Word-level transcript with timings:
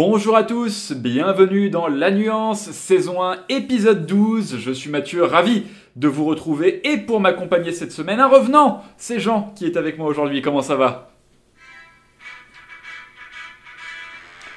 Bonjour 0.00 0.36
à 0.36 0.44
tous, 0.44 0.92
bienvenue 0.92 1.70
dans 1.70 1.88
La 1.88 2.12
Nuance, 2.12 2.70
saison 2.70 3.20
1, 3.20 3.46
épisode 3.48 4.06
12. 4.06 4.58
Je 4.60 4.70
suis 4.70 4.90
Mathieu, 4.90 5.24
ravi 5.24 5.64
de 5.96 6.06
vous 6.06 6.24
retrouver 6.24 6.88
et 6.88 6.98
pour 6.98 7.18
m'accompagner 7.18 7.72
cette 7.72 7.90
semaine, 7.90 8.20
un 8.20 8.28
revenant, 8.28 8.84
c'est 8.96 9.18
Jean 9.18 9.52
qui 9.56 9.66
est 9.66 9.76
avec 9.76 9.98
moi 9.98 10.06
aujourd'hui. 10.06 10.40
Comment 10.40 10.62
ça 10.62 10.76
va? 10.76 11.10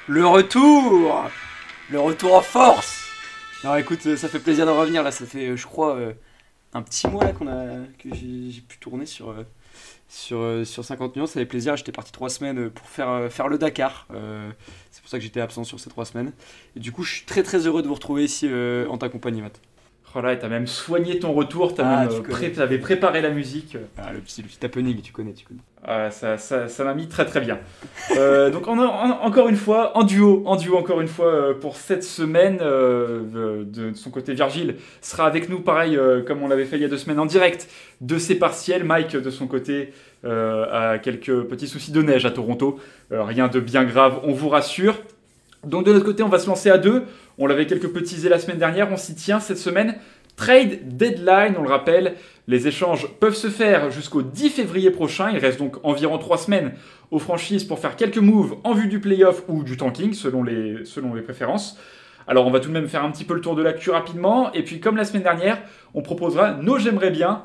Le 0.06 0.24
retour 0.24 1.28
Le 1.90 1.98
retour 1.98 2.36
en 2.36 2.40
force 2.40 3.04
Non 3.64 3.74
écoute, 3.74 4.14
ça 4.14 4.28
fait 4.28 4.38
plaisir 4.38 4.64
de 4.64 4.70
revenir 4.70 5.02
là, 5.02 5.10
ça 5.10 5.26
fait 5.26 5.56
je 5.56 5.66
crois 5.66 5.96
euh, 5.96 6.12
un 6.72 6.82
petit 6.82 7.08
mois 7.08 7.24
là 7.24 7.32
qu'on 7.32 7.48
a 7.48 7.64
que 7.98 8.14
j'ai 8.14 8.60
pu 8.60 8.78
tourner 8.78 9.06
sur 9.06 9.30
euh, 9.30 9.42
sur, 10.12 10.38
euh, 10.38 10.64
sur 10.64 10.84
50 10.84 11.16
millions, 11.16 11.26
ça 11.26 11.34
fait 11.40 11.46
plaisir. 11.46 11.76
J'étais 11.76 11.92
parti 11.92 12.12
trois 12.12 12.28
semaines 12.28 12.70
pour 12.70 12.86
faire, 12.86 13.32
faire 13.32 13.48
le 13.48 13.58
Dakar. 13.58 14.06
c'est 14.90 15.00
pour 15.00 15.10
ça 15.10 15.18
que 15.18 15.24
j'étais 15.24 15.40
absent 15.40 15.64
sur 15.64 15.80
ces 15.80 15.90
trois 15.90 16.04
semaines. 16.04 16.32
Et 16.76 16.80
du 16.80 16.92
coup, 16.92 17.02
je 17.02 17.16
suis 17.16 17.24
très 17.24 17.42
très 17.42 17.66
heureux 17.66 17.82
de 17.82 17.88
vous 17.88 17.94
retrouver 17.94 18.24
ici 18.24 18.48
en 18.88 18.98
ta 18.98 19.08
compagnie, 19.08 19.42
Matt. 19.42 19.60
Oh 20.14 20.20
là, 20.20 20.36
t'as 20.36 20.48
même 20.48 20.66
soigné 20.66 21.18
ton 21.18 21.32
retour, 21.32 21.74
t'as 21.74 22.06
ah, 22.06 22.08
préparé 22.80 23.22
la 23.22 23.30
musique. 23.30 23.78
Ah, 23.96 24.12
le, 24.12 24.20
petit, 24.20 24.42
le 24.42 24.48
petit 24.48 24.64
happening, 24.64 25.00
tu 25.00 25.10
connais, 25.10 25.32
tu 25.32 25.46
connais. 25.46 25.60
Ah, 25.84 26.10
ça, 26.10 26.36
ça, 26.36 26.68
ça 26.68 26.84
m'a 26.84 26.92
mis 26.92 27.08
très 27.08 27.24
très 27.24 27.40
bien. 27.40 27.58
euh, 28.16 28.50
donc 28.52 28.68
on 28.68 28.78
a, 28.78 28.84
encore 28.84 29.48
une 29.48 29.56
fois, 29.56 29.96
en 29.96 30.04
duo, 30.04 30.42
en 30.44 30.56
duo 30.56 30.76
encore 30.76 31.00
une 31.00 31.08
fois 31.08 31.32
euh, 31.32 31.54
pour 31.54 31.76
cette 31.76 32.04
semaine. 32.04 32.58
Euh, 32.60 33.64
de, 33.64 33.94
son 33.94 34.10
côté, 34.10 34.34
Virgile 34.34 34.76
sera 35.00 35.26
avec 35.26 35.48
nous, 35.48 35.60
pareil 35.60 35.96
euh, 35.96 36.22
comme 36.22 36.42
on 36.42 36.48
l'avait 36.48 36.66
fait 36.66 36.76
il 36.76 36.82
y 36.82 36.84
a 36.84 36.88
deux 36.88 36.98
semaines 36.98 37.18
en 37.18 37.26
direct 37.26 37.68
de 38.02 38.18
ses 38.18 38.34
partiels. 38.34 38.84
Mike 38.84 39.16
de 39.16 39.30
son 39.30 39.46
côté 39.46 39.92
a 40.24 40.98
quelques 40.98 41.42
petits 41.44 41.66
soucis 41.66 41.90
de 41.90 42.02
neige 42.02 42.26
à 42.26 42.30
Toronto. 42.30 42.78
rien 43.10 43.48
de 43.48 43.60
bien 43.60 43.84
grave, 43.84 44.20
on 44.22 44.32
vous 44.32 44.50
rassure. 44.50 44.94
Donc 45.64 45.86
de 45.86 45.92
notre 45.92 46.04
côté, 46.04 46.22
on 46.22 46.28
va 46.28 46.38
se 46.38 46.48
lancer 46.48 46.70
à 46.70 46.78
deux. 46.78 47.04
On 47.38 47.46
l'avait 47.46 47.66
quelque 47.66 47.86
peu 47.86 48.02
teasé 48.02 48.28
la 48.28 48.38
semaine 48.38 48.58
dernière, 48.58 48.90
on 48.92 48.96
s'y 48.96 49.14
tient 49.14 49.40
cette 49.40 49.58
semaine. 49.58 49.96
Trade 50.36 50.96
deadline, 50.96 51.54
on 51.58 51.62
le 51.62 51.68
rappelle, 51.68 52.14
les 52.48 52.66
échanges 52.66 53.06
peuvent 53.20 53.34
se 53.34 53.48
faire 53.48 53.90
jusqu'au 53.90 54.22
10 54.22 54.50
février 54.50 54.90
prochain. 54.90 55.30
Il 55.30 55.38
reste 55.38 55.58
donc 55.58 55.76
environ 55.84 56.18
trois 56.18 56.38
semaines 56.38 56.72
aux 57.10 57.18
franchises 57.18 57.64
pour 57.64 57.78
faire 57.78 57.96
quelques 57.96 58.18
moves 58.18 58.56
en 58.64 58.72
vue 58.72 58.88
du 58.88 58.98
playoff 58.98 59.44
ou 59.48 59.62
du 59.62 59.76
tanking, 59.76 60.14
selon 60.14 60.42
les, 60.42 60.84
selon 60.84 61.14
les 61.14 61.22
préférences. 61.22 61.78
Alors 62.26 62.46
on 62.46 62.50
va 62.50 62.60
tout 62.60 62.68
de 62.68 62.74
même 62.74 62.88
faire 62.88 63.04
un 63.04 63.10
petit 63.10 63.24
peu 63.24 63.34
le 63.34 63.40
tour 63.40 63.54
de 63.54 63.62
l'actu 63.62 63.90
rapidement. 63.90 64.52
Et 64.52 64.62
puis 64.62 64.80
comme 64.80 64.96
la 64.96 65.04
semaine 65.04 65.22
dernière, 65.22 65.60
on 65.94 66.02
proposera 66.02 66.52
nos 66.52 66.78
j'aimerais 66.78 67.10
bien, 67.10 67.44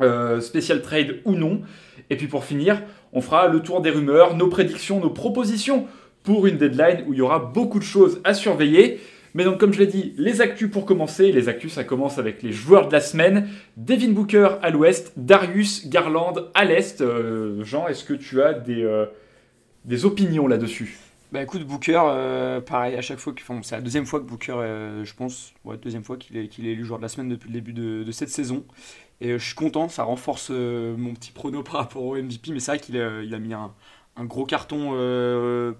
euh, 0.00 0.40
spécial 0.40 0.82
trade 0.82 1.20
ou 1.24 1.34
non. 1.34 1.62
Et 2.10 2.16
puis 2.16 2.26
pour 2.26 2.44
finir, 2.44 2.82
on 3.12 3.20
fera 3.20 3.48
le 3.48 3.60
tour 3.60 3.80
des 3.80 3.90
rumeurs, 3.90 4.36
nos 4.36 4.48
prédictions, 4.48 5.00
nos 5.00 5.10
propositions 5.10 5.86
pour 6.22 6.46
une 6.46 6.58
deadline 6.58 7.04
où 7.06 7.12
il 7.12 7.18
y 7.18 7.22
aura 7.22 7.38
beaucoup 7.38 7.78
de 7.78 7.84
choses 7.84 8.20
à 8.24 8.34
surveiller. 8.34 9.00
Mais 9.34 9.44
donc, 9.44 9.58
comme 9.58 9.72
je 9.72 9.78
l'ai 9.78 9.86
dit, 9.86 10.12
les 10.16 10.40
actus 10.40 10.70
pour 10.70 10.84
commencer. 10.84 11.30
Les 11.32 11.48
actus, 11.48 11.72
ça 11.72 11.84
commence 11.84 12.18
avec 12.18 12.42
les 12.42 12.52
joueurs 12.52 12.88
de 12.88 12.92
la 12.92 13.00
semaine. 13.00 13.48
Devin 13.76 14.10
Booker 14.10 14.48
à 14.62 14.70
l'ouest, 14.70 15.12
Darius 15.16 15.88
Garland 15.88 16.34
à 16.54 16.64
l'est. 16.64 17.00
Euh, 17.00 17.62
Jean, 17.62 17.86
est-ce 17.86 18.04
que 18.04 18.14
tu 18.14 18.42
as 18.42 18.54
des, 18.54 18.82
euh, 18.82 19.06
des 19.84 20.04
opinions 20.04 20.48
là-dessus? 20.48 20.98
Bah 21.32 21.42
écoute, 21.42 21.64
Booker, 21.64 22.02
euh, 22.06 22.60
pareil, 22.60 22.96
à 22.96 23.02
chaque 23.02 23.20
fois, 23.20 23.32
enfin, 23.40 23.60
c'est 23.62 23.76
la 23.76 23.82
deuxième 23.82 24.04
fois 24.04 24.18
que 24.18 24.24
Booker, 24.24 24.56
je 25.04 25.14
pense, 25.14 25.52
ouais, 25.64 25.76
deuxième 25.76 26.02
fois 26.02 26.16
qu'il 26.16 26.36
est, 26.36 26.48
qu'il 26.48 26.66
est 26.66 26.72
élu 26.72 26.84
joueur 26.84 26.98
de 26.98 27.04
la 27.04 27.08
semaine 27.08 27.28
depuis 27.28 27.46
le 27.46 27.54
début 27.54 27.72
de, 27.72 28.10
cette 28.10 28.30
saison. 28.30 28.64
Et 29.20 29.38
je 29.38 29.44
suis 29.44 29.54
content, 29.54 29.88
ça 29.88 30.02
renforce 30.02 30.50
mon 30.50 31.14
petit 31.14 31.30
prono 31.30 31.62
par 31.62 31.74
rapport 31.74 32.02
au 32.02 32.16
MVP, 32.16 32.50
mais 32.50 32.58
c'est 32.58 32.72
vrai 32.72 32.80
qu'il 32.80 33.00
a, 33.00 33.38
mis 33.38 33.54
un, 33.54 33.72
un 34.16 34.24
gros 34.24 34.44
carton 34.44 34.86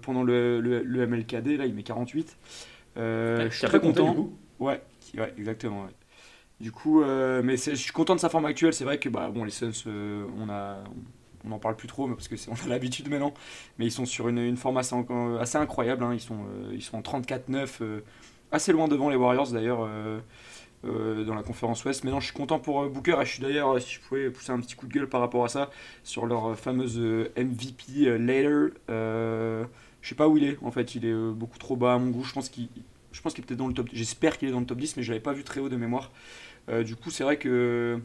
pendant 0.01 0.23
le, 0.23 0.61
le, 0.61 0.83
le, 0.83 1.05
MLKD, 1.05 1.57
là 1.57 1.65
il 1.65 1.73
met 1.73 1.83
48. 1.83 2.37
Euh, 2.97 3.49
je 3.49 3.57
suis 3.57 3.67
très 3.67 3.79
content. 3.79 4.09
Du 4.11 4.15
coup. 4.15 4.37
Ouais, 4.59 4.81
ouais, 5.17 5.33
exactement. 5.37 5.87
Du 6.59 6.71
coup, 6.71 7.01
euh, 7.01 7.41
mais 7.43 7.57
je 7.57 7.73
suis 7.73 7.91
content 7.91 8.15
de 8.15 8.19
sa 8.19 8.29
forme 8.29 8.45
actuelle. 8.45 8.73
C'est 8.73 8.83
vrai 8.83 8.99
que 8.99 9.09
bah, 9.09 9.29
bon, 9.33 9.43
les 9.43 9.51
Suns, 9.51 9.71
euh, 9.87 10.25
on 10.37 10.49
a, 10.49 10.83
on 11.43 11.49
n'en 11.49 11.59
parle 11.59 11.75
plus 11.75 11.87
trop 11.87 12.07
parce 12.09 12.27
que 12.27 12.35
on 12.49 12.65
a 12.65 12.67
l'habitude 12.69 13.09
maintenant. 13.09 13.33
Mais 13.77 13.85
ils 13.85 13.91
sont 13.91 14.05
sur 14.05 14.27
une, 14.27 14.37
une 14.37 14.57
forme 14.57 14.77
assez, 14.77 14.95
assez 15.39 15.57
incroyable. 15.57 16.03
Hein. 16.03 16.13
Ils 16.13 16.19
sont, 16.19 16.39
ils 16.71 16.81
sont 16.83 16.97
en 16.97 17.01
34-9, 17.01 18.01
assez 18.51 18.71
loin 18.71 18.87
devant 18.87 19.09
les 19.09 19.15
Warriors 19.15 19.51
d'ailleurs. 19.51 19.87
dans 20.83 21.35
la 21.35 21.43
conférence 21.43 21.83
Ouest. 21.85 22.03
Mais 22.03 22.11
non, 22.11 22.19
je 22.19 22.25
suis 22.25 22.35
content 22.35 22.59
pour 22.59 22.87
Booker 22.89 23.17
et 23.21 23.25
je 23.25 23.31
suis 23.33 23.41
d'ailleurs, 23.41 23.81
si 23.81 23.95
je 23.95 24.01
pouvais 24.01 24.29
pousser 24.29 24.51
un 24.51 24.59
petit 24.59 24.75
coup 24.75 24.87
de 24.87 24.93
gueule 24.93 25.09
par 25.09 25.21
rapport 25.21 25.45
à 25.45 25.49
ça, 25.49 25.71
sur 26.03 26.27
leur 26.27 26.55
fameuse 26.57 26.99
MVP 27.37 28.19
later. 28.19 28.73
Je 30.01 30.09
sais 30.09 30.15
pas 30.15 30.27
où 30.27 30.37
il 30.37 30.43
est, 30.43 30.57
en 30.61 30.71
fait, 30.71 30.95
il 30.95 31.05
est 31.05 31.11
euh, 31.11 31.31
beaucoup 31.31 31.59
trop 31.59 31.75
bas 31.75 31.93
à 31.95 31.97
mon 31.97 32.09
goût. 32.09 32.23
Je 32.23 32.33
pense 32.33 32.49
qu'il 32.49 32.69
je 33.11 33.19
est 33.19 33.41
peut-être 33.41 33.57
dans 33.57 33.67
le 33.67 33.73
top 33.73 33.89
J'espère 33.93 34.37
qu'il 34.37 34.47
est 34.49 34.51
dans 34.51 34.59
le 34.59 34.65
top 34.65 34.79
10, 34.79 34.97
mais 34.97 35.03
je 35.03 35.11
l'avais 35.11 35.21
pas 35.21 35.33
vu 35.33 35.43
très 35.43 35.59
haut 35.59 35.69
de 35.69 35.75
mémoire. 35.75 36.11
Euh, 36.69 36.83
du 36.83 36.95
coup, 36.95 37.11
c'est 37.11 37.23
vrai 37.23 37.37
que 37.37 37.99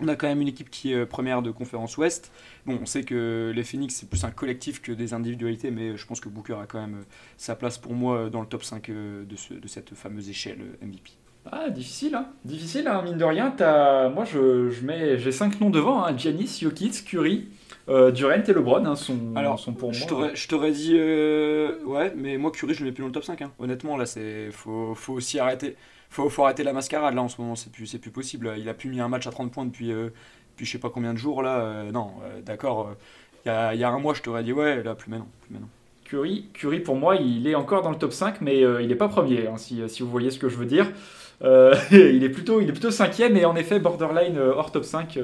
on 0.00 0.06
a 0.06 0.14
quand 0.14 0.28
même 0.28 0.40
une 0.40 0.48
équipe 0.48 0.70
qui 0.70 0.92
est 0.92 0.96
euh, 0.96 1.06
première 1.06 1.42
de 1.42 1.50
conférence 1.50 1.96
Ouest. 1.98 2.30
Bon, 2.66 2.78
on 2.80 2.86
sait 2.86 3.02
que 3.02 3.52
les 3.54 3.64
Phoenix, 3.64 3.94
c'est 3.94 4.08
plus 4.08 4.24
un 4.24 4.30
collectif 4.30 4.80
que 4.80 4.92
des 4.92 5.12
individualités, 5.12 5.70
mais 5.70 5.96
je 5.96 6.06
pense 6.06 6.20
que 6.20 6.28
Booker 6.28 6.54
a 6.54 6.66
quand 6.66 6.80
même 6.80 7.04
sa 7.36 7.56
place 7.56 7.78
pour 7.78 7.94
moi 7.94 8.30
dans 8.30 8.40
le 8.40 8.46
top 8.46 8.62
5 8.62 8.90
de, 8.90 9.24
de 9.24 9.68
cette 9.68 9.94
fameuse 9.94 10.30
échelle 10.30 10.60
MVP. 10.80 11.10
Ah, 11.50 11.70
difficile, 11.70 12.14
hein. 12.14 12.26
Difficile, 12.44 12.88
hein, 12.88 13.02
mine 13.02 13.16
de 13.16 13.24
rien. 13.24 13.54
As... 13.60 14.08
Moi, 14.08 14.24
je, 14.24 14.70
je 14.70 14.84
mets... 14.84 15.18
j'ai 15.18 15.32
5 15.32 15.60
noms 15.60 15.70
devant 15.70 16.04
hein. 16.04 16.16
Giannis, 16.16 16.58
Jokic, 16.60 17.04
Curry, 17.04 17.48
euh, 17.88 18.10
Durant 18.10 18.32
et 18.32 18.52
LeBron 18.52 18.84
hein, 18.84 18.96
sont, 18.96 19.18
Alors, 19.34 19.58
sont 19.58 19.72
pour 19.72 19.92
moi. 19.92 20.30
Je 20.34 20.48
t'aurais 20.48 20.72
dit. 20.72 20.92
Euh, 20.94 21.82
ouais, 21.84 22.12
mais 22.16 22.36
moi, 22.36 22.50
Curry, 22.50 22.74
je 22.74 22.80
le 22.80 22.86
mets 22.86 22.92
plus 22.92 23.02
dans 23.02 23.08
le 23.08 23.12
top 23.12 23.24
5. 23.24 23.40
Hein. 23.42 23.52
Honnêtement, 23.58 23.96
là, 23.96 24.04
c'est 24.04 24.50
faut, 24.50 24.94
faut 24.94 25.14
aussi 25.14 25.38
arrêter. 25.38 25.76
Faut, 26.10 26.28
faut 26.28 26.44
arrêter 26.44 26.64
la 26.64 26.72
mascarade, 26.72 27.14
là, 27.14 27.22
en 27.22 27.28
ce 27.28 27.40
moment. 27.40 27.56
C'est 27.56 27.72
plus, 27.72 27.96
plus 27.96 28.10
possible. 28.10 28.52
Il 28.58 28.68
a 28.68 28.74
plus 28.74 28.90
mis 28.90 29.00
un 29.00 29.08
match 29.08 29.26
à 29.26 29.30
30 29.30 29.50
points 29.50 29.64
depuis, 29.64 29.92
euh, 29.92 30.10
depuis 30.52 30.66
je 30.66 30.72
sais 30.72 30.78
pas 30.78 30.90
combien 30.90 31.14
de 31.14 31.18
jours, 31.18 31.42
là. 31.42 31.60
Euh, 31.60 31.90
non, 31.90 32.12
d'accord. 32.44 32.90
Il 33.46 33.48
y 33.48 33.50
a, 33.50 33.74
y, 33.74 33.84
a, 33.84 33.88
un 33.88 33.98
mois, 33.98 34.12
je 34.12 34.22
t'aurais 34.22 34.44
dit, 34.44 34.52
ouais, 34.52 34.82
là, 34.82 34.94
plus 34.94 35.10
maintenant. 35.10 35.28
Plus 35.42 35.54
maintenant. 35.54 35.68
Curry, 36.04 36.48
Curry, 36.54 36.80
pour 36.80 36.96
moi, 36.96 37.16
il 37.16 37.46
est 37.46 37.54
encore 37.54 37.82
dans 37.82 37.90
le 37.90 37.98
top 37.98 38.12
5, 38.12 38.40
mais 38.40 38.60
il 38.60 38.88
n'est 38.88 38.94
pas 38.94 39.08
premier, 39.08 39.46
hein, 39.46 39.56
si, 39.56 39.86
si, 39.88 40.02
vous 40.02 40.10
voyez 40.10 40.30
ce 40.30 40.38
que 40.38 40.48
je 40.48 40.56
veux 40.56 40.66
dire. 40.66 40.90
il, 41.90 42.24
est 42.24 42.28
plutôt, 42.28 42.60
il 42.60 42.68
est 42.68 42.72
plutôt 42.72 42.90
cinquième, 42.90 43.36
et 43.36 43.44
en 43.44 43.56
effet, 43.56 43.78
borderline 43.78 44.38
hors 44.38 44.72
top 44.72 44.84
5 44.84 45.18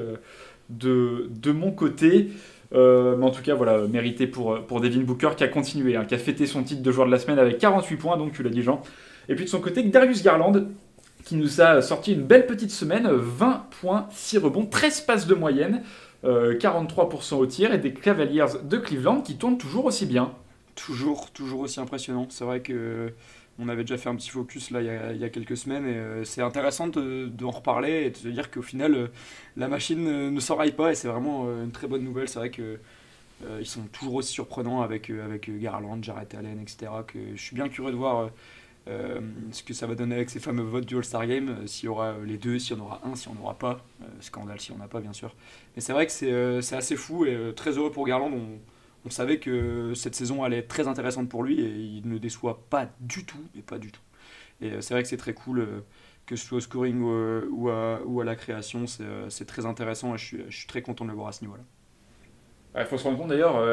de, 0.69 1.29
de 1.29 1.51
mon 1.51 1.71
côté. 1.71 2.31
Euh, 2.73 3.15
mais 3.15 3.25
en 3.25 3.31
tout 3.31 3.41
cas, 3.41 3.53
voilà, 3.53 3.79
mérité 3.87 4.27
pour, 4.27 4.59
pour 4.65 4.81
Devin 4.81 5.01
Booker 5.01 5.31
qui 5.37 5.43
a 5.43 5.47
continué, 5.47 5.95
hein, 5.95 6.05
qui 6.05 6.15
a 6.15 6.17
fêté 6.17 6.45
son 6.45 6.63
titre 6.63 6.81
de 6.81 6.91
joueur 6.91 7.07
de 7.07 7.11
la 7.11 7.19
semaine 7.19 7.39
avec 7.39 7.57
48 7.57 7.95
points, 7.97 8.17
donc 8.17 8.33
tu 8.33 8.43
l'as 8.43 8.49
dit 8.49 8.63
Jean. 8.63 8.81
Et 9.29 9.35
puis 9.35 9.45
de 9.45 9.49
son 9.49 9.59
côté, 9.59 9.83
Darius 9.83 10.23
Garland 10.23 10.53
qui 11.23 11.35
nous 11.35 11.59
a 11.59 11.81
sorti 11.81 12.13
une 12.13 12.21
belle 12.21 12.45
petite 12.45 12.69
semaine, 12.69 13.09
20 13.09 13.65
points, 13.81 14.07
6 14.11 14.37
rebonds, 14.37 14.67
13 14.67 15.01
passes 15.01 15.25
de 15.25 15.33
moyenne, 15.33 15.81
43% 16.23 17.33
euh, 17.33 17.37
au 17.37 17.45
tir 17.47 17.73
et 17.73 17.79
des 17.79 17.93
Cavaliers 17.93 18.45
de 18.63 18.77
Cleveland 18.77 19.21
qui 19.21 19.35
tournent 19.35 19.57
toujours 19.57 19.85
aussi 19.85 20.05
bien. 20.05 20.33
Toujours, 20.75 21.31
toujours 21.31 21.61
aussi 21.61 21.79
impressionnant. 21.79 22.27
C'est 22.29 22.43
vrai 22.43 22.59
que 22.59 23.11
on 23.59 23.69
avait 23.69 23.83
déjà 23.83 23.97
fait 23.97 24.09
un 24.09 24.15
petit 24.15 24.29
focus 24.29 24.71
là 24.71 24.81
il 24.81 25.19
y 25.19 25.23
a, 25.23 25.29
quelques 25.29 25.57
semaines 25.57 25.85
et 25.85 25.95
euh, 25.95 26.23
c'est 26.25 26.41
intéressant 26.41 26.87
d'en 26.87 27.51
reparler 27.51 28.05
et 28.05 28.09
de 28.09 28.17
se 28.17 28.27
dire 28.27 28.51
qu'au 28.51 28.61
final 28.61 28.93
euh, 28.93 29.07
la 29.55 29.67
machine 29.67 30.29
ne 30.29 30.39
s'enraille 30.39 30.73
pas 30.73 30.91
et 30.91 30.95
c'est 30.95 31.07
vraiment 31.07 31.45
euh, 31.47 31.63
une 31.63 31.71
très 31.71 31.87
bonne 31.87 32.03
nouvelle. 32.03 32.27
C'est 32.27 32.39
vrai 32.39 32.51
que 32.51 32.79
ils 33.59 33.67
sont 33.67 33.83
toujours 33.91 34.15
aussi 34.15 34.31
surprenants 34.31 34.81
avec, 34.81 35.09
avec 35.09 35.51
Garland, 35.59 36.01
Jarrett 36.01 36.33
Allen, 36.33 36.59
etc. 36.59 36.91
Que 37.05 37.19
je 37.35 37.41
suis 37.41 37.53
bien 37.53 37.67
curieux 37.67 37.91
de 37.91 37.97
voir 37.97 38.29
ce 38.87 39.61
que 39.61 39.73
ça 39.73 39.85
va 39.85 39.93
donner 39.93 40.15
avec 40.15 40.29
ces 40.29 40.39
fameux 40.39 40.63
votes 40.63 40.85
du 40.85 40.95
All-Star 40.95 41.27
Game, 41.27 41.67
s'il 41.67 41.85
y 41.85 41.87
aura 41.89 42.15
les 42.25 42.37
deux, 42.37 42.57
s'il 42.57 42.77
y 42.77 42.79
en 42.79 42.83
aura 42.85 43.01
un, 43.03 43.13
s'il 43.13 43.33
n'y 43.33 43.37
en 43.37 43.41
aura 43.41 43.55
pas. 43.55 43.85
scandale 44.21 44.59
s'il 44.59 44.73
n'y 44.73 44.81
en 44.81 44.85
a 44.85 44.87
pas, 44.87 45.01
bien 45.01 45.13
sûr. 45.13 45.35
Mais 45.75 45.81
c'est 45.81 45.91
vrai 45.91 46.07
que 46.07 46.61
c'est 46.61 46.75
assez 46.75 46.95
fou 46.95 47.25
et 47.25 47.53
très 47.55 47.71
heureux 47.71 47.91
pour 47.91 48.07
Garland. 48.07 48.31
On 49.05 49.09
savait 49.09 49.37
que 49.37 49.93
cette 49.93 50.15
saison 50.15 50.43
allait 50.43 50.57
être 50.57 50.67
très 50.67 50.87
intéressante 50.87 51.29
pour 51.29 51.43
lui 51.43 51.61
et 51.61 51.69
il 51.69 52.07
ne 52.07 52.17
déçoit 52.17 52.65
pas 52.69 52.89
du 52.99 53.25
tout, 53.25 53.43
mais 53.53 53.61
pas 53.61 53.77
du 53.77 53.91
tout. 53.91 54.01
Et 54.61 54.71
euh, 54.71 54.81
c'est 54.81 54.93
vrai 54.93 55.03
que 55.03 55.09
c'est 55.09 55.17
très 55.17 55.33
cool, 55.33 55.59
euh, 55.59 55.81
que 56.25 56.35
ce 56.35 56.45
soit 56.45 56.57
au 56.57 56.61
scoring 56.61 57.01
ou, 57.01 57.69
à, 57.69 57.99
ou 58.05 58.21
à, 58.21 58.23
la 58.23 58.35
création, 58.35 58.85
euh, 59.01 59.25
c'est 59.29 59.45
très 59.45 59.65
intéressant 59.65 60.15
et 60.15 60.17
je 60.17 60.49
suis, 60.49 60.67
très 60.67 60.81
content 60.81 61.05
de 61.05 61.11
le 61.11 61.15
voir 61.15 61.27
à 61.27 61.31
ce 61.31 61.43
niveau-là. 61.43 61.63
Il 62.77 62.85
faut 62.85 62.97
se 62.97 63.03
rendre 63.03 63.17
compte 63.17 63.29
d'ailleurs, 63.29 63.63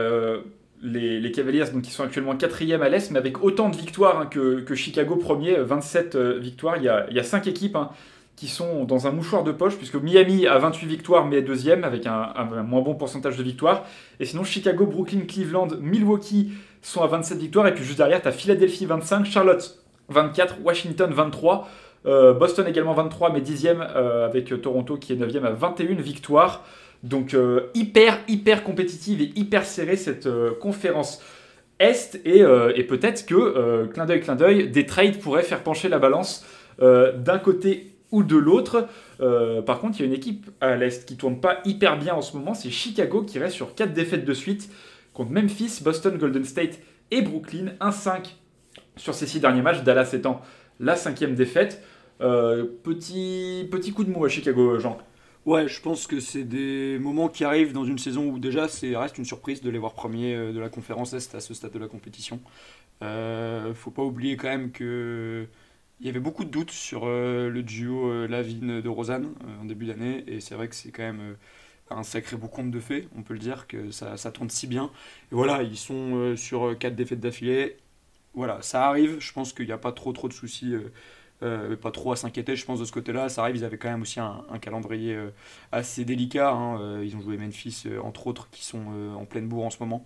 les, 0.80 1.32
Cavaliers 1.32 1.64
donc, 1.72 1.82
qui 1.82 1.90
sont 1.90 2.04
actuellement 2.04 2.36
quatrième 2.36 2.82
à 2.82 2.88
l'Est, 2.88 3.10
mais 3.10 3.18
avec 3.18 3.42
autant 3.42 3.68
de 3.68 3.76
victoires 3.76 4.20
hein, 4.20 4.26
que, 4.26 4.60
que, 4.60 4.76
Chicago 4.76 5.16
premier, 5.16 5.56
27 5.56 6.16
victoires, 6.16 6.76
il 6.76 6.84
y 6.84 6.88
a, 6.88 7.08
il 7.10 7.16
y 7.16 7.18
a 7.18 7.24
5 7.24 7.48
équipes. 7.48 7.74
Hein, 7.74 7.90
qui 8.36 8.48
sont 8.48 8.84
dans 8.84 9.06
un 9.06 9.12
mouchoir 9.12 9.44
de 9.44 9.52
poche, 9.52 9.76
puisque 9.76 9.94
Miami 9.94 10.46
a 10.46 10.58
28 10.58 10.86
victoires 10.86 11.26
mais 11.26 11.36
est 11.36 11.42
deuxième 11.42 11.84
avec 11.84 12.06
un, 12.06 12.32
moins 12.64 12.80
bon 12.80 12.94
pourcentage 12.94 13.36
de 13.36 13.42
victoires. 13.42 13.84
Et 14.20 14.24
sinon, 14.24 14.44
Chicago, 14.44 14.86
Brooklyn, 14.86 15.20
Cleveland, 15.28 15.68
Milwaukee 15.80 16.52
sont 16.80 17.02
à 17.02 17.06
27 17.06 17.38
victoires. 17.38 17.66
Et 17.66 17.74
puis 17.74 17.84
juste 17.84 17.98
derrière, 17.98 18.20
tu 18.20 18.28
as 18.28 18.32
Philadelphie 18.32 18.86
25, 18.86 19.26
Charlotte 19.26 19.78
24, 20.08 20.56
Washington 20.64 21.12
23, 21.12 21.68
euh, 22.04 22.32
Boston 22.32 22.66
également 22.66 22.94
23 22.94 23.32
mais 23.32 23.40
10e 23.40 23.76
euh, 23.80 24.26
avec 24.26 24.60
Toronto 24.60 24.96
qui 24.96 25.12
est 25.12 25.16
9e 25.16 25.44
à 25.44 25.50
21 25.50 25.94
victoires. 26.00 26.64
Donc 27.02 27.34
euh, 27.34 27.70
hyper, 27.74 28.18
hyper 28.28 28.64
compétitive 28.64 29.20
et 29.20 29.32
hyper 29.36 29.64
serrée 29.64 29.96
cette 29.96 30.28
conférence. 30.60 31.22
Est 31.78 32.20
et, 32.24 32.44
peut-être 32.84 33.26
que, 33.26 33.86
clin 33.86 34.06
d'œil, 34.06 34.20
clin 34.20 34.36
d'œil, 34.36 34.68
des 34.68 34.86
trades 34.86 35.18
pourraient 35.18 35.42
faire 35.42 35.64
pencher 35.64 35.88
la 35.88 35.98
balance 35.98 36.46
d'un 36.78 37.38
côté 37.42 37.91
ou 38.12 38.22
de 38.22 38.36
l'autre. 38.36 38.88
par 39.66 39.80
contre, 39.80 39.98
il 39.98 40.00
y 40.00 40.04
a 40.04 40.06
une 40.06 40.14
équipe 40.14 40.50
à 40.60 40.76
l'Est 40.76 41.06
qui 41.06 41.16
tourne 41.16 41.40
pas 41.40 41.58
hyper 41.64 41.98
bien 41.98 42.14
en 42.14 42.22
ce 42.22 42.36
moment, 42.36 42.54
c'est 42.54 42.70
Chicago 42.70 43.22
qui 43.22 43.38
reste 43.38 43.56
sur 43.56 43.74
4 43.74 43.92
défaites 43.92 44.24
de 44.24 44.34
suite 44.34 44.70
contre 45.14 45.32
Memphis, 45.32 45.80
Boston, 45.82 46.16
Golden 46.16 46.44
State 46.44 46.78
et 47.10 47.22
Brooklyn. 47.22 47.72
1-5 47.80 48.34
sur 48.96 49.14
ces 49.14 49.26
6 49.26 49.40
derniers 49.40 49.62
matchs, 49.62 49.82
Dallas 49.82 50.10
étant 50.12 50.40
la 50.78 50.96
cinquième 50.96 51.34
défaite. 51.34 51.82
petit, 52.18 53.66
petit 53.70 53.92
coup 53.92 54.04
de 54.04 54.10
mou 54.10 54.24
à 54.24 54.28
Chicago, 54.28 54.78
Jean. 54.78 54.98
Ouais, 55.44 55.66
je 55.66 55.80
pense 55.80 56.06
que 56.06 56.20
c'est 56.20 56.44
des 56.44 56.98
moments 57.00 57.28
qui 57.28 57.42
arrivent 57.42 57.72
dans 57.72 57.84
une 57.84 57.98
saison 57.98 58.26
où 58.26 58.38
déjà 58.38 58.68
c'est 58.68 58.96
reste 58.96 59.18
une 59.18 59.24
surprise 59.24 59.60
de 59.60 59.70
les 59.70 59.78
voir 59.78 59.92
premiers 59.92 60.36
euh, 60.36 60.52
de 60.52 60.60
la 60.60 60.68
conférence 60.68 61.14
Est 61.14 61.34
à 61.34 61.40
ce 61.40 61.52
stade 61.52 61.72
de 61.72 61.80
la 61.80 61.88
compétition. 61.88 62.40
Euh, 63.02 63.74
faut 63.74 63.90
pas 63.90 64.04
oublier 64.04 64.36
quand 64.36 64.48
même 64.48 64.70
que 64.70 65.48
il 66.02 66.06
y 66.06 66.10
avait 66.10 66.20
beaucoup 66.20 66.44
de 66.44 66.50
doutes 66.50 66.70
sur 66.70 67.04
euh, 67.06 67.48
le 67.48 67.62
duo 67.62 68.10
euh, 68.10 68.26
Lavine 68.28 68.82
de 68.82 68.88
Rosanne 68.88 69.34
en 69.60 69.64
début 69.64 69.86
d'année 69.86 70.24
et 70.26 70.40
c'est 70.40 70.54
vrai 70.54 70.68
que 70.68 70.74
c'est 70.74 70.90
quand 70.90 71.02
même 71.02 71.36
un 71.90 72.02
sacré 72.02 72.36
beau 72.36 72.48
compte 72.48 72.70
de 72.70 72.80
fait, 72.80 73.08
on 73.16 73.22
peut 73.22 73.34
le 73.34 73.40
dire 73.40 73.66
que 73.66 73.90
ça, 73.90 74.16
tourne 74.32 74.50
si 74.50 74.66
bien. 74.66 74.90
Et 75.30 75.34
voilà, 75.34 75.62
ils 75.62 75.76
sont 75.76 76.34
sur 76.36 76.76
quatre 76.78 76.96
défaites 76.96 77.20
d'affilée. 77.20 77.76
Voilà, 78.34 78.62
ça 78.62 78.88
arrive. 78.88 79.18
Je 79.20 79.32
pense 79.32 79.52
qu'il 79.52 79.66
n'y 79.66 79.72
a 79.72 79.78
pas 79.78 79.92
trop 79.92 80.12
trop 80.12 80.28
de 80.28 80.32
soucis 80.32 80.74
euh, 81.42 81.76
pas 81.76 81.90
trop 81.90 82.12
à 82.12 82.16
s'inquiéter, 82.16 82.54
je 82.54 82.64
pense, 82.64 82.78
de 82.78 82.84
ce 82.84 82.92
côté-là. 82.92 83.28
Ça 83.28 83.42
arrive, 83.42 83.56
ils 83.56 83.64
avaient 83.64 83.78
quand 83.78 83.90
même 83.90 84.02
aussi 84.02 84.20
un, 84.20 84.44
calendrier 84.60 85.14
euh, 85.14 85.30
assez 85.72 86.04
délicat. 86.04 86.52
Hein. 86.52 86.80
Euh, 86.80 87.04
ils 87.04 87.16
ont 87.16 87.20
joué 87.20 87.36
Memphis, 87.36 87.84
entre 88.02 88.28
autres, 88.28 88.48
qui 88.50 88.64
sont 88.64 88.84
en 89.16 89.24
pleine 89.24 89.48
bourre 89.48 89.64
en 89.64 89.70
ce 89.70 89.78
moment. 89.80 90.04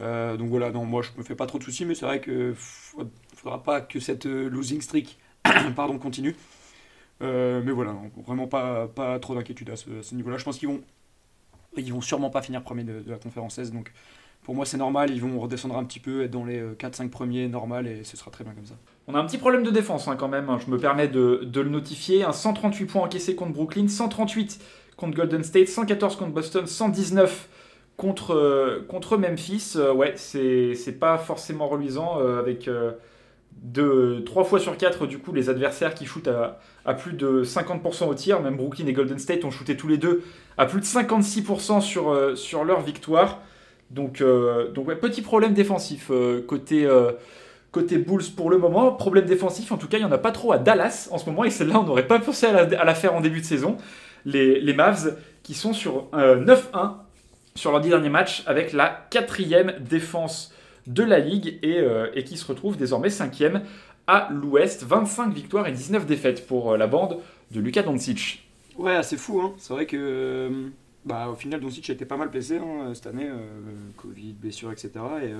donc 0.00 0.48
voilà, 0.48 0.70
non, 0.70 0.84
moi 0.84 1.02
je 1.02 1.10
me 1.16 1.24
fais 1.24 1.36
pas 1.36 1.46
trop 1.46 1.58
de 1.58 1.64
soucis, 1.64 1.84
mais 1.84 1.94
c'est 1.94 2.06
vrai 2.06 2.20
qu'il 2.20 2.32
ne 2.34 2.54
faudra 3.34 3.62
pas 3.62 3.80
que 3.80 4.00
cette 4.00 4.26
losing 4.26 4.80
streak 4.80 5.18
pardon, 5.76 5.98
continue. 5.98 6.36
mais 7.20 7.72
voilà, 7.72 7.94
vraiment 8.26 8.46
pas, 8.46 9.18
trop 9.20 9.34
d'inquiétude 9.34 9.70
à 9.70 9.76
ce, 9.76 10.14
niveau-là. 10.14 10.38
Je 10.38 10.44
pense 10.44 10.58
qu'ils 10.58 10.68
vont, 10.68 10.80
ils 11.76 11.92
vont 11.92 12.00
sûrement 12.00 12.30
pas 12.30 12.42
finir 12.42 12.62
premier 12.62 12.84
de, 12.84 13.02
la 13.06 13.16
conférence 13.16 13.58
S, 13.58 13.72
donc 13.72 13.92
pour 14.42 14.54
moi 14.54 14.66
c'est 14.66 14.76
normal, 14.76 15.10
ils 15.10 15.22
vont 15.22 15.40
redescendre 15.40 15.78
un 15.78 15.84
petit 15.84 16.00
peu, 16.00 16.22
être 16.22 16.30
dans 16.30 16.44
les 16.44 16.60
4-5 16.62 17.08
premiers, 17.08 17.48
normal, 17.48 17.86
et 17.86 18.04
ce 18.04 18.16
sera 18.16 18.30
très 18.30 18.44
bien 18.44 18.52
comme 18.52 18.66
ça. 18.66 18.74
On 19.06 19.14
a 19.14 19.18
un 19.18 19.26
petit 19.26 19.38
problème 19.38 19.62
de 19.62 19.70
défense 19.70 20.08
hein, 20.08 20.16
quand 20.16 20.28
même, 20.28 20.48
hein. 20.48 20.58
je 20.64 20.70
me 20.70 20.78
permets 20.78 21.08
de, 21.08 21.48
le 21.52 21.68
notifier. 21.68 22.24
Un 22.24 22.32
138 22.32 22.86
points 22.86 23.02
encaissés 23.02 23.34
contre 23.34 23.52
Brooklyn, 23.52 23.88
138 23.88 24.60
contre 24.96 25.16
Golden 25.16 25.44
State, 25.44 25.68
114 25.68 26.16
contre 26.16 26.32
Boston, 26.32 26.66
119 26.66 27.48
contre, 27.96 28.34
euh, 28.34 28.86
contre 28.88 29.18
Memphis. 29.18 29.74
Euh, 29.76 29.92
ouais, 29.92 30.14
c'est 30.16 30.98
pas 30.98 31.18
forcément 31.18 31.68
reluisant 31.68 32.18
euh, 32.18 32.38
avec 32.38 32.68
de, 33.62 34.22
3 34.26 34.44
fois 34.44 34.60
sur 34.60 34.76
4 34.76 35.06
du 35.06 35.18
coup 35.18 35.32
les 35.32 35.48
adversaires 35.48 35.94
qui 35.94 36.04
shootent 36.06 36.28
à, 36.84 36.94
plus 36.94 37.12
de 37.12 37.44
50% 37.44 38.06
au 38.06 38.14
tir. 38.14 38.40
Même 38.40 38.56
Brooklyn 38.56 38.86
et 38.86 38.92
Golden 38.92 39.18
State 39.18 39.44
ont 39.44 39.50
shooté 39.50 39.76
tous 39.76 39.88
les 39.88 39.98
deux 39.98 40.22
à 40.58 40.66
plus 40.66 40.80
de 40.80 40.86
56% 40.86 41.80
sur, 41.80 42.36
sur 42.36 42.64
leur 42.64 42.80
victoire. 42.80 43.40
Donc, 43.90 44.22
ouais, 44.22 44.96
petit 44.96 45.22
problème 45.22 45.54
défensif 45.54 46.10
côté 46.46 46.88
Côté 47.74 47.98
Bulls 47.98 48.22
pour 48.36 48.50
le 48.50 48.56
moment, 48.56 48.92
problème 48.92 49.24
défensif, 49.24 49.72
en 49.72 49.76
tout 49.76 49.88
cas, 49.88 49.98
il 49.98 50.02
n'y 50.02 50.06
en 50.06 50.12
a 50.12 50.18
pas 50.18 50.30
trop 50.30 50.52
à 50.52 50.58
Dallas 50.58 51.08
en 51.10 51.18
ce 51.18 51.26
moment, 51.26 51.42
et 51.42 51.50
celle-là, 51.50 51.80
on 51.80 51.82
n'aurait 51.82 52.06
pas 52.06 52.20
pensé 52.20 52.46
à 52.46 52.84
la, 52.84 52.94
faire 52.94 53.16
en 53.16 53.20
début 53.20 53.40
de 53.40 53.44
saison. 53.44 53.78
Les, 54.24 54.72
Mavs 54.72 55.16
qui 55.42 55.54
sont 55.54 55.72
sur 55.72 56.06
9-1 56.12 56.14
euh, 56.14 56.86
sur 57.56 57.72
leur 57.72 57.80
10 57.80 57.88
derniers 57.88 58.10
matchs, 58.10 58.44
avec 58.46 58.72
la 58.72 59.06
quatrième 59.10 59.74
défense 59.80 60.53
de 60.86 61.02
la 61.02 61.18
ligue, 61.18 61.58
euh, 61.64 62.10
et, 62.14 62.24
qui 62.24 62.36
se 62.36 62.46
retrouve 62.46 62.76
désormais 62.76 63.10
cinquième 63.10 63.62
à 64.06 64.28
l'ouest. 64.30 64.84
25 64.84 65.32
victoires 65.32 65.66
et 65.66 65.72
19 65.72 66.06
défaites 66.06 66.46
pour 66.46 66.72
euh, 66.72 66.76
la 66.76 66.86
bande 66.86 67.18
de 67.50 67.60
Luka 67.60 67.82
Doncic. 67.82 68.46
Ouais, 68.76 69.02
c'est 69.02 69.16
fou, 69.16 69.40
hein. 69.40 69.54
c'est 69.56 69.72
vrai 69.72 69.86
que 69.86 70.70
bah, 71.04 71.28
au 71.28 71.34
final, 71.34 71.60
Doncic 71.60 71.88
a 71.90 71.92
été 71.92 72.04
pas 72.04 72.16
mal 72.16 72.28
blessé 72.28 72.58
hein, 72.58 72.92
cette 72.94 73.06
année, 73.06 73.28
Covid, 73.96 74.32
blessure, 74.32 74.72
etc. 74.72 74.90
Et 75.22 75.32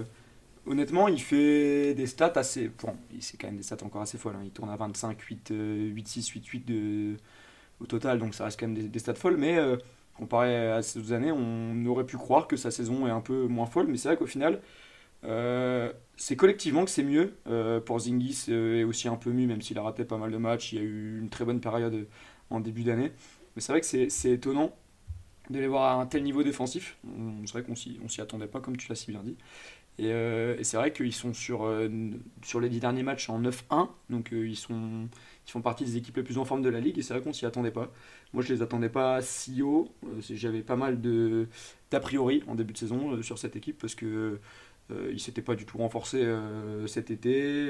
honnêtement, 0.67 1.09
il 1.09 1.21
fait 1.21 1.95
des 1.95 2.07
stats 2.07 2.33
assez. 2.37 2.71
Bon, 2.83 2.95
c'est 3.21 3.39
quand 3.39 3.49
même 3.49 3.57
des 3.57 3.63
stats 3.63 3.85
encore 3.85 4.03
assez 4.03 4.19
folles. 4.19 4.37
Hein. 4.37 4.45
Il 4.45 4.51
tourne 4.51 4.71
à 4.71 4.77
25, 4.77 5.21
8, 5.21 5.53
8, 5.57 6.09
6, 6.09 6.29
8, 6.29 6.47
8 6.47 6.67
de... 6.67 7.17
au 7.81 7.87
total, 7.87 8.19
donc 8.19 8.35
ça 8.35 8.45
reste 8.45 8.61
quand 8.61 8.69
même 8.69 8.89
des, 8.89 8.99
stats 8.99 9.15
folles. 9.15 9.37
Mais 9.37 9.59
euh, 9.59 9.77
comparé 10.17 10.71
à 10.71 10.83
ces 10.83 10.99
autres 10.99 11.13
années, 11.13 11.33
on 11.33 11.85
aurait 11.87 12.07
pu 12.07 12.17
croire 12.17 12.47
que 12.47 12.57
sa 12.57 12.71
saison 12.71 13.07
est 13.07 13.11
un 13.11 13.21
peu 13.21 13.47
moins 13.47 13.67
folle. 13.67 13.87
Mais 13.89 13.97
c'est 13.97 14.09
vrai 14.09 14.17
qu'au 14.17 14.27
final, 14.27 14.61
euh, 15.25 15.93
c'est 16.17 16.37
collectivement 16.37 16.85
que 16.85 16.91
c'est 16.91 17.03
mieux. 17.03 17.35
Euh, 17.47 17.81
pour 17.81 17.99
Zingis 18.01 18.47
est 18.49 18.85
aussi 18.85 19.09
un 19.09 19.17
peu 19.17 19.31
mieux, 19.31 19.47
même 19.47 19.63
s'il 19.63 19.79
a 19.79 19.83
raté 19.83 20.05
pas 20.05 20.19
mal 20.19 20.31
de 20.31 20.37
matchs. 20.37 20.73
Il 20.73 20.79
y 20.79 20.81
a 20.81 20.85
eu 20.85 21.19
une 21.21 21.29
très 21.29 21.45
bonne 21.45 21.61
période 21.61 22.07
en 22.51 22.61
début 22.61 22.85
d'année. 22.85 23.13
Mais 23.57 23.63
c'est 23.63 23.73
vrai 23.73 23.81
que 23.81 23.87
c'est 23.87 24.31
étonnant 24.31 24.75
de 25.51 25.59
les 25.59 25.67
voir 25.67 25.99
à 25.99 26.03
un 26.03 26.07
tel 26.07 26.23
niveau 26.23 26.43
défensif. 26.43 26.99
C'est 27.45 27.53
vrai 27.53 27.63
qu'on 27.63 27.77
s'y 27.77 28.21
attendait 28.21 28.47
pas, 28.47 28.61
comme 28.61 28.77
tu 28.77 28.89
l'as 28.89 28.97
si 28.97 29.11
bien 29.11 29.23
dit. 29.23 29.37
Euh, 30.01 30.57
et, 30.59 30.65
c'est 30.65 30.77
vrai 30.77 30.93
qu'ils 30.93 31.13
sont 31.13 31.33
sur, 31.33 31.65
euh, 31.65 31.89
sur 32.43 32.61
les 32.61 32.69
dix 32.69 32.81
derniers 32.81 33.03
matchs 33.03 33.29
en 33.31 33.41
9-1, 33.41 33.89
donc 34.11 34.33
euh, 34.33 34.47
ils, 34.47 34.57
sont, 34.57 35.09
ils 35.47 35.51
font 35.51 35.63
partie 35.63 35.85
des 35.85 35.97
équipes 35.97 36.17
les 36.17 36.23
plus 36.25 36.39
en 36.39 36.45
forme 36.45 36.63
de 36.63 36.69
la 36.69 36.81
ligue, 36.81 36.99
et 36.99 37.03
c'est 37.03 37.15
vrai 37.15 37.23
qu'on 37.23 37.33
s'y 37.33 37.47
attendait 37.47 37.71
pas. 37.71 37.93
Moi, 38.33 38.43
je 38.43 38.53
les 38.53 38.63
attendais 38.63 38.89
pas 38.89 39.23
si 39.23 39.63
haut. 39.63 39.89
J'avais 40.19 40.63
pas 40.63 40.77
mal 40.77 41.01
d'a 41.91 42.01
priori 42.01 42.43
en 42.49 42.57
début 42.57 42.73
de 42.73 42.79
saison 42.79 43.23
sur 43.23 43.39
cette 43.39 43.55
équipe, 43.57 43.79
parce 43.79 43.95
que 43.95 44.41
ils 44.91 45.21
s'étaient 45.21 45.43
pas 45.43 45.55
du 45.55 45.65
tout 45.65 45.79
renforcés 45.79 46.27
cet 46.87 47.11
été. 47.11 47.69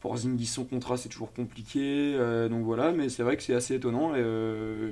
pour 0.00 0.16
Zingis, 0.16 0.46
son 0.46 0.64
contrat, 0.64 0.96
c'est 0.96 1.08
toujours 1.08 1.32
compliqué. 1.32 2.16
donc 2.48 2.64
voilà, 2.64 2.92
mais 2.92 3.08
c'est 3.08 3.22
vrai 3.22 3.36
que 3.36 3.42
c'est 3.42 3.54
assez 3.54 3.74
étonnant. 3.74 4.12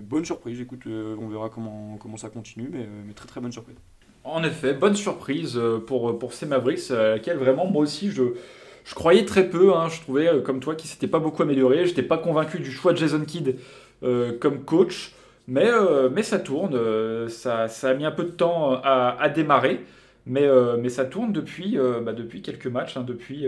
Bonne 0.02 0.24
surprise, 0.24 0.60
écoute, 0.60 0.86
on 0.86 1.28
verra 1.28 1.48
comment, 1.48 2.16
ça 2.16 2.28
continue, 2.28 2.70
mais, 2.72 3.14
très 3.14 3.26
très 3.26 3.40
bonne 3.40 3.52
surprise. 3.52 3.76
En 4.24 4.42
effet, 4.42 4.74
bonne 4.74 4.94
surprise 4.94 5.56
euh, 5.56 5.78
pour, 5.78 6.18
pour 6.18 6.34
ces 6.34 6.44
Mavericks, 6.44 6.90
à 6.90 7.10
laquelle 7.12 7.38
vraiment 7.38 7.66
moi 7.66 7.82
aussi 7.82 8.10
je, 8.10 8.22
je 8.84 8.94
croyais 8.94 9.24
très 9.24 9.48
peu. 9.48 9.74
Hein. 9.74 9.88
Je 9.88 10.00
trouvais 10.02 10.28
euh, 10.28 10.42
comme 10.42 10.60
toi 10.60 10.74
qu'il 10.74 10.90
s'était 10.90 11.06
pas 11.06 11.18
beaucoup 11.18 11.42
amélioré. 11.42 11.84
Je 11.84 11.90
n'étais 11.90 12.02
pas 12.02 12.18
convaincu 12.18 12.58
du 12.58 12.70
choix 12.70 12.92
de 12.92 12.98
Jason 12.98 13.24
Kidd 13.24 13.56
euh, 14.02 14.36
comme 14.38 14.64
coach. 14.64 15.14
Mais, 15.46 15.70
mais 16.12 16.22
ça 16.22 16.38
tourne. 16.38 16.78
Ça, 17.30 17.68
ça, 17.68 17.88
a 17.88 17.94
mis 17.94 18.04
un 18.04 18.10
peu 18.10 18.24
de 18.24 18.32
temps 18.32 18.78
à 18.82 19.28
démarrer. 19.30 19.80
Mais, 20.28 20.46
mais 20.78 20.90
ça 20.90 21.04
tourne 21.04 21.32
depuis, 21.32 21.78
bah, 22.04 22.12
depuis 22.12 22.42
quelques 22.42 22.66
matchs, 22.66 22.96
hein, 22.96 23.04
depuis, 23.06 23.46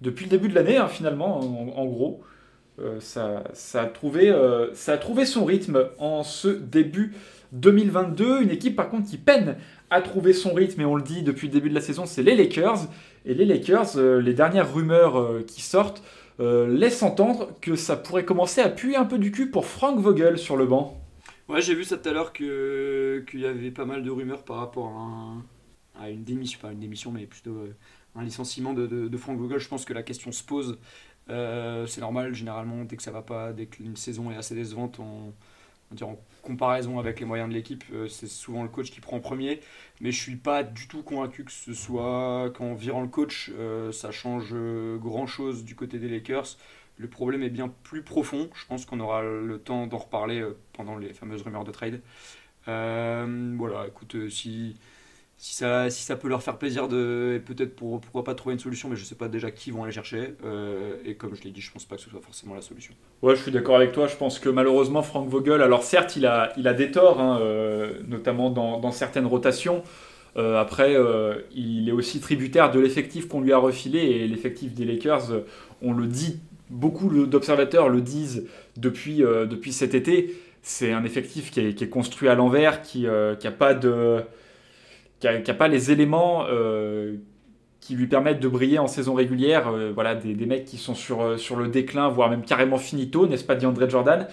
depuis 0.00 0.24
le 0.24 0.30
début 0.30 0.48
de 0.48 0.54
l'année 0.54 0.76
hein, 0.76 0.88
finalement, 0.88 1.40
en, 1.40 1.86
gros. 1.86 2.22
ça, 3.00 3.42
ça, 3.52 3.82
a 3.82 3.86
trouvé, 3.86 4.32
ça 4.74 4.92
a 4.92 4.96
trouvé 4.96 5.26
son 5.26 5.44
rythme 5.44 5.88
en 5.98 6.22
ce 6.22 6.48
début 6.48 7.14
2022. 7.52 8.42
Une 8.42 8.50
équipe 8.50 8.76
par 8.76 8.90
contre 8.90 9.08
qui 9.08 9.18
peine 9.18 9.56
à 9.90 10.02
trouver 10.02 10.32
son 10.32 10.52
rythme, 10.52 10.80
et 10.80 10.84
on 10.84 10.96
le 10.96 11.02
dit 11.02 11.22
depuis 11.22 11.46
le 11.46 11.52
début 11.52 11.68
de 11.68 11.74
la 11.74 11.80
saison, 11.80 12.04
c'est 12.06 12.22
les 12.22 12.34
Lakers. 12.34 12.88
Et 13.24 13.34
les 13.34 13.44
Lakers, 13.44 13.96
euh, 13.96 14.20
les 14.20 14.34
dernières 14.34 14.72
rumeurs 14.72 15.18
euh, 15.18 15.44
qui 15.46 15.62
sortent, 15.62 16.02
euh, 16.40 16.66
laissent 16.66 17.02
entendre 17.02 17.50
que 17.60 17.76
ça 17.76 17.96
pourrait 17.96 18.24
commencer 18.24 18.60
à 18.60 18.68
puer 18.68 18.96
un 18.96 19.04
peu 19.04 19.18
du 19.18 19.30
cul 19.30 19.50
pour 19.50 19.66
Frank 19.66 19.98
Vogel 19.98 20.36
sur 20.36 20.56
le 20.56 20.66
banc. 20.66 21.00
Ouais, 21.48 21.62
j'ai 21.62 21.74
vu 21.74 21.84
ça 21.84 21.96
tout 21.96 22.08
à 22.08 22.12
l'heure 22.12 22.32
qu'il 22.32 23.24
y 23.34 23.46
avait 23.46 23.70
pas 23.70 23.84
mal 23.84 24.02
de 24.02 24.10
rumeurs 24.10 24.42
par 24.42 24.56
rapport 24.56 24.88
à, 24.88 25.36
une 26.08 26.24
démission, 26.24 26.58
pas 26.60 26.72
une 26.72 26.80
démission, 26.80 27.10
mais 27.12 27.26
plutôt 27.26 27.66
un 28.14 28.24
licenciement 28.24 28.72
de, 28.72 28.86
de, 28.86 29.16
Frank 29.16 29.38
Vogel. 29.38 29.58
Je 29.58 29.68
pense 29.68 29.84
que 29.84 29.92
la 29.92 30.02
question 30.02 30.32
se 30.32 30.42
pose. 30.42 30.78
c'est 31.28 32.00
normal, 32.00 32.34
généralement, 32.34 32.84
dès 32.84 32.96
que 32.96 33.02
ça 33.02 33.10
va 33.10 33.22
pas, 33.22 33.52
dès 33.52 33.66
qu'une 33.66 33.96
saison 33.96 34.30
est 34.30 34.36
assez 34.36 34.54
décevante, 34.54 35.00
en 36.02 36.18
comparaison 36.42 36.98
avec 36.98 37.20
les 37.20 37.26
moyens 37.26 37.48
de 37.48 37.54
l'équipe, 37.54 37.84
euh, 37.92 38.08
c'est 38.08 38.26
souvent 38.26 38.62
le 38.62 38.68
coach 38.68 38.90
qui 38.90 39.00
prend 39.00 39.18
en 39.18 39.20
premier. 39.20 39.60
Mais 40.00 40.10
je 40.10 40.20
suis 40.20 40.36
pas 40.36 40.62
du 40.62 40.88
tout 40.88 41.02
convaincu 41.02 41.44
que 41.44 41.52
ce 41.52 41.72
soit 41.72 42.50
qu'en 42.56 42.74
virant 42.74 43.02
le 43.02 43.08
coach, 43.08 43.50
euh, 43.56 43.92
ça 43.92 44.10
change 44.10 44.50
euh, 44.52 44.96
grand 44.98 45.26
chose 45.26 45.64
du 45.64 45.74
côté 45.74 45.98
des 45.98 46.08
Lakers. 46.08 46.56
Le 46.96 47.08
problème 47.08 47.42
est 47.42 47.50
bien 47.50 47.72
plus 47.82 48.02
profond. 48.02 48.50
Je 48.54 48.66
pense 48.66 48.86
qu'on 48.86 49.00
aura 49.00 49.22
le 49.22 49.58
temps 49.58 49.86
d'en 49.86 49.98
reparler 49.98 50.44
pendant 50.72 50.96
les 50.96 51.12
fameuses 51.12 51.42
rumeurs 51.42 51.64
de 51.64 51.72
trade. 51.72 52.00
voilà, 52.66 53.86
écoute, 53.88 54.28
si 54.30 54.76
si 55.44 55.52
ça, 55.52 55.90
si 55.90 56.02
ça 56.02 56.16
peut 56.16 56.28
leur 56.28 56.42
faire 56.42 56.56
plaisir 56.56 56.88
de 56.88 57.38
peut-être 57.44 57.76
pour, 57.76 58.00
pourquoi 58.00 58.24
pas 58.24 58.34
trouver 58.34 58.54
une 58.54 58.58
solution 58.58 58.88
mais 58.88 58.96
je 58.96 59.04
sais 59.04 59.14
pas 59.14 59.28
déjà 59.28 59.50
qui 59.50 59.72
vont 59.72 59.84
aller 59.84 59.92
chercher 59.92 60.36
euh, 60.42 60.94
et 61.04 61.16
comme 61.16 61.34
je 61.34 61.42
l'ai 61.42 61.50
dit 61.50 61.60
je 61.60 61.70
pense 61.70 61.84
pas 61.84 61.96
que 61.96 62.00
ce 62.00 62.08
soit 62.08 62.22
forcément 62.22 62.54
la 62.54 62.62
solution. 62.62 62.94
Ouais 63.20 63.36
je 63.36 63.42
suis 63.42 63.52
d'accord 63.52 63.76
avec 63.76 63.92
toi. 63.92 64.06
Je 64.06 64.16
pense 64.16 64.38
que 64.38 64.48
malheureusement 64.48 65.02
Frank 65.02 65.28
Vogel 65.28 65.60
alors 65.60 65.82
certes 65.82 66.16
il 66.16 66.24
a, 66.24 66.54
il 66.56 66.66
a 66.66 66.72
des 66.72 66.90
torts 66.90 67.20
hein, 67.20 67.40
euh, 67.42 68.00
notamment 68.08 68.48
dans, 68.48 68.90
certaines 68.90 69.26
rotations. 69.26 69.82
Euh, 70.38 70.58
après 70.58 70.96
il 71.54 71.90
est 71.90 71.92
aussi 71.92 72.20
tributaire 72.20 72.70
de 72.70 72.80
l'effectif 72.80 73.28
qu'on 73.28 73.42
lui 73.42 73.52
a 73.52 73.58
refilé 73.58 73.98
et 73.98 74.26
l'effectif 74.26 74.72
des 74.72 74.86
Lakers 74.86 75.42
on 75.82 75.92
le 75.92 76.06
dit 76.06 76.40
beaucoup 76.70 77.10
d'observateurs 77.26 77.90
le 77.90 78.00
disent 78.00 78.48
depuis, 78.78 79.18
depuis 79.18 79.74
cet 79.74 79.92
été. 79.92 80.34
C'est 80.62 80.92
un 80.92 81.04
effectif 81.04 81.50
qui 81.50 81.60
est, 81.60 81.74
qui 81.74 81.84
est 81.84 81.90
construit 81.90 82.30
à 82.30 82.34
l'envers 82.34 82.80
qui 82.80 83.02
n'a 83.02 83.50
pas 83.50 83.74
de 83.74 84.24
qui 85.42 85.50
n'a 85.50 85.56
pas 85.56 85.68
les 85.68 85.90
éléments 85.90 86.44
euh, 86.48 87.16
qui 87.80 87.94
lui 87.94 88.06
permettent 88.06 88.40
de 88.40 88.48
briller 88.48 88.78
en 88.78 88.86
saison 88.86 89.14
régulière. 89.14 89.70
voilà, 89.94 90.14
des, 90.14 90.46
mecs 90.46 90.64
qui 90.64 90.78
sont 90.78 90.94
sur, 90.94 91.38
sur 91.38 91.56
le 91.56 91.68
déclin, 91.68 92.08
voire 92.08 92.30
même 92.30 92.42
carrément 92.42 92.78
finito, 92.78 93.26
n'est-ce 93.26 93.44
pas, 93.44 93.54
DeAndre 93.54 93.88
Jordan 93.88 94.26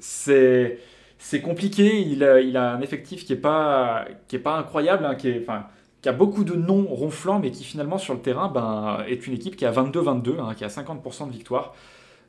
C'est 0.00 0.78
c'est 1.22 1.40
compliqué. 1.40 2.00
Il 2.00 2.24
a, 2.24 2.34
a, 2.60 2.74
un 2.74 2.80
effectif 2.80 3.24
qui 3.24 3.32
n'est 3.32 3.38
pas, 3.38 4.06
qui 4.26 4.36
est 4.36 4.40
pas 4.40 4.58
incroyable, 4.58 5.06
hein, 5.06 5.14
qui, 5.14 5.28
est, 5.28 5.40
enfin, 5.40 5.66
qui 6.02 6.08
a 6.08 6.12
beaucoup 6.12 6.42
de 6.42 6.54
noms 6.54 6.84
ronflants, 6.84 7.38
mais 7.38 7.52
qui 7.52 7.62
finalement 7.62 7.96
sur 7.96 8.12
le 8.12 8.20
terrain 8.20 8.48
ben, 8.48 9.04
est 9.06 9.26
une 9.26 9.34
équipe 9.34 9.56
qui 9.56 9.64
a 9.64 9.70
22-22, 9.70 10.40
hein, 10.40 10.54
qui 10.54 10.64
a 10.64 10.68
50% 10.68 11.28
de 11.28 11.32
victoire. 11.32 11.74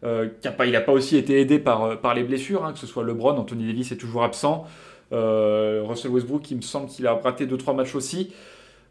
Euh, 0.04 0.30
il 0.66 0.72
n'a 0.72 0.82
pas 0.82 0.92
aussi 0.92 1.18
été 1.18 1.42
aidé 1.42 1.60
par, 1.60 1.84
euh, 1.84 1.96
par 1.96 2.14
les 2.14 2.24
blessures, 2.24 2.66
hein, 2.66 2.74
que 2.74 2.80
ce 2.80 2.86
soit 2.86 3.04
LeBron, 3.04 3.36
Anthony 3.38 3.66
Davis 3.66 3.92
est 3.92 3.98
toujours 3.98 4.24
absent. 4.24 4.66
Euh, 5.14 5.84
Russell 5.86 6.12
Westbrook, 6.12 6.50
il 6.52 6.58
me 6.58 6.62
semble 6.62 6.90
qu'il 6.90 7.08
a 7.08 7.14
raté 7.14 7.46
2-3 7.46 7.76
matchs 7.76 7.96
aussi. 7.96 8.34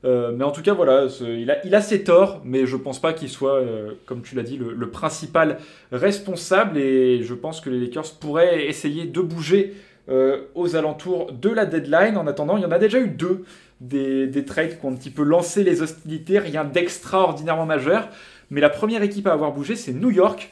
mais 0.05 0.45
en 0.45 0.50
tout 0.50 0.62
cas, 0.62 0.73
voilà, 0.73 1.07
il 1.21 1.75
a, 1.75 1.81
ses 1.81 2.05
torts, 2.05 2.41
mais 2.45 2.67
je 2.67 2.76
pense 2.76 3.00
pas 3.00 3.12
qu'il 3.12 3.29
soit, 3.29 3.61
comme 4.07 4.23
tu 4.23 4.35
l'as 4.35 4.43
dit, 4.43 4.57
le, 4.57 4.91
principal 4.91 5.59
responsable. 5.93 6.79
Et 6.79 7.23
je 7.23 7.35
pense 7.35 7.61
que 7.61 7.71
les 7.71 7.81
Lakers 7.81 8.14
pourraient 8.21 8.67
essayer 8.67 9.05
de 9.05 9.21
bouger 9.21 9.75
euh, 10.09 10.47
aux 10.57 10.75
alentours 10.75 11.31
de 11.31 11.49
la 11.49 11.64
deadline. 11.64 12.17
En 12.17 12.26
attendant, 12.26 12.57
il 12.57 12.64
y 12.64 12.67
en 12.67 12.73
a 12.73 12.81
déjà 12.81 12.99
eu 12.99 13.07
deux 13.07 13.45
des, 13.81 14.45
trades 14.45 14.76
qui 14.76 14.85
ont 14.85 14.91
un 14.91 14.97
petit 14.97 15.11
peu 15.11 15.23
lancé 15.23 15.62
les 15.62 15.81
hostilités, 15.81 16.41
rien 16.41 16.64
d'extraordinairement 16.64 17.67
majeur. 17.67 18.09
Mais 18.50 18.61
la 18.61 18.69
première 18.69 19.02
équipe 19.02 19.29
à 19.29 19.33
avoir 19.33 19.52
bougé, 19.52 19.76
c'est 19.76 19.93
New 19.93 20.11
York, 20.11 20.50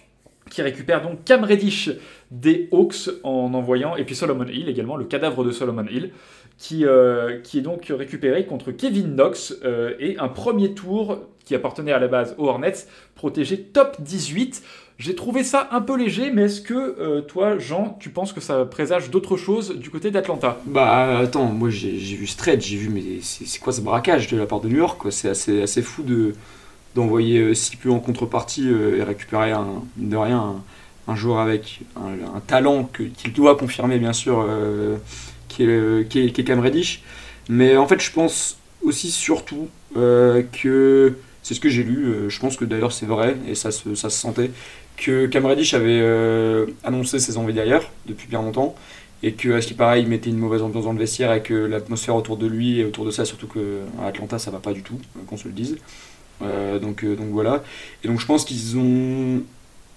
qui 0.51 0.61
récupère 0.63 1.01
donc 1.01 1.25
Cam 1.25 1.45
Reddish 1.45 1.91
des 2.31 2.69
Hawks 2.73 3.09
en 3.23 3.55
envoyant, 3.55 3.97
et 3.97 4.05
puis 4.05 4.15
Solomon 4.15 4.47
Hill 4.47 4.69
également, 4.69 4.97
le 4.97 5.05
cadavre 5.05 5.45
de 5.45 5.51
Solomon 5.51 5.87
Hill, 5.91 6.11
qui, 6.59 6.85
euh, 6.85 7.41
qui 7.41 7.59
est 7.59 7.63
donc 7.63 7.91
récupéré 7.91 8.45
contre 8.45 8.71
Kevin 8.71 9.15
Knox 9.15 9.55
euh, 9.65 9.95
et 9.99 10.19
un 10.19 10.29
premier 10.29 10.75
tour 10.75 11.19
qui 11.47 11.55
appartenait 11.55 11.93
à 11.93 11.99
la 11.99 12.07
base 12.07 12.35
aux 12.37 12.49
Hornets, 12.49 12.87
protégé 13.15 13.59
top 13.59 13.97
18. 14.01 14.63
J'ai 14.99 15.15
trouvé 15.15 15.43
ça 15.43 15.69
un 15.73 15.81
peu 15.81 15.97
léger, 15.97 16.31
mais 16.31 16.43
est-ce 16.43 16.61
que 16.61 16.75
euh, 16.75 17.23
toi, 17.23 17.57
Jean, 17.57 17.97
tu 17.99 18.11
penses 18.11 18.35
que 18.35 18.43
ça 18.43 18.67
présage 18.67 19.11
d'autres 19.11 19.39
choses 19.39 19.75
du 19.75 19.89
côté 19.89 20.11
d'Atlanta? 20.11 20.59
Bah 20.67 21.19
attends, 21.19 21.47
moi 21.47 21.71
j'ai 21.71 21.97
vu 21.97 22.27
trade, 22.37 22.61
j'ai 22.61 22.77
vu, 22.77 22.91
mais 22.91 23.03
c'est 23.23 23.59
quoi 23.59 23.73
ce 23.73 23.81
braquage 23.81 24.29
de 24.29 24.37
la 24.37 24.45
part 24.45 24.61
de 24.61 24.69
New 24.69 24.77
York 24.77 25.01
C'est 25.11 25.31
assez, 25.31 25.63
assez 25.63 25.81
fou 25.81 26.03
de 26.03 26.35
d'envoyer 26.95 27.39
euh, 27.39 27.55
si 27.55 27.77
peu 27.77 27.91
en 27.91 28.01
contrepartie 28.01 28.69
euh, 28.69 28.99
et 28.99 29.03
récupérer 29.03 29.53
un, 29.53 29.83
de 29.97 30.17
rien 30.17 30.57
un, 31.09 31.17
joueur 31.17 31.39
avec 31.39 31.81
un, 31.97 32.41
talent 32.41 32.89
qu'il 33.17 33.33
doit 33.33 33.57
confirmer 33.57 33.99
bien 33.99 34.13
sûr, 34.13 34.47
qui, 35.49 35.65
est, 35.65 36.09
qui, 36.09 36.21
est, 36.21 36.45
Cam 36.45 36.61
Reddish. 36.61 37.03
Mais 37.49 37.77
en 37.77 37.89
fait, 37.89 38.01
je 38.01 38.13
pense 38.13 38.59
aussi 38.85 39.11
surtout 39.11 39.69
que 39.93 41.17
c'est 41.43 41.55
ce 41.55 41.59
que 41.59 41.69
j'ai 41.69 41.83
lu, 41.83 42.15
je 42.29 42.39
pense 42.39 42.57
que 42.57 42.65
d'ailleurs 42.65 42.93
c'est 42.93 43.07
vrai 43.07 43.37
et 43.49 43.57
ça 43.57 43.73
se, 43.73 43.97
ça 43.97 44.09
se 44.09 44.21
sentait, 44.21 44.53
que 45.01 45.27
Cam 45.27 45.47
Reddish 45.47 45.75
avait 45.75 46.01
euh, 46.01 46.67
annoncé 46.85 47.19
ses 47.19 47.39
envies 47.39 47.55
d'ailleurs 47.55 47.91
depuis 48.07 48.29
bien 48.29 48.43
longtemps 48.43 48.75
et 49.23 49.33
que 49.33 49.53
à 49.53 49.61
ce 49.61 49.67
qui 49.67 49.75
paraît 49.75 50.01
il 50.01 50.09
mettait 50.09 50.31
une 50.31 50.39
mauvaise 50.39 50.63
ambiance 50.63 50.85
dans 50.85 50.93
le 50.93 50.99
vestiaire 50.99 51.33
et 51.33 51.43
que 51.43 51.55
l'atmosphère 51.55 52.15
autour 52.15 52.37
de 52.37 52.47
lui 52.47 52.79
et 52.79 52.85
autour 52.85 53.05
de 53.05 53.11
ça 53.11 53.25
surtout 53.25 53.49
qu'à 53.49 54.07
Atlanta 54.07 54.39
ça 54.39 54.51
va 54.51 54.59
pas 54.59 54.73
du 54.73 54.83
tout 54.83 54.99
qu'on 55.27 55.37
se 55.37 55.49
le 55.49 55.53
dise 55.53 55.79
euh, 55.79 55.79
donc, 56.79 57.05
euh, 57.05 57.17
donc 57.17 57.29
voilà 57.31 57.63
et 58.05 58.09
donc 58.09 58.21
je 58.21 58.27
pense 58.27 58.45
qu'ils 58.45 58.79
ont 58.79 59.43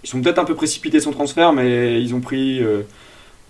ils 0.03 0.09
sont 0.09 0.21
peut-être 0.21 0.39
un 0.39 0.45
peu 0.45 0.55
précipités 0.55 0.99
son 0.99 1.11
transfert 1.11 1.53
mais 1.53 2.01
ils 2.01 2.13
ont 2.13 2.19
pris 2.19 2.61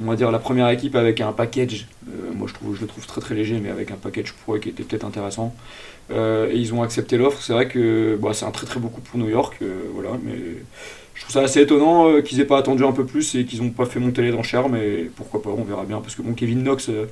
on 0.02 0.06
va 0.06 0.16
dire 0.16 0.32
la 0.32 0.40
première 0.40 0.70
équipe 0.70 0.96
avec 0.96 1.20
un 1.20 1.32
package 1.32 1.88
moi 2.36 2.48
je 2.48 2.54
trouve 2.54 2.76
je 2.76 2.82
le 2.82 2.88
trouve 2.88 3.08
très 3.08 3.22
très 3.22 3.34
léger 3.34 3.60
mais 3.62 3.70
avec 3.70 3.90
un 3.90 3.96
package 3.96 4.34
pour 4.34 4.60
qui 4.60 4.70
était 4.70 4.84
peut-être 4.84 5.06
intéressant 5.06 5.56
et 6.12 6.54
ils 6.54 6.74
ont 6.74 6.84
accepté 6.84 7.18
l'offre 7.18 7.42
c'est 7.42 7.54
vrai 7.54 7.68
que 7.68 8.18
bah, 8.22 8.34
c'est 8.34 8.46
un 8.46 8.52
très 8.52 8.68
très 8.68 8.80
beau 8.80 8.90
coup 8.90 9.02
pour 9.02 9.20
New 9.20 9.30
York 9.30 9.58
voilà 9.96 10.12
mais 10.24 10.36
je 11.16 11.22
trouve 11.22 11.34
ça 11.34 11.42
assez 11.42 11.62
étonnant 11.62 12.10
euh, 12.10 12.22
qu'ils 12.22 12.40
aient 12.40 12.46
pas 12.46 12.58
attendu 12.58 12.84
un 12.84 12.92
peu 12.92 13.06
plus 13.06 13.36
et 13.36 13.46
qu'ils 13.46 13.62
n'ont 13.62 13.70
pas 13.70 13.86
fait 13.86 14.00
monter 14.00 14.22
les 14.22 14.34
enchères, 14.34 14.70
mais 14.70 15.10
pourquoi 15.16 15.42
pas, 15.42 15.50
on 15.50 15.64
verra 15.64 15.84
bien. 15.86 16.00
Parce 16.02 16.16
que 16.16 16.22
bon, 16.22 16.34
Kevin 16.34 16.64
Knox, 16.64 16.90
euh, 16.90 17.06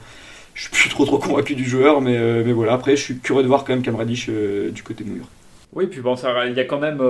je 0.53 0.63
suis 0.63 0.71
plus 0.71 0.89
trop 0.89 1.05
trop 1.05 1.19
convaincu 1.19 1.55
du 1.55 1.65
joueur, 1.65 2.01
mais, 2.01 2.17
euh, 2.17 2.51
voilà, 2.53 2.73
après 2.73 2.95
je 2.95 3.01
suis 3.01 3.17
curieux 3.19 3.43
de 3.43 3.47
voir 3.47 3.63
quand 3.63 3.73
même 3.73 3.83
Cam 3.83 3.95
Reddish 3.95 4.29
du 4.29 4.83
côté 4.83 5.03
de 5.03 5.09
New 5.09 5.17
York. 5.17 5.29
Oui, 5.73 5.87
puis 5.87 6.01
bon, 6.01 6.15
il 6.15 6.53
y, 6.53 6.59
a 6.59 6.65
quand 6.65 6.79
même, 6.79 7.01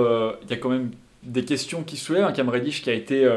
il 0.42 0.50
y 0.50 0.52
a 0.52 0.56
quand 0.56 0.68
même 0.68 0.90
des 1.24 1.44
questions 1.44 1.82
qui 1.82 1.96
soulèvent. 1.96 2.32
Cam 2.32 2.48
Reddish 2.48 2.82
qui 2.82 2.90
a 2.90 2.92
été 2.92 3.28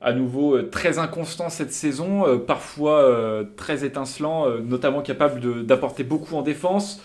à 0.00 0.12
nouveau 0.12 0.60
très 0.62 0.98
inconstant 0.98 1.50
cette 1.50 1.72
saison, 1.72 2.38
parfois 2.40 3.44
très 3.56 3.84
étincelant, 3.84 4.48
notamment 4.60 5.02
capable 5.02 5.64
d'apporter 5.64 6.02
beaucoup 6.02 6.34
en 6.34 6.42
défense, 6.42 7.00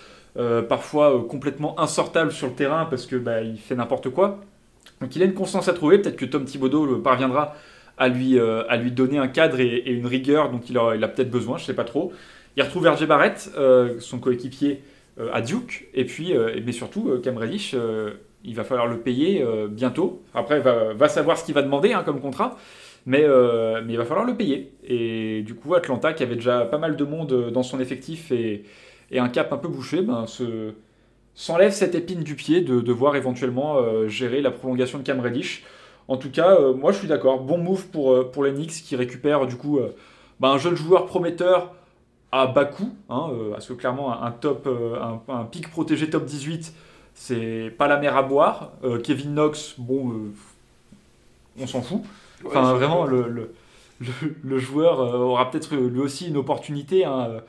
parfois 0.70 1.24
complètement 1.30 1.80
insortable 1.80 2.32
sur 2.32 2.48
le 2.48 2.54
terrain 2.54 2.86
parce 2.86 3.06
que 3.06 3.16
bah, 3.16 3.42
fait 3.64 3.76
n'importe 3.76 4.10
quoi. 4.10 4.40
Donc 5.02 5.16
il 5.16 5.22
a 5.22 5.26
une 5.26 5.34
constance 5.34 5.68
à 5.68 5.74
trouver, 5.74 6.00
peut-être 6.00 6.16
que 6.16 6.26
Tom 6.26 6.46
Thibodeau 6.46 6.98
parviendra 6.98 7.56
à 7.98 8.08
lui, 8.08 8.40
euh, 8.40 8.64
à 8.68 8.78
lui 8.78 8.92
donner 8.92 9.18
un 9.18 9.28
cadre 9.28 9.60
et, 9.60 9.84
une 9.92 10.08
rigueur 10.08 10.52
dont 10.52 10.60
il 10.68 10.78
a, 10.78 10.90
a 10.90 11.08
peut-être 11.08 11.32
besoin, 11.32 11.58
je 11.58 11.64
ne 11.64 11.68
sais 11.68 11.74
pas 11.74 11.84
trop. 11.84 12.14
Il 12.58 12.64
retrouve 12.64 12.88
RJ 12.88 13.06
Barrett, 13.06 13.52
euh, 13.58 14.00
son 14.00 14.20
coéquipier 14.20 14.74
euh, 14.74 14.78
à 15.32 15.42
Duke, 15.42 15.88
et 15.94 16.06
puis, 16.06 16.34
mais 16.66 16.72
surtout, 16.72 17.20
Cam 17.24 17.38
Reddish, 17.38 17.76
il 18.44 18.56
va 18.56 18.64
falloir 18.64 18.88
le 18.88 19.00
payer 19.00 19.46
bientôt. 19.70 20.24
Après, 20.34 20.60
va, 20.60 20.94
va 20.94 21.10
savoir 21.10 21.38
ce 21.38 21.46
qu'il 21.46 21.54
va 21.54 21.62
demander 21.62 21.94
hein, 21.94 22.04
comme 22.04 22.22
contrat, 22.22 22.58
mais, 23.06 23.26
mais 23.84 23.94
il 23.94 23.98
va 23.98 24.06
falloir 24.06 24.26
le 24.26 24.36
payer. 24.36 24.72
Et 24.84 25.42
du 25.44 25.54
coup, 25.54 25.76
Atlanta, 25.76 26.14
qui 26.14 26.24
avait 26.24 26.36
déjà 26.36 26.66
pas 26.66 26.78
mal 26.78 26.96
de 26.96 27.04
monde 27.04 27.52
dans 27.52 27.64
son 27.64 27.80
effectif 27.80 28.32
et, 28.32 28.64
et 29.12 29.20
un 29.20 29.30
cap 29.30 29.52
un 29.54 29.58
peu 29.58 29.68
bouché, 29.68 30.02
ben, 30.02 30.26
se 30.26 30.74
s'enlève 31.34 31.72
cette 31.72 31.96
épine 31.96 32.24
du 32.24 32.36
pied 32.36 32.62
de 32.62 32.82
devoir 32.82 33.16
éventuellement 33.16 33.78
euh, 33.78 34.08
gérer 34.08 34.42
la 34.42 34.52
prolongation 34.52 34.98
de 35.00 35.04
Cam 35.04 35.20
Reddish. 35.20 35.64
En 36.08 36.18
tout 36.18 36.30
cas, 36.30 36.56
euh, 36.56 36.74
moi 36.74 36.92
je 36.92 37.00
suis 37.00 37.08
d'accord. 37.08 37.42
Bon 37.42 37.58
move 37.58 37.88
pour, 37.88 38.12
euh, 38.12 38.30
pour 38.30 38.44
les 38.44 38.52
Knicks 38.52 38.84
qui 38.84 38.96
récupèrent 38.96 39.48
du 39.48 39.56
coup 39.56 39.80
bah, 40.40 40.50
un 40.50 40.58
jeune 40.58 40.76
joueur 40.76 41.06
prometteur 41.06 41.74
à 42.32 42.48
bas 42.48 42.66
coût. 42.66 42.90
Hein, 43.10 43.30
parce 43.52 43.68
que 43.68 43.74
clairement, 43.74 44.22
un, 44.22 44.32
top, 44.32 44.68
un, 45.28 45.44
pic 45.46 45.70
protégé 45.70 46.10
top 46.10 46.26
18, 46.26 46.74
c'est 47.14 47.74
pas 47.78 47.88
la 47.88 47.98
mer 47.98 48.16
à 48.16 48.24
boire. 48.24 48.72
Kevin 49.04 49.34
Knox, 49.34 49.76
bon, 49.78 50.32
on 51.60 51.68
s'en 51.68 51.82
fout. 51.82 52.02
Enfin, 52.46 52.74
vraiment, 52.74 53.06
le, 53.06 53.54
le, 54.44 54.60
joueur 54.60 55.00
aura 55.00 55.52
peut-être 55.52 55.76
lui 55.76 56.00
aussi 56.00 56.28
une 56.28 56.38
opportunité. 56.38 57.06
Hein, 57.06 57.42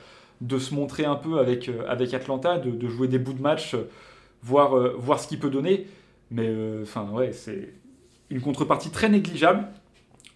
de 0.42 0.58
se 0.58 0.74
montrer 0.74 1.04
un 1.04 1.14
peu 1.14 1.38
avec, 1.38 1.68
euh, 1.68 1.84
avec 1.88 2.12
Atlanta, 2.12 2.58
de, 2.58 2.88
jouer 2.88 3.08
des 3.08 3.18
bouts 3.18 3.32
de 3.32 3.40
match, 3.40 3.74
euh, 3.74 3.88
voir, 4.42 4.76
euh, 4.76 4.94
voir 4.98 5.20
ce 5.20 5.28
qu'il 5.28 5.38
peut 5.38 5.50
donner. 5.50 5.86
Mais 6.30 6.50
enfin, 6.82 7.08
ouais, 7.12 7.32
c'est 7.32 7.72
une 8.30 8.40
contrepartie 8.40 8.90
très 8.90 9.08
négligeable. 9.08 9.68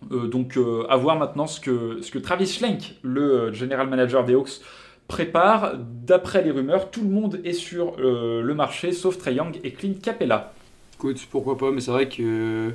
Donc, 0.03 0.59
à 0.89 0.97
voir 0.97 1.19
maintenant 1.19 1.47
ce 1.47 1.61
que, 1.61 2.01
ce 2.03 2.11
que 2.11 2.19
Travis 2.19 2.47
Schlenk, 2.47 2.97
le 3.03 3.53
general 3.53 3.89
manager 3.89 4.25
des 4.25 4.35
Hawks, 4.35 4.61
prépare. 5.09 5.75
D'après 5.79 6.43
les 6.43 6.51
rumeurs, 6.51 6.91
tout 6.91 7.03
le 7.03 7.09
monde 7.09 7.41
est 7.45 7.53
sur 7.53 7.97
le 7.99 8.55
marché, 8.55 8.93
sauf 8.93 9.19
Trey 9.19 9.35
Young 9.35 9.59
et 9.65 9.73
Clint 9.73 9.95
Capella. 10.01 10.53
Écoute, 10.95 11.27
pourquoi 11.31 11.59
pas, 11.59 11.71
mais 11.73 11.81
c'est 11.81 11.91
vrai 11.91 12.09
que 12.09 12.73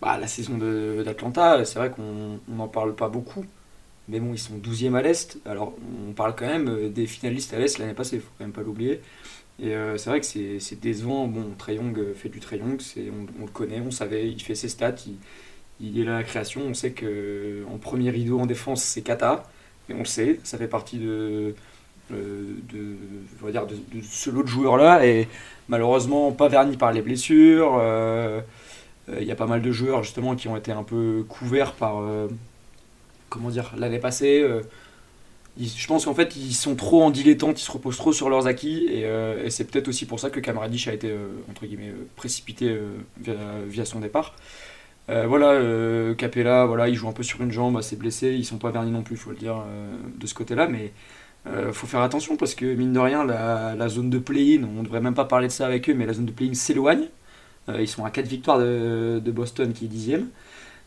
bah, 0.00 0.18
la 0.18 0.26
saison 0.26 0.58
d'Atlanta, 0.58 1.64
c'est 1.64 1.78
vrai 1.78 1.90
qu'on 1.90 2.40
n'en 2.48 2.68
parle 2.68 2.94
pas 2.94 3.08
beaucoup. 3.08 3.44
Mais 4.08 4.20
bon, 4.20 4.32
ils 4.32 4.38
sont 4.38 4.58
12e 4.58 4.94
à 4.94 5.02
l'Est. 5.02 5.38
Alors, 5.46 5.74
on 6.08 6.12
parle 6.12 6.34
quand 6.36 6.46
même 6.46 6.68
euh, 6.68 6.88
des 6.88 7.06
finalistes 7.06 7.52
à 7.54 7.58
l'Est 7.58 7.78
l'année 7.78 7.94
passée, 7.94 8.16
il 8.16 8.22
faut 8.22 8.30
quand 8.38 8.44
même 8.44 8.52
pas 8.52 8.62
l'oublier. 8.62 9.00
Et 9.58 9.74
euh, 9.74 9.96
c'est 9.96 10.10
vrai 10.10 10.20
que 10.20 10.26
c'est 10.26 10.80
décevant. 10.80 11.26
Bon, 11.26 11.54
euh, 11.68 12.14
fait 12.14 12.28
du 12.28 12.40
Trey 12.40 12.58
Young, 12.58 12.80
on, 12.96 13.42
on, 13.42 13.46
le 13.46 13.50
connaît, 13.50 13.80
on 13.80 13.90
savait, 13.90 14.28
il 14.28 14.40
fait 14.40 14.54
ses 14.54 14.68
stats, 14.68 14.94
est 15.80 16.04
là 16.04 16.16
à 16.16 16.18
la 16.18 16.24
création. 16.24 16.62
On 16.62 16.74
sait 16.74 16.92
qu'en 16.92 17.78
premier 17.78 18.10
rideau 18.10 18.40
en 18.40 18.46
défense, 18.46 18.82
c'est 18.82 19.02
Kata, 19.02 19.44
mais 19.88 19.94
on 19.94 20.00
le 20.00 20.04
sait, 20.04 20.40
ça 20.44 20.58
fait 20.58 20.68
partie 20.68 20.98
de, 20.98 21.54
de, 22.10 23.50
dire 23.50 23.66
de, 23.66 23.76
ce 24.02 24.30
lot 24.30 24.42
de 24.42 24.48
joueurs-là. 24.48 25.06
Et 25.06 25.28
malheureusement, 25.68 26.32
pas 26.32 26.48
verni 26.48 26.76
par 26.76 26.92
les 26.92 27.02
blessures. 27.02 27.80
Il 29.08 29.24
y 29.24 29.30
a 29.30 29.36
pas 29.36 29.46
mal 29.46 29.62
de 29.62 29.70
joueurs 29.70 30.02
justement 30.02 30.34
qui 30.34 30.48
ont 30.48 30.56
été 30.56 30.72
un 30.72 30.82
peu 30.82 31.24
couverts 31.28 31.72
par 31.72 32.02
l'année 33.76 33.98
passée, 33.98 34.40
euh, 34.42 34.62
je 35.58 35.86
pense 35.86 36.04
qu'en 36.04 36.14
fait, 36.14 36.36
ils 36.36 36.54
sont 36.54 36.74
trop 36.74 37.02
en 37.02 37.10
dilettante, 37.10 37.60
ils 37.60 37.64
se 37.64 37.70
reposent 37.70 37.96
trop 37.96 38.12
sur 38.12 38.28
leurs 38.28 38.46
acquis, 38.46 38.86
et, 38.90 39.04
euh, 39.04 39.48
c'est 39.48 39.64
peut-être 39.64 39.88
aussi 39.88 40.04
pour 40.04 40.20
ça 40.20 40.28
que 40.30 40.40
Cam 40.40 40.58
a 40.58 40.66
été, 40.66 41.10
euh, 41.10 41.28
entre 41.50 41.66
guillemets, 41.66 41.92
précipité 42.14 42.78
via, 43.18 43.84
son 43.84 44.00
départ. 44.00 44.34
Voilà, 45.08 46.14
Capella, 46.14 46.66
voilà, 46.66 46.88
il 46.88 46.94
joue 46.94 47.08
un 47.08 47.12
peu 47.12 47.22
sur 47.22 47.40
une 47.42 47.52
jambe, 47.52 47.76
assez 47.76 47.96
blessé, 47.96 48.34
ils 48.34 48.44
sont 48.44 48.58
pas 48.58 48.70
vernis 48.70 48.90
non 48.90 49.02
plus, 49.02 49.16
faut 49.16 49.30
le 49.30 49.36
dire, 49.36 49.62
de 50.18 50.26
ce 50.26 50.34
côté-là, 50.34 50.66
mais 50.68 50.92
faut 51.72 51.86
faire 51.86 52.00
attention 52.00 52.36
parce 52.36 52.54
que, 52.54 52.66
mine 52.74 52.92
de 52.92 52.98
rien, 52.98 53.24
la, 53.24 53.88
zone 53.88 54.10
de 54.10 54.18
play-in, 54.18 54.64
on 54.78 54.82
devrait 54.82 55.00
même 55.00 55.14
pas 55.14 55.24
parler 55.24 55.46
de 55.46 55.52
ça 55.52 55.66
avec 55.66 55.88
eux, 55.88 55.94
mais 55.94 56.06
la 56.06 56.12
zone 56.12 56.26
de 56.26 56.32
play-in 56.32 56.54
s'éloigne. 56.54 57.06
ils 57.68 57.88
sont 57.88 58.04
à 58.04 58.10
4 58.10 58.26
victoires 58.26 58.58
de, 58.58 59.30
Boston 59.30 59.72
qui 59.72 59.84
est 59.84 59.88
dixième. 59.88 60.28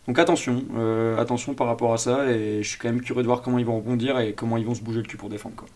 Donc 0.08 0.18
attention, 0.18 0.64
euh, 0.76 1.18
attention 1.20 1.54
par 1.54 1.68
rapport 1.68 1.94
à 1.94 1.98
ça, 1.98 2.32
et 2.32 2.64
je 2.64 2.68
suis 2.68 2.80
quand 2.80 2.90
même 2.90 3.02
curieux 3.02 3.22
de 3.22 3.28
voir 3.28 3.42
comment 3.44 3.60
ils 3.60 3.66
vont 3.66 3.78
rebondir 3.78 4.20
et 4.20 4.34
comment 4.34 4.58
ils 4.58 4.66
vont 4.66 4.74
se 4.74 4.82
bouger 4.82 5.02
le 5.02 5.06
cul 5.06 5.18
pour 5.18 5.30
défendre. 5.30 5.56
Quoi. 5.56 5.68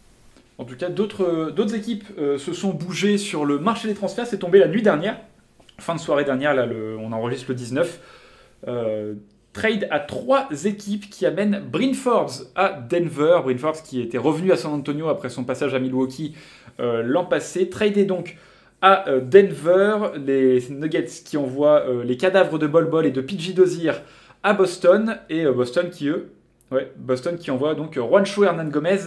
En 0.58 0.66
tout 0.66 0.76
cas, 0.76 0.90
d'autres 0.90 1.76
équipes 1.76 2.08
se 2.18 2.54
sont 2.54 2.72
bougées 2.72 3.18
sur 3.18 3.46
le 3.46 3.60
marché 3.60 3.88
des 3.88 3.94
transferts. 3.94 4.26
C'est 4.26 4.40
tombé 4.40 4.60
la 4.60 4.68
nuit 4.68 4.82
dernière, 4.82 5.20
fin 5.80 5.94
de 5.94 6.00
soirée 6.00 6.24
dernière, 6.24 6.56
là, 6.56 6.68
on 7.00 7.12
enregistre 7.12 7.46
le 7.50 7.56
19. 7.56 8.00
Trade 9.54 9.88
à 9.92 10.00
trois 10.00 10.48
équipes 10.66 11.10
qui 11.10 11.26
amènent 11.26 11.64
Bryn 11.72 11.92
à 12.56 12.74
Denver. 12.74 13.40
Bryn 13.44 13.58
qui 13.84 14.02
était 14.02 14.18
revenu 14.18 14.52
à 14.52 14.58
San 14.58 14.74
Antonio 14.74 15.10
après 15.10 15.30
son 15.30 15.44
passage 15.44 15.74
à 15.74 15.80
Milwaukee 15.80 16.36
l'an 16.80 17.26
passé. 17.26 17.70
Tradé 17.70 18.06
donc 18.06 18.38
à 18.84 19.08
euh, 19.08 19.22
Denver, 19.22 20.20
les 20.20 20.62
Nuggets 20.70 21.08
qui 21.24 21.38
envoient 21.38 21.88
euh, 21.88 22.04
les 22.04 22.18
cadavres 22.18 22.60
de 22.60 22.68
Bol 22.68 22.90
Bol 22.90 23.06
et 23.06 23.12
de 23.12 23.22
PG 23.22 23.54
Dozier 23.54 23.94
à 24.44 24.54
Boston, 24.54 25.20
et 25.30 25.46
euh, 25.46 25.54
Boston 25.54 25.90
qui 25.90 26.10
eux, 26.10 26.34
Boston 26.98 27.38
qui 27.38 27.50
envoie 27.50 27.76
donc 27.76 27.96
Juancho 27.96 28.44
Hernan 28.44 28.68
Gomez 28.68 29.00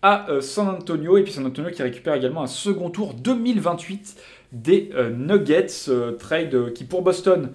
à 0.00 0.28
San 0.40 0.68
Antonio, 0.68 1.18
et 1.18 1.24
puis 1.24 1.32
San 1.32 1.44
Antonio 1.44 1.70
qui 1.70 1.82
récupère 1.82 2.14
également 2.14 2.42
un 2.42 2.46
second 2.46 2.88
tour 2.88 3.14
2028 3.14 4.16
des 4.52 4.90
Nuggets, 5.12 5.90
trade 6.20 6.72
qui 6.72 6.84
pour 6.84 7.02
Boston 7.02 7.50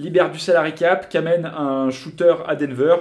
libère 0.00 0.30
du 0.30 0.38
salary 0.38 0.74
cap, 0.74 1.08
qui 1.08 1.16
amène 1.16 1.46
un 1.46 1.90
shooter 1.90 2.34
à 2.46 2.56
Denver, 2.56 2.96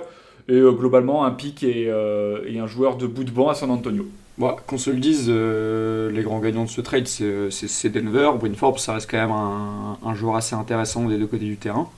et 0.50 0.60
globalement 0.60 1.26
un 1.26 1.32
pick 1.32 1.64
et, 1.64 1.84
et, 1.84 2.60
un 2.60 2.68
joueur 2.68 2.96
de 2.98 3.06
bout 3.06 3.26
de 3.26 3.32
banc 3.32 3.50
à 3.50 3.56
San 3.56 3.70
Antonio. 3.70 4.08
Qu'on 4.40 4.78
se 4.78 4.92
le 4.92 4.98
dise, 4.98 5.26
euh, 5.30 6.12
les 6.12 6.22
grands 6.22 6.40
gagnants 6.40 6.66
de 6.66 6.70
ce 6.70 6.80
trade, 6.82 7.08
c'est 7.08 7.90
Denver. 7.90 8.30
Bryn 8.40 8.54
Forbes, 8.54 8.78
ça 8.78 8.94
reste 8.94 9.10
quand 9.10 9.18
même 9.18 9.32
un, 9.32 10.14
joueur 10.14 10.36
assez 10.36 10.54
intéressant 10.54 11.06
des 11.06 11.18
deux 11.18 11.26
côtés 11.26 11.46
du 11.46 11.58
terrain. 11.58 11.90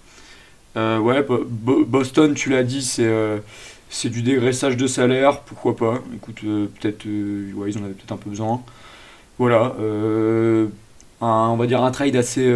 Euh, 0.78 1.00
ouais, 1.00 1.26
Boston, 1.28 2.34
tu 2.36 2.50
l'as 2.52 2.64
dit, 2.64 2.96
euh, 3.00 3.40
c'est 3.90 4.08
du 4.08 4.22
dégraissage 4.22 4.78
de 4.78 4.88
salaire, 4.88 5.42
pourquoi 5.42 5.76
pas. 5.76 6.00
Écoute, 6.16 6.40
peut-être, 6.42 7.04
ils 7.06 7.54
en 7.58 7.84
avaient 7.84 7.94
peut-être 7.94 8.14
un 8.14 8.18
peu 8.18 8.30
besoin. 8.30 8.62
Voilà, 9.38 9.76
on 11.22 11.56
va 11.58 11.68
dire 11.68 11.84
un 11.84 11.92
trade 11.92 12.16
assez 12.16 12.54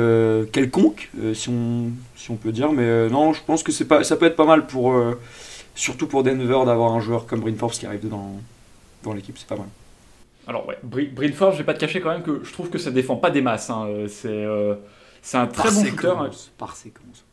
quelconque, 0.52 1.10
si, 1.34 1.50
on, 1.50 1.92
si 2.16 2.32
on 2.32 2.36
peut 2.36 2.52
dire, 2.52 2.72
mais 2.72 3.10
non, 3.10 3.34
je 3.34 3.42
pense 3.44 3.64
que 3.64 3.84
pas, 3.84 4.04
ça 4.04 4.16
peut 4.16 4.26
être 4.26 4.36
pas 4.36 4.46
mal 4.46 4.66
pour, 4.66 4.96
surtout 5.76 6.08
pour 6.08 6.24
Denver 6.24 6.66
d'avoir 6.66 6.94
un 6.94 7.00
joueur 7.00 7.26
comme 7.26 7.56
Forbes 7.58 7.72
qui 7.72 7.86
arrive 7.86 8.08
dans 8.08 8.40
dans 9.04 9.14
l'équipe, 9.14 9.38
c'est 9.38 9.48
pas 9.48 9.58
mal. 9.58 9.68
Alors 10.48 10.68
ouais, 10.68 10.78
Brilford, 10.84 11.52
je 11.52 11.60
vais 11.60 11.64
pas 11.64 11.74
te 11.74 11.80
cacher 11.80 12.02
quand 12.02 12.10
même 12.10 12.24
que 12.24 12.42
je 12.44 12.52
trouve 12.52 12.70
que 12.70 12.78
ça 12.78 12.92
défend 12.92 13.16
pas 13.16 13.30
des 13.30 13.42
masses. 13.42 13.70
Hein. 13.70 13.86
Euh, 13.88 14.08
c'est 14.08 14.28
euh, 14.30 14.76
c'est 15.22 15.38
un 15.38 15.48
très 15.48 15.72
bon 15.72 15.86
shooter. 15.86 16.14
Par 16.58 16.76
séquence. 16.76 17.24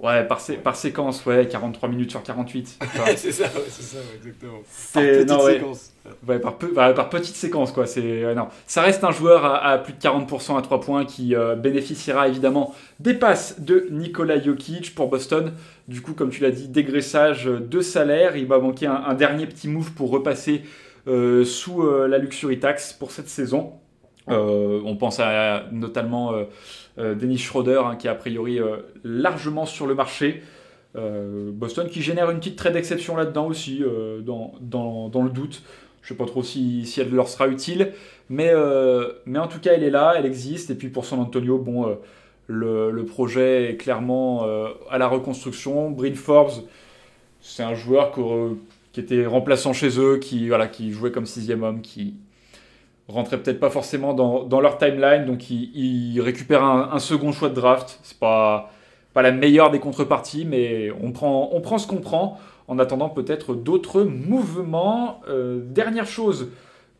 Ouais, 0.00 0.26
par, 0.26 0.40
par 0.62 0.76
séquence, 0.76 1.24
ouais, 1.24 1.48
43 1.48 1.88
minutes 1.88 2.10
sur 2.10 2.22
48. 2.22 2.78
c'est 3.16 3.32
ça, 3.32 3.46
c'est 3.68 3.82
ça, 3.82 3.98
exactement. 4.16 4.60
Par 4.92 5.02
petite 5.02 5.40
séquence. 5.40 5.92
Ouais, 6.28 6.38
par, 6.38 6.58
bah, 6.74 6.92
par, 6.92 7.08
petite 7.08 7.36
séquence, 7.36 7.72
quoi. 7.72 7.86
C'est 7.86 8.34
non. 8.34 8.48
Ça 8.66 8.82
reste 8.82 9.04
un 9.04 9.12
joueur 9.12 9.44
à, 9.44 9.78
plus 9.78 9.92
de 9.92 9.98
40% 9.98 10.58
à 10.58 10.62
3 10.62 10.80
points 10.80 11.04
qui 11.04 11.34
euh, 11.34 11.54
bénéficiera 11.54 12.28
évidemment 12.28 12.74
des 13.00 13.14
passes 13.14 13.60
de 13.60 13.86
Nikola 13.90 14.42
Jokic 14.42 14.94
pour 14.94 15.08
Boston. 15.08 15.52
Du 15.88 16.02
coup, 16.02 16.12
comme 16.12 16.30
tu 16.30 16.42
l'as 16.42 16.50
dit, 16.50 16.68
dégraissage 16.68 17.44
de 17.44 17.80
salaire. 17.80 18.36
Il 18.36 18.46
va 18.46 18.58
manquer 18.58 18.86
un, 18.86 19.02
un 19.06 19.14
dernier 19.14 19.46
petit 19.46 19.68
move 19.68 19.92
pour 19.92 20.10
repasser 20.10 20.62
euh, 21.06 21.44
sous 21.44 21.82
euh, 21.82 22.08
la 22.08 22.16
luxury 22.16 22.58
tax 22.58 22.94
pour 22.94 23.10
cette 23.10 23.28
saison. 23.28 23.74
Euh, 24.30 24.80
on 24.86 24.96
pense 24.96 25.20
à 25.20 25.66
notamment 25.70 26.32
Dennis 26.96 27.38
Schroeder 27.38 27.82
hein, 27.84 27.96
qui 27.96 28.06
est 28.06 28.10
a 28.10 28.14
priori 28.14 28.60
largement 29.02 29.66
sur 29.66 29.86
le 29.86 29.94
marché. 29.94 30.42
Boston 30.94 31.88
qui 31.88 32.02
génère 32.02 32.30
une 32.30 32.38
petite 32.38 32.56
trade 32.56 32.74
d'exception 32.74 33.16
là-dedans 33.16 33.46
aussi, 33.46 33.82
dans, 34.22 34.54
dans, 34.60 35.22
le 35.22 35.30
doute. 35.30 35.62
Je 36.02 36.06
ne 36.06 36.08
sais 36.10 36.22
pas 36.22 36.26
trop 36.26 36.42
si, 36.42 36.86
si, 36.86 37.00
elle 37.00 37.10
leur 37.10 37.28
sera 37.28 37.48
utile, 37.48 37.92
mais, 38.28 38.52
mais 39.26 39.40
en 39.40 39.48
tout 39.48 39.58
cas 39.58 39.72
elle 39.72 39.82
est 39.82 39.90
là, 39.90 40.14
elle 40.16 40.26
existe. 40.26 40.70
Et 40.70 40.76
puis 40.76 40.88
pour 40.88 41.04
San 41.04 41.18
Antonio, 41.18 41.58
bon, 41.58 41.98
le, 42.46 42.92
le, 42.92 43.04
projet 43.04 43.70
est 43.70 43.76
clairement 43.76 44.46
à 44.88 44.98
la 44.98 45.08
reconstruction. 45.08 45.90
Bryn 45.90 46.14
Forbes, 46.14 46.62
c'est 47.44 47.62
un 47.62 47.74
joueur 47.74 48.10
que, 48.10 48.54
qui 48.92 49.00
était 49.00 49.26
remplaçant 49.26 49.72
chez 49.72 50.00
eux, 50.00 50.18
qui, 50.18 50.48
voilà, 50.48 50.66
qui 50.66 50.92
jouait 50.92 51.10
comme 51.10 51.26
sixième 51.26 51.62
homme, 51.62 51.82
qui 51.82 52.14
rentrait 53.08 53.38
peut-être 53.38 53.60
pas 53.60 53.70
forcément 53.70 54.14
dans, 54.14 54.60
leur 54.60 54.78
timeline, 54.78 55.26
donc 55.26 55.50
ils, 55.50 56.20
récupèrent 56.20 56.64
un, 56.64 56.98
second 56.98 57.32
choix 57.32 57.48
de 57.48 57.54
draft. 57.54 58.00
C'est 58.02 58.18
pas, 58.18 58.70
pas 59.12 59.22
la 59.22 59.32
meilleure 59.32 59.70
des 59.70 59.78
contreparties, 59.78 60.44
mais 60.44 60.90
on 61.02 61.12
prend, 61.12 61.50
on 61.52 61.60
prend 61.60 61.78
ce 61.78 61.86
qu'on 61.86 62.00
prend 62.00 62.38
en 62.66 62.78
attendant 62.78 63.10
peut-être 63.10 63.54
d'autres 63.54 64.02
mouvements. 64.02 65.20
Euh, 65.28 65.60
dernière 65.62 66.06
chose 66.06 66.48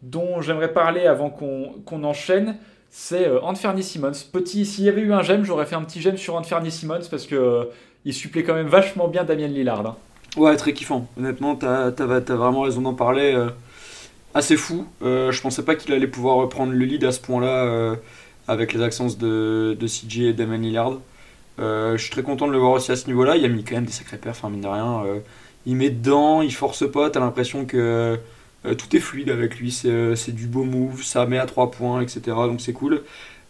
dont 0.02 0.42
j'aimerais 0.42 0.72
parler 0.72 1.06
avant 1.06 1.30
qu'on 1.30 2.04
enchaîne, 2.04 2.56
c'est 2.90 3.26
euh, 3.26 3.40
Anthony 3.40 3.82
Simmons. 3.82 4.12
Petit, 4.32 4.64
s'il 4.64 4.84
y 4.84 4.88
avait 4.88 5.00
eu 5.00 5.12
un 5.12 5.22
gemme, 5.22 5.44
j'aurais 5.44 5.66
fait 5.66 5.74
un 5.74 5.82
petit 5.82 6.00
gemme 6.00 6.16
sur 6.16 6.36
Anthony 6.36 6.70
Simmons 6.70 7.00
parce 7.10 7.26
que 7.26 7.34
euh, 7.34 7.64
il 8.04 8.14
supplée 8.14 8.44
quand 8.44 8.54
même 8.54 8.68
vachement 8.68 9.08
bien 9.08 9.24
Damien 9.24 9.48
Lillard. 9.48 9.84
Hein. 9.84 9.96
Ouais, 10.36 10.54
très 10.56 10.72
kiffant. 10.72 11.06
Honnêtement, 11.18 11.56
t'as 11.56 11.86
as, 11.86 12.34
vraiment 12.34 12.62
raison 12.62 12.82
d'en 12.82 12.94
parler. 12.94 13.34
Euh, 13.34 13.48
assez 14.34 14.56
fou. 14.56 14.86
Euh, 15.02 15.32
je 15.32 15.40
pensais 15.40 15.64
pas 15.64 15.74
qu'il 15.74 15.92
allait 15.92 16.06
pouvoir 16.06 16.36
reprendre 16.36 16.72
le 16.72 16.84
lead 16.84 17.04
à 17.04 17.12
ce 17.12 17.20
point-là 17.20 17.64
euh, 17.64 17.96
avec 18.48 18.72
les 18.72 18.82
accents 18.82 19.06
de, 19.06 19.76
de 19.78 19.86
CJ 19.86 20.20
et 20.20 20.32
Damon 20.32 20.58
Lillard. 20.58 20.98
je 21.58 21.96
suis 21.98 22.10
très 22.10 22.22
content 22.22 22.46
de 22.46 22.52
le 22.52 22.58
voir 22.58 22.72
aussi 22.72 22.92
à 22.92 22.96
ce 22.96 23.06
niveau-là. 23.06 23.36
Il 23.36 23.44
a 23.44 23.48
mis 23.48 23.64
quand 23.64 23.74
même 23.74 23.86
des 23.86 23.92
sacrés 23.92 24.18
perfs, 24.18 24.38
enfin, 24.38 24.50
mine 24.50 24.62
de 24.62 24.68
rien. 24.68 25.04
il 25.66 25.76
met 25.76 25.90
dedans, 25.90 26.42
il 26.42 26.52
force 26.52 26.90
pas. 26.90 27.10
T'as 27.10 27.20
l'impression 27.20 27.64
que 27.64 28.18
tout 28.64 28.96
est 28.96 29.00
fluide 29.00 29.30
avec 29.30 29.58
lui. 29.58 29.72
C'est 29.72 30.34
du 30.34 30.46
beau 30.46 30.64
move, 30.64 31.02
ça 31.02 31.24
met 31.26 31.38
à 31.38 31.46
3 31.46 31.70
points, 31.70 32.02
etc. 32.02 32.20
Donc 32.26 32.60
c'est 32.60 32.74
cool. 32.74 33.02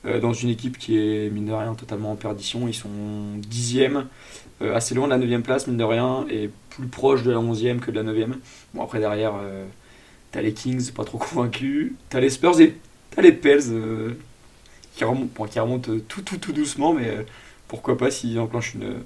dans 0.05 0.33
une 0.33 0.51
équipe 0.51 0.79
qui 0.79 0.99
est, 0.99 1.31
mine 1.31 1.47
de 1.47 1.53
rien, 1.53 1.75
totalement 1.75 2.13
en 2.13 2.17
perdition. 2.17 2.69
Ils 2.69 2.75
sont 2.75 2.91
dixième. 3.39 4.07
Euh, 4.63 4.75
assez 4.75 4.95
loin 4.95 5.07
de 5.09 5.13
la 5.13 5.19
9 5.19 5.43
place, 5.43 5.67
mine 5.67 5.77
de 5.77 5.85
rien, 5.85 6.27
et 6.31 6.49
plus 6.71 6.87
proche 6.87 7.25
de 7.25 7.33
la 7.33 7.39
11e 7.39 7.81
que 7.81 7.91
de 7.91 8.01
la 8.01 8.13
9e. 8.13 8.35
Bon, 8.73 8.85
après, 8.85 9.01
derrière, 9.01 9.33
euh, 9.43 9.65
t'as 10.35 10.43
les 10.43 10.53
Kings, 10.53 10.93
pas 10.93 11.05
trop 11.05 11.19
convaincus. 11.19 11.93
T'as 12.11 12.21
les 12.21 12.31
Spurs 12.31 12.61
et 12.61 12.75
t'as 13.15 13.23
les 13.23 13.33
Pels 13.33 13.71
euh, 13.71 14.13
qui, 14.97 15.05
remontent, 15.05 15.45
qui 15.47 15.59
remontent 15.61 15.93
tout, 16.09 16.23
tout, 16.23 16.37
tout 16.37 16.53
doucement, 16.53 16.93
mais 16.93 17.25
pourquoi 17.69 17.97
pas 17.97 18.11
s'ils 18.11 18.39
enclenchent 18.39 18.75
une, 18.75 18.97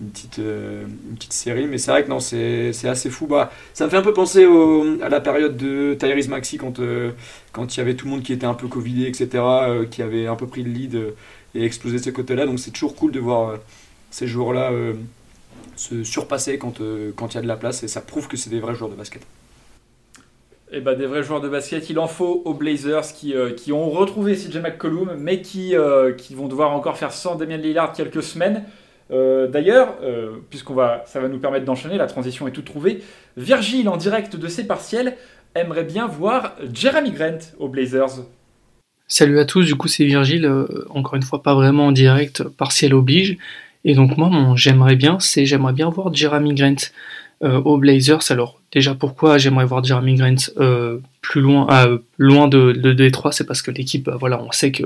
une, 0.00 0.10
petite, 0.10 0.38
une 0.38 1.16
petite 1.16 1.32
série. 1.32 1.66
Mais 1.66 1.78
c'est 1.78 1.90
vrai 1.90 2.04
que 2.04 2.08
non, 2.08 2.20
c'est 2.20 2.70
assez 2.84 3.10
fou. 3.10 3.26
Bah, 3.26 3.50
ça 3.74 3.86
me 3.86 3.90
fait 3.90 3.96
un 3.96 4.02
peu 4.02 4.12
penser 4.12 4.46
à 5.02 5.08
la 5.08 5.20
période 5.20 5.56
de 5.56 5.96
Tyrese 5.98 6.28
Maxi 6.28 6.58
quand 6.58 6.80
quand 7.52 7.74
il 7.74 7.78
y 7.78 7.80
avait 7.80 7.94
tout 7.94 8.06
le 8.06 8.12
monde 8.12 8.22
qui 8.22 8.32
était 8.32 8.46
un 8.46 8.54
peu 8.54 8.68
Covidé, 8.68 9.06
etc., 9.08 9.42
qui 9.90 10.02
avait 10.02 10.26
un 10.26 10.36
peu 10.36 10.46
pris 10.46 10.62
le 10.62 10.70
lead 10.70 11.14
et 11.54 11.64
explosé 11.64 11.98
de 11.98 12.02
ce 12.02 12.10
côté-là. 12.10 12.46
Donc 12.46 12.58
c'est 12.60 12.70
toujours 12.70 12.94
cool 12.94 13.12
de 13.12 13.20
voir 13.20 13.58
ces 14.12 14.26
joueurs-là 14.28 14.70
euh, 14.70 14.94
se 15.74 16.04
surpasser 16.04 16.60
euh, 16.80 17.12
quand 17.16 17.32
il 17.32 17.34
y 17.34 17.38
a 17.38 17.42
de 17.42 17.48
la 17.48 17.56
place 17.56 17.82
et 17.82 17.88
ça 17.88 18.00
prouve 18.00 18.28
que 18.28 18.36
c'est 18.36 18.50
des 18.50 18.60
vrais 18.60 18.74
joueurs 18.74 18.90
de 18.90 18.94
basket. 18.94 19.22
Eh 20.74 20.80
ben, 20.80 20.96
des 20.96 21.06
vrais 21.06 21.22
joueurs 21.22 21.42
de 21.42 21.48
basket, 21.48 21.90
il 21.90 21.98
en 21.98 22.08
faut 22.08 22.42
aux 22.46 22.54
Blazers 22.54 23.12
qui, 23.14 23.34
euh, 23.34 23.52
qui 23.52 23.72
ont 23.72 23.90
retrouvé 23.90 24.34
CJ 24.34 24.56
McCollum, 24.56 25.16
mais 25.18 25.42
qui, 25.42 25.74
qui 26.16 26.34
vont 26.34 26.48
devoir 26.48 26.72
encore 26.72 26.96
faire 26.96 27.12
sans 27.12 27.36
Damien 27.36 27.58
Lillard 27.58 27.92
quelques 27.92 28.22
semaines. 28.22 28.64
D'ailleurs, 29.10 29.98
puisqu'on 30.48 30.72
va, 30.72 31.02
ça 31.04 31.20
va 31.20 31.28
nous 31.28 31.38
permettre 31.38 31.66
d'enchaîner, 31.66 31.98
la 31.98 32.06
transition 32.06 32.48
est 32.48 32.50
toute 32.50 32.64
trouvée. 32.64 33.02
Virgile, 33.36 33.90
en 33.90 33.98
direct 33.98 34.36
de 34.36 34.48
ses 34.48 34.66
partiels, 34.66 35.18
aimerait 35.54 35.84
bien 35.84 36.06
voir 36.06 36.56
Jeremy 36.72 37.10
Grant 37.10 37.38
aux 37.58 37.68
Blazers. 37.68 38.24
Salut 39.08 39.38
à 39.38 39.44
tous, 39.44 39.66
du 39.66 39.74
coup 39.74 39.88
c'est 39.88 40.06
Virgile, 40.06 40.50
encore 40.88 41.16
une 41.16 41.22
fois 41.22 41.42
pas 41.42 41.52
vraiment 41.52 41.88
en 41.88 41.92
direct, 41.92 42.42
partiel 42.44 42.94
oblige. 42.94 43.36
Et 43.84 43.94
donc 43.94 44.16
moi, 44.16 44.30
j'aimerais 44.56 44.96
bien, 44.96 45.18
c'est 45.20 45.44
j'aimerais 45.44 45.72
bien 45.72 45.90
voir 45.90 46.14
Jeremy 46.14 46.54
Grant 46.54 46.76
euh, 47.42 47.60
aux 47.62 47.78
Blazers. 47.78 48.30
Alors 48.30 48.61
déjà 48.72 48.94
pourquoi 48.94 49.38
j'aimerais 49.38 49.64
voir 49.64 49.84
Jeremy 49.84 50.14
Grant 50.14 50.34
euh, 50.58 50.98
plus 51.20 51.40
loin, 51.40 51.66
euh, 51.70 51.98
loin 52.18 52.48
de, 52.48 52.72
de 52.72 52.92
Détroit, 52.92 53.32
c'est 53.32 53.46
parce 53.46 53.62
que 53.62 53.70
l'équipe, 53.70 54.04
bah, 54.04 54.16
voilà, 54.18 54.42
on 54.42 54.50
sait 54.52 54.72
que 54.72 54.82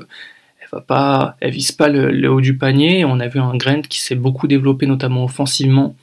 elle 0.61 0.69
va 0.73 0.81
pas, 0.81 1.37
elle 1.41 1.53
vise 1.53 1.73
pas 1.73 1.89
le, 1.89 2.29
haut 2.29 2.41
du 2.41 2.57
panier. 2.57 3.05
On 3.05 3.21
a 3.21 3.29
vu 3.29 3.39
un 3.39 3.57
Grant 3.57 3.83
qui 3.83 4.01
s'est 4.01 4.17
beaucoup 4.17 4.49
développé, 4.49 4.87
notamment 4.87 5.25
offensivement, 5.25 5.95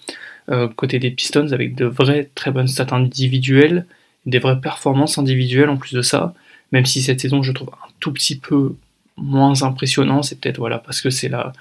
côté 0.77 0.99
des 0.99 1.11
Pistons, 1.11 1.51
avec 1.51 1.75
de 1.75 1.85
vraies 1.85 2.29
très 2.33 2.51
bonnes 2.51 2.69
stats 2.69 2.95
individuelles, 2.95 3.85
des 4.25 4.39
vraies 4.39 4.61
performances 4.61 5.17
individuelles 5.17 5.69
en 5.69 5.75
plus 5.75 5.93
de 5.93 6.01
ça. 6.01 6.33
Même 6.71 6.85
si 6.85 7.01
cette 7.01 7.19
saison, 7.19 7.43
je 7.43 7.51
trouve 7.51 7.71
un 7.73 7.89
tout 7.99 8.13
petit 8.13 8.37
peu 8.37 8.75
moins 9.17 9.63
impressionnant, 9.63 10.23
c'est 10.23 10.39
peut-être 10.39 10.57
voilà 10.59 10.77
parce 10.79 11.01
que 11.01 11.09
c'est 11.09 11.29
la 11.29 11.51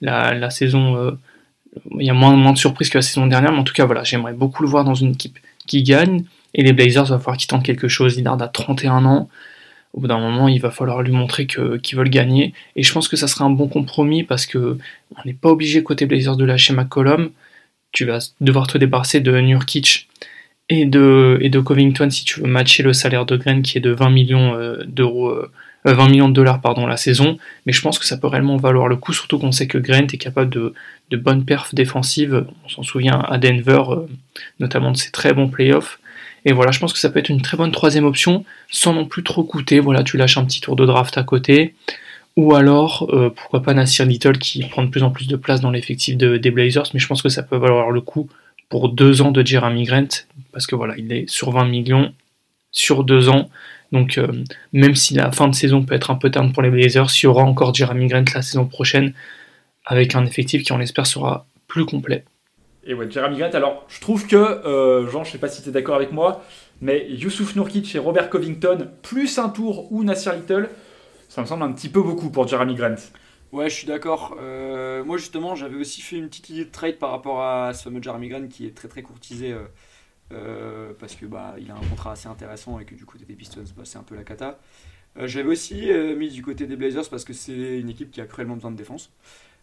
la, 0.00 0.50
saison. 0.50 0.96
Euh, 0.96 1.12
il 1.98 2.06
y 2.06 2.10
a 2.10 2.14
moins, 2.14 2.34
moins 2.34 2.52
de 2.52 2.58
surprises 2.58 2.88
que 2.88 2.98
la 2.98 3.02
saison 3.02 3.26
dernière, 3.26 3.52
mais 3.52 3.58
en 3.58 3.64
tout 3.64 3.72
cas, 3.72 3.84
voilà, 3.84 4.02
j'aimerais 4.02 4.32
beaucoup 4.32 4.62
le 4.62 4.68
voir 4.68 4.84
dans 4.84 4.94
une 4.94 5.12
équipe 5.12 5.38
qui 5.66 5.82
gagne. 5.82 6.24
Et 6.54 6.62
les 6.62 6.72
Blazers, 6.72 7.04
va 7.04 7.18
falloir 7.18 7.36
qu'ils 7.36 7.46
tentent 7.46 7.64
quelque 7.64 7.88
chose. 7.88 8.16
Lillard 8.16 8.40
a 8.40 8.48
31 8.48 9.04
ans. 9.04 9.28
Au 9.92 10.00
bout 10.00 10.06
d'un 10.06 10.18
moment, 10.18 10.48
il 10.48 10.60
va 10.60 10.70
falloir 10.70 11.02
lui 11.02 11.12
montrer 11.12 11.46
qu'ils 11.46 11.96
veulent 11.96 12.10
gagner. 12.10 12.54
Et 12.76 12.82
je 12.82 12.92
pense 12.92 13.08
que 13.08 13.16
ça 13.16 13.26
sera 13.26 13.44
un 13.44 13.50
bon 13.50 13.68
compromis 13.68 14.22
parce 14.22 14.46
que 14.46 14.78
on 15.16 15.20
n'est 15.24 15.34
pas 15.34 15.50
obligé 15.50 15.82
côté 15.82 16.06
Blazers 16.06 16.36
de 16.36 16.44
lâcher 16.44 16.72
McCollum. 16.74 17.30
Tu 17.92 18.04
vas 18.04 18.18
devoir 18.40 18.68
te 18.68 18.78
débarrasser 18.78 19.20
de 19.20 19.32
Nurkic 19.40 20.08
et 20.68 20.84
de, 20.86 21.60
Covington 21.64 22.08
si 22.10 22.24
tu 22.24 22.40
veux 22.40 22.46
matcher 22.46 22.84
le 22.84 22.92
salaire 22.92 23.26
de 23.26 23.36
Grant 23.36 23.62
qui 23.62 23.78
est 23.78 23.80
de 23.80 23.90
20 23.90 24.10
millions 24.10 24.54
euh, 24.54 24.84
d'euros. 24.86 25.34
20 25.84 26.08
millions 26.08 26.28
de 26.28 26.34
dollars 26.34 26.60
pardon, 26.60 26.86
la 26.86 26.96
saison, 26.96 27.38
mais 27.66 27.72
je 27.72 27.80
pense 27.80 27.98
que 27.98 28.04
ça 28.04 28.16
peut 28.16 28.26
réellement 28.26 28.56
valoir 28.56 28.88
le 28.88 28.96
coup, 28.96 29.12
surtout 29.12 29.38
qu'on 29.38 29.52
sait 29.52 29.66
que 29.66 29.78
Grant 29.78 30.06
est 30.12 30.18
capable 30.18 30.50
de, 30.50 30.74
de 31.10 31.16
bonnes 31.16 31.44
perfs 31.44 31.74
défensives. 31.74 32.46
On 32.64 32.68
s'en 32.68 32.82
souvient 32.82 33.18
à 33.20 33.38
Denver, 33.38 33.82
notamment 34.58 34.92
de 34.92 34.96
ses 34.96 35.10
très 35.10 35.32
bons 35.32 35.48
playoffs. 35.48 35.98
Et 36.44 36.52
voilà, 36.52 36.70
je 36.70 36.78
pense 36.78 36.92
que 36.92 36.98
ça 36.98 37.10
peut 37.10 37.18
être 37.18 37.28
une 37.28 37.42
très 37.42 37.56
bonne 37.56 37.72
troisième 37.72 38.04
option, 38.04 38.44
sans 38.70 38.94
non 38.94 39.04
plus 39.04 39.22
trop 39.22 39.44
coûter. 39.44 39.80
Voilà, 39.80 40.02
tu 40.02 40.16
lâches 40.16 40.38
un 40.38 40.44
petit 40.44 40.60
tour 40.60 40.76
de 40.76 40.86
draft 40.86 41.16
à 41.18 41.22
côté. 41.22 41.74
Ou 42.36 42.54
alors, 42.54 43.08
euh, 43.12 43.30
pourquoi 43.30 43.62
pas 43.62 43.74
Nasir 43.74 44.06
Little 44.06 44.38
qui 44.38 44.64
prend 44.64 44.84
de 44.84 44.88
plus 44.88 45.02
en 45.02 45.10
plus 45.10 45.26
de 45.26 45.36
place 45.36 45.60
dans 45.60 45.70
l'effectif 45.70 46.16
des 46.16 46.50
Blazers, 46.50 46.86
mais 46.94 47.00
je 47.00 47.06
pense 47.06 47.22
que 47.22 47.28
ça 47.28 47.42
peut 47.42 47.56
valoir 47.56 47.90
le 47.90 48.00
coup 48.00 48.28
pour 48.68 48.88
deux 48.88 49.20
ans 49.20 49.32
de 49.32 49.44
Jeremy 49.44 49.82
Grant, 49.82 50.26
parce 50.52 50.66
que 50.66 50.76
voilà, 50.76 50.94
il 50.96 51.12
est 51.12 51.28
sur 51.28 51.50
20 51.50 51.64
millions 51.66 52.12
sur 52.70 53.04
deux 53.04 53.28
ans. 53.28 53.50
Donc, 53.92 54.18
euh, 54.18 54.28
même 54.72 54.94
si 54.94 55.14
la 55.14 55.32
fin 55.32 55.48
de 55.48 55.54
saison 55.54 55.84
peut 55.84 55.94
être 55.94 56.10
un 56.10 56.14
peu 56.14 56.30
terne 56.30 56.52
pour 56.52 56.62
les 56.62 56.70
Blazers, 56.70 57.08
il 57.16 57.24
y 57.24 57.26
aura 57.26 57.42
encore 57.42 57.74
Jeremy 57.74 58.06
Grant 58.06 58.24
la 58.34 58.42
saison 58.42 58.66
prochaine, 58.66 59.14
avec 59.84 60.14
un 60.14 60.24
effectif 60.24 60.62
qui, 60.62 60.72
on 60.72 60.78
l'espère, 60.78 61.06
sera 61.06 61.46
plus 61.66 61.84
complet. 61.84 62.24
Et 62.84 62.94
ouais, 62.94 63.10
Jeremy 63.10 63.38
Grant, 63.38 63.50
alors 63.50 63.84
je 63.88 64.00
trouve 64.00 64.26
que, 64.26 64.36
euh, 64.36 65.08
Jean, 65.10 65.24
je 65.24 65.32
sais 65.32 65.38
pas 65.38 65.48
si 65.48 65.62
tu 65.62 65.68
es 65.68 65.72
d'accord 65.72 65.96
avec 65.96 66.12
moi, 66.12 66.44
mais 66.80 67.06
Youssouf 67.10 67.56
Nourkic 67.56 67.94
et 67.94 67.98
Robert 67.98 68.30
Covington, 68.30 68.88
plus 69.02 69.38
un 69.38 69.48
tour 69.48 69.90
ou 69.92 70.04
Nasir 70.04 70.34
Little, 70.34 70.68
ça 71.28 71.42
me 71.42 71.46
semble 71.46 71.64
un 71.64 71.72
petit 71.72 71.88
peu 71.88 72.02
beaucoup 72.02 72.30
pour 72.30 72.46
Jeremy 72.46 72.74
Grant. 72.74 72.96
Ouais, 73.52 73.68
je 73.68 73.74
suis 73.74 73.86
d'accord. 73.86 74.36
Euh, 74.40 75.02
moi, 75.04 75.16
justement, 75.16 75.56
j'avais 75.56 75.76
aussi 75.76 76.00
fait 76.00 76.16
une 76.16 76.28
petite 76.28 76.50
idée 76.50 76.64
de 76.64 76.70
trade 76.70 76.98
par 76.98 77.10
rapport 77.10 77.42
à 77.42 77.74
ce 77.74 77.82
fameux 77.82 78.00
Jeremy 78.00 78.28
Grant 78.28 78.46
qui 78.46 78.66
est 78.66 78.74
très 78.74 78.86
très 78.86 79.02
courtisé 79.02 79.52
euh, 80.32 80.90
euh, 80.90 80.92
parce 80.98 81.14
que 81.14 81.26
bah, 81.26 81.54
il 81.58 81.70
a 81.70 81.74
un 81.74 81.88
contrat 81.88 82.12
assez 82.12 82.28
intéressant 82.28 82.78
et 82.78 82.84
que 82.84 82.94
du 82.94 83.04
côté 83.04 83.24
des 83.24 83.34
Pistons, 83.34 83.64
bah, 83.76 83.82
c'est 83.84 83.98
un 83.98 84.02
peu 84.02 84.14
la 84.14 84.24
cata. 84.24 84.58
j'avais 85.16 85.48
aussi 85.48 85.90
mis 86.16 86.30
du 86.30 86.42
côté 86.42 86.66
des 86.66 86.76
Blazers 86.76 87.08
parce 87.10 87.24
que 87.24 87.32
c'est 87.32 87.80
une 87.80 87.88
équipe 87.90 88.10
qui 88.10 88.20
a 88.20 88.26
cruellement 88.26 88.54
besoin 88.54 88.70
de 88.70 88.76
défense. 88.76 89.10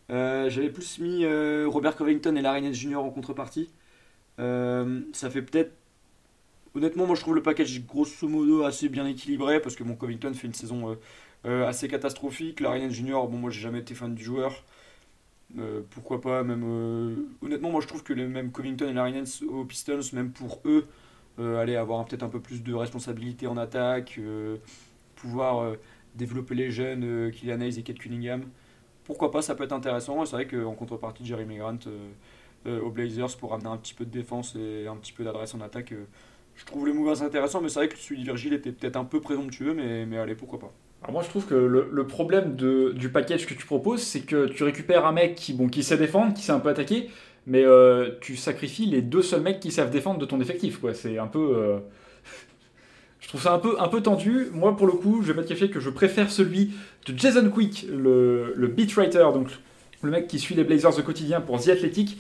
Euh, 0.09 0.49
j'avais 0.49 0.69
plus 0.69 0.99
mis 0.99 1.25
euh, 1.25 1.65
Robert 1.67 1.95
Covington 1.95 2.35
et 2.35 2.41
Larry 2.41 2.73
Jr. 2.73 2.97
en 2.97 3.09
contrepartie. 3.09 3.69
Euh, 4.39 5.01
ça 5.13 5.29
fait 5.29 5.41
peut-être. 5.41 5.73
Honnêtement, 6.75 7.07
moi 7.07 7.15
je 7.15 7.21
trouve 7.21 7.35
le 7.35 7.41
package 7.41 7.85
grosso 7.85 8.27
modo 8.27 8.63
assez 8.63 8.87
bien 8.89 9.07
équilibré 9.07 9.59
parce 9.59 9.75
que 9.75 9.83
mon 9.83 9.95
Covington 9.95 10.33
fait 10.33 10.47
une 10.47 10.53
saison 10.53 10.97
assez 11.43 11.87
catastrophique. 11.87 12.59
Larry 12.59 12.91
Jr., 12.93 13.13
bon, 13.29 13.37
moi 13.37 13.49
j'ai 13.49 13.61
jamais 13.61 13.79
été 13.79 13.95
fan 13.95 14.13
du 14.13 14.23
joueur. 14.23 14.63
Pourquoi 15.91 16.21
pas, 16.21 16.43
même. 16.43 16.63
honnêtement, 17.41 17.71
moi 17.71 17.81
je 17.81 17.87
trouve 17.87 18.03
que 18.03 18.13
les 18.13 18.27
mêmes 18.27 18.51
Covington 18.51 18.87
et 18.87 18.93
Larry 18.93 19.23
aux 19.49 19.65
Pistons, 19.65 19.99
même 20.13 20.31
pour 20.31 20.61
eux, 20.65 20.87
aller 21.37 21.75
avoir 21.75 22.05
peut-être 22.05 22.23
un 22.23 22.29
peu 22.29 22.39
plus 22.39 22.63
de 22.63 22.73
responsabilité 22.73 23.47
en 23.47 23.57
attaque, 23.57 24.19
pouvoir 25.15 25.75
développer 26.15 26.55
les 26.55 26.71
jeunes, 26.71 27.31
Kylian 27.31 27.61
Hayes 27.61 27.79
et 27.79 27.83
Kate 27.83 27.99
Cunningham 27.99 28.43
pourquoi 29.07 29.31
pas, 29.31 29.41
ça 29.41 29.55
peut 29.55 29.63
être 29.63 29.73
intéressant. 29.73 30.25
C'est 30.25 30.35
vrai 30.35 30.47
qu'en 30.47 30.73
contrepartie, 30.73 31.25
Jeremy 31.25 31.57
Grant 31.57 31.79
euh, 31.87 32.09
euh, 32.67 32.81
aux 32.81 32.91
Blazers 32.91 33.37
pour 33.37 33.53
amener 33.53 33.69
un 33.69 33.77
petit 33.77 33.93
peu 33.93 34.05
de 34.05 34.11
défense 34.11 34.55
et 34.55 34.85
un 34.85 34.97
petit 34.97 35.13
peu 35.13 35.23
d'adresse 35.23 35.55
en 35.55 35.61
attaque, 35.61 35.93
euh, 35.93 36.05
je 36.55 36.65
trouve 36.65 36.85
les 36.85 36.93
mouvements 36.93 37.21
intéressants. 37.21 37.61
Mais 37.61 37.69
c'est 37.69 37.79
vrai 37.79 37.87
que 37.87 37.97
celui 37.97 38.19
de 38.19 38.25
Virgile 38.25 38.53
était 38.53 38.73
peut-être 38.73 38.97
un 38.97 39.05
peu 39.05 39.21
présomptueux, 39.21 39.73
mais, 39.73 40.05
mais 40.05 40.17
allez, 40.17 40.35
pourquoi 40.35 40.59
pas. 40.59 40.73
Alors 41.01 41.13
moi 41.13 41.23
je 41.23 41.29
trouve 41.29 41.45
que 41.45 41.55
le, 41.55 42.07
problème 42.07 42.55
du 42.55 43.09
package 43.09 43.45
que 43.45 43.53
tu 43.53 43.65
proposes, 43.65 44.01
c'est 44.01 44.21
que 44.21 44.47
tu 44.47 44.63
récupères 44.63 45.05
un 45.05 45.11
mec 45.11 45.35
qui, 45.35 45.53
bon, 45.53 45.67
qui 45.67 45.83
sait 45.83 45.97
défendre, 45.97 46.33
qui 46.33 46.41
sait 46.41 46.51
un 46.51 46.59
peu 46.59 46.69
attaquer, 46.69 47.09
mais 47.45 47.63
tu 48.19 48.35
sacrifies 48.35 48.87
les 48.87 49.01
deux 49.01 49.21
seuls 49.21 49.41
mecs 49.41 49.59
qui 49.59 49.71
savent 49.71 49.91
défendre 49.91 50.19
de 50.19 50.25
ton 50.25 50.41
effectif. 50.41 50.79
Quoi. 50.79 50.93
C'est 50.93 51.17
un 51.17 51.27
peu... 51.27 51.79
Je 53.19 53.27
trouve 53.29 53.41
ça 53.41 53.53
un 53.53 53.59
peu, 53.59 53.75
un 53.79 53.87
peu 53.87 54.01
tendu. 54.01 54.47
Moi, 54.53 54.75
pour 54.77 54.87
le 54.87 54.93
coup, 54.93 55.21
je 55.21 55.27
vais 55.27 55.33
pas 55.33 55.43
te 55.43 55.49
cacher 55.49 55.69
que 55.69 55.79
je 55.79 55.89
préfère 55.89 56.31
celui 56.31 56.71
de 57.07 57.17
Jason 57.17 57.49
Quick, 57.49 57.85
le, 57.91 58.53
le 58.55 58.67
beatwriter, 58.67 59.25
donc 59.33 59.49
le 60.01 60.11
mec 60.11 60.27
qui 60.27 60.39
suit 60.39 60.55
les 60.55 60.63
Blazers 60.63 60.97
au 60.97 61.01
quotidien 61.01 61.41
pour 61.41 61.59
The 61.61 61.69
Athletic, 61.69 62.17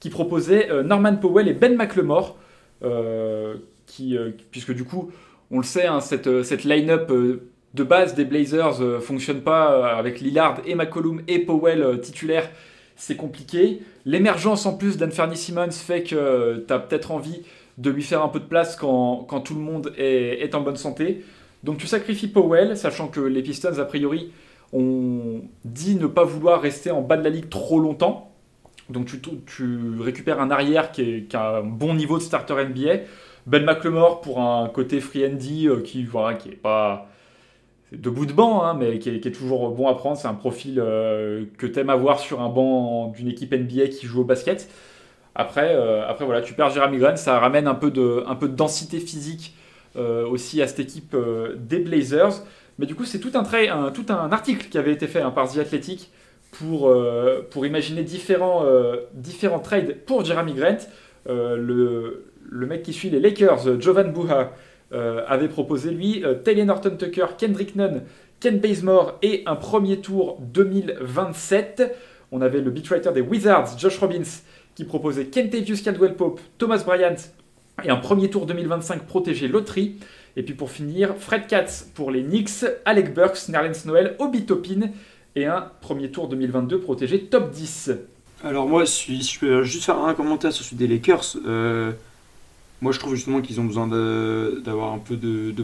qui 0.00 0.10
proposait 0.10 0.70
euh, 0.70 0.82
Norman 0.82 1.16
Powell 1.16 1.48
et 1.48 1.54
Ben 1.54 1.76
McLemore, 1.76 2.36
euh, 2.82 3.56
qui, 3.86 4.16
euh, 4.16 4.30
puisque 4.50 4.72
du 4.72 4.84
coup, 4.84 5.10
on 5.50 5.58
le 5.58 5.64
sait, 5.64 5.86
hein, 5.86 6.00
cette, 6.00 6.42
cette 6.42 6.64
line-up 6.64 7.10
de 7.74 7.82
base 7.82 8.14
des 8.14 8.24
Blazers 8.24 8.80
ne 8.80 8.98
fonctionne 8.98 9.42
pas 9.42 9.96
avec 9.96 10.20
Lillard 10.20 10.60
et 10.66 10.74
McCollum 10.74 11.22
et 11.28 11.40
Powell 11.40 12.00
titulaires, 12.00 12.50
c'est 12.96 13.16
compliqué. 13.16 13.80
L'émergence 14.04 14.66
en 14.66 14.76
plus 14.76 14.96
d'Anferny 14.96 15.36
Simmons 15.36 15.70
fait 15.70 16.02
que 16.02 16.64
tu 16.66 16.72
as 16.72 16.78
peut-être 16.78 17.12
envie 17.12 17.42
de 17.78 17.90
lui 17.90 18.02
faire 18.02 18.22
un 18.22 18.28
peu 18.28 18.40
de 18.40 18.44
place 18.44 18.76
quand, 18.76 19.24
tout 19.44 19.54
le 19.54 19.60
monde 19.60 19.92
est, 19.96 20.54
en 20.54 20.60
bonne 20.60 20.76
santé. 20.76 21.24
Donc 21.62 21.78
tu 21.78 21.86
sacrifies 21.86 22.28
Powell, 22.28 22.76
sachant 22.76 23.08
que 23.08 23.20
les 23.20 23.42
Pistons, 23.42 23.78
a 23.78 23.84
priori, 23.84 24.32
ont 24.72 25.42
dit 25.64 25.94
ne 25.94 26.06
pas 26.06 26.24
vouloir 26.24 26.60
rester 26.60 26.90
en 26.90 27.00
bas 27.00 27.16
de 27.16 27.22
la 27.22 27.30
ligue 27.30 27.48
trop 27.48 27.80
longtemps. 27.80 28.32
Donc 28.90 29.06
tu, 29.06 29.20
tu 29.20 30.00
récupères 30.00 30.40
un 30.40 30.50
arrière 30.50 30.90
qui, 30.92 31.26
a 31.34 31.58
un 31.58 31.62
bon 31.62 31.94
niveau 31.94 32.18
de 32.18 32.22
starter 32.22 32.54
NBA. 32.64 33.04
Ben 33.46 33.64
McLemore 33.64 34.20
pour 34.20 34.40
un 34.40 34.68
côté 34.68 35.00
free 35.00 35.26
andy 35.26 35.68
euh, 35.68 35.80
qui 35.80 36.04
voilà 36.04 36.36
qui 36.36 36.50
est 36.50 36.52
pas 36.52 37.08
debout 37.92 38.26
de 38.26 38.32
banc, 38.32 38.62
hein, 38.62 38.74
mais 38.74 38.98
qui 38.98 39.08
est, 39.08 39.34
toujours 39.34 39.70
bon 39.70 39.88
à 39.88 39.94
prendre. 39.94 40.16
C'est 40.16 40.28
un 40.28 40.34
profil 40.34 40.78
euh, 40.78 41.44
que 41.56 41.66
tu 41.66 41.78
aimes 41.78 41.90
avoir 41.90 42.20
sur 42.20 42.40
un 42.40 42.48
banc 42.48 43.08
d'une 43.08 43.28
équipe 43.28 43.52
NBA 43.52 43.88
qui 43.88 44.06
joue 44.06 44.22
au 44.22 44.24
basket. 44.24 44.68
Après, 45.34 45.74
euh, 45.74 46.06
après 46.06 46.24
voilà, 46.24 46.42
tu 46.42 46.54
perds 46.54 46.70
Jeremy 46.70 46.98
Grant, 46.98 47.16
ça 47.16 47.38
ramène 47.38 47.66
un 47.66 47.74
peu 47.74 47.90
de, 47.90 48.24
de 48.40 48.46
densité 48.48 48.98
physique 48.98 49.54
euh, 49.96 50.26
aussi 50.26 50.60
à 50.60 50.66
cette 50.66 50.80
équipe 50.80 51.16
des 51.56 51.78
Blazers. 51.78 52.42
Mais 52.78 52.86
du 52.86 52.94
coup, 52.94 53.04
c'est 53.04 53.20
tout 53.20 53.32
un, 53.34 54.32
article 54.32 54.68
qui 54.68 54.78
avait 54.78 54.92
été 54.92 55.06
fait 55.06 55.20
hein, 55.20 55.30
par 55.30 55.50
The 55.52 55.58
Athletic 55.58 56.10
pour, 56.52 56.94
imaginer 57.64 58.02
différents, 58.02 58.64
différents 59.14 59.58
trades 59.58 59.96
pour 60.06 60.24
Jeremy 60.24 60.54
Grant. 60.54 60.78
Le, 61.26 62.24
le, 62.48 62.66
mec 62.66 62.82
qui 62.82 62.92
suit 62.92 63.10
les 63.10 63.20
Lakers, 63.20 63.80
Jovan 63.80 64.12
Buha, 64.12 64.52
avait 64.92 65.48
proposé 65.48 65.90
lui 65.90 66.22
Taylor 66.44 66.66
Norton 66.66 66.96
Tucker, 66.98 67.26
Kendrick 67.38 67.76
Nunn, 67.76 68.02
Ken 68.40 68.58
Bazemore 68.58 69.18
et 69.22 69.42
un 69.46 69.56
premier 69.56 70.00
tour 70.00 70.38
2027. 70.40 71.96
On 72.30 72.40
avait 72.40 72.60
le 72.60 72.70
beatwriter 72.70 73.10
des 73.12 73.20
Wizards, 73.20 73.78
Josh 73.78 73.98
Robbins, 73.98 74.22
qui 74.74 74.84
proposait 74.84 75.26
Kentavious 75.26 75.82
Caldwell 75.82 76.14
Pope, 76.14 76.40
Thomas 76.56 76.82
Bryant 76.84 77.16
et 77.84 77.90
un 77.90 77.96
premier 77.96 78.30
tour 78.30 78.46
2025 78.46 79.06
protégé 79.06 79.48
loterie. 79.48 79.96
Et 80.36 80.42
puis 80.42 80.54
pour 80.54 80.70
finir, 80.70 81.16
Fred 81.16 81.46
Katz 81.46 81.90
pour 81.94 82.10
les 82.10 82.22
Knicks, 82.22 82.64
Alec 82.84 83.12
Burks, 83.12 83.48
Nerlens 83.48 83.86
Noël, 83.86 84.14
Obi 84.18 84.46
Topin 84.46 84.90
et 85.34 85.46
un 85.46 85.70
premier 85.80 86.10
tour 86.10 86.28
2022 86.28 86.80
protégé 86.80 87.24
top 87.24 87.50
10. 87.50 87.90
Alors 88.44 88.68
moi, 88.68 88.86
si 88.86 89.20
je 89.20 89.40
peux 89.40 89.62
juste 89.64 89.84
faire 89.84 89.98
un 89.98 90.14
commentaire 90.14 90.52
sur 90.52 90.64
celui 90.64 90.76
des 90.76 90.86
Lakers, 90.86 91.36
euh, 91.44 91.92
moi 92.80 92.92
je 92.92 92.98
trouve 92.98 93.14
justement 93.14 93.40
qu'ils 93.40 93.60
ont 93.60 93.64
besoin 93.64 93.86
d'avoir 93.86 94.92
un 94.92 94.98
peu 94.98 95.16
de, 95.16 95.54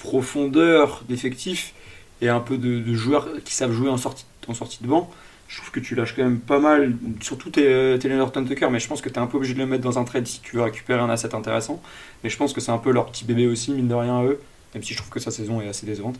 profondeur 0.00 1.02
d'effectifs 1.08 1.74
et 2.22 2.28
un 2.28 2.40
peu 2.40 2.56
de, 2.56 2.94
joueurs 2.94 3.28
qui 3.44 3.54
savent 3.54 3.72
jouer 3.72 3.88
en 3.88 3.96
sortie, 3.96 4.26
en 4.46 4.54
sortie 4.54 4.82
de 4.82 4.88
banc 4.88 5.10
je 5.48 5.56
trouve 5.56 5.70
que 5.70 5.80
tu 5.80 5.94
lâches 5.94 6.14
quand 6.14 6.22
même 6.22 6.40
pas 6.40 6.58
mal, 6.58 6.94
surtout 7.20 7.50
Taylor 7.50 8.18
Norton 8.18 8.44
Tucker, 8.44 8.68
mais 8.70 8.80
je 8.80 8.86
pense 8.86 9.00
que 9.00 9.08
tu 9.08 9.14
es 9.14 9.18
un 9.18 9.26
peu 9.26 9.38
obligé 9.38 9.54
de 9.54 9.58
le 9.58 9.66
mettre 9.66 9.82
dans 9.82 9.98
un 9.98 10.04
trade 10.04 10.26
si 10.26 10.40
tu 10.40 10.56
veux 10.56 10.62
récupérer 10.62 11.00
un 11.00 11.08
asset 11.08 11.34
intéressant. 11.34 11.82
Mais 12.22 12.28
je 12.28 12.36
pense 12.36 12.52
que 12.52 12.60
c'est 12.60 12.70
un 12.70 12.78
peu 12.78 12.92
leur 12.92 13.06
petit 13.06 13.24
bébé 13.24 13.46
aussi, 13.46 13.72
mine 13.72 13.88
de 13.88 13.94
rien, 13.94 14.18
à 14.18 14.24
eux, 14.24 14.40
même 14.74 14.82
si 14.82 14.92
je 14.92 14.98
trouve 14.98 15.08
que 15.08 15.20
sa 15.20 15.30
saison 15.30 15.62
est 15.62 15.68
assez 15.68 15.86
décevante. 15.86 16.16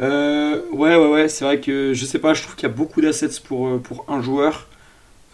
Euh, 0.00 0.62
ouais, 0.72 0.96
ouais, 0.96 1.08
ouais, 1.08 1.28
c'est 1.28 1.44
vrai 1.44 1.60
que 1.60 1.92
je 1.92 2.04
sais 2.06 2.18
pas, 2.18 2.32
je 2.32 2.42
trouve 2.42 2.56
qu'il 2.56 2.66
y 2.66 2.72
a 2.72 2.74
beaucoup 2.74 3.02
d'assets 3.02 3.40
pour, 3.44 3.68
euh, 3.68 3.78
pour 3.78 4.06
un 4.08 4.22
joueur 4.22 4.68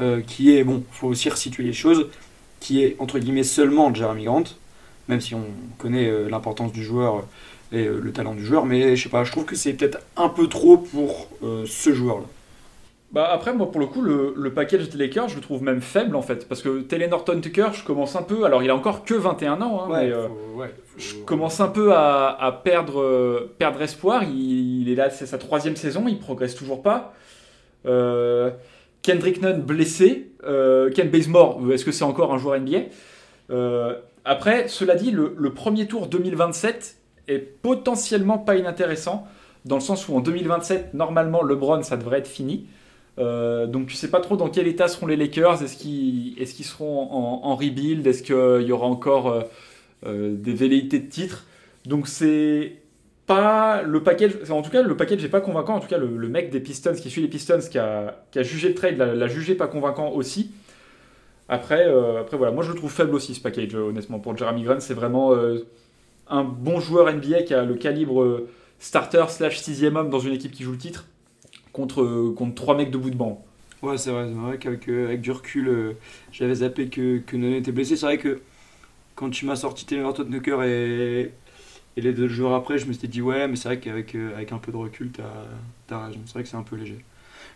euh, 0.00 0.20
qui 0.20 0.56
est, 0.56 0.64
bon, 0.64 0.82
faut 0.90 1.06
aussi 1.06 1.30
resituer 1.30 1.62
les 1.62 1.72
choses, 1.72 2.08
qui 2.60 2.82
est 2.82 2.96
entre 2.98 3.18
guillemets 3.18 3.44
seulement 3.44 3.92
Jeremy 3.94 4.24
Grant, 4.24 4.44
même 5.08 5.20
si 5.20 5.34
on 5.34 5.44
connaît 5.78 6.10
l'importance 6.28 6.72
du 6.72 6.82
joueur 6.82 7.24
et 7.72 7.84
le 7.84 8.12
talent 8.12 8.34
du 8.34 8.44
joueur, 8.44 8.64
mais 8.64 8.96
je 8.96 9.02
sais 9.04 9.08
pas, 9.08 9.24
je 9.24 9.32
trouve 9.32 9.44
que 9.44 9.56
c'est 9.56 9.72
peut-être 9.74 9.98
un 10.16 10.28
peu 10.28 10.48
trop 10.48 10.76
pour 10.76 11.28
ce 11.42 11.92
joueur-là. 11.92 12.26
Bah 13.12 13.30
après, 13.32 13.54
moi, 13.54 13.70
pour 13.70 13.80
le 13.80 13.86
coup, 13.86 14.02
le, 14.02 14.52
package 14.54 14.90
des 14.90 14.98
Lakers, 14.98 15.28
je 15.28 15.36
le 15.36 15.40
trouve 15.40 15.62
même 15.62 15.80
faible, 15.80 16.16
en 16.16 16.22
fait. 16.22 16.48
Parce 16.48 16.60
que 16.60 16.80
Taylor 16.80 17.08
Norton 17.08 17.40
Tucker, 17.40 17.68
je 17.72 17.84
commence 17.84 18.16
un 18.16 18.22
peu... 18.22 18.44
Alors, 18.44 18.62
il 18.62 18.70
a 18.70 18.74
encore 18.74 19.04
que 19.04 19.14
21 19.14 19.62
ans, 19.62 19.84
hein, 19.84 19.88
mais 19.88 20.10
euh, 20.10 20.28
je 20.98 21.14
commence 21.24 21.60
un 21.60 21.68
peu 21.68 21.94
à, 21.94 22.60
perdre, 22.64 23.48
perdre 23.58 23.80
espoir. 23.80 24.24
Il, 24.24 24.90
est 24.90 24.96
là, 24.96 25.10
c'est 25.10 25.26
sa 25.26 25.38
troisième 25.38 25.76
saison, 25.76 26.04
il 26.08 26.18
progresse 26.18 26.54
toujours 26.56 26.82
pas. 26.82 27.14
Euh, 27.86 28.50
Kendrick 29.02 29.40
Nunn 29.42 29.60
blessé. 29.60 30.30
Euh, 30.44 30.90
Ken 30.90 31.08
Bazemore, 31.08 31.60
est-ce 31.72 31.84
que 31.84 31.92
c'est 31.92 32.04
encore 32.04 32.32
un 32.32 32.38
joueur 32.38 32.60
NBA 32.60 32.84
Après, 34.24 34.68
cela 34.68 34.94
dit, 34.94 35.10
le, 35.10 35.50
premier 35.52 35.86
tour 35.86 36.06
2027 36.06 36.96
est 37.28 37.38
potentiellement 37.38 38.38
pas 38.38 38.56
inintéressant, 38.56 39.26
dans 39.64 39.76
le 39.76 39.80
sens 39.80 40.08
où 40.08 40.16
en 40.16 40.20
2027, 40.20 40.94
normalement, 40.94 41.42
LeBron, 41.42 41.82
ça 41.82 41.96
devrait 41.96 42.18
être 42.18 42.28
fini. 42.28 42.66
donc 43.18 43.86
tu 43.86 43.94
sais 43.94 44.10
pas 44.10 44.20
trop 44.20 44.36
dans 44.36 44.48
quel 44.48 44.68
état 44.68 44.86
seront 44.86 45.06
les 45.06 45.16
Lakers. 45.16 45.62
Est-ce 45.62 45.76
qu'ils 45.76 46.64
seront 46.64 47.08
en, 47.12 47.56
rebuild? 47.56 48.06
Est-ce 48.06 48.22
qu'il 48.22 48.66
y 48.66 48.72
aura 48.72 48.86
encore 48.86 49.44
des 50.04 50.54
velléités 50.54 51.00
de 51.00 51.08
titre? 51.08 51.46
Donc 51.84 52.06
c'est 52.08 52.74
pas 53.26 53.82
le 53.82 54.02
package. 54.02 54.50
En 54.50 54.62
tout 54.62 54.70
cas, 54.70 54.82
le 54.82 54.96
package 54.96 55.22
n'est 55.22 55.28
pas 55.28 55.40
convaincant. 55.40 55.74
En 55.74 55.80
tout 55.80 55.88
cas, 55.88 55.98
le, 55.98 56.28
mec 56.28 56.50
des 56.50 56.60
Pistons 56.60 56.94
qui 56.94 57.10
suit 57.10 57.22
les 57.22 57.28
Pistons, 57.28 57.60
qui 57.70 57.78
a, 57.78 58.14
jugé 58.36 58.68
le 58.68 58.74
trade, 58.74 58.96
l'a 58.96 59.28
jugé 59.28 59.54
pas 59.54 59.66
convaincant 59.66 60.10
aussi. 60.10 60.52
Après, 61.48 61.84
après, 62.18 62.36
voilà, 62.36 62.52
moi 62.52 62.64
je 62.64 62.70
le 62.70 62.76
trouve 62.76 62.92
faible 62.92 63.14
aussi 63.14 63.34
ce 63.34 63.40
package, 63.40 63.74
honnêtement. 63.74 64.18
Pour 64.18 64.36
Jeremy 64.36 64.62
Grant, 64.62 64.80
c'est 64.80 64.94
vraiment 64.94 65.34
un 66.28 66.44
bon 66.44 66.80
joueur 66.80 67.12
NBA 67.12 67.42
qui 67.42 67.54
a 67.54 67.64
le 67.64 67.74
calibre 67.74 68.46
starter 68.78 69.24
slash 69.28 69.58
sixième 69.58 69.96
homme 69.96 70.10
dans 70.10 70.18
une 70.18 70.32
équipe 70.32 70.52
qui 70.52 70.62
joue 70.62 70.72
le 70.72 70.78
titre 70.78 71.06
contre, 71.72 72.32
contre 72.34 72.54
trois 72.54 72.76
mecs 72.76 72.90
de 72.90 72.98
bout 72.98 73.10
de 73.10 73.16
banc. 73.16 73.44
Ouais, 73.82 73.98
c'est 73.98 74.10
vrai, 74.10 74.26
c'est 74.28 74.34
vrai 74.34 74.58
qu'avec 74.58 74.88
euh, 74.88 75.06
avec 75.06 75.20
du 75.20 75.30
recul, 75.30 75.68
euh, 75.68 75.92
j'avais 76.32 76.56
zappé 76.56 76.88
que, 76.88 77.18
que 77.18 77.36
était 77.36 77.72
blessé. 77.72 77.96
C'est 77.96 78.06
vrai 78.06 78.18
que 78.18 78.40
quand 79.14 79.30
tu 79.30 79.44
m'as 79.44 79.56
sorti 79.56 79.84
Taylor 79.84 80.14
Tottenham 80.14 80.62
et, 80.62 81.32
et 81.96 82.00
les 82.00 82.12
deux 82.12 82.28
joueurs 82.28 82.54
après, 82.54 82.78
je 82.78 82.86
me 82.86 82.92
suis 82.92 83.08
dit, 83.08 83.22
ouais, 83.22 83.48
mais 83.48 83.56
c'est 83.56 83.68
vrai 83.68 83.78
qu'avec 83.78 84.14
euh, 84.14 84.34
avec 84.34 84.52
un 84.52 84.58
peu 84.58 84.72
de 84.72 84.76
recul, 84.76 85.10
t'as 85.12 85.96
as 85.96 86.06
raison. 86.06 86.20
C'est 86.26 86.34
vrai 86.34 86.42
que 86.42 86.48
c'est 86.48 86.56
un 86.56 86.62
peu 86.62 86.76
léger. 86.76 86.98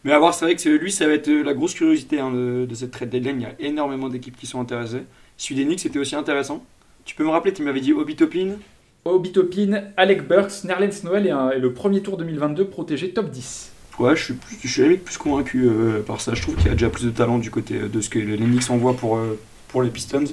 Mais 0.05 0.13
à 0.13 0.19
voir, 0.19 0.33
c'est 0.33 0.47
vrai 0.47 0.57
que 0.57 0.69
lui, 0.69 0.91
ça 0.91 1.07
va 1.07 1.13
être 1.13 1.31
la 1.31 1.53
grosse 1.53 1.75
curiosité 1.75 2.21
hein, 2.21 2.31
de, 2.31 2.67
de, 2.69 2.75
cette 2.75 2.91
trade 2.91 3.11
deadline. 3.11 3.37
Il 3.37 3.43
y 3.43 3.47
a 3.47 3.69
énormément 3.69 4.09
d'équipes 4.09 4.37
qui 4.37 4.47
sont 4.47 4.61
intéressées. 4.61 5.03
Celui 5.37 5.57
d'Enix 5.57 5.85
était 5.85 5.99
aussi 5.99 6.17
intéressant. 6.17 6.65
Tu 7.05 7.15
peux 7.15 7.25
me 7.25 7.31
rappeler, 7.31 7.53
tu 7.53 7.63
m'avais 7.63 7.81
dit 7.81 7.93
Obi 7.93 8.17
Topin 8.17 8.57
Obitopin, 9.05 9.85
Alec 9.97 10.29
Burks, 10.29 10.65
Nerlens 10.65 11.05
Noel 11.05 11.27
et, 11.27 11.59
le 11.59 11.73
premier 11.73 12.03
tour 12.03 12.19
2022 12.19 12.67
protégé 12.67 13.11
top 13.11 13.31
10. 13.31 13.73
Ouais, 13.99 14.15
je 14.15 14.25
suis, 14.25 14.35
plus, 14.35 14.59
je 14.63 14.69
suis 14.69 14.97
plus 14.97 15.19
convaincu 15.19 15.67
euh, 15.67 16.03
par 16.03 16.21
ça. 16.21 16.35
Je 16.35 16.43
trouve 16.43 16.57
qu'il 16.57 16.67
y 16.67 16.71
a 16.71 16.73
déjà 16.73 16.91
plus 16.91 17.05
de 17.05 17.11
talent 17.11 17.39
du 17.39 17.51
côté 17.51 17.79
de 17.79 18.01
ce 18.01 18.09
que 18.09 18.19
les 18.19 18.37
Knicks 18.37 18.71
envoient 18.71 18.95
pour, 18.95 19.17
euh, 19.17 19.39
pour 19.69 19.83
les 19.83 19.91
Pistons. 19.91 20.25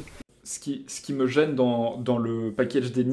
Ce 0.44 0.60
qui, 0.60 0.86
ce 0.88 1.02
qui 1.02 1.14
me 1.14 1.28
gêne 1.28 1.56
dans, 1.56 1.98
dans 1.98 2.18
le 2.18 2.52
package 2.56 2.92
des 2.92 3.04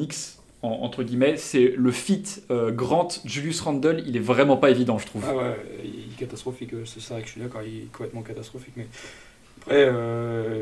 Entre 0.65 1.03
guillemets, 1.03 1.37
c'est 1.37 1.75
le 1.77 1.91
fit 1.91 2.25
euh, 2.51 2.71
Grant, 2.71 3.09
Julius 3.25 3.61
Randle, 3.61 4.03
il 4.07 4.17
est 4.17 4.21
vraiment 4.21 4.57
pas 4.57 4.71
évident, 4.71 4.99
je 4.99 5.07
trouve. 5.07 5.25
Ah 5.29 5.37
ouais, 5.37 5.57
il 5.85 6.13
est 6.13 6.19
catastrophique, 6.19 6.71
c'est 6.87 7.01
ça 7.01 7.21
que 7.21 7.27
je 7.27 7.33
suis 7.33 7.41
d'accord, 7.41 7.63
il 7.63 7.83
est 7.83 7.93
complètement 7.93 8.23
catastrophique. 8.23 8.75
Mais 8.77 8.87
après, 9.61 9.91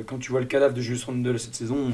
quand 0.06 0.18
tu 0.18 0.30
vois 0.30 0.40
le 0.40 0.46
cadavre 0.46 0.74
de 0.74 0.80
Julius 0.80 1.04
Randle 1.04 1.38
cette 1.38 1.54
saison, 1.54 1.92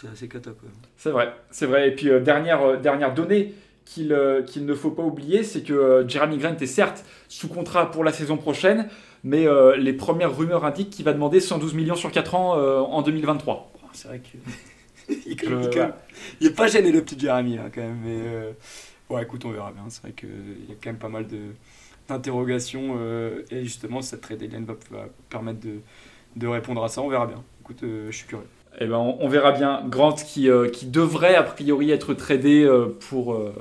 c'est 0.00 0.08
assez 0.08 0.28
cata. 0.28 0.50
C'est 0.98 1.10
vrai, 1.10 1.32
c'est 1.50 1.66
vrai. 1.66 1.88
Et 1.88 1.90
puis, 1.92 2.10
euh, 2.10 2.20
dernière, 2.20 2.62
euh, 2.62 2.76
dernière 2.76 3.14
donnée 3.14 3.54
qu'il 3.84 4.12
euh, 4.12 4.42
ne 4.56 4.74
faut 4.74 4.90
pas 4.90 5.02
oublier, 5.02 5.42
c'est 5.42 5.62
que 5.62 6.04
Jeremy 6.06 6.38
Grant 6.38 6.56
est 6.60 6.66
certes 6.66 7.04
sous 7.28 7.48
contrat 7.48 7.90
pour 7.90 8.04
la 8.04 8.12
saison 8.12 8.36
prochaine, 8.36 8.88
mais 9.24 9.46
les 9.78 9.92
premières 9.92 10.36
rumeurs 10.36 10.64
indiquent 10.64 10.90
qu'il 10.90 11.04
va 11.04 11.12
demander 11.12 11.40
112 11.40 11.74
millions 11.74 11.96
sur 11.96 12.12
4 12.12 12.34
ans 12.36 12.52
en 12.56 13.02
2023. 13.02 13.72
C'est 13.92 14.06
vrai 14.06 14.20
qu'il 14.20 14.38
il, 15.26 16.46
est 16.46 16.50
pas 16.50 16.66
gêné 16.66 16.90
le 16.90 17.02
petit 17.02 17.18
Jeremy 17.18 17.58
hein, 17.58 17.70
quand 17.74 17.82
même. 17.82 18.00
Mais 18.04 19.14
ouais, 19.14 19.22
écoute, 19.22 19.44
on 19.44 19.50
verra 19.50 19.72
bien. 19.72 19.84
C'est 19.88 20.02
vrai 20.02 20.12
qu'il 20.12 20.28
y 20.68 20.72
a 20.72 20.76
quand 20.82 20.90
même 20.90 20.98
pas 20.98 21.08
mal 21.08 21.26
d'interrogations 22.08 22.98
et 23.50 23.62
justement 23.62 24.02
cette 24.02 24.20
trade 24.20 24.38
deadline 24.38 24.64
va, 24.64 24.74
permettre 25.28 25.60
de, 25.60 25.80
de, 26.36 26.46
répondre 26.46 26.82
à 26.82 26.88
ça. 26.88 27.02
On 27.02 27.08
verra 27.08 27.26
bien. 27.26 27.42
Écoute, 27.60 27.80
je 27.82 28.10
suis 28.10 28.26
curieux. 28.26 28.46
Eh 28.78 28.86
ben, 28.86 28.96
on, 28.96 29.28
verra 29.28 29.52
bien. 29.52 29.82
Grant 29.86 30.12
qui, 30.12 30.50
euh, 30.50 30.68
qui, 30.68 30.86
devrait 30.86 31.34
a 31.34 31.42
priori 31.42 31.90
être 31.90 32.12
tradé 32.12 32.62
euh, 32.62 32.96
pour, 33.08 33.32
euh, 33.32 33.52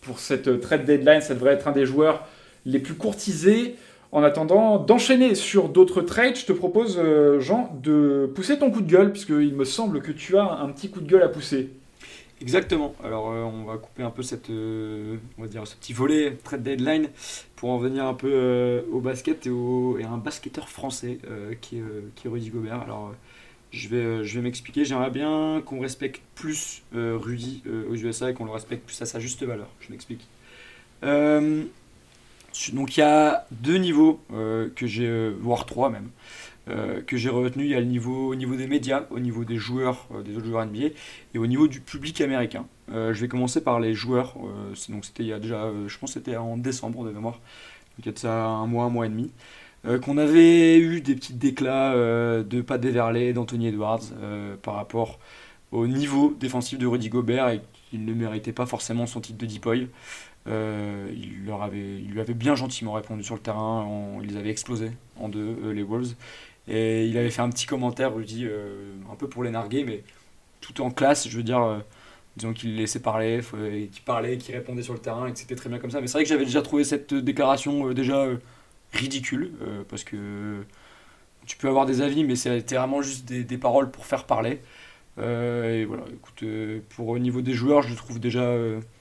pour 0.00 0.18
cette 0.18 0.60
trade 0.60 0.84
deadline. 0.84 1.20
Ça 1.20 1.34
devrait 1.34 1.54
être 1.54 1.68
un 1.68 1.72
des 1.72 1.86
joueurs 1.86 2.26
les 2.66 2.80
plus 2.80 2.94
courtisés. 2.94 3.76
En 4.12 4.22
attendant 4.22 4.78
d'enchaîner 4.78 5.34
sur 5.34 5.68
d'autres 5.68 6.02
trades, 6.02 6.36
je 6.36 6.44
te 6.44 6.52
propose, 6.52 7.00
Jean, 7.38 7.78
de 7.80 8.30
pousser 8.34 8.58
ton 8.58 8.70
coup 8.70 8.80
de 8.80 8.90
gueule, 8.90 9.12
puisqu'il 9.12 9.54
me 9.54 9.64
semble 9.64 10.02
que 10.02 10.10
tu 10.10 10.36
as 10.36 10.50
un 10.60 10.68
petit 10.70 10.90
coup 10.90 11.00
de 11.00 11.08
gueule 11.08 11.22
à 11.22 11.28
pousser. 11.28 11.70
Exactement. 12.40 12.94
Alors, 13.04 13.26
on 13.26 13.64
va 13.64 13.76
couper 13.76 14.02
un 14.02 14.10
peu 14.10 14.24
cette, 14.24 14.50
on 14.50 15.42
va 15.42 15.46
dire, 15.46 15.64
ce 15.64 15.76
petit 15.76 15.92
volet 15.92 16.36
trade 16.42 16.64
deadline 16.64 17.08
pour 17.54 17.70
en 17.70 17.78
venir 17.78 18.04
un 18.04 18.14
peu 18.14 18.82
au 18.90 18.98
basket 18.98 19.46
et, 19.46 20.04
un 20.04 20.18
basketteur 20.18 20.68
français 20.68 21.18
qui, 21.60 21.78
est, 21.78 22.28
Rudy 22.28 22.50
Gobert. 22.50 22.80
Alors, 22.80 23.12
je 23.72 23.88
vais, 23.88 23.96
euh, 23.96 24.24
je 24.24 24.34
vais 24.36 24.42
m'expliquer. 24.42 24.84
J'aimerais 24.84 25.10
bien 25.10 25.62
qu'on 25.64 25.80
respecte 25.80 26.22
plus 26.34 26.82
euh, 26.94 27.16
Rudy 27.20 27.62
euh, 27.66 27.88
aux 27.90 27.94
USA 27.94 28.30
et 28.30 28.34
qu'on 28.34 28.44
le 28.44 28.50
respecte 28.50 28.84
plus 28.84 29.00
à 29.02 29.06
sa 29.06 29.20
juste 29.20 29.42
valeur. 29.42 29.68
Je 29.80 29.90
m'explique. 29.90 30.26
Donc 32.72 32.96
il 32.96 33.00
y 33.00 33.02
a 33.02 33.46
deux 33.50 33.76
niveaux 33.76 34.20
que 34.30 34.86
j'ai, 34.86 35.30
voire 35.40 35.66
trois 35.66 35.90
même, 35.90 36.10
que 37.06 37.16
j'ai 37.16 37.28
retenu. 37.28 37.64
Il 37.64 37.70
y 37.70 37.74
a 37.74 37.80
le 37.80 37.86
niveau 37.86 38.28
au 38.28 38.34
niveau 38.34 38.56
des 38.56 38.66
médias, 38.66 39.04
au 39.10 39.18
niveau 39.18 39.44
des 39.44 39.56
joueurs, 39.56 40.06
des 40.24 40.36
autres 40.36 40.46
joueurs 40.46 40.66
NBA, 40.66 40.88
et 41.34 41.38
au 41.38 41.46
niveau 41.46 41.68
du 41.68 41.80
public 41.80 42.20
américain. 42.20 42.66
je 42.88 43.12
vais 43.12 43.28
commencer 43.28 43.62
par 43.62 43.80
les 43.80 43.94
joueurs. 43.94 44.34
donc 44.88 45.04
c'était 45.04 45.22
il 45.22 45.28
y 45.28 45.32
a 45.32 45.38
déjà, 45.38 45.70
je 45.86 45.98
pense 45.98 46.12
c'était 46.12 46.36
en 46.36 46.56
décembre 46.56 47.04
de 47.04 47.10
mémoire. 47.10 47.34
Donc 47.34 48.00
il 48.00 48.06
y 48.06 48.08
a 48.08 48.12
de 48.12 48.18
ça 48.18 48.46
un 48.46 48.66
mois, 48.66 48.84
un 48.84 48.90
mois 48.90 49.06
et 49.06 49.10
demi. 49.10 49.30
Euh, 49.86 49.98
qu'on 49.98 50.18
avait 50.18 50.78
eu 50.78 51.00
des 51.00 51.14
petits 51.14 51.32
déclats 51.32 51.94
euh, 51.94 52.42
de 52.42 52.60
Pat 52.60 52.78
Beverley, 52.80 53.32
d'Anthony 53.32 53.68
Edwards 53.68 54.02
euh, 54.20 54.54
par 54.60 54.74
rapport 54.74 55.18
au 55.72 55.86
niveau 55.86 56.36
défensif 56.38 56.78
de 56.78 56.86
Rudy 56.86 57.08
Gobert 57.08 57.48
et 57.48 57.62
qu'il 57.88 58.04
ne 58.04 58.12
méritait 58.12 58.52
pas 58.52 58.66
forcément 58.66 59.06
son 59.06 59.20
titre 59.20 59.38
de 59.38 59.46
Deepoy. 60.46 61.14
il, 61.14 61.44
leur 61.46 61.62
avait, 61.62 61.98
il 61.98 62.10
lui 62.10 62.20
avait 62.20 62.34
bien 62.34 62.54
gentiment 62.54 62.92
répondu 62.92 63.22
sur 63.22 63.34
le 63.34 63.40
terrain, 63.40 64.18
il 64.22 64.28
les 64.28 64.36
avait 64.36 64.50
explosés 64.50 64.92
en 65.18 65.28
deux, 65.28 65.72
les 65.72 65.82
Wolves. 65.82 66.14
Et 66.68 67.06
il 67.06 67.16
avait 67.18 67.30
fait 67.30 67.42
un 67.42 67.50
petit 67.50 67.66
commentaire, 67.66 68.14
Rudy, 68.14 68.46
un 69.10 69.16
peu 69.16 69.28
pour 69.28 69.42
les 69.42 69.50
narguer, 69.50 69.84
mais 69.84 70.04
tout 70.60 70.82
en 70.82 70.90
classe, 70.90 71.28
je 71.28 71.36
veux 71.36 71.42
dire 71.42 71.82
disons 72.36 72.52
qu'il 72.52 72.76
laissait 72.76 73.00
parler, 73.00 73.40
qu'il 73.92 74.02
parlait, 74.04 74.38
qu'il 74.38 74.54
répondait 74.54 74.82
sur 74.82 74.94
le 74.94 75.00
terrain, 75.00 75.26
et 75.26 75.32
que 75.32 75.38
c'était 75.38 75.56
très 75.56 75.68
bien 75.68 75.78
comme 75.78 75.90
ça. 75.90 76.00
Mais 76.00 76.06
c'est 76.06 76.14
vrai 76.14 76.22
que 76.22 76.28
j'avais 76.28 76.44
déjà 76.44 76.62
trouvé 76.62 76.84
cette 76.84 77.12
déclaration 77.12 77.92
déjà 77.92 78.26
ridicule, 78.92 79.52
euh, 79.62 79.82
parce 79.88 80.04
que 80.04 80.64
tu 81.46 81.56
peux 81.56 81.68
avoir 81.68 81.86
des 81.86 82.02
avis, 82.02 82.24
mais 82.24 82.36
c'était 82.36 82.76
vraiment 82.76 83.02
juste 83.02 83.24
des, 83.26 83.58
paroles 83.58 83.90
pour 83.90 84.06
faire 84.06 84.24
parler. 84.24 84.60
Euh, 85.18 85.80
et 85.80 85.84
voilà, 85.84 86.04
écoute, 86.12 86.42
euh, 86.42 86.80
pour 86.90 87.08
au 87.08 87.18
niveau 87.18 87.42
des 87.42 87.52
joueurs, 87.54 87.82
je 87.82 87.94
trouve 87.94 88.20
déjà. 88.20 88.54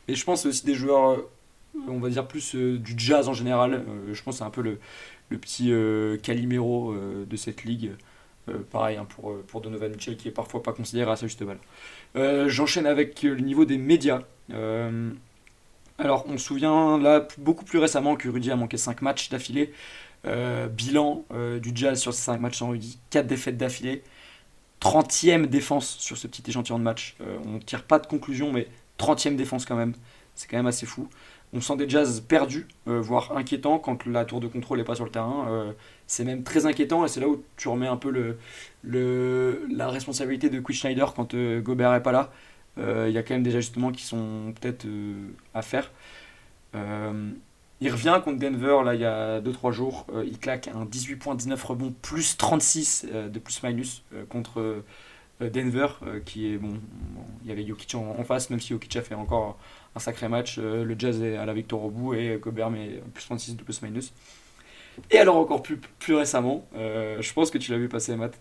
Et 0.09 0.15
je 0.15 0.25
pense 0.25 0.45
aussi 0.45 0.65
des 0.65 0.75
joueurs, 0.75 1.19
on 1.87 1.99
va 1.99 2.09
dire 2.09 2.27
plus 2.27 2.55
du 2.55 2.93
jazz 2.97 3.27
en 3.29 3.33
général. 3.33 3.83
je 4.11 4.21
pense 4.23 4.37
c'est 4.37 4.43
un 4.43 4.49
peu 4.49 4.61
le, 4.61 4.79
petit 5.29 5.71
Calimero 6.23 6.95
de 7.29 7.35
cette 7.35 7.63
ligue. 7.63 7.91
pareil 8.71 8.97
hein, 8.97 9.05
pour, 9.07 9.37
pour 9.43 9.61
Donovan 9.61 9.91
Mitchell 9.91 10.17
qui 10.17 10.27
est 10.27 10.31
parfois 10.31 10.63
pas 10.63 10.73
considéré 10.73 11.11
à 11.11 11.15
sa 11.15 11.27
juste 11.27 11.43
valeur. 11.43 12.49
J'enchaîne 12.49 12.85
avec 12.85 13.21
le 13.23 13.39
niveau 13.39 13.65
des 13.65 13.77
médias. 13.77 14.23
Alors, 15.99 16.25
on 16.29 16.37
se 16.37 16.45
souvient 16.45 16.97
là 16.97 17.27
beaucoup 17.37 17.65
plus 17.65 17.77
récemment 17.77 18.15
que 18.15 18.29
Rudy 18.29 18.51
a 18.51 18.55
manqué 18.55 18.77
5 18.77 19.01
matchs 19.01 19.29
d'affilée. 19.29 19.73
Euh, 20.25 20.67
bilan 20.67 21.25
euh, 21.31 21.59
du 21.59 21.71
Jazz 21.73 21.99
sur 21.99 22.13
ces 22.13 22.21
5 22.23 22.41
matchs 22.41 22.57
sans 22.57 22.69
Rudy 22.69 22.99
4 23.09 23.27
défaites 23.27 23.57
d'affilée. 23.57 24.03
30e 24.81 25.45
défense 25.47 25.97
sur 25.99 26.17
ce 26.17 26.27
petit 26.27 26.43
échantillon 26.47 26.79
de 26.79 26.83
match. 26.83 27.17
Euh, 27.19 27.37
on 27.45 27.55
ne 27.55 27.59
tire 27.59 27.83
pas 27.83 27.99
de 27.99 28.07
conclusion, 28.07 28.53
mais 28.53 28.67
30e 28.99 29.35
défense 29.35 29.65
quand 29.65 29.75
même. 29.75 29.93
C'est 30.35 30.49
quand 30.49 30.57
même 30.57 30.67
assez 30.67 30.85
fou. 30.85 31.07
On 31.51 31.61
sent 31.61 31.77
des 31.77 31.89
Jazz 31.89 32.21
perdus, 32.27 32.67
voire 32.85 33.35
inquiétants 33.35 33.79
quand 33.79 34.05
la 34.05 34.23
tour 34.23 34.39
de 34.39 34.47
contrôle 34.47 34.77
n'est 34.77 34.83
pas 34.83 34.93
sur 34.93 35.03
le 35.03 35.09
terrain. 35.09 35.73
c'est 36.05 36.23
même 36.23 36.43
très 36.43 36.67
inquiétant 36.67 37.03
et 37.03 37.07
c'est 37.07 37.19
là 37.19 37.27
où 37.27 37.43
tu 37.57 37.67
remets 37.69 37.87
un 37.87 37.97
peu 37.97 38.11
le, 38.83 39.65
la 39.71 39.89
responsabilité 39.89 40.49
de 40.49 40.59
Quinn 40.59 40.75
Schneider 40.75 41.13
quand 41.15 41.35
Gobert 41.35 41.91
n'est 41.91 42.01
pas 42.01 42.11
là. 42.11 42.29
Euh, 42.79 43.05
il 43.09 43.13
y 43.13 43.17
a 43.17 43.23
quand 43.23 43.33
même 43.33 43.43
des 43.43 43.55
ajustements 43.55 43.91
qui 43.91 44.03
sont 44.03 44.53
peut-être 44.59 44.85
euh, 44.85 45.29
à 45.53 45.61
faire. 45.61 45.91
Euh, 46.75 47.31
il 47.81 47.91
revient 47.91 48.19
contre 48.23 48.39
Denver 48.39 48.81
là 48.83 48.93
il 48.93 49.01
y 49.01 49.05
a 49.05 49.41
2-3 49.41 49.71
jours. 49.71 50.05
il 50.25 50.37
claque 50.37 50.67
un 50.67 50.85
18 50.85 51.15
points, 51.15 51.35
19 51.35 51.63
rebonds, 51.63 51.93
plus 52.01 52.35
36 52.37 53.07
de 53.31 53.39
plus-minus 53.39 54.03
contre 54.27 54.83
Denver, 55.39 55.87
qui 56.25 56.53
est 56.53 56.57
bon, 56.57 56.79
Il 57.43 57.49
y 57.49 57.51
avait 57.51 57.65
Jokic 57.65 57.95
en, 57.95 58.23
face, 58.23 58.49
même 58.49 58.59
si 58.59 58.69
Jokic 58.69 59.01
fait 59.01 59.15
encore 59.15 59.57
un 59.95 59.99
sacré 59.99 60.27
match. 60.27 60.57
le 60.57 60.95
Jazz 60.97 61.21
est 61.21 61.37
à 61.37 61.45
la 61.45 61.53
victoire 61.53 61.83
au 61.83 61.89
bout 61.89 62.13
et 62.13 62.37
Gobert 62.41 62.69
met 62.69 63.01
plus 63.13 63.23
36 63.23 63.55
de 63.55 63.63
plus-minus. 63.63 64.13
Et 65.11 65.17
alors 65.17 65.37
encore 65.37 65.63
plus, 65.63 65.77
plus 65.77 66.15
récemment, 66.15 66.67
je 66.73 67.33
pense 67.33 67.51
que 67.51 67.57
tu 67.57 67.71
l'as 67.71 67.77
vu 67.77 67.87
passer 67.87 68.15
Matt, 68.15 68.37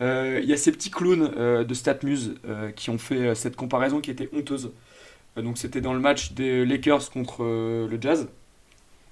euh, 0.00 0.40
il 0.42 0.48
y 0.48 0.52
a 0.52 0.56
ces 0.56 0.70
petits 0.70 0.90
clowns 0.90 1.32
euh, 1.36 1.64
de 1.64 1.74
StatMuse 1.74 2.34
euh, 2.46 2.70
qui 2.70 2.90
ont 2.90 2.98
fait 2.98 3.34
cette 3.34 3.56
comparaison 3.56 4.00
qui 4.00 4.10
était 4.10 4.28
honteuse. 4.32 4.70
donc 5.36 5.58
c'était 5.58 5.80
dans 5.80 5.92
le 5.92 6.00
match 6.00 6.32
des 6.32 6.64
Lakers 6.64 7.10
contre 7.10 7.42
le 7.44 7.98
Jazz, 8.00 8.28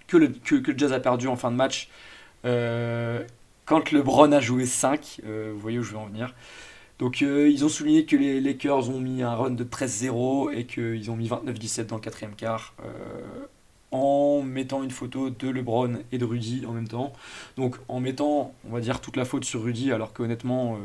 que 0.06 0.16
le, 0.16 0.28
que, 0.28 0.54
le 0.54 0.78
Jazz 0.78 0.92
a 0.92 1.00
perdu 1.00 1.28
en 1.28 1.36
fin 1.36 1.50
de 1.50 1.56
match. 1.56 1.88
quand 2.44 3.90
LeBron 3.90 4.32
a 4.32 4.40
joué 4.40 4.66
5, 4.66 5.20
vous 5.24 5.58
voyez 5.58 5.78
où 5.78 5.82
je 5.82 5.92
veux 5.92 5.98
en 5.98 6.06
venir. 6.06 6.34
Donc 6.98 7.20
ils 7.20 7.64
ont 7.64 7.68
souligné 7.68 8.06
que 8.06 8.16
les 8.16 8.40
Lakers 8.40 8.88
ont 8.88 9.00
mis 9.00 9.22
un 9.22 9.34
run 9.34 9.50
de 9.50 9.64
13-0 9.64 10.54
et 10.54 10.64
qu'ils 10.64 11.10
ont 11.10 11.16
mis 11.16 11.28
29-17 11.28 11.86
dans 11.86 11.96
le 11.96 12.00
quatrième 12.00 12.34
quart 12.34 12.74
en 13.90 14.42
mettant 14.42 14.82
une 14.82 14.90
photo 14.90 15.30
de 15.30 15.48
LeBron 15.48 15.98
et 16.12 16.18
de 16.18 16.24
Rudy 16.24 16.64
en 16.66 16.72
même 16.72 16.88
temps. 16.88 17.12
Donc 17.56 17.76
en 17.88 18.00
mettant, 18.00 18.54
on 18.68 18.72
va 18.72 18.80
dire, 18.80 19.00
toute 19.00 19.16
la 19.16 19.24
faute 19.24 19.44
sur 19.44 19.62
Rudy, 19.62 19.92
alors 19.92 20.12
qu'honnêtement, 20.12 20.74
euh, 20.74 20.78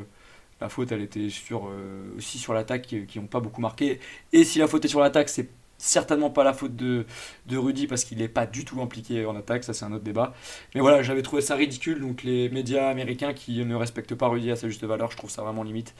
la 0.59 0.69
faute, 0.69 0.91
elle 0.91 1.01
était 1.01 1.29
sur, 1.29 1.67
euh, 1.67 2.15
aussi 2.17 2.37
sur 2.37 2.53
l'attaque 2.53 2.83
qui 3.07 3.19
n'ont 3.19 3.25
pas 3.25 3.39
beaucoup 3.39 3.61
marqué. 3.61 3.99
Et 4.33 4.43
si 4.43 4.59
la 4.59 4.67
faute 4.67 4.85
est 4.85 4.89
sur 4.89 5.01
l'attaque, 5.01 5.29
c'est 5.29 5.49
certainement 5.81 6.29
pas 6.29 6.43
la 6.43 6.53
faute 6.53 6.75
de, 6.75 7.05
de 7.47 7.57
Rudy 7.57 7.87
parce 7.87 8.03
qu'il 8.03 8.19
n'est 8.19 8.27
pas 8.27 8.45
du 8.45 8.63
tout 8.65 8.81
impliqué 8.81 9.25
en 9.25 9.35
attaque, 9.35 9.63
ça 9.63 9.73
c'est 9.73 9.83
un 9.83 9.91
autre 9.91 10.03
débat. 10.03 10.33
Mais 10.75 10.81
voilà, 10.81 11.01
j'avais 11.01 11.23
trouvé 11.23 11.41
ça 11.41 11.55
ridicule, 11.55 11.99
donc 11.99 12.23
les 12.23 12.49
médias 12.49 12.87
américains 12.89 13.33
qui 13.33 13.65
ne 13.65 13.75
respectent 13.75 14.15
pas 14.15 14.27
Rudy 14.27 14.51
à 14.51 14.55
sa 14.55 14.67
juste 14.69 14.83
valeur, 14.83 15.11
je 15.11 15.17
trouve 15.17 15.31
ça 15.31 15.41
vraiment 15.41 15.63
limite. 15.63 15.95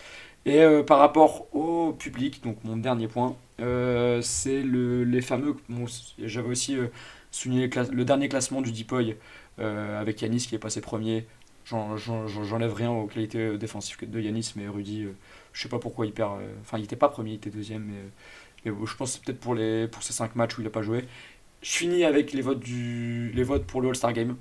Et 0.46 0.62
euh, 0.62 0.84
par 0.84 1.00
rapport 1.00 1.54
au 1.56 1.94
public, 1.94 2.44
donc 2.44 2.64
mon 2.64 2.78
dernier 2.78 3.08
point, 3.08 3.36
euh, 3.60 4.22
c'est 4.22 4.62
le, 4.62 5.04
les 5.04 5.22
fameux. 5.22 5.56
J'avais 6.20 6.50
aussi 6.50 6.78
euh, 6.78 6.88
souligné 7.32 7.70
le 7.92 8.06
dernier 8.06 8.30
classement 8.30 8.62
du 8.62 8.72
Deepoy 8.72 9.18
avec 9.58 10.22
Yanis 10.24 10.48
qui 10.48 10.56
est 10.56 10.60
passé 10.60 10.82
premier. 10.82 11.28
J'enlève 11.66 12.74
rien 12.74 12.90
aux 12.90 13.06
qualités 13.06 13.58
défensives 13.60 13.98
de 14.10 14.20
Yanis, 14.20 14.54
mais 14.56 14.68
Rudy, 14.68 15.06
je 15.54 15.62
sais 15.62 15.70
pas 15.70 15.78
pourquoi 15.78 16.08
il 16.08 16.14
perd. 16.14 16.40
Enfin, 16.62 16.80
il 16.80 16.84
était 16.84 16.96
pas 16.96 17.10
premier, 17.10 17.32
il 17.32 17.36
était 17.36 17.52
deuxième, 17.52 17.84
mais, 17.84 18.00
je 18.66 18.96
pense 18.96 19.12
que 19.12 19.18
c'est 19.18 19.24
peut-être 19.24 19.40
pour, 19.40 19.56
les, 19.56 19.88
pour 19.88 20.04
ces 20.04 20.14
5 20.14 20.36
matchs 20.36 20.58
où 20.58 20.62
il 20.62 20.66
n'a 20.66 20.70
pas 20.70 20.82
joué. 20.82 21.06
Je 21.62 21.72
finis 21.72 22.04
avec 22.04 22.34
les 22.34 22.42
votes, 22.42 22.60
du, 22.60 23.32
les 23.36 23.44
votes 23.44 23.66
pour 23.66 23.82
le 23.82 23.90
All-Star 23.90 24.14
Game. 24.14 24.36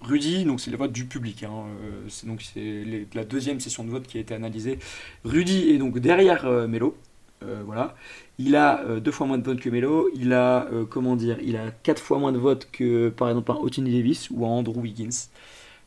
Rudy, 0.00 0.44
donc 0.44 0.60
c'est 0.60 0.70
le 0.70 0.76
vote 0.76 0.92
du 0.92 1.06
public, 1.06 1.42
hein, 1.42 1.50
euh, 1.82 2.04
c'est 2.08 2.26
donc 2.26 2.42
c'est 2.42 2.84
la 3.14 3.24
deuxième 3.24 3.60
session 3.60 3.84
de 3.84 3.90
vote 3.90 4.06
qui 4.06 4.18
a 4.18 4.20
été 4.20 4.34
analysée. 4.34 4.78
Rudy 5.24 5.70
est 5.70 5.78
donc 5.78 5.98
derrière 5.98 6.46
euh, 6.46 6.68
Melo, 6.68 6.96
euh, 7.42 7.62
voilà. 7.64 7.94
Il 8.38 8.56
a 8.56 8.84
deux 9.00 9.10
fois 9.10 9.26
moins 9.26 9.38
de 9.38 9.44
votes 9.44 9.60
que 9.60 9.70
Melo, 9.70 10.10
il 10.14 10.34
a 10.34 10.68
comment 10.90 11.16
dire, 11.16 11.38
il 11.42 11.56
a 11.56 11.70
quatre 11.70 12.02
fois 12.02 12.18
moins 12.18 12.32
de 12.32 12.38
votes 12.38 12.68
que 12.70 13.08
par 13.08 13.28
exemple 13.28 13.50
un 13.52 13.56
Otini 13.56 13.90
Davis 13.90 14.28
ou 14.30 14.44
Andrew 14.44 14.80
Wiggins. 14.80 15.28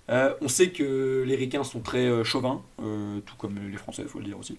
On 0.10 0.48
sait 0.48 0.72
que 0.72 1.24
les 1.26 1.36
Ricains 1.36 1.64
sont 1.64 1.80
très 1.82 2.24
chauvins, 2.24 2.62
tout 2.78 3.36
comme 3.38 3.56
les 3.72 3.78
Français, 3.78 4.04
il 4.04 4.08
faut 4.08 4.20
le 4.20 4.26
dire 4.26 4.40
aussi. 4.40 4.58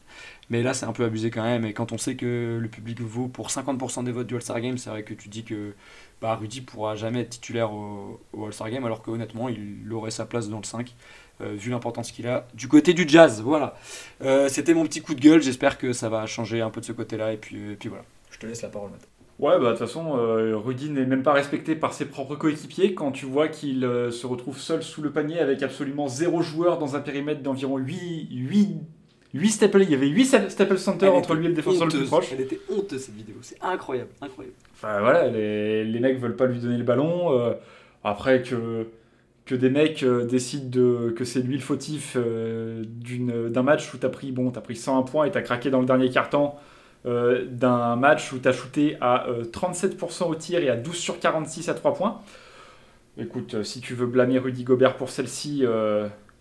Mais 0.50 0.62
là, 0.62 0.74
c'est 0.74 0.86
un 0.86 0.92
peu 0.92 1.04
abusé 1.04 1.30
quand 1.30 1.42
même. 1.42 1.64
Et 1.64 1.72
quand 1.72 1.92
on 1.92 1.98
sait 1.98 2.16
que 2.16 2.58
le 2.60 2.68
public 2.68 3.00
vaut 3.00 3.28
pour 3.28 3.48
50% 3.48 4.04
des 4.04 4.12
votes 4.12 4.26
du 4.26 4.34
All-Star 4.34 4.60
Game, 4.60 4.78
c'est 4.78 4.90
vrai 4.90 5.04
que 5.04 5.14
tu 5.14 5.28
dis 5.28 5.44
que 5.44 5.74
bah, 6.20 6.34
Rudy 6.34 6.60
pourra 6.60 6.96
jamais 6.96 7.20
être 7.20 7.30
titulaire 7.30 7.72
au, 7.72 8.20
All-Star 8.36 8.70
Game, 8.70 8.84
alors 8.84 9.02
qu'honnêtement, 9.02 9.48
il 9.48 9.92
aurait 9.92 10.10
sa 10.10 10.26
place 10.26 10.48
dans 10.48 10.58
le 10.58 10.64
5, 10.64 10.94
euh, 11.40 11.54
vu 11.54 11.70
l'importance 11.70 12.10
qu'il 12.12 12.26
a 12.26 12.46
du 12.54 12.68
côté 12.68 12.94
du 12.94 13.08
jazz. 13.08 13.40
Voilà. 13.42 13.76
Euh, 14.22 14.48
c'était 14.48 14.74
mon 14.74 14.84
petit 14.84 15.02
coup 15.02 15.14
de 15.14 15.20
gueule, 15.20 15.42
j'espère 15.42 15.78
que 15.78 15.92
ça 15.92 16.08
va 16.08 16.26
changer 16.26 16.60
un 16.60 16.70
peu 16.70 16.80
de 16.80 16.86
ce 16.86 16.92
côté-là, 16.92 17.32
et 17.32 17.36
puis 17.36 17.76
voilà. 17.88 18.04
Je 18.30 18.38
te 18.38 18.46
laisse 18.46 18.62
la 18.62 18.68
parole 18.68 18.90
maintenant. 18.90 19.09
Ouais, 19.40 19.58
bah 19.58 19.58
de 19.58 19.68
toute 19.70 19.78
façon, 19.78 20.18
euh, 20.18 20.56
Rudy 20.56 20.90
n'est 20.90 21.06
même 21.06 21.22
pas 21.22 21.32
respecté 21.32 21.74
par 21.74 21.94
ses 21.94 22.04
propres 22.04 22.36
coéquipiers 22.36 22.94
quand 22.94 23.10
tu 23.10 23.26
vois 23.26 23.48
qu'il 23.48 23.80
se 23.80 24.26
retrouve 24.26 24.58
seul 24.58 24.82
sous 24.82 25.02
le 25.02 25.10
panier 25.10 25.40
avec 25.40 25.62
absolument 25.62 26.08
zéro 26.08 26.42
joueur 26.42 26.78
dans 26.78 26.94
un 26.94 27.00
périmètre 27.00 27.42
d'environ 27.42 27.78
8, 27.78 28.28
8 28.30 28.80
8 29.32 29.50
Staples, 29.50 29.82
il 29.82 29.90
y 29.90 29.94
avait 29.94 30.08
8 30.08 30.48
Staples 30.48 30.78
Center 30.78 31.08
entre 31.08 31.34
lui 31.34 31.46
et 31.46 31.48
le 31.48 31.54
défenseur 31.54 31.86
le 31.86 31.92
plus 31.92 32.06
proche. 32.06 32.32
Elle 32.32 32.40
était 32.40 32.60
honteuse 32.68 33.00
cette 33.00 33.14
vidéo, 33.14 33.36
c'est 33.42 33.58
incroyable, 33.62 34.10
incroyable. 34.20 34.56
Enfin 34.74 35.00
voilà, 35.00 35.28
les, 35.28 35.84
les, 35.84 36.00
mecs 36.00 36.18
veulent 36.18 36.36
pas 36.36 36.46
lui 36.46 36.58
donner 36.58 36.78
le 36.78 36.84
ballon. 36.84 37.38
Euh, 37.38 37.52
après 38.02 38.42
que, 38.42 38.88
que 39.44 39.54
des 39.54 39.70
mecs 39.70 40.02
euh, 40.02 40.24
décident 40.24 40.68
de, 40.68 41.10
que 41.10 41.24
c'est 41.24 41.42
lui 41.42 41.54
le 41.54 41.62
fautif 41.62 42.16
euh, 42.16 42.82
d'un 43.48 43.62
match 43.62 43.92
où 43.94 43.98
t'as 43.98 44.08
pris, 44.08 44.32
bon, 44.32 44.50
as 44.50 44.60
pris 44.60 44.74
101 44.74 45.02
points 45.02 45.26
et 45.26 45.30
t'as 45.30 45.42
craqué 45.42 45.70
dans 45.70 45.80
le 45.80 45.86
dernier 45.86 46.10
quart-temps. 46.10 46.58
D'un 47.04 47.96
match 47.96 48.32
où 48.32 48.38
tu 48.38 48.46
as 48.46 48.52
shooté 48.52 48.96
à 49.00 49.26
37% 49.52 50.24
au 50.24 50.34
tir 50.34 50.62
et 50.62 50.68
à 50.68 50.76
12 50.76 50.94
sur 50.94 51.18
46 51.18 51.68
à 51.68 51.74
3 51.74 51.94
points. 51.94 52.20
Écoute, 53.16 53.62
si 53.62 53.80
tu 53.80 53.94
veux 53.94 54.06
blâmer 54.06 54.38
Rudy 54.38 54.64
Gobert 54.64 54.96
pour 54.96 55.08
celle-ci, 55.08 55.64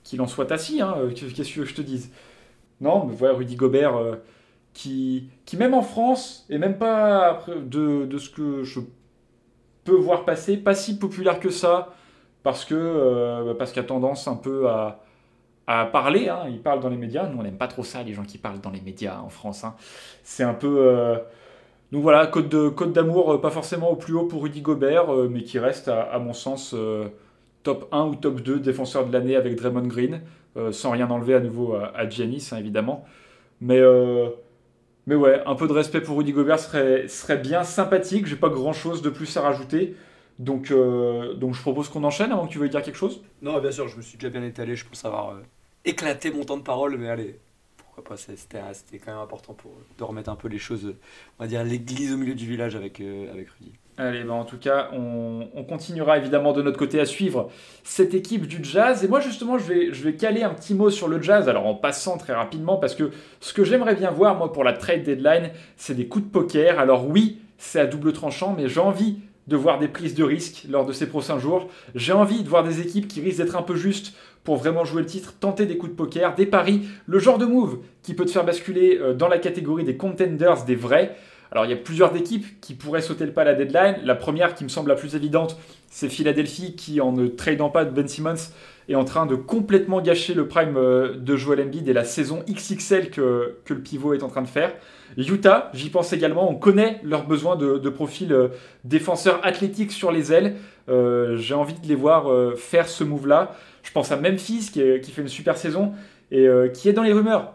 qu'il 0.03 0.21
en 0.21 0.27
soit 0.27 0.51
assis, 0.51 0.81
hein, 0.81 0.95
qu'est-ce 1.15 1.55
que 1.55 1.65
je 1.65 1.73
te 1.73 1.81
dise? 1.81 2.11
Non, 2.81 3.05
mais 3.05 3.15
voilà, 3.15 3.35
Rudy 3.35 3.55
Gobert, 3.55 3.95
euh, 3.97 4.15
qui, 4.73 5.29
qui 5.45 5.57
même 5.57 5.73
en 5.73 5.81
France, 5.81 6.45
et 6.49 6.57
même 6.57 6.77
pas 6.77 7.45
de, 7.47 8.05
de, 8.05 8.17
ce 8.17 8.29
que 8.29 8.63
je 8.63 8.79
peux 9.83 9.95
voir 9.95 10.25
passer, 10.25 10.57
pas 10.57 10.75
si 10.75 10.97
populaire 10.97 11.39
que 11.39 11.49
ça, 11.49 11.93
parce 12.43 12.63
que 12.65 12.75
euh, 12.75 13.53
parce 13.53 13.71
qu'il 13.71 13.81
a 13.81 13.85
tendance 13.85 14.27
un 14.27 14.35
peu 14.35 14.69
à, 14.69 15.03
à 15.69 15.85
parler, 15.85 16.29
hein, 16.29 16.43
il 16.49 16.61
parle 16.61 16.79
dans 16.79 16.89
les 16.89 16.97
médias, 16.97 17.27
nous 17.27 17.39
on 17.39 17.43
n'aime 17.43 17.57
pas 17.57 17.67
trop 17.67 17.83
ça, 17.83 18.03
les 18.03 18.13
gens 18.13 18.23
qui 18.23 18.37
parlent 18.37 18.59
dans 18.59 18.71
les 18.71 18.81
médias 18.81 19.19
en 19.19 19.29
France. 19.29 19.63
Hein. 19.63 19.75
C'est 20.23 20.43
un 20.43 20.53
peu... 20.53 20.77
Euh, 20.79 21.17
donc 21.91 22.03
voilà, 22.03 22.27
code 22.27 22.93
d'amour, 22.93 23.41
pas 23.41 23.49
forcément 23.49 23.89
au 23.89 23.95
plus 23.95 24.13
haut 24.13 24.25
pour 24.25 24.43
Rudy 24.43 24.61
Gobert, 24.61 25.11
mais 25.29 25.41
qui 25.41 25.57
reste, 25.57 25.87
à, 25.87 26.19
mon 26.19 26.33
sens, 26.33 26.75
top 27.63 27.87
1 27.91 28.05
ou 28.05 28.15
top 28.15 28.41
2 28.41 28.59
défenseur 28.59 29.07
de 29.07 29.11
l'année 29.11 29.35
avec 29.35 29.55
Draymond 29.55 29.87
Green. 29.87 30.21
Euh, 30.57 30.71
sans 30.71 30.91
rien 30.91 31.09
enlever 31.09 31.35
à 31.35 31.39
nouveau 31.39 31.75
à, 31.75 32.09
Giannis, 32.09 32.49
hein, 32.51 32.57
évidemment. 32.57 33.05
Mais, 33.61 33.79
euh, 33.79 34.29
mais 35.07 35.15
ouais, 35.15 35.41
un 35.45 35.55
peu 35.55 35.67
de 35.67 35.73
respect 35.73 36.01
pour 36.01 36.17
Rudy 36.17 36.33
Gobert 36.33 36.59
serait, 36.59 37.07
serait 37.07 37.37
bien 37.37 37.63
sympathique. 37.63 38.25
J'ai 38.25 38.35
pas 38.35 38.49
grand 38.49 38.73
chose 38.73 39.01
de 39.01 39.09
plus 39.09 39.35
à 39.37 39.41
rajouter. 39.41 39.95
Donc, 40.39 40.71
euh, 40.71 41.33
donc 41.33 41.53
je 41.53 41.61
propose 41.61 41.89
qu'on 41.89 42.03
enchaîne 42.03 42.31
avant 42.31 42.47
que 42.47 42.51
tu 42.51 42.59
veuilles 42.59 42.69
dire 42.69 42.81
quelque 42.81 42.97
chose. 42.97 43.21
Non, 43.41 43.59
bien 43.59 43.71
sûr, 43.71 43.87
je 43.87 43.97
me 43.97 44.01
suis 44.01 44.17
déjà 44.17 44.29
bien 44.29 44.43
étalé. 44.43 44.75
Je 44.75 44.85
pense 44.85 45.03
avoir 45.05 45.35
éclaté 45.89 46.31
mon 46.31 46.43
temps 46.43 46.57
de 46.57 46.63
parole, 46.63 46.97
mais 46.97 47.09
allez, 47.09 47.39
pourquoi 47.77 48.03
pas 48.03 48.17
C'était 48.17 48.59
quand 48.97 49.11
même 49.11 49.21
important 49.21 49.53
pour 49.53 49.71
de 49.97 50.03
remettre 50.03 50.29
un 50.29 50.35
peu 50.35 50.47
les 50.47 50.59
choses, 50.59 50.95
on 51.37 51.43
va 51.43 51.47
dire 51.47 51.63
l'église 51.63 52.13
au 52.13 52.17
milieu 52.17 52.35
du 52.35 52.47
village 52.47 52.75
avec, 52.75 53.01
avec 53.01 53.49
Rudy. 53.49 53.73
Allez, 53.99 54.23
bah 54.23 54.33
en 54.33 54.45
tout 54.45 54.57
cas, 54.57 54.91
on, 54.93 55.65
continuera 55.67 56.17
évidemment 56.17 56.53
de 56.53 56.61
notre 56.61 56.77
côté 56.77 57.01
à 57.01 57.05
suivre 57.05 57.51
cette 57.83 58.13
équipe 58.13 58.47
du 58.47 58.63
jazz. 58.63 59.03
Et 59.03 59.09
moi, 59.09 59.19
justement, 59.19 59.57
je 59.57 59.65
vais, 59.65 59.93
je 59.93 60.01
vais 60.05 60.13
caler 60.13 60.41
un 60.41 60.53
petit 60.53 60.73
mot 60.73 60.89
sur 60.89 61.09
le 61.09 61.21
jazz, 61.21 61.49
alors 61.49 61.65
en 61.65 61.75
passant 61.75 62.17
très 62.17 62.33
rapidement, 62.33 62.77
parce 62.77 62.95
que 62.95 63.11
ce 63.41 63.51
que 63.51 63.65
j'aimerais 63.65 63.95
bien 63.95 64.09
voir, 64.09 64.35
moi, 64.35 64.53
pour 64.53 64.63
la 64.63 64.71
trade 64.71 65.03
deadline, 65.03 65.51
c'est 65.75 65.95
des 65.95 66.07
coups 66.07 66.23
de 66.23 66.29
poker. 66.29 66.79
Alors 66.79 67.09
oui, 67.09 67.41
c'est 67.57 67.81
à 67.81 67.85
double 67.85 68.13
tranchant, 68.13 68.55
mais 68.57 68.69
j'ai 68.69 68.79
envie 68.79 69.17
de 69.47 69.57
voir 69.57 69.79
des 69.79 69.89
prises 69.89 70.15
de 70.15 70.23
risques 70.23 70.65
lors 70.69 70.85
de 70.85 70.93
ces 70.93 71.07
prochains 71.09 71.39
jours. 71.39 71.67
J'ai 71.93 72.13
envie 72.13 72.41
de 72.43 72.47
voir 72.47 72.63
des 72.63 72.79
équipes 72.79 73.07
qui 73.07 73.19
risquent 73.19 73.39
d'être 73.39 73.57
un 73.57 73.63
peu 73.63 73.75
justes 73.75 74.13
pour 74.49 74.57
vraiment 74.57 74.83
jouer 74.83 75.03
le 75.03 75.07
titre, 75.07 75.35
tenter 75.39 75.67
des 75.67 75.77
coups 75.77 75.91
de 75.91 75.95
poker, 75.95 76.33
des 76.33 76.47
paris, 76.47 76.81
le 77.05 77.19
genre 77.19 77.37
de 77.37 77.45
move 77.45 77.77
qui 78.01 78.15
peut 78.15 78.25
te 78.25 78.31
faire 78.31 78.43
basculer 78.43 78.97
euh, 78.99 79.13
dans 79.13 79.27
la 79.27 79.37
catégorie 79.37 79.83
des 79.83 79.95
contenders, 79.95 80.65
des 80.65 80.75
vrais. 80.75 81.15
Alors 81.51 81.65
il 81.65 81.69
y 81.69 81.73
a 81.75 81.77
plusieurs 81.77 82.15
équipes 82.15 82.59
qui 82.59 82.73
pourraient 82.73 83.03
sauter 83.03 83.27
le 83.27 83.31
pas 83.31 83.43
à 83.43 83.45
la 83.45 83.53
deadline. 83.53 83.97
La 84.03 84.15
première 84.15 84.55
qui 84.55 84.63
me 84.63 84.69
semble 84.69 84.89
la 84.89 84.95
plus 84.95 85.13
évidente, 85.13 85.55
c'est 85.91 86.09
Philadelphie 86.09 86.75
qui, 86.75 86.99
en 86.99 87.11
ne 87.11 87.27
tradant 87.27 87.69
pas 87.69 87.85
de 87.85 87.91
Ben 87.91 88.07
Simmons, 88.07 88.49
est 88.87 88.95
en 88.95 89.05
train 89.05 89.27
de 89.27 89.35
complètement 89.35 90.01
gâcher 90.01 90.33
le 90.33 90.47
prime 90.47 90.77
euh, 90.77 91.13
de 91.15 91.35
Joel 91.35 91.61
Embiid 91.61 91.87
et 91.87 91.93
la 91.93 92.03
saison 92.03 92.43
XXL 92.49 93.11
que, 93.11 93.57
que 93.65 93.75
le 93.75 93.81
pivot 93.81 94.15
est 94.15 94.23
en 94.23 94.29
train 94.29 94.41
de 94.41 94.47
faire. 94.47 94.73
Utah, 95.15 95.69
j'y 95.75 95.91
pense 95.91 96.11
également, 96.11 96.49
on 96.49 96.55
connaît 96.55 96.99
leurs 97.03 97.27
besoins 97.27 97.55
de, 97.55 97.77
de 97.77 97.89
profil 97.89 98.33
euh, 98.33 98.47
défenseur 98.83 99.39
athlétique 99.43 99.91
sur 99.91 100.11
les 100.11 100.33
ailes. 100.33 100.55
J'ai 101.35 101.53
envie 101.53 101.75
de 101.75 101.87
les 101.87 101.93
voir 101.93 102.57
faire 102.57 102.89
ce 102.89 103.03
move-là. 103.03 103.55
Je 103.83 103.91
pense 103.91 104.11
à 104.11 104.17
Memphis 104.17 104.69
qui, 104.71 104.99
qui, 105.01 105.11
fait 105.11 105.21
une 105.21 105.27
super 105.27 105.57
saison 105.57 105.93
et 106.31 106.47
qui 106.73 106.89
est 106.89 106.93
dans 106.93 107.03
les 107.03 107.13
rumeurs 107.13 107.53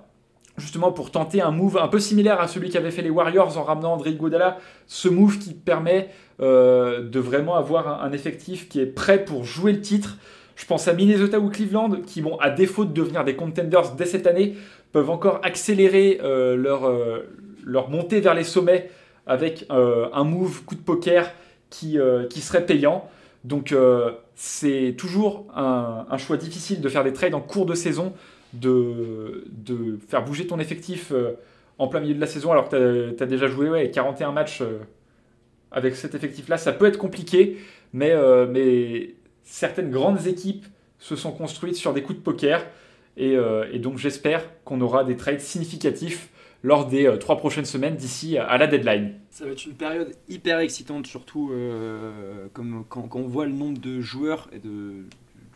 justement 0.57 0.93
pour 0.93 1.11
tenter 1.11 1.41
un 1.41 1.51
move 1.51 1.77
un 1.79 1.89
peu 1.89 1.99
similaire 1.99 2.41
à 2.41 2.49
celui 2.49 2.71
qu'avaient 2.71 2.91
fait 2.91 3.03
les 3.03 3.11
Warriors 3.11 3.59
en 3.59 3.65
ramenant 3.65 3.95
André 3.95 4.15
Godala, 4.15 4.59
ce 4.87 5.09
move 5.09 5.39
qui 5.39 5.53
permet 5.53 6.11
euh, 6.41 7.09
de 7.09 7.19
vraiment 7.19 7.57
avoir 7.57 8.03
un, 8.03 8.13
effectif 8.13 8.69
qui 8.69 8.81
est 8.81 8.87
prêt 8.87 9.25
pour 9.25 9.45
jouer 9.45 9.73
le 9.73 9.81
titre. 9.81 10.19
Je 10.57 10.67
pense 10.67 10.87
à 10.87 10.93
Minnesota 10.93 11.41
ou 11.41 11.51
Cleveland 11.51 12.03
qui, 12.07 12.23
bon, 12.23 12.37
à 12.37 12.51
défaut 12.51 12.85
de 12.85 12.93
devenir 12.93 13.25
des 13.25 13.35
contenders 13.35 13.93
dès 13.97 14.07
cette 14.07 14.27
année, 14.27 14.55
peuvent 14.93 15.11
encore 15.11 15.41
accélérer 15.43 16.21
euh, 16.23 16.55
leur, 16.55 16.87
euh, 16.87 17.29
leur 17.65 17.91
montée 17.91 18.21
vers 18.21 18.35
les 18.35 18.45
sommets 18.45 18.91
avec 19.27 19.65
un 19.71 20.23
move 20.25 20.65
coup 20.65 20.75
de 20.75 20.83
poker 20.83 21.33
qui, 21.71 21.99
qui 22.29 22.41
serait 22.43 22.67
payant. 22.67 23.09
Donc 23.43 23.75
c'est 24.35 24.95
toujours 24.99 25.47
un, 25.55 26.19
choix 26.19 26.37
difficile 26.37 26.81
de 26.81 26.89
faire 26.89 27.05
des 27.05 27.13
trades 27.13 27.35
en 27.35 27.41
cours 27.41 27.67
de 27.67 27.75
saison 27.75 28.13
de, 28.53 29.45
faire 30.09 30.25
bouger 30.25 30.47
ton 30.47 30.59
effectif 30.59 31.13
euh, 31.13 31.33
en 31.79 31.89
plein 31.89 32.01
milieu 32.01 32.15
de 32.15 32.21
la 32.21 32.27
saison 32.27 32.53
alors 32.53 32.69
que 32.69 33.11
tu 33.11 33.23
as, 33.23 33.27
déjà 33.27 33.47
joué 33.49 33.69
ouais, 33.69 33.91
41 33.91 34.33
matchs 34.33 34.61
euh, 34.61 34.79
avec 35.71 35.97
cet 35.97 36.15
effectif-là. 36.15 36.57
Ça 36.57 36.73
peut 36.73 36.87
être 36.87 36.99
compliqué, 36.99 37.59
mais, 37.93 38.13
euh, 38.13 38.47
mais 38.49 39.15
certaines 39.43 39.91
grandes 39.91 40.27
équipes 40.27 40.67
se 40.99 41.17
sont 41.17 41.33
construites 41.33 41.77
sur 41.77 41.93
des 41.93 42.03
coups 42.03 42.19
de 42.19 42.23
poker. 42.23 42.65
Et 43.17 43.37
donc 43.79 43.97
j'espère 43.97 44.43
qu'on 44.65 44.81
aura 44.81 45.05
des 45.05 45.17
trades 45.17 45.39
significatifs 45.39 46.31
lors 46.65 46.87
des 46.87 47.17
trois 47.21 47.37
prochaines 47.37 47.67
semaines 47.67 47.95
d'ici 47.95 48.39
à 48.39 48.57
la 48.57 48.67
deadline. 48.67 49.15
Ça 49.31 49.45
va 49.45 49.53
être 49.53 49.65
une 49.67 49.75
période 49.75 50.17
hyper 50.29 50.59
excitante, 50.59 51.07
surtout 51.07 51.53
comme 52.55 52.85
quand, 52.89 53.15
on 53.15 53.29
voit 53.29 53.47
le 53.47 53.53
nombre 53.53 53.79
de 53.79 54.01
joueurs 54.01 54.49
et 54.51 54.59
de, 54.59 55.05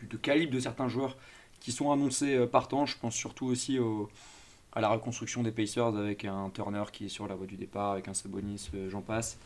de 0.07 0.17
calibre 0.17 0.53
de 0.53 0.59
certains 0.59 0.87
joueurs 0.87 1.17
qui 1.59 1.71
sont 1.71 1.91
annoncés 1.91 2.35
euh, 2.35 2.47
partant. 2.47 2.85
Je 2.85 2.97
pense 2.97 3.15
surtout 3.15 3.45
aussi 3.45 3.77
à 4.73 4.81
la 4.81 4.89
reconstruction 4.89 5.43
des 5.43 5.51
Pacers 5.51 5.97
avec 5.97 6.25
un 6.25 6.49
Turner 6.49 6.83
qui 6.91 7.05
est 7.05 7.09
sur 7.09 7.27
la 7.27 7.35
voie 7.35 7.47
du 7.47 7.55
départ, 7.55 7.91
avec 7.93 8.07
un 8.07 8.13
Sabonis, 8.13 8.69
euh, 8.75 8.89
j'en 8.89 9.01
passe. 9.01 9.39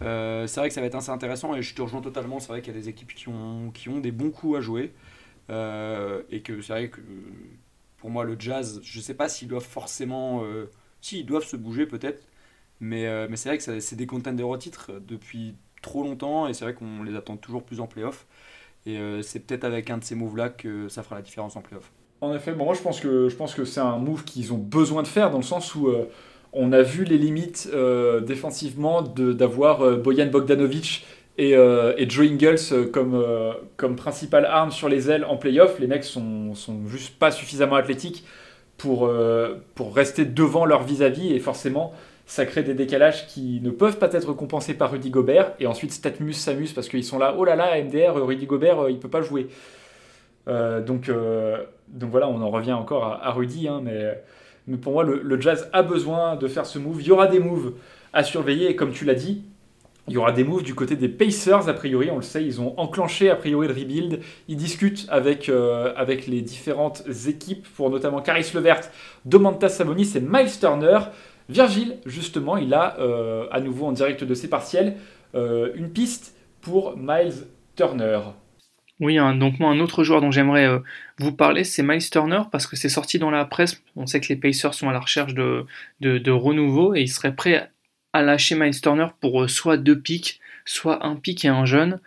c'est 0.00 0.56
vrai 0.56 0.68
que 0.68 0.74
ça 0.74 0.80
va 0.80 0.86
être 0.86 0.94
assez 0.94 1.10
intéressant 1.10 1.54
et 1.54 1.62
je 1.62 1.74
te 1.74 1.82
rejoins 1.82 2.00
totalement. 2.00 2.40
C'est 2.40 2.48
vrai 2.48 2.62
qu'il 2.62 2.74
y 2.74 2.76
a 2.76 2.80
des 2.80 2.88
équipes 2.88 3.14
qui 3.14 3.28
ont, 3.28 3.70
qui 3.72 3.88
ont 3.88 3.98
des 3.98 4.12
bons 4.12 4.30
coups 4.30 4.58
à 4.58 4.60
jouer. 4.60 4.92
et 5.48 6.42
que 6.42 6.60
c'est 6.62 6.72
vrai 6.72 6.90
que 6.90 7.00
pour 7.98 8.10
moi, 8.10 8.24
le 8.24 8.36
jazz, 8.38 8.80
je 8.82 8.98
ne 8.98 9.02
sais 9.02 9.14
pas 9.14 9.28
s'ils 9.28 9.48
doivent 9.48 9.62
forcément. 9.64 10.42
Si, 11.02 11.20
ils 11.20 11.26
doivent 11.26 11.44
se 11.44 11.56
bouger 11.56 11.84
peut-être. 11.86 12.24
Mais, 12.80 13.28
mais 13.28 13.36
c'est 13.36 13.48
vrai 13.48 13.58
que 13.58 13.80
c'est 13.80 13.96
des 13.96 14.06
contenders 14.06 14.48
au 14.48 14.56
titre 14.56 14.90
depuis 15.06 15.54
trop 15.82 16.02
longtemps 16.02 16.48
et 16.48 16.54
c'est 16.54 16.64
vrai 16.64 16.74
qu'on 16.74 17.02
les 17.04 17.14
attend 17.14 17.36
toujours 17.36 17.62
plus 17.62 17.80
en 17.80 17.86
playoff. 17.86 18.26
Et 18.86 18.98
c'est 19.22 19.46
peut-être 19.46 19.62
avec 19.62 19.88
un 19.90 19.98
de 19.98 20.04
ces 20.04 20.16
moves-là 20.16 20.48
que 20.48 20.88
ça 20.88 21.04
fera 21.04 21.14
la 21.14 21.22
différence 21.22 21.54
en 21.54 21.60
playoff. 21.60 21.92
En 22.22 22.32
effet, 22.36 22.52
bon, 22.52 22.66
moi 22.66 22.74
je 22.74 22.80
pense 22.80 23.00
que, 23.00 23.28
que 23.56 23.64
c'est 23.64 23.80
un 23.80 23.98
move 23.98 24.22
qu'ils 24.22 24.52
ont 24.52 24.58
besoin 24.58 25.02
de 25.02 25.08
faire 25.08 25.30
dans 25.30 25.38
le 25.38 25.42
sens 25.42 25.74
où 25.74 25.88
euh, 25.88 26.04
on 26.52 26.70
a 26.70 26.80
vu 26.80 27.02
les 27.02 27.18
limites 27.18 27.68
euh, 27.74 28.20
défensivement 28.20 29.02
d'avoir 29.02 29.82
euh, 29.82 29.96
Boyan 29.96 30.28
Bogdanovic 30.28 31.04
et, 31.36 31.52
et 31.52 32.10
Joe 32.10 32.26
Ingles 32.26 32.90
comme, 32.92 33.24
comme 33.78 33.96
principale 33.96 34.44
arme 34.44 34.70
sur 34.70 34.88
les 34.90 35.10
ailes 35.10 35.24
en 35.24 35.38
playoff. 35.38 35.78
Les 35.80 35.86
mecs 35.86 36.04
sont, 36.04 36.54
sont 36.54 36.86
juste 36.86 37.18
pas 37.18 37.30
suffisamment 37.30 37.76
athlétiques 37.76 38.22
pour, 38.82 39.08
pour 39.76 39.94
rester 39.94 40.24
devant 40.24 40.64
leur 40.64 40.82
vis-à-vis 40.82 41.32
et 41.32 41.38
forcément 41.38 41.92
ça 42.26 42.46
crée 42.46 42.62
des 42.62 42.74
décalages 42.74 43.26
qui 43.28 43.60
ne 43.62 43.70
peuvent 43.70 43.98
pas 43.98 44.12
être 44.12 44.32
compensés 44.32 44.74
par 44.74 44.90
Rudy 44.90 45.10
Gobert 45.10 45.52
et 45.60 45.66
ensuite 45.66 45.92
Statmus 45.92 46.32
s'amuse 46.32 46.72
parce 46.72 46.88
qu'ils 46.88 47.04
sont 47.04 47.18
là, 47.18 47.34
oh 47.38 47.44
là 47.44 47.56
là, 47.56 47.80
MDR, 47.80 48.14
Rudy 48.14 48.46
Gobert, 48.46 48.88
il 48.88 48.98
peut 48.98 49.08
pas 49.08 49.22
jouer. 49.22 49.48
donc 50.46 51.10
donc 51.92 52.10
voilà, 52.10 52.28
on 52.28 52.40
en 52.40 52.50
revient 52.50 52.72
encore 52.72 53.04
à, 53.04 53.30
Rudy, 53.32 53.68
hein, 53.68 53.80
mais, 53.82 54.22
mais, 54.66 54.78
pour 54.78 54.94
moi, 54.94 55.04
le, 55.04 55.40
Jazz 55.40 55.68
a 55.72 55.82
besoin 55.82 56.36
de 56.36 56.48
faire 56.48 56.66
ce 56.66 56.78
move. 56.78 57.00
Il 57.00 57.06
y 57.06 57.12
aura 57.12 57.26
des 57.26 57.38
moves 57.38 57.74
à 58.12 58.24
surveiller, 58.24 58.70
et 58.70 58.76
comme 58.76 58.92
tu 58.92 59.04
l'as 59.04 59.14
dit, 59.14 59.44
il 60.08 60.14
y 60.14 60.16
aura 60.16 60.32
des 60.32 60.42
moves 60.42 60.64
du 60.64 60.74
côté 60.74 60.96
des 60.96 61.08
Pacers, 61.08 61.68
a 61.68 61.74
priori, 61.74 62.10
on 62.10 62.16
le 62.16 62.22
sait, 62.22 62.44
ils 62.44 62.60
ont 62.60 62.78
enclenché 62.78 63.30
a 63.30 63.36
priori 63.36 63.68
le 63.68 63.72
rebuild. 63.72 64.20
Ils 64.48 64.56
discutent 64.56 65.06
avec, 65.08 65.48
euh, 65.48 65.94
les 66.26 66.42
différentes 66.42 67.04
équipes 67.28 67.66
pour 67.76 67.88
notamment 67.88 68.20
Caris 68.20 68.50
Levert, 68.52 68.80
Domantas 69.24 69.68
Sabonis 69.68 70.12
et 70.16 70.20
Miles 70.20 70.58
Turner. 70.58 70.98
Virgile, 71.48 71.98
justement, 72.04 72.56
il 72.56 72.74
a 72.74 72.98
euh, 72.98 73.46
à 73.52 73.60
nouveau 73.60 73.86
en 73.86 73.92
direct 73.92 74.24
de 74.24 74.34
ses 74.34 74.48
partiels 74.48 74.96
euh, 75.34 75.70
une 75.76 75.90
piste 75.90 76.34
pour 76.60 76.96
Miles 76.96 77.46
Turner. 77.76 78.18
Oui, 78.98 79.16
donc 79.16 79.58
moi, 79.60 79.70
un 79.70 79.80
autre 79.80 80.04
joueur 80.04 80.20
dont 80.20 80.30
j'aimerais 80.30 80.68
vous 81.18 81.32
parler, 81.32 81.64
c'est 81.64 81.82
Miles 81.82 82.08
Turner, 82.08 82.42
parce 82.52 82.66
que 82.66 82.76
c'est 82.76 82.88
sorti 82.88 83.18
dans 83.18 83.30
la 83.30 83.44
presse. 83.44 83.82
On 83.96 84.06
sait 84.06 84.20
que 84.20 84.28
les 84.28 84.36
Pacers 84.36 84.74
sont 84.74 84.88
à 84.88 84.92
la 84.92 85.00
recherche 85.00 85.34
de, 85.34 85.64
de, 86.00 86.30
renouveau 86.30 86.94
et 86.94 87.00
ils 87.00 87.08
seraient 87.08 87.34
prêts 87.34 87.68
à 88.12 88.22
lâcher 88.22 88.54
Miles 88.54 88.80
Turner 88.80 89.08
pour 89.20 89.42
euh, 89.42 89.48
soit 89.48 89.76
deux 89.76 89.98
pics, 89.98 90.40
soit 90.64 91.06
un 91.06 91.16
pic 91.16 91.44
et 91.44 91.48
un 91.48 91.64
jeune. 91.64 92.00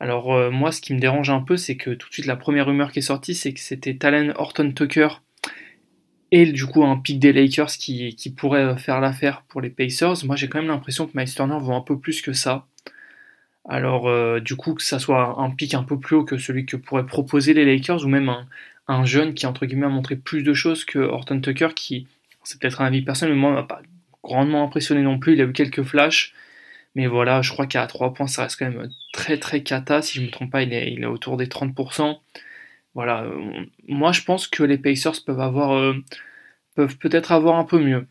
Alors 0.00 0.34
euh, 0.34 0.50
moi, 0.50 0.72
ce 0.72 0.80
qui 0.80 0.94
me 0.94 1.00
dérange 1.00 1.30
un 1.30 1.40
peu, 1.40 1.56
c'est 1.56 1.76
que 1.76 1.90
tout 1.90 2.08
de 2.08 2.12
suite, 2.12 2.26
la 2.26 2.36
première 2.36 2.66
rumeur 2.66 2.92
qui 2.92 2.98
est 3.00 3.02
sortie, 3.02 3.34
c'est 3.34 3.52
que 3.52 3.60
c'était 3.60 3.96
Talen 3.96 4.32
Horton 4.36 4.72
Tucker 4.72 5.08
et 6.32 6.46
du 6.46 6.66
coup 6.66 6.84
un 6.84 6.98
pic 6.98 7.18
des 7.18 7.32
Lakers 7.32 7.70
qui, 7.70 8.34
pourrait 8.36 8.76
faire 8.76 9.00
l'affaire 9.00 9.42
pour 9.48 9.60
les 9.60 9.70
Pacers. 9.70 10.24
Moi, 10.24 10.36
j'ai 10.36 10.48
quand 10.48 10.58
même 10.58 10.68
l'impression 10.68 11.06
que 11.06 11.16
Miles 11.16 11.32
Turner 11.32 11.58
vaut 11.60 11.72
un 11.72 11.80
peu 11.80 11.98
plus 11.98 12.20
que 12.20 12.32
ça. 12.32 12.66
Alors, 13.68 14.08
euh, 14.08 14.40
du 14.40 14.56
coup, 14.56 14.74
que 14.74 14.82
ça 14.82 14.98
soit 14.98 15.40
un 15.40 15.50
pic 15.50 15.74
un 15.74 15.82
peu 15.82 15.98
plus 15.98 16.16
haut 16.16 16.24
que 16.24 16.38
celui 16.38 16.66
que 16.66 16.76
pourraient 16.76 17.06
proposer 17.06 17.52
les 17.52 17.64
Lakers, 17.64 18.04
ou 18.04 18.08
même 18.08 18.32
un, 18.88 19.04
jeune 19.04 19.34
qui, 19.34 19.46
entre 19.46 19.66
guillemets, 19.66 19.86
a 19.86 19.90
montré 19.90 20.16
plus 20.16 20.42
de 20.42 20.54
choses 20.54 20.84
que 20.84 20.98
Horton 20.98 21.40
Tucker, 21.40 21.68
qui, 21.74 22.06
c'est 22.44 22.60
peut-être 22.60 22.80
un 22.80 22.86
avis 22.86 23.02
personnel, 23.02 23.34
mais 23.34 23.40
moi, 23.40 23.66
pas 23.66 23.82
grandement 24.26 24.64
impressionné 24.64 25.02
non 25.02 25.18
plus. 25.18 25.34
Il 25.34 25.40
a 25.40 25.44
eu 25.44 25.52
quelques 25.52 25.82
flashs, 25.82 26.34
mais 26.94 27.06
voilà, 27.06 27.42
je 27.42 27.52
crois 27.52 27.66
qu'à 27.66 27.86
3 27.86 28.14
points, 28.14 28.26
ça 28.26 28.44
reste 28.44 28.58
quand 28.58 28.70
même 28.70 28.90
très 29.12 29.38
très 29.38 29.62
cata. 29.62 30.02
Si 30.02 30.14
je 30.16 30.22
ne 30.22 30.26
me 30.26 30.30
trompe 30.30 30.50
pas, 30.50 30.62
il 30.62 30.72
est, 30.72 31.04
autour 31.06 31.36
des 31.36 31.46
30%. 31.46 32.18
Voilà, 32.94 33.26
moi, 33.88 34.12
je 34.12 34.22
pense 34.22 34.48
que 34.48 34.62
les 34.64 34.78
Pacers 34.78 35.22
peuvent 35.26 35.40
avoir. 35.40 35.74
Euh, 35.76 35.94
peuvent 36.74 36.98
peut-être 36.98 37.32
avoir 37.32 37.56
un 37.58 37.64
peu 37.64 37.78
mieux. 37.78 38.06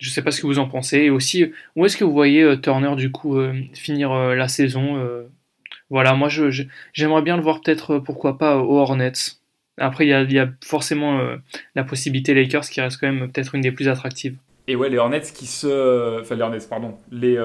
Je 0.00 0.08
ne 0.08 0.12
sais 0.12 0.22
pas 0.22 0.30
ce 0.32 0.40
que 0.40 0.46
vous 0.46 0.58
en 0.60 0.68
pensez. 0.68 0.98
Et 0.98 1.10
aussi, 1.10 1.52
où 1.76 1.86
est-ce 1.86 1.96
que 1.96 2.04
vous 2.04 2.12
voyez 2.12 2.42
euh, 2.42 2.56
Turner 2.56 2.94
du 2.96 3.10
coup 3.12 3.38
euh, 3.38 3.54
finir 3.74 4.12
la 4.14 4.48
saison 4.48 5.02
Voilà, 5.90 6.14
moi 6.14 6.28
j'aimerais 6.92 7.22
bien 7.22 7.36
le 7.36 7.42
voir 7.42 7.60
peut-être, 7.60 7.98
pourquoi 7.98 8.38
pas, 8.38 8.58
aux 8.58 8.78
Hornets. 8.78 9.12
Après, 9.78 10.06
il 10.06 10.32
y, 10.32 10.38
a, 10.38 10.48
forcément 10.64 11.20
la 11.74 11.84
possibilité 11.84 12.34
Lakers 12.34 12.68
qui 12.68 12.80
reste 12.80 13.00
quand 13.00 13.12
même 13.12 13.30
peut-être 13.30 13.54
une 13.54 13.62
des 13.62 13.72
plus 13.72 13.88
attractives. 13.88 14.36
Et 14.68 14.76
ouais, 14.76 14.88
les 14.88 14.98
Hornets 14.98 15.22
qui 15.34 15.46
se. 15.46 16.20
Enfin, 16.20 16.36
les 16.36 16.42
Hornets, 16.42 16.66
pardon. 16.68 16.94
Les, 17.10 17.36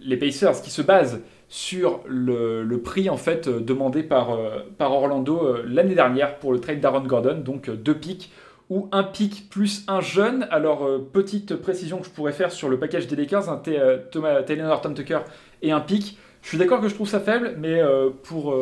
les 0.00 0.16
Pacers 0.16 0.60
qui 0.62 0.70
se 0.70 0.82
basent 0.82 1.22
sur 1.48 2.00
le, 2.06 2.64
le, 2.64 2.80
prix 2.80 3.10
en 3.10 3.16
fait 3.16 3.48
demandé 3.48 4.02
par, 4.02 4.38
par 4.78 4.92
Orlando 4.92 5.58
l'année 5.66 5.94
dernière 5.94 6.38
pour 6.38 6.52
le 6.52 6.60
trade 6.60 6.80
d'Aaron 6.80 7.02
Gordon, 7.02 7.42
donc 7.44 7.70
deux 7.70 7.94
pics 7.94 8.30
ou 8.70 8.88
un 8.92 9.02
pic 9.02 9.50
plus 9.50 9.84
un 9.88 10.00
jeune. 10.00 10.46
Alors, 10.50 10.86
euh, 10.86 10.98
petite 11.12 11.56
précision 11.56 11.98
que 11.98 12.06
je 12.06 12.10
pourrais 12.10 12.32
faire 12.32 12.52
sur 12.52 12.68
le 12.68 12.78
package 12.78 13.08
des 13.08 13.16
Lakers, 13.16 13.50
un 13.50 13.60
euh, 13.68 13.98
Thomas, 14.10 14.42
Taylor 14.42 14.68
Norton 14.68 14.94
Tucker 14.94 15.18
et 15.60 15.72
un 15.72 15.80
pic. 15.80 16.16
Je 16.42 16.48
suis 16.48 16.56
d'accord 16.56 16.80
que 16.80 16.88
je 16.88 16.94
trouve 16.94 17.08
ça 17.08 17.20
faible, 17.20 17.56
mais 17.58 17.80
euh, 17.80 18.08
pour, 18.22 18.56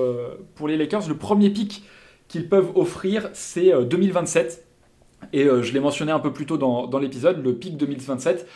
pour 0.56 0.66
les 0.66 0.76
Lakers, 0.76 1.08
le 1.08 1.14
premier 1.14 1.50
pic 1.50 1.84
qu'ils 2.26 2.48
peuvent 2.48 2.72
offrir, 2.74 3.30
c'est 3.34 3.72
2027. 3.84 4.66
Et 5.32 5.44
je 5.44 5.72
l'ai 5.72 5.80
mentionné 5.80 6.12
un 6.12 6.18
peu 6.18 6.32
plus 6.32 6.46
tôt 6.46 6.56
dans, 6.56 6.86
dans 6.86 6.98
l'épisode, 6.98 7.44
le 7.44 7.54
pic 7.54 7.76
2027 7.76 8.46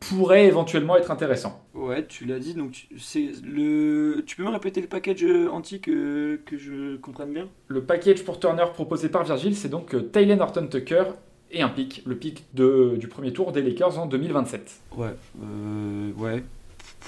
pourrait 0.00 0.46
éventuellement 0.46 0.96
être 0.96 1.10
intéressant. 1.10 1.62
Ouais, 1.74 2.06
tu 2.06 2.24
l'as 2.24 2.38
dit, 2.38 2.54
donc 2.54 2.88
c'est 2.98 3.30
le. 3.44 4.24
Tu 4.26 4.34
peux 4.34 4.42
me 4.42 4.48
répéter 4.48 4.80
le 4.80 4.86
package 4.88 5.22
euh, 5.22 5.48
antique 5.50 5.84
que, 5.84 6.40
que 6.46 6.56
je 6.56 6.96
comprenne 6.96 7.32
bien? 7.32 7.48
Le 7.68 7.84
package 7.84 8.24
pour 8.24 8.40
Turner 8.40 8.64
proposé 8.72 9.10
par 9.10 9.24
Virgil, 9.24 9.54
c'est 9.54 9.68
donc 9.68 9.94
euh, 9.94 10.00
Taylor 10.00 10.38
Norton 10.38 10.66
Tucker 10.66 11.04
et 11.52 11.62
un 11.62 11.68
pic, 11.68 12.02
le 12.06 12.16
pic 12.16 12.46
de, 12.54 12.96
du 12.98 13.08
premier 13.08 13.32
tour 13.32 13.52
des 13.52 13.60
Lakers 13.62 13.98
en 13.98 14.06
2027. 14.06 14.80
Ouais, 14.96 15.08
euh, 15.42 16.12
ouais. 16.16 16.42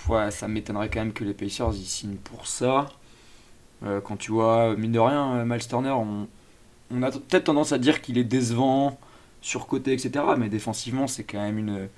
ouais 0.09 0.31
ça 0.31 0.47
m'étonnerait 0.49 0.91
quand 0.91 1.01
même 1.01 1.13
que 1.13 1.25
les 1.25 1.35
Pacers 1.35 1.73
signent 1.75 2.17
pour 2.17 2.47
ça. 2.47 2.89
quand 4.05 4.17
tu 4.17 4.33
vois, 4.33 4.75
mine 4.77 4.91
de 4.93 4.99
rien, 4.99 5.45
Miles 5.45 5.67
Turner, 5.69 5.91
on, 5.91 6.27
on 6.91 7.03
a 7.05 7.13
peut-être 7.13 7.45
tendance 7.45 7.71
à 7.73 7.79
dire 7.79 8.03
qu'il 8.03 8.19
est 8.19 8.25
décevant, 8.25 8.99
surcoté, 9.43 9.93
etc. 9.93 10.25
Mais 10.39 10.49
défensivement, 10.49 11.07
c'est 11.07 11.25
quand 11.25 11.41
même 11.41 11.59
une 11.59 11.89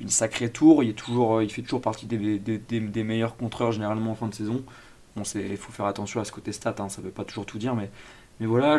une 0.00 0.08
sacrée 0.08 0.50
tour. 0.50 0.82
Il, 0.82 0.90
est 0.90 0.94
toujours, 0.94 1.42
il 1.42 1.50
fait 1.50 1.62
toujours 1.62 1.80
partie 1.80 2.06
des, 2.06 2.38
des, 2.38 3.04
meilleurs 3.04 3.36
contreurs 3.36 3.72
généralement 3.72 4.12
en 4.12 4.14
fin 4.14 4.28
de 4.28 4.34
saison. 4.34 4.62
Bon, 5.16 5.22
il 5.34 5.56
faut 5.56 5.72
faire 5.72 5.86
attention 5.86 6.20
à 6.20 6.24
ce 6.24 6.32
côté 6.32 6.52
stat, 6.52 6.76
hein, 6.78 6.88
ça 6.88 7.00
ne 7.00 7.06
veut 7.06 7.12
pas 7.12 7.24
toujours 7.24 7.46
tout 7.46 7.58
dire, 7.58 7.74
mais, 7.74 7.90
mais 8.38 8.46
voilà, 8.46 8.78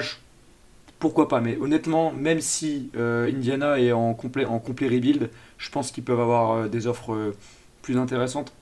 pourquoi 1.00 1.28
pas. 1.28 1.42
Mais 1.42 1.58
honnêtement, 1.58 2.12
même 2.14 2.40
si 2.40 2.90
euh, 2.96 3.30
Indiana 3.30 3.80
est 3.80 3.92
en 3.92 4.14
complet, 4.14 4.46
en 4.46 4.60
complet 4.60 4.88
rebuild, 4.88 5.30
je 5.58 5.70
pense 5.70 5.92
qu'ils 5.92 6.04
peuvent 6.04 6.20
avoir 6.20 6.52
euh, 6.52 6.68
des 6.68 6.88
offres 6.88 7.14
euh, 7.14 7.36
plus 7.82 7.98
intéressantes. 7.98 8.54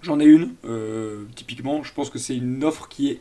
J'en 0.00 0.18
ai 0.18 0.24
une, 0.24 0.54
typiquement, 1.36 1.84
je 1.84 1.94
pense 1.94 2.10
que 2.10 2.18
c'est 2.18 2.36
une 2.36 2.64
offre 2.64 2.88
qui 2.88 3.10
est 3.10 3.20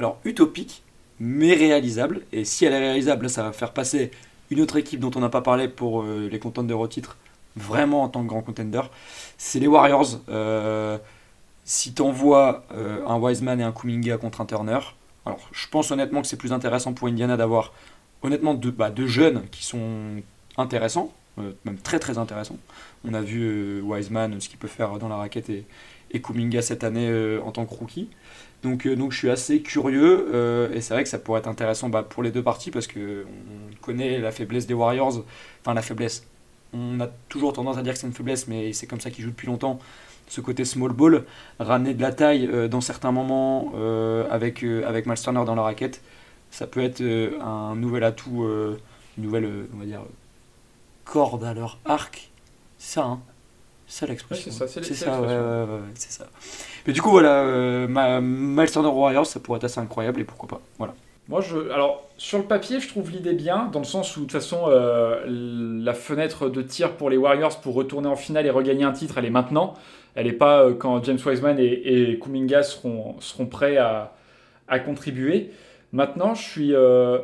alors 0.00 0.18
utopique, 0.24 0.82
mais 1.20 1.54
réalisable. 1.54 2.22
Et 2.32 2.44
si 2.44 2.64
elle 2.64 2.72
est 2.72 2.78
réalisable, 2.80 3.30
ça 3.30 3.44
va 3.44 3.52
faire 3.52 3.72
passer 3.72 4.10
une 4.50 4.60
autre 4.60 4.76
équipe 4.76 5.00
dont 5.00 5.10
on 5.14 5.20
n'a 5.20 5.28
pas 5.28 5.42
parlé 5.42 5.68
pour 5.68 6.02
les 6.04 6.38
contents 6.38 6.62
de 6.62 6.86
titre 6.86 7.16
vraiment 7.58 8.04
en 8.04 8.08
tant 8.08 8.22
que 8.22 8.28
grand 8.28 8.42
contender, 8.42 8.82
c'est 9.36 9.58
les 9.58 9.66
Warriors. 9.66 10.20
Euh, 10.28 10.98
si 11.64 11.92
tu 11.92 12.00
envoies 12.00 12.64
euh, 12.72 13.04
un 13.06 13.18
Wiseman 13.18 13.60
et 13.60 13.64
un 13.64 13.72
Kuminga 13.72 14.16
contre 14.16 14.40
un 14.40 14.46
Turner, 14.46 14.78
alors 15.26 15.40
je 15.52 15.68
pense 15.68 15.90
honnêtement 15.90 16.22
que 16.22 16.26
c'est 16.26 16.36
plus 16.36 16.52
intéressant 16.52 16.94
pour 16.94 17.08
Indiana 17.08 17.36
d'avoir 17.36 17.72
honnêtement 18.22 18.54
deux, 18.54 18.70
bah, 18.70 18.90
deux, 18.90 19.06
jeunes 19.06 19.42
qui 19.50 19.64
sont 19.64 20.22
intéressants, 20.56 21.12
euh, 21.38 21.52
même 21.64 21.78
très 21.78 21.98
très 21.98 22.16
intéressants. 22.16 22.58
On 23.04 23.12
a 23.12 23.20
vu 23.20 23.80
Wiseman, 23.82 24.40
ce 24.40 24.48
qu'il 24.48 24.58
peut 24.58 24.68
faire 24.68 24.98
dans 24.98 25.08
la 25.08 25.16
raquette 25.16 25.50
et, 25.50 25.64
et 26.10 26.20
Kuminga 26.20 26.62
cette 26.62 26.84
année 26.84 27.38
en 27.44 27.52
tant 27.52 27.66
que 27.66 27.74
rookie. 27.74 28.08
Donc, 28.62 28.88
donc 28.88 29.12
je 29.12 29.18
suis 29.18 29.30
assez 29.30 29.60
curieux 29.60 30.70
et 30.74 30.80
c'est 30.80 30.94
vrai 30.94 31.04
que 31.04 31.08
ça 31.08 31.18
pourrait 31.18 31.40
être 31.40 31.48
intéressant 31.48 31.88
bah, 31.88 32.02
pour 32.02 32.22
les 32.22 32.30
deux 32.30 32.42
parties 32.42 32.70
parce 32.70 32.86
qu'on 32.86 33.24
connaît 33.80 34.18
la 34.18 34.32
faiblesse 34.32 34.66
des 34.66 34.74
Warriors, 34.74 35.22
enfin 35.62 35.74
la 35.74 35.82
faiblesse, 35.82 36.24
on 36.72 37.00
a 37.00 37.08
toujours 37.28 37.52
tendance 37.52 37.78
à 37.78 37.82
dire 37.82 37.94
que 37.94 37.98
c'est 37.98 38.06
une 38.06 38.12
faiblesse, 38.12 38.48
mais 38.48 38.72
c'est 38.72 38.86
comme 38.86 39.00
ça 39.00 39.10
qu'il 39.10 39.24
joue 39.24 39.30
depuis 39.30 39.46
longtemps. 39.46 39.78
Ce 40.28 40.40
côté 40.40 40.64
small 40.64 40.92
ball, 40.92 41.24
ramener 41.58 41.94
de 41.94 42.02
la 42.02 42.12
taille 42.12 42.48
euh, 42.52 42.68
dans 42.68 42.82
certains 42.82 43.12
moments 43.12 43.72
euh, 43.76 44.28
avec, 44.30 44.62
euh, 44.62 44.86
avec 44.86 45.06
dans 45.06 45.54
la 45.54 45.62
raquette, 45.62 46.02
ça 46.50 46.66
peut 46.66 46.82
être 46.82 47.02
un 47.40 47.74
nouvel 47.74 48.04
atout, 48.04 48.46
une 49.18 49.24
nouvelle 49.24 49.66
on 49.74 49.78
va 49.78 49.84
dire, 49.84 50.00
corde 51.04 51.44
à 51.44 51.52
leur 51.52 51.78
arc. 51.84 52.30
C'est 52.78 52.94
ça, 52.94 53.04
hein 53.04 53.20
c'est 53.88 54.00
ça 54.00 54.06
l'expression. 54.06 54.50
c'est 54.52 54.56
ça, 54.56 54.68
c'est 54.68 54.94
ça, 54.94 55.20
c'est 55.94 56.12
ça. 56.12 56.26
Mais 56.86 56.92
du 56.92 57.02
coup, 57.02 57.10
voilà, 57.10 58.20
Miles 58.20 58.70
Turner 58.70 58.88
Warriors, 58.88 59.26
ça 59.26 59.40
pourrait 59.40 59.56
être 59.56 59.64
assez 59.64 59.80
incroyable 59.80 60.20
et 60.20 60.24
pourquoi 60.24 60.48
pas. 60.48 60.60
Voilà. 60.78 60.94
Moi, 61.28 61.42
je, 61.42 61.70
alors, 61.70 62.06
sur 62.16 62.38
le 62.38 62.44
papier, 62.44 62.80
je 62.80 62.88
trouve 62.88 63.10
l'idée 63.10 63.34
bien, 63.34 63.68
dans 63.70 63.80
le 63.80 63.84
sens 63.84 64.16
où, 64.16 64.20
de 64.20 64.24
toute 64.24 64.32
façon, 64.32 64.62
euh, 64.68 65.22
la 65.26 65.92
fenêtre 65.92 66.48
de 66.48 66.62
tir 66.62 66.92
pour 66.92 67.10
les 67.10 67.18
Warriors 67.18 67.60
pour 67.60 67.74
retourner 67.74 68.08
en 68.08 68.16
finale 68.16 68.46
et 68.46 68.50
regagner 68.50 68.84
un 68.84 68.92
titre, 68.92 69.18
elle 69.18 69.26
est 69.26 69.30
maintenant. 69.30 69.74
Elle 70.14 70.26
n'est 70.26 70.32
pas 70.32 70.62
euh, 70.64 70.74
quand 70.74 71.04
James 71.04 71.18
Wiseman 71.24 71.58
et, 71.58 71.66
et 71.66 72.18
Kuminga 72.18 72.62
seront, 72.62 73.16
seront 73.20 73.44
prêts 73.44 73.76
à, 73.76 74.14
à 74.68 74.78
contribuer. 74.78 75.50
Maintenant, 75.92 76.34
je 76.34 76.42
suis. 76.42 76.74
Euh, 76.74 77.18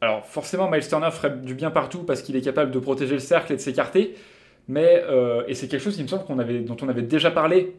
alors, 0.00 0.24
forcément, 0.24 0.70
Miles 0.70 0.88
Turner 0.88 1.10
ferait 1.10 1.30
du 1.30 1.54
bien 1.54 1.70
partout 1.70 2.04
parce 2.04 2.22
qu'il 2.22 2.36
est 2.36 2.40
capable 2.40 2.70
de 2.70 2.78
protéger 2.78 3.12
le 3.12 3.20
cercle 3.20 3.52
et 3.52 3.56
de 3.56 3.60
s'écarter. 3.60 4.16
Mais, 4.70 5.02
et 5.48 5.54
c'est 5.54 5.66
quelque 5.66 5.82
chose, 5.82 5.98
il 5.98 6.02
me 6.04 6.08
semble, 6.08 6.24
qu'on 6.24 6.38
avait, 6.38 6.60
dont 6.60 6.76
on 6.80 6.88
avait 6.88 7.02
déjà 7.02 7.30
parlé 7.30 7.74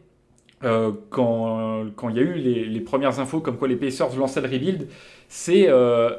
euh, 0.64 0.92
quand, 1.10 1.86
quand, 1.96 2.08
il 2.08 2.16
y 2.16 2.18
a 2.20 2.22
eu 2.22 2.34
les, 2.34 2.64
les, 2.66 2.80
premières 2.80 3.18
infos 3.18 3.40
comme 3.40 3.56
quoi 3.56 3.66
les 3.66 3.76
Pacers 3.76 4.14
lançaient 4.16 4.40
le 4.40 4.48
rebuild, 4.48 4.86
c'est 5.28 5.68
euh, 5.68 6.10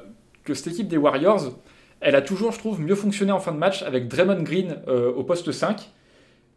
que 0.44 0.54
cette 0.54 0.74
équipe 0.74 0.90
des 0.90 0.98
Warriors, 0.98 1.54
elle 2.02 2.16
a 2.16 2.22
toujours, 2.22 2.52
je 2.52 2.60
trouve, 2.60 2.82
mieux 2.82 2.96
fonctionné 2.96 3.32
en 3.32 3.40
fin 3.40 3.54
de 3.54 3.58
match 3.58 3.84
avec 3.84 4.10
Draymond 4.10 4.44
Green 4.44 4.80
euh, 4.88 5.14
au 5.14 5.24
poste 5.24 5.52
5. 5.52 5.90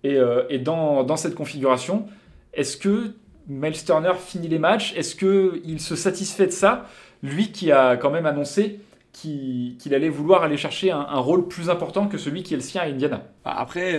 Et, 0.04 0.18
et 0.50 0.58
dans, 0.60 1.02
dans, 1.02 1.16
cette 1.16 1.34
configuration, 1.34 2.06
est-ce 2.54 2.76
que 2.76 3.14
Miles 3.48 3.84
Turner 3.84 4.12
finit 4.24 4.46
les 4.46 4.60
matchs? 4.60 4.94
Est-ce 4.94 5.16
qu'il 5.16 5.80
se 5.80 5.96
satisfait 5.96 6.46
de 6.46 6.52
ça? 6.52 6.86
Lui 7.24 7.50
qui 7.50 7.72
a 7.72 7.96
quand 7.96 8.10
même 8.10 8.26
annoncé 8.26 8.78
qu'il 9.16 9.94
allait 9.94 10.10
vouloir 10.10 10.42
aller 10.42 10.58
chercher 10.58 10.90
un, 10.90 11.18
rôle 11.18 11.48
plus 11.48 11.70
important 11.70 12.06
que 12.06 12.18
celui 12.18 12.42
qui 12.42 12.52
est 12.54 12.58
le 12.58 12.62
sien 12.62 12.82
à 12.82 12.86
Indiana. 12.86 13.22
Après, 13.44 13.98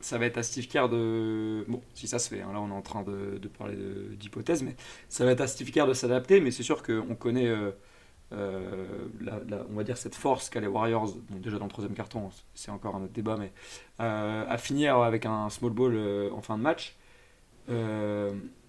ça 0.00 0.18
va 0.18 0.26
être 0.26 0.38
à 0.38 0.42
Steve 0.42 0.66
Kerr 0.66 0.88
de. 0.88 1.64
Bon, 1.68 1.80
si 1.94 2.08
ça 2.08 2.18
se 2.18 2.28
fait, 2.28 2.40
hein, 2.40 2.52
là 2.52 2.60
on 2.60 2.70
est 2.70 2.74
en 2.74 2.82
train 2.82 3.02
de, 3.02 3.38
parler 3.58 3.76
d'hypothèse, 4.18 4.62
mais 4.62 4.76
ça 5.08 5.24
va 5.24 5.32
être 5.32 5.40
à 5.40 5.46
Steve 5.46 5.70
Kerr 5.70 5.86
de 5.86 5.94
s'adapter, 5.94 6.40
mais 6.40 6.50
c'est 6.50 6.62
sûr 6.62 6.82
qu'on 6.82 7.14
connaît, 7.14 7.48
euh, 7.48 7.70
euh, 8.32 9.08
on 9.70 9.74
va 9.74 9.84
dire, 9.84 9.96
cette 9.96 10.14
force 10.14 10.50
qu'a 10.50 10.60
les 10.60 10.66
Warriors, 10.66 11.14
déjà 11.30 11.58
dans 11.58 11.66
le 11.66 11.70
troisième 11.70 11.94
carton, 11.94 12.30
c'est 12.54 12.70
encore 12.70 12.96
un 12.96 13.02
autre 13.02 13.12
débat, 13.12 13.36
mais 13.38 13.52
euh, 14.00 14.44
à 14.48 14.58
finir 14.58 14.98
avec 14.98 15.26
un 15.26 15.50
small 15.50 15.72
ball 15.72 15.98
en 16.32 16.40
fin 16.40 16.56
de 16.56 16.62
match. 16.62 16.96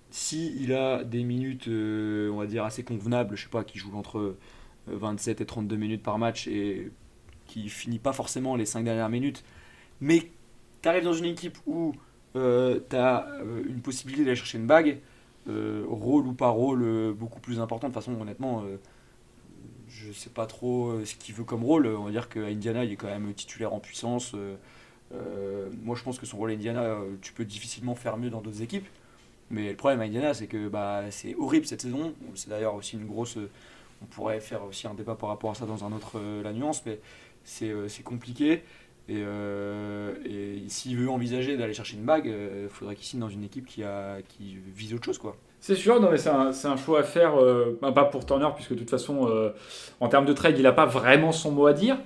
si 0.10 0.62
il 0.62 0.74
a 0.74 1.04
des 1.04 1.24
minutes, 1.24 1.68
on 1.68 2.38
va 2.38 2.46
dire, 2.46 2.66
assez 2.66 2.84
convenables, 2.84 3.36
je 3.38 3.44
sais 3.44 3.50
pas, 3.50 3.64
qui 3.64 3.80
joue 3.80 3.96
entre 3.96 4.36
27 4.88 5.42
et 5.42 5.46
32 5.46 5.76
minutes 5.76 6.04
par 6.04 6.18
match 6.18 6.48
et 6.48 6.92
qui 7.46 7.70
finit 7.70 8.00
pas 8.00 8.14
forcément 8.14 8.56
les 8.56 8.66
5 8.66 8.84
dernières 8.84 9.10
minutes, 9.10 9.44
mais 10.00 10.32
tu 10.82 10.90
arrives 10.90 11.04
dans 11.04 11.14
une 11.14 11.26
équipe 11.26 11.58
où 11.68 11.94
euh, 12.36 12.80
tu 12.90 12.96
as 12.96 13.28
euh, 13.28 13.64
une 13.68 13.82
possibilité 13.82 14.24
d'aller 14.24 14.36
chercher 14.36 14.58
une 14.58 14.68
bague, 14.68 15.00
euh, 15.48 15.84
rôle 15.88 16.28
ou 16.28 16.34
pas 16.34 16.50
rôle 16.50 17.14
beaucoup 17.14 17.40
plus 17.40 17.60
important. 17.60 17.88
De 17.90 17.94
toute 17.94 18.04
façon, 18.04 18.20
honnêtement, 18.20 18.64
je 19.88 20.12
sais 20.12 20.30
pas 20.30 20.46
trop 20.46 21.04
ce 21.04 21.16
qu'il 21.16 21.36
veut 21.36 21.44
comme 21.44 21.64
rôle. 21.64 21.88
On 21.88 22.06
va 22.06 22.12
dire 22.12 22.30
qu'à 22.30 22.46
Indiana, 22.46 22.84
il 22.86 22.92
est 22.92 22.96
quand 22.96 23.08
même 23.08 23.34
titulaire 23.34 23.74
en 23.74 23.80
puissance. 23.80 24.36
moi, 25.12 25.96
je 25.96 26.04
pense 26.04 26.20
que 26.20 26.26
son 26.26 26.38
rôle 26.38 26.52
à 26.52 26.54
Indiana, 26.54 26.96
tu 27.22 27.34
peux 27.34 27.46
difficilement 27.46 27.96
faire 27.96 28.18
mieux 28.18 28.30
dans 28.30 28.42
d'autres 28.42 28.62
équipes. 28.62 28.88
Mais 29.50 29.72
le 29.72 29.76
problème 29.76 30.00
à 30.00 30.04
Indiana, 30.04 30.34
c'est 30.34 30.48
que 30.48 30.70
bah, 30.70 31.04
c'est 31.10 31.36
horrible 31.36 31.66
cette 31.66 31.82
saison. 31.82 32.14
C'est 32.36 32.50
d'ailleurs 32.50 32.76
aussi 32.76 32.96
une 32.96 33.06
grosse. 33.06 33.38
On 34.02 34.06
pourrait 34.06 34.40
faire 34.40 34.64
aussi 34.66 34.88
un 34.88 34.94
débat 34.94 35.16
par 35.16 35.30
rapport 35.30 35.52
à 35.52 35.56
ça 35.56 35.66
dans 35.66 35.86
un 35.86 35.92
autre 35.92 36.20
La 36.44 36.54
Nuance, 36.54 36.84
mais 36.86 37.00
c'est 37.44 38.04
compliqué. 38.04 38.64
Euh, 39.10 40.14
et, 40.26 40.64
s'il 40.68 40.98
veut 40.98 41.10
envisager 41.10 41.58
d'aller 41.58 41.74
chercher 41.74 41.98
une 41.98 42.06
bague, 42.06 42.26
il 42.26 42.32
euh, 42.32 42.70
faudrait 42.70 42.96
qu'il 42.96 43.06
signe 43.06 43.20
dans 43.20 43.30
une 43.30 43.44
équipe 43.44 43.66
qui, 43.66 43.84
a, 43.84 44.18
qui 44.22 44.58
vise 44.76 44.94
autre 44.94 45.06
chose. 45.06 45.18
quoi. 45.18 45.36
C'est 45.60 45.76
sûr, 45.76 46.00
mais 46.10 46.18
c'est 46.18 46.30
un, 46.30 46.52
un, 46.64 46.76
choix 46.78 47.02
à 47.02 47.04
faire, 47.04 47.40
euh, 47.40 47.78
pas 47.82 48.06
pour 48.06 48.26
Turner, 48.26 48.48
puisque 48.56 48.74
de 48.74 48.80
toute 48.80 48.90
façon, 48.90 49.30
en 50.00 50.08
termes 50.08 50.26
de 50.26 50.34
trade, 50.34 50.58
il 50.58 50.64
n'a 50.64 50.72
pas 50.72 50.86
vraiment 50.86 51.32
son 51.32 51.52
mot 51.52 51.68
à 51.68 51.74
dire. 51.74 51.98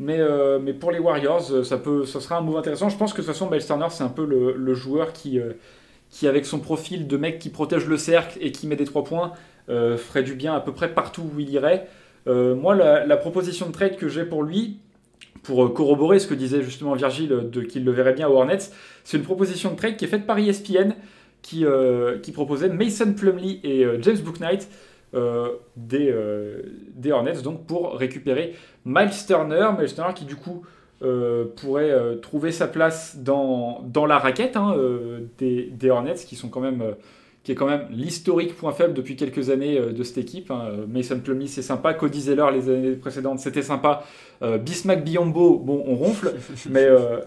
Mais, 0.00 0.18
mais 0.60 0.72
pour 0.72 0.90
les 0.90 0.98
Warriors, 0.98 1.64
ça, 1.64 1.78
peut, 1.78 2.04
ça 2.04 2.20
sera 2.20 2.38
un 2.38 2.40
move 2.40 2.56
intéressant. 2.56 2.88
Je 2.88 2.96
pense 2.96 3.12
que 3.12 3.20
de 3.20 3.26
toute 3.26 3.32
façon, 3.32 3.48
Miles 3.48 3.64
Turner, 3.64 3.86
c'est 3.90 4.02
un 4.02 4.08
peu 4.08 4.24
le, 4.24 4.54
le 4.56 4.74
joueur 4.74 5.12
qui, 5.12 5.38
qui, 6.10 6.26
avec 6.26 6.44
son 6.44 6.58
profil 6.58 7.06
de 7.06 7.16
mec 7.16 7.38
qui 7.38 7.50
protège 7.50 7.86
le 7.86 7.96
cercle 7.96 8.38
et 8.40 8.50
qui 8.50 8.66
met 8.66 8.74
des 8.74 8.84
trois 8.84 9.04
points, 9.04 9.32
ferait 9.68 10.22
du 10.22 10.34
bien 10.34 10.54
à 10.54 10.60
peu 10.60 10.72
près 10.72 10.92
partout 10.92 11.22
où 11.34 11.40
il 11.40 11.50
irait. 11.50 11.88
moi, 12.26 12.74
la, 12.74 13.16
proposition 13.16 13.66
de 13.68 13.72
trade 13.72 13.96
que 13.96 14.08
j'ai 14.08 14.24
pour 14.24 14.42
lui, 14.42 14.78
pour 15.44 15.64
euh, 15.64 15.68
corroborer 15.68 16.18
ce 16.18 16.26
que 16.26 16.34
disait 16.34 16.62
justement 16.62 16.94
Virgile 16.94 17.32
euh, 17.32 17.64
qu'il 17.66 17.84
le 17.84 17.92
verrait 17.92 18.14
bien 18.14 18.28
aux 18.28 18.34
Hornets, 18.34 18.70
c'est 19.04 19.16
une 19.16 19.22
proposition 19.22 19.70
de 19.70 19.76
trade 19.76 19.96
qui 19.96 20.06
est 20.06 20.08
faite 20.08 20.26
par 20.26 20.38
ESPN 20.38 20.94
qui, 21.42 21.64
euh, 21.64 22.18
qui 22.18 22.32
proposait 22.32 22.70
Mason 22.70 23.12
Plumlee 23.12 23.60
et 23.62 23.86
James 24.00 24.18
Booknight 24.18 24.68
des, 25.76 26.12
des, 26.96 27.12
Hornets 27.12 27.42
donc 27.42 27.66
pour 27.66 27.94
récupérer 27.94 28.54
Miles 28.84 29.10
Turner, 29.24 29.68
Miles 29.78 29.94
Turner 29.94 30.12
qui 30.12 30.24
du 30.24 30.34
coup 30.34 30.64
pourrait 31.54 32.18
trouver 32.20 32.50
sa 32.50 32.66
place 32.66 33.18
dans, 33.18 33.82
dans 33.84 34.06
la 34.06 34.18
raquette 34.18 34.56
hein, 34.56 34.74
des, 35.38 35.70
des, 35.70 35.90
Hornets 35.90 36.14
qui 36.14 36.34
sont 36.34 36.48
quand 36.48 36.58
même 36.58 36.96
qui 37.44 37.52
est 37.52 37.54
quand 37.54 37.66
même 37.66 37.86
l'historique 37.90 38.56
point 38.56 38.72
faible 38.72 38.94
depuis 38.94 39.16
quelques 39.16 39.50
années 39.50 39.78
euh, 39.78 39.92
de 39.92 40.02
cette 40.02 40.18
équipe. 40.18 40.50
Hein. 40.50 40.70
Mason 40.88 41.20
Plumlee, 41.20 41.46
c'est 41.46 41.62
sympa. 41.62 41.92
Cody 41.92 42.22
Zeller, 42.22 42.46
les 42.52 42.70
années 42.70 42.92
précédentes, 42.92 43.38
c'était 43.38 43.62
sympa. 43.62 44.02
Euh, 44.42 44.56
Bismack 44.56 45.04
Biombo, 45.04 45.58
bon, 45.58 45.84
on 45.86 45.94
ronfle. 45.94 46.34
mais 46.70 46.84
euh, 46.84 47.20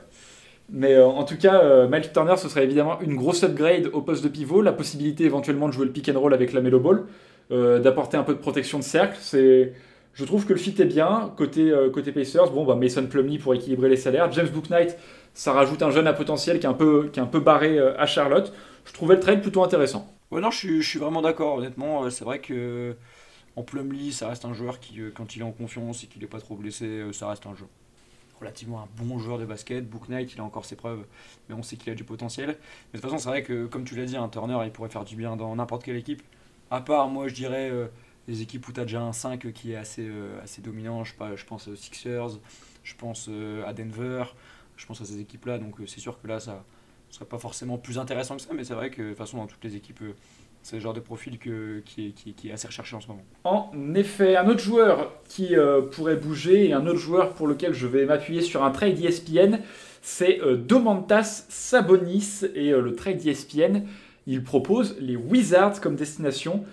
mais 0.70 0.99
en 0.99 1.24
tout 1.24 1.38
cas, 1.38 1.88
Miles 1.88 2.11
Turner, 2.11 2.36
ce 2.36 2.49
serait 2.49 2.65
évidemment 2.65 2.99
une 2.99 3.15
grosse 3.15 3.41
upgrade 3.43 3.89
au 3.93 4.01
poste 4.01 4.22
de 4.22 4.28
pivot. 4.28 4.61
La 4.61 4.74
possibilité 4.74 5.24
éventuellement 5.24 5.70
de 5.70 5.72
jouer 5.72 5.86
le 5.86 5.93
pick 5.93 6.09
and 6.09 6.20
roll 6.20 6.34
avec 6.34 6.51
la 6.51 6.59
Melo 6.59 6.82
Ball, 6.82 7.05
d'apporter 7.49 8.18
un 8.18 8.24
peu 8.24 8.34
de 8.34 8.39
protection 8.39 8.78
de 8.78 8.84
cercle. 8.84 9.15
C'est 9.22 9.72
je 10.13 10.26
trouve 10.26 10.45
que 10.45 10.51
le 10.51 10.59
fit 10.59 10.76
est 10.78 10.86
bien. 10.86 11.32
Côté, 11.38 11.74
côté 11.93 12.11
Pacers, 12.11 12.51
bon, 12.51 12.65
bah 12.65 12.76
Mason 12.76 13.05
Plumlee 13.05 13.38
pour 13.38 13.53
équilibrer 13.53 13.88
les 13.88 13.95
salaires. 13.95 14.30
James 14.34 14.49
Booknight, 14.53 14.97
ça 15.34 15.53
rajoute 15.53 15.82
un 15.84 15.89
jeune 15.89 16.05
à 16.05 16.11
potentiel 16.11 16.59
qui 16.59 16.65
est 16.65 16.70
un 16.70 16.74
peu, 16.74 17.07
qui 17.13 17.22
est 17.22 17.24
un 17.24 17.28
peu 17.28 17.39
barré 17.39 17.80
à 17.80 18.05
Charlotte 18.05 18.51
je 18.88 18.93
trouvais 18.93 19.15
le 19.15 19.21
trade 19.21 19.41
plutôt 19.41 19.63
intéressant. 19.63 20.07
Ouais, 20.31 20.41
non, 20.41 20.49
je 20.49 20.81
suis, 20.81 20.99
vraiment 20.99 21.21
d'accord, 21.21 21.55
honnêtement. 21.55 22.03
Euh, 22.03 22.09
c'est 22.09 22.23
vrai 22.23 22.39
que 22.39 22.95
en 23.55 23.63
Plumlee, 23.63 24.11
ça 24.11 24.29
reste 24.29 24.45
un 24.45 24.53
joueur 24.53 24.79
qui, 24.79 25.01
euh, 25.01 25.11
quand 25.13 25.35
il 25.35 25.41
est 25.41 25.45
en 25.45 25.51
confiance 25.51 26.03
et 26.03 26.07
qu'il 26.07 26.21
n'est 26.21 26.27
pas 26.27 26.39
trop 26.39 26.55
blessé, 26.55 26.85
euh, 26.85 27.13
ça 27.13 27.29
reste 27.29 27.45
un 27.45 27.55
jeu 27.55 27.67
relativement 28.39 28.81
un 28.81 28.88
bon 29.03 29.17
joueur 29.17 29.39
de 29.39 29.45
basket. 29.45 29.89
Book 29.89 30.09
Knight, 30.09 30.31
il 30.35 30.39
a 30.39 30.43
encore 30.43 30.63
ses 30.63 30.75
preuves, 30.75 31.03
mais 31.49 31.55
on 31.55 31.63
sait 31.63 31.75
qu'il 31.75 31.91
a 31.91 31.95
du 31.95 32.03
potentiel. 32.03 32.49
Mais 32.49 32.53
de 32.53 33.01
toute 33.01 33.09
façon, 33.09 33.17
c'est 33.17 33.29
vrai 33.29 33.41
que, 33.41 33.65
comme 33.65 33.83
tu 33.83 33.95
l'as 33.95 34.05
dit, 34.05 34.15
un 34.15 34.29
Turner, 34.29 34.59
il 34.63 34.71
pourrait 34.71 34.89
faire 34.89 35.05
du 35.05 35.15
bien 35.15 35.35
dans 35.35 35.55
n'importe 35.55 35.83
quelle 35.83 35.95
équipe. 35.95 36.21
À 36.69 36.81
part, 36.81 37.07
moi, 37.07 37.27
je 37.27 37.33
dirais, 37.33 37.71
les 38.27 38.43
équipes 38.43 38.67
où 38.67 38.71
tu 38.71 38.79
as 38.79 38.83
déjà 38.83 39.01
un 39.01 39.11
5 39.11 39.51
qui 39.53 39.71
est 39.71 39.75
assez, 39.75 40.07
assez 40.43 40.61
dominant. 40.61 41.03
Je, 41.03 41.13
je 41.35 41.45
pense 41.45 41.67
aux 41.67 41.75
Sixers, 41.75 42.38
je 42.83 42.93
pense 42.93 43.27
à 43.65 43.73
Denver, 43.73 44.25
je 44.75 44.85
pense 44.85 45.01
à 45.01 45.05
ces 45.05 45.19
équipes-là. 45.19 45.57
Donc, 45.57 45.77
c'est 45.88 45.99
sûr 45.99 46.21
que 46.21 46.27
là, 46.27 46.39
ça, 46.39 46.63
ce 47.10 47.16
serait 47.16 47.26
pas 47.26 47.38
forcément 47.38 47.78
plus 47.78 47.97
intéressant 47.97 48.36
que 48.36 48.41
ça, 48.41 48.49
mais 48.53 48.64
c'est 48.64 48.74
vrai 48.74 48.89
que 48.89 49.01
de 49.01 49.10
toute 49.10 49.18
façon, 49.18 49.38
dans 49.38 49.47
toutes 49.47 49.64
les 49.64 49.76
équipes, 49.76 50.01
euh, 50.01 50.14
c'est 50.62 50.76
le 50.76 50.82
genre 50.82 50.93
de 50.93 50.99
profil 50.99 51.38
que, 51.39 51.82
qui, 51.86 52.08
est, 52.08 52.12
qui, 52.12 52.34
qui, 52.34 52.49
est 52.49 52.51
assez 52.51 52.68
recherché 52.68 52.95
en 52.95 53.01
ce 53.01 53.08
moment. 53.08 53.24
En 53.43 53.72
effet, 53.95 54.36
un 54.36 54.47
autre 54.47 54.60
joueur 54.60 55.14
qui 55.30 55.55
euh, 55.55 55.82
pourrait 55.82 56.18
bouger 56.18 56.68
et 56.68 56.74
un 56.74 56.86
autre 56.86 56.99
joueur 56.99 57.34
pour 57.34 57.47
lequel 57.47 57.74
je 57.74 57.88
vais 57.88 58.05
m'appuyer 58.05 58.41
sur 58.41 58.64
un 58.64 58.72
trade 58.72 58.99
ESPN, 58.99 59.60
c'est 60.01 60.41
euh, 60.41 60.58
Domantas 60.58 61.45
Sabonis. 61.47 62.41
Et 62.55 62.72
le 62.72 62.95
trade 62.95 63.26
ESPN, 63.26 63.84
il 64.26 64.43
propose 64.43 64.97
les 64.99 65.16
Wizards 65.16 65.80
comme 65.80 65.95
destination. 65.95 66.66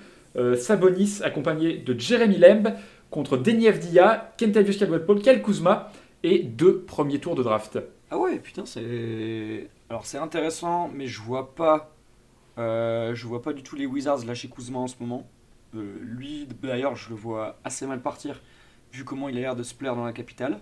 Sabonis 0.56 1.20
accompagné 1.22 1.76
de 1.76 1.96
Jeremy 1.96 2.38
Lamb 2.38 2.74
contre 3.08 3.36
Denny 3.36 3.70
Dia, 3.70 4.34
Kentavious 4.36 4.76
Caldwell-Pope, 4.76 5.22
Kel 5.22 5.40
Kuzma 5.40 5.92
et 6.24 6.40
deux 6.40 6.80
premiers 6.80 7.20
tours 7.20 7.36
de 7.36 7.44
draft. 7.44 7.78
Ah 8.10 8.18
ouais, 8.18 8.38
putain, 8.38 8.66
c'est 8.66 9.68
alors 9.94 10.06
c'est 10.06 10.18
intéressant, 10.18 10.90
mais 10.92 11.06
je 11.06 11.20
vois 11.20 11.54
pas, 11.54 11.94
euh, 12.58 13.14
je 13.14 13.28
vois 13.28 13.42
pas 13.42 13.52
du 13.52 13.62
tout 13.62 13.76
les 13.76 13.86
Wizards 13.86 14.24
lâcher 14.24 14.48
Kuzma 14.48 14.80
en 14.80 14.88
ce 14.88 14.96
moment. 14.98 15.24
Euh, 15.76 15.98
lui, 16.00 16.48
d'ailleurs, 16.60 16.96
je 16.96 17.10
le 17.10 17.14
vois 17.14 17.60
assez 17.62 17.86
mal 17.86 18.02
partir, 18.02 18.42
vu 18.92 19.04
comment 19.04 19.28
il 19.28 19.38
a 19.38 19.40
l'air 19.40 19.54
de 19.54 19.62
se 19.62 19.72
plaire 19.72 19.94
dans 19.94 20.04
la 20.04 20.12
capitale. 20.12 20.58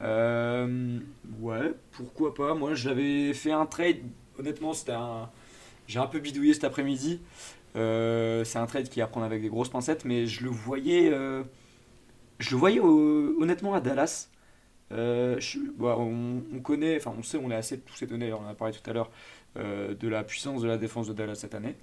Euh, 0.00 0.98
ouais, 1.38 1.74
pourquoi 1.90 2.32
pas. 2.32 2.54
Moi, 2.54 2.72
j'avais 2.72 3.34
fait 3.34 3.52
un 3.52 3.66
trade. 3.66 3.98
Honnêtement, 4.38 4.72
c'était 4.72 4.92
un. 4.92 5.28
J'ai 5.86 5.98
un 5.98 6.06
peu 6.06 6.18
bidouillé 6.18 6.54
cet 6.54 6.64
après-midi. 6.64 7.20
c'est 7.74 8.56
un 8.56 8.66
trade 8.66 8.88
qui 8.88 9.00
est 9.00 9.02
à 9.02 9.06
prendre 9.06 9.26
avec 9.26 9.42
des 9.42 9.50
grosses 9.50 9.68
pincettes, 9.68 10.06
mais 10.06 10.24
je 10.24 10.42
le 10.42 10.48
voyais. 10.48 11.10
je 12.38 12.50
le 12.52 12.56
voyais 12.56 12.80
honnêtement 12.80 13.74
à 13.74 13.82
Dallas. 13.82 14.30
Euh, 14.92 15.40
bah, 15.78 15.96
on, 15.98 16.60
connaît, 16.60 16.96
enfin 16.96 17.12
on 17.18 17.22
sait, 17.22 17.38
on 17.42 17.50
est 17.50 17.54
assez 17.56 17.80
tous 17.80 18.02
étonnés, 18.02 18.32
on 18.32 18.40
en 18.40 18.48
a 18.48 18.54
parlé 18.54 18.72
tout 18.72 18.88
à 18.88 18.92
l'heure, 18.92 19.10
euh, 19.56 19.94
de 19.94 20.08
la 20.08 20.22
puissance 20.22 20.62
de 20.62 20.68
la 20.68 20.76
défense 20.78 21.08
de 21.08 21.12
Dallas 21.12 21.34
cette 21.36 21.54
année. 21.54 21.74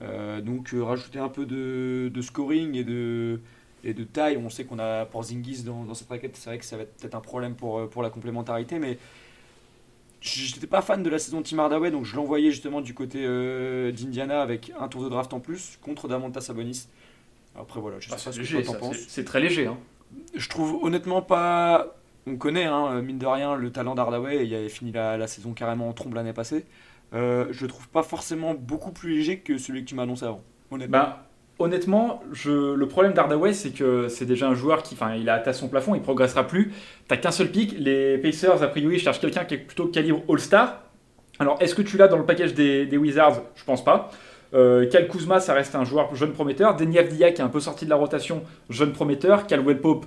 Euh, 0.00 0.40
donc 0.40 0.74
rajouter 0.74 1.18
un 1.18 1.28
peu 1.28 1.44
de, 1.44 2.20
scoring 2.22 2.74
et 2.74 2.84
de, 2.84 3.40
et 3.84 3.92
de 3.94 4.04
taille, 4.04 4.36
on 4.38 4.48
sait 4.48 4.64
qu'on 4.64 4.78
a 4.78 5.04
Porzingis 5.04 5.62
dans, 5.62 5.84
dans 5.84 5.94
cette 5.94 6.08
raquette, 6.08 6.36
c'est 6.36 6.50
vrai 6.50 6.58
que 6.58 6.64
ça 6.64 6.76
va 6.76 6.84
être 6.84 6.94
peut-être 6.96 7.14
un 7.14 7.20
problème 7.20 7.54
pour, 7.54 7.88
pour 7.90 8.02
la 8.02 8.10
complémentarité, 8.10 8.78
mais 8.78 8.98
j'étais 10.20 10.66
pas 10.66 10.82
fan 10.82 11.02
de 11.02 11.10
la 11.10 11.18
saison 11.18 11.42
Tim 11.42 11.58
Hardaway, 11.58 11.90
donc 11.90 12.04
je 12.04 12.16
l'envoyais 12.16 12.50
justement 12.50 12.80
du 12.80 12.94
côté 12.94 13.22
d'Indiana 13.92 14.40
avec 14.40 14.72
un 14.78 14.88
tour 14.88 15.02
de 15.04 15.08
draft 15.08 15.32
en 15.34 15.40
plus 15.40 15.78
contre 15.82 16.08
Damanta 16.08 16.40
Sabonis. 16.40 16.88
Après, 17.56 17.80
voilà, 17.80 17.98
je 18.00 18.08
sais 18.08 18.14
Ah, 18.18 18.24
pas 18.24 18.32
ce 18.32 18.40
que 18.40 18.46
toi 18.46 18.62
t'en 18.62 18.74
penses. 18.78 18.96
c'est- 18.96 19.08
c'est 19.10 19.24
très 19.24 19.40
léger. 19.40 19.66
Hein. 19.66 19.78
Je 20.34 20.48
trouve 20.48 20.82
honnêtement 20.82 21.22
pas. 21.22 21.97
On 22.28 22.36
connaît, 22.36 22.66
hein, 22.66 23.00
mine 23.02 23.18
de 23.18 23.26
rien, 23.26 23.56
le 23.56 23.70
talent 23.70 23.94
d'Hardaway. 23.94 24.46
Il 24.46 24.54
avait 24.54 24.68
fini 24.68 24.92
la, 24.92 25.16
la 25.16 25.26
saison 25.26 25.52
carrément 25.52 25.88
en 25.88 25.92
trombe 25.92 26.14
l'année 26.14 26.32
passée. 26.32 26.66
Euh, 27.14 27.46
je 27.50 27.62
le 27.62 27.68
trouve 27.68 27.88
pas 27.88 28.02
forcément 28.02 28.54
beaucoup 28.54 28.92
plus 28.92 29.16
léger 29.16 29.38
que 29.38 29.58
celui 29.58 29.84
que 29.84 29.88
tu 29.88 29.94
m'as 29.94 30.02
annoncé 30.02 30.24
avant. 30.24 30.42
Honnêtement. 31.58 32.22
Je, 32.32 32.74
le 32.74 32.88
problème 32.88 33.14
d'Hardaway, 33.14 33.52
c'est 33.52 33.70
que 33.70 34.08
c'est 34.08 34.26
déjà 34.26 34.48
un 34.48 34.54
joueur 34.54 34.82
qui, 34.82 34.94
enfin, 34.94 35.14
il 35.14 35.28
a 35.28 35.34
atteint 35.34 35.52
son 35.52 35.68
plafond, 35.68 35.94
il 35.94 36.02
progressera 36.02 36.46
plus. 36.46 36.72
T'as 37.08 37.16
qu'un 37.16 37.32
seul 37.32 37.50
pic. 37.50 37.74
Les 37.78 38.18
Pacers, 38.18 38.62
a 38.62 38.68
priori, 38.68 38.98
cherchent 38.98 39.20
quelqu'un 39.20 39.44
qui 39.44 39.54
est 39.54 39.58
plutôt 39.58 39.86
calibre 39.86 40.22
All-Star. 40.28 40.82
Alors, 41.40 41.56
est-ce 41.60 41.74
que 41.74 41.82
tu 41.82 41.96
l'as 41.96 42.08
dans 42.08 42.18
le 42.18 42.26
package 42.26 42.54
des, 42.54 42.96
Wizards? 42.96 43.42
Je 43.56 43.64
pense 43.64 43.84
pas. 43.84 44.10
Euh, 44.54 44.88
Cal 44.88 45.08
Kuzma, 45.08 45.40
ça 45.40 45.52
reste 45.52 45.74
un 45.74 45.84
joueur 45.84 46.14
jeune 46.14 46.32
prometteur. 46.32 46.76
Denis 46.76 46.98
Avdia, 46.98 47.32
qui 47.32 47.40
est 47.40 47.44
un 47.44 47.48
peu 47.48 47.60
sorti 47.60 47.84
de 47.84 47.90
la 47.90 47.96
rotation, 47.96 48.42
jeune 48.70 48.92
prometteur. 48.92 49.46
Caldwell 49.46 49.80
Pope, 49.80 50.06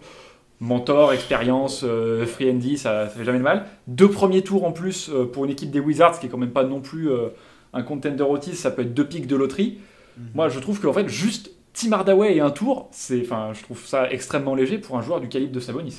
mentor, 0.61 1.11
expérience, 1.11 1.81
euh, 1.83 2.25
free 2.25 2.49
handy, 2.49 2.77
ça, 2.77 3.07
ça 3.09 3.15
fait 3.17 3.25
jamais 3.25 3.39
de 3.39 3.43
mal. 3.43 3.65
Deux 3.87 4.09
premiers 4.09 4.43
tours 4.43 4.63
en 4.63 4.71
plus 4.71 5.09
euh, 5.09 5.25
pour 5.25 5.43
une 5.43 5.51
équipe 5.51 5.71
des 5.71 5.79
Wizards, 5.81 6.19
qui 6.19 6.27
est 6.27 6.29
quand 6.29 6.37
même 6.37 6.51
pas 6.51 6.63
non 6.63 6.79
plus 6.79 7.09
euh, 7.09 7.27
un 7.73 7.81
contender 7.81 8.23
Otis, 8.23 8.55
ça 8.55 8.71
peut 8.71 8.83
être 8.83 8.93
deux 8.93 9.05
pics 9.05 9.27
de 9.27 9.35
loterie. 9.35 9.79
Mhm. 10.17 10.23
Moi, 10.35 10.49
je 10.49 10.59
trouve 10.59 10.79
qu'en 10.79 10.93
fait, 10.93 11.09
juste 11.09 11.51
Tim 11.73 11.91
Hardaway 11.93 12.35
et 12.35 12.41
un 12.41 12.51
tour, 12.51 12.89
c'est, 12.91 13.21
enfin, 13.21 13.51
je 13.53 13.63
trouve 13.63 13.85
ça 13.85 14.11
extrêmement 14.11 14.55
léger 14.55 14.77
pour 14.77 14.97
un 14.97 15.01
joueur 15.01 15.19
du 15.19 15.27
calibre 15.29 15.53
de 15.53 15.59
Sabonis. 15.59 15.97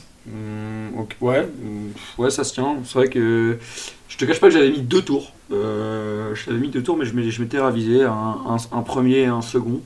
Ok, 0.97 1.17
ouais, 1.21 1.41
hum, 1.41 1.91
ouais, 2.19 2.31
ça 2.31 2.45
se 2.45 2.53
tient. 2.55 2.77
C'est 2.85 2.95
vrai 2.95 3.09
que 3.09 3.59
je 4.09 4.17
te 4.17 4.25
cache 4.25 4.39
pas 4.39 4.49
que 4.49 4.53
j'avais 4.55 4.71
mis 4.71 4.83
deux 4.83 5.03
tours. 5.03 5.33
Euh, 5.51 6.35
je 6.35 6.45
t'avais 6.45 6.59
mis 6.59 6.69
deux 6.69 6.83
tours, 6.83 6.97
mais 6.97 7.05
je 7.07 7.41
m'étais 7.43 7.59
ravisé 7.59 8.05
un, 8.05 8.13
un- 8.13 8.57
un 8.79 8.83
premier 8.83 9.21
et 9.23 9.27
un 9.27 9.43
second. 9.43 9.81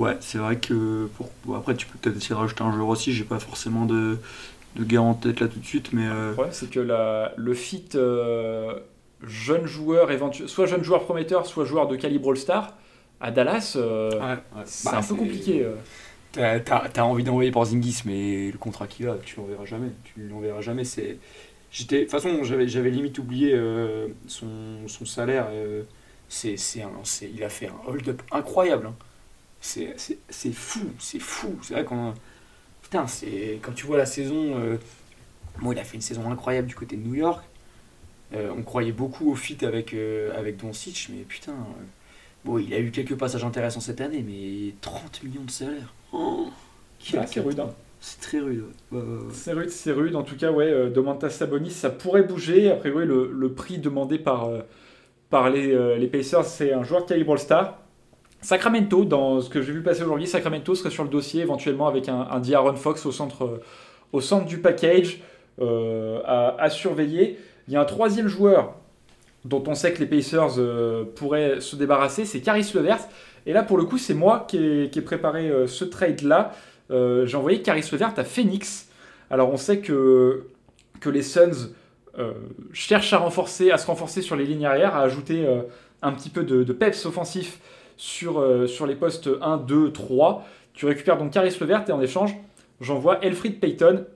Ouais, 0.00 0.16
c'est 0.20 0.38
vrai 0.38 0.56
que 0.58 1.06
pour, 1.16 1.28
bon, 1.44 1.54
après 1.56 1.74
tu 1.76 1.86
peux 1.86 1.98
peut-être 1.98 2.16
essayer 2.16 2.34
de 2.34 2.40
rajouter 2.40 2.62
un 2.62 2.72
joueur 2.72 2.88
aussi. 2.88 3.12
J'ai 3.12 3.24
pas 3.24 3.38
forcément 3.38 3.84
de, 3.86 4.18
de 4.76 4.84
gars 4.84 5.02
en 5.02 5.14
tête 5.14 5.40
là 5.40 5.48
tout 5.48 5.58
de 5.60 5.64
suite, 5.66 5.92
mais 5.92 6.06
euh, 6.06 6.28
Le 6.28 6.32
problème, 6.34 6.54
c'est 6.54 6.70
que 6.70 6.80
la, 6.80 7.32
le 7.36 7.54
fit 7.54 7.88
euh, 7.94 8.78
jeune 9.22 9.66
joueur, 9.66 10.10
éventu- 10.10 10.48
soit 10.48 10.66
jeune 10.66 10.82
joueur 10.84 11.04
prometteur, 11.04 11.46
soit 11.46 11.64
joueur 11.64 11.88
de 11.88 11.96
calibre 11.96 12.30
All-Star, 12.30 12.76
à 13.20 13.30
Dallas, 13.30 13.74
euh, 13.76 14.10
ouais, 14.20 14.38
ouais. 14.56 14.62
c'est 14.64 14.90
Bah, 14.90 14.98
un 14.98 15.02
peu 15.02 15.14
compliqué. 15.16 15.66
T'as, 16.32 17.02
envie 17.02 17.24
d'envoyer 17.24 17.50
Porzingis, 17.50 18.02
mais 18.06 18.50
le 18.52 18.58
contrat 18.58 18.86
qu'il 18.86 19.08
a, 19.08 19.16
tu 19.18 19.36
l'enverras 19.36 19.64
jamais. 19.66 19.90
Tu 20.04 20.28
l'enverras 20.28 20.60
jamais. 20.60 20.84
C'est... 20.84 21.18
J'étais... 21.72 21.98
De 21.98 22.02
toute 22.02 22.12
façon, 22.12 22.44
j'avais, 22.44 22.68
j'avais 22.68 22.90
limite 22.90 23.18
oublié 23.18 23.52
euh, 23.54 24.08
son, 24.28 24.48
son 24.86 25.04
salaire. 25.06 25.48
euh, 25.50 25.82
c'est, 26.28 26.56
c'est 26.56 26.82
un, 26.82 26.92
c'est, 27.04 27.30
il 27.34 27.42
a 27.44 27.48
fait 27.48 27.66
un 27.68 27.74
hold-up 27.88 28.22
incroyable. 28.32 28.86
hein. 28.88 28.94
C'est, 29.60 29.94
fou, 30.52 30.80
c'est 30.98 31.18
fou. 31.20 31.58
C'est 31.62 31.74
vrai 31.74 31.84
qu'on... 31.84 32.14
Putain, 32.82 33.06
c'est... 33.06 33.60
quand 33.62 33.72
tu 33.72 33.86
vois 33.86 33.98
la 33.98 34.06
saison... 34.06 34.58
euh, 34.58 34.78
Bon, 35.62 35.72
il 35.72 35.78
a 35.78 35.84
fait 35.84 35.96
une 35.96 36.02
saison 36.02 36.30
incroyable 36.30 36.68
du 36.68 36.74
côté 36.76 36.96
de 36.96 37.02
New 37.02 37.14
York. 37.16 37.44
Euh, 38.34 38.52
on 38.56 38.62
croyait 38.62 38.92
beaucoup 38.92 39.30
au 39.32 39.36
fit 39.36 39.58
avec, 39.64 39.94
euh, 39.94 40.36
avec 40.38 40.58
Doncic, 40.58 41.08
mais 41.12 41.24
putain... 41.24 41.52
euh, 41.52 41.84
Bon, 42.44 42.58
il 42.58 42.74
a 42.74 42.80
eu 42.80 42.90
quelques 42.92 43.16
passages 43.16 43.44
intéressants 43.44 43.80
cette 43.80 44.00
année, 44.00 44.22
mais 44.26 44.74
30 44.82 45.22
millions 45.24 45.44
de 45.44 45.50
salaire. 45.50 45.94
Oh, 46.12 46.50
Ah, 47.16 47.26
c'est 47.26 47.40
rude. 47.40 47.60
hein. 47.60 47.74
C'est 48.00 48.20
très 48.20 48.40
rude. 48.40 48.64
ouais. 48.92 48.98
Ouais, 48.98 49.04
ouais, 49.04 49.18
ouais. 49.28 49.34
C'est 49.34 49.52
rude, 49.52 49.70
c'est 49.70 49.92
rude. 49.92 50.16
En 50.16 50.22
tout 50.22 50.36
cas, 50.36 50.50
ouais, 50.50 50.90
Domantas 50.90 51.30
Sabonis, 51.30 51.70
ça 51.70 51.90
pourrait 51.90 52.22
bouger. 52.24 52.70
Après, 52.70 52.90
oui, 52.90 53.04
le, 53.06 53.30
le 53.32 53.52
prix 53.54 53.78
demandé 53.78 54.18
par, 54.18 54.50
par 55.30 55.50
les, 55.50 55.98
les 55.98 56.08
Pacers, 56.08 56.44
c'est 56.46 56.72
un 56.72 56.84
joueur 56.84 57.06
calibre 57.06 57.32
All-Star. 57.34 57.80
Sacramento, 58.42 59.04
dans 59.04 59.40
ce 59.40 59.50
que 59.50 59.60
j'ai 59.60 59.72
vu 59.72 59.82
passer 59.82 60.02
aujourd'hui, 60.02 60.26
Sacramento 60.26 60.74
serait 60.74 60.90
sur 60.90 61.04
le 61.04 61.10
dossier 61.10 61.42
éventuellement 61.42 61.86
avec 61.86 62.08
un, 62.08 62.26
un 62.30 62.40
D'Aaron 62.40 62.74
Fox 62.74 63.04
au 63.04 63.12
centre, 63.12 63.44
euh, 63.44 63.62
au 64.12 64.20
centre 64.20 64.46
du 64.46 64.58
package 64.58 65.20
euh, 65.60 66.20
à, 66.24 66.70
surveiller. 66.70 67.38
Il 67.68 67.74
y 67.74 67.76
a 67.76 67.80
un 67.82 67.84
troisième 67.84 68.28
joueur 68.28 68.74
dont 69.44 69.62
on 69.66 69.74
sait 69.74 69.92
que 69.92 70.00
les 70.00 70.06
Pacers 70.06 70.58
euh, 70.58 71.04
pourraient 71.16 71.60
se 71.60 71.76
débarrasser, 71.76 72.24
c'est 72.24 72.40
Caris 72.40 72.70
Levert. 72.74 73.00
Et 73.44 73.52
là, 73.52 73.62
pour 73.62 73.76
le 73.76 73.84
coup, 73.84 73.98
c'est 73.98 74.14
moi 74.14 74.46
qui 74.48 74.56
ai, 74.56 75.00
préparé 75.02 75.50
ce 75.66 75.84
trade-là. 75.84 76.52
J'ai 76.90 77.36
envoyé 77.36 77.62
Caris 77.62 77.88
Levert 77.90 78.12
à 78.18 78.24
Phoenix. 78.24 78.90
Alors, 79.30 79.50
on 79.50 79.56
sait 79.56 79.78
que, 79.78 80.46
que 81.00 81.08
les 81.08 81.22
Suns 81.22 81.70
cherchent 82.74 83.14
à, 83.14 83.18
renforcer, 83.18 83.70
à 83.70 83.78
se 83.78 83.86
renforcer 83.86 84.20
sur 84.20 84.36
les 84.36 84.44
lignes 84.44 84.66
arrière, 84.66 84.94
à 84.94 85.00
ajouter 85.00 85.46
un 86.02 86.12
petit 86.12 86.28
peu 86.28 86.44
de, 86.44 86.62
de 86.62 86.72
peps 86.74 87.06
offensif 87.06 87.60
sur, 88.00 88.40
euh, 88.40 88.66
sur 88.66 88.86
les 88.86 88.94
postes 88.94 89.28
1, 89.42 89.58
2, 89.58 89.92
3. 89.92 90.46
Tu 90.72 90.86
récupères 90.86 91.18
donc 91.18 91.32
Caris 91.32 91.54
Levert 91.60 91.84
et 91.86 91.92
en 91.92 92.00
échange, 92.00 92.34
j'envoie 92.80 93.22
Elfrid 93.22 93.60
Payton, 93.60 94.06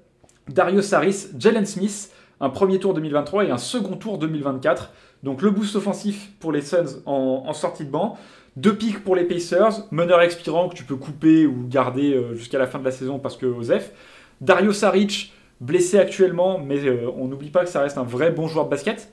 Dario 0.49 0.81
Saris, 0.81 1.27
Jalen 1.39 1.67
Smith, 1.67 2.11
un 2.41 2.49
premier 2.49 2.79
tour 2.79 2.95
2023 2.95 3.45
et 3.45 3.51
un 3.51 3.59
second 3.59 3.97
tour 3.97 4.17
2024. 4.17 4.91
Donc 5.23 5.43
le 5.43 5.51
boost 5.51 5.77
offensif 5.77 6.31
pour 6.41 6.51
les 6.51 6.63
Suns 6.63 7.03
en, 7.05 7.53
sortie 7.53 7.85
de 7.85 7.91
banc. 7.91 8.17
Deux 8.57 8.75
pics 8.75 9.05
pour 9.05 9.17
les 9.17 9.25
Pacers, 9.25 9.87
meneur 9.91 10.23
expirant 10.23 10.71
que 10.71 10.75
tu 10.75 10.85
peux 10.85 10.97
couper 10.97 11.45
ou 11.45 11.67
garder 11.69 12.15
euh, 12.15 12.35
jusqu'à 12.35 12.59
la 12.59 12.67
fin 12.67 12.79
de 12.79 12.85
la 12.85 12.91
saison 12.91 13.19
parce 13.19 13.37
que 13.37 13.45
Osef. 13.45 13.93
Dario 14.41 14.73
Saric, 14.73 15.35
blessé 15.61 15.99
actuellement, 15.99 16.59
mais 16.59 16.83
euh, 16.87 17.11
on 17.19 17.27
n'oublie 17.29 17.51
pas 17.51 17.65
que 17.65 17.71
ça 17.71 17.83
reste 17.83 17.99
un 17.99 18.05
vrai 18.05 18.31
bon 18.31 18.49
joueur 18.49 18.65
de 18.65 18.71
basket. 18.71 19.13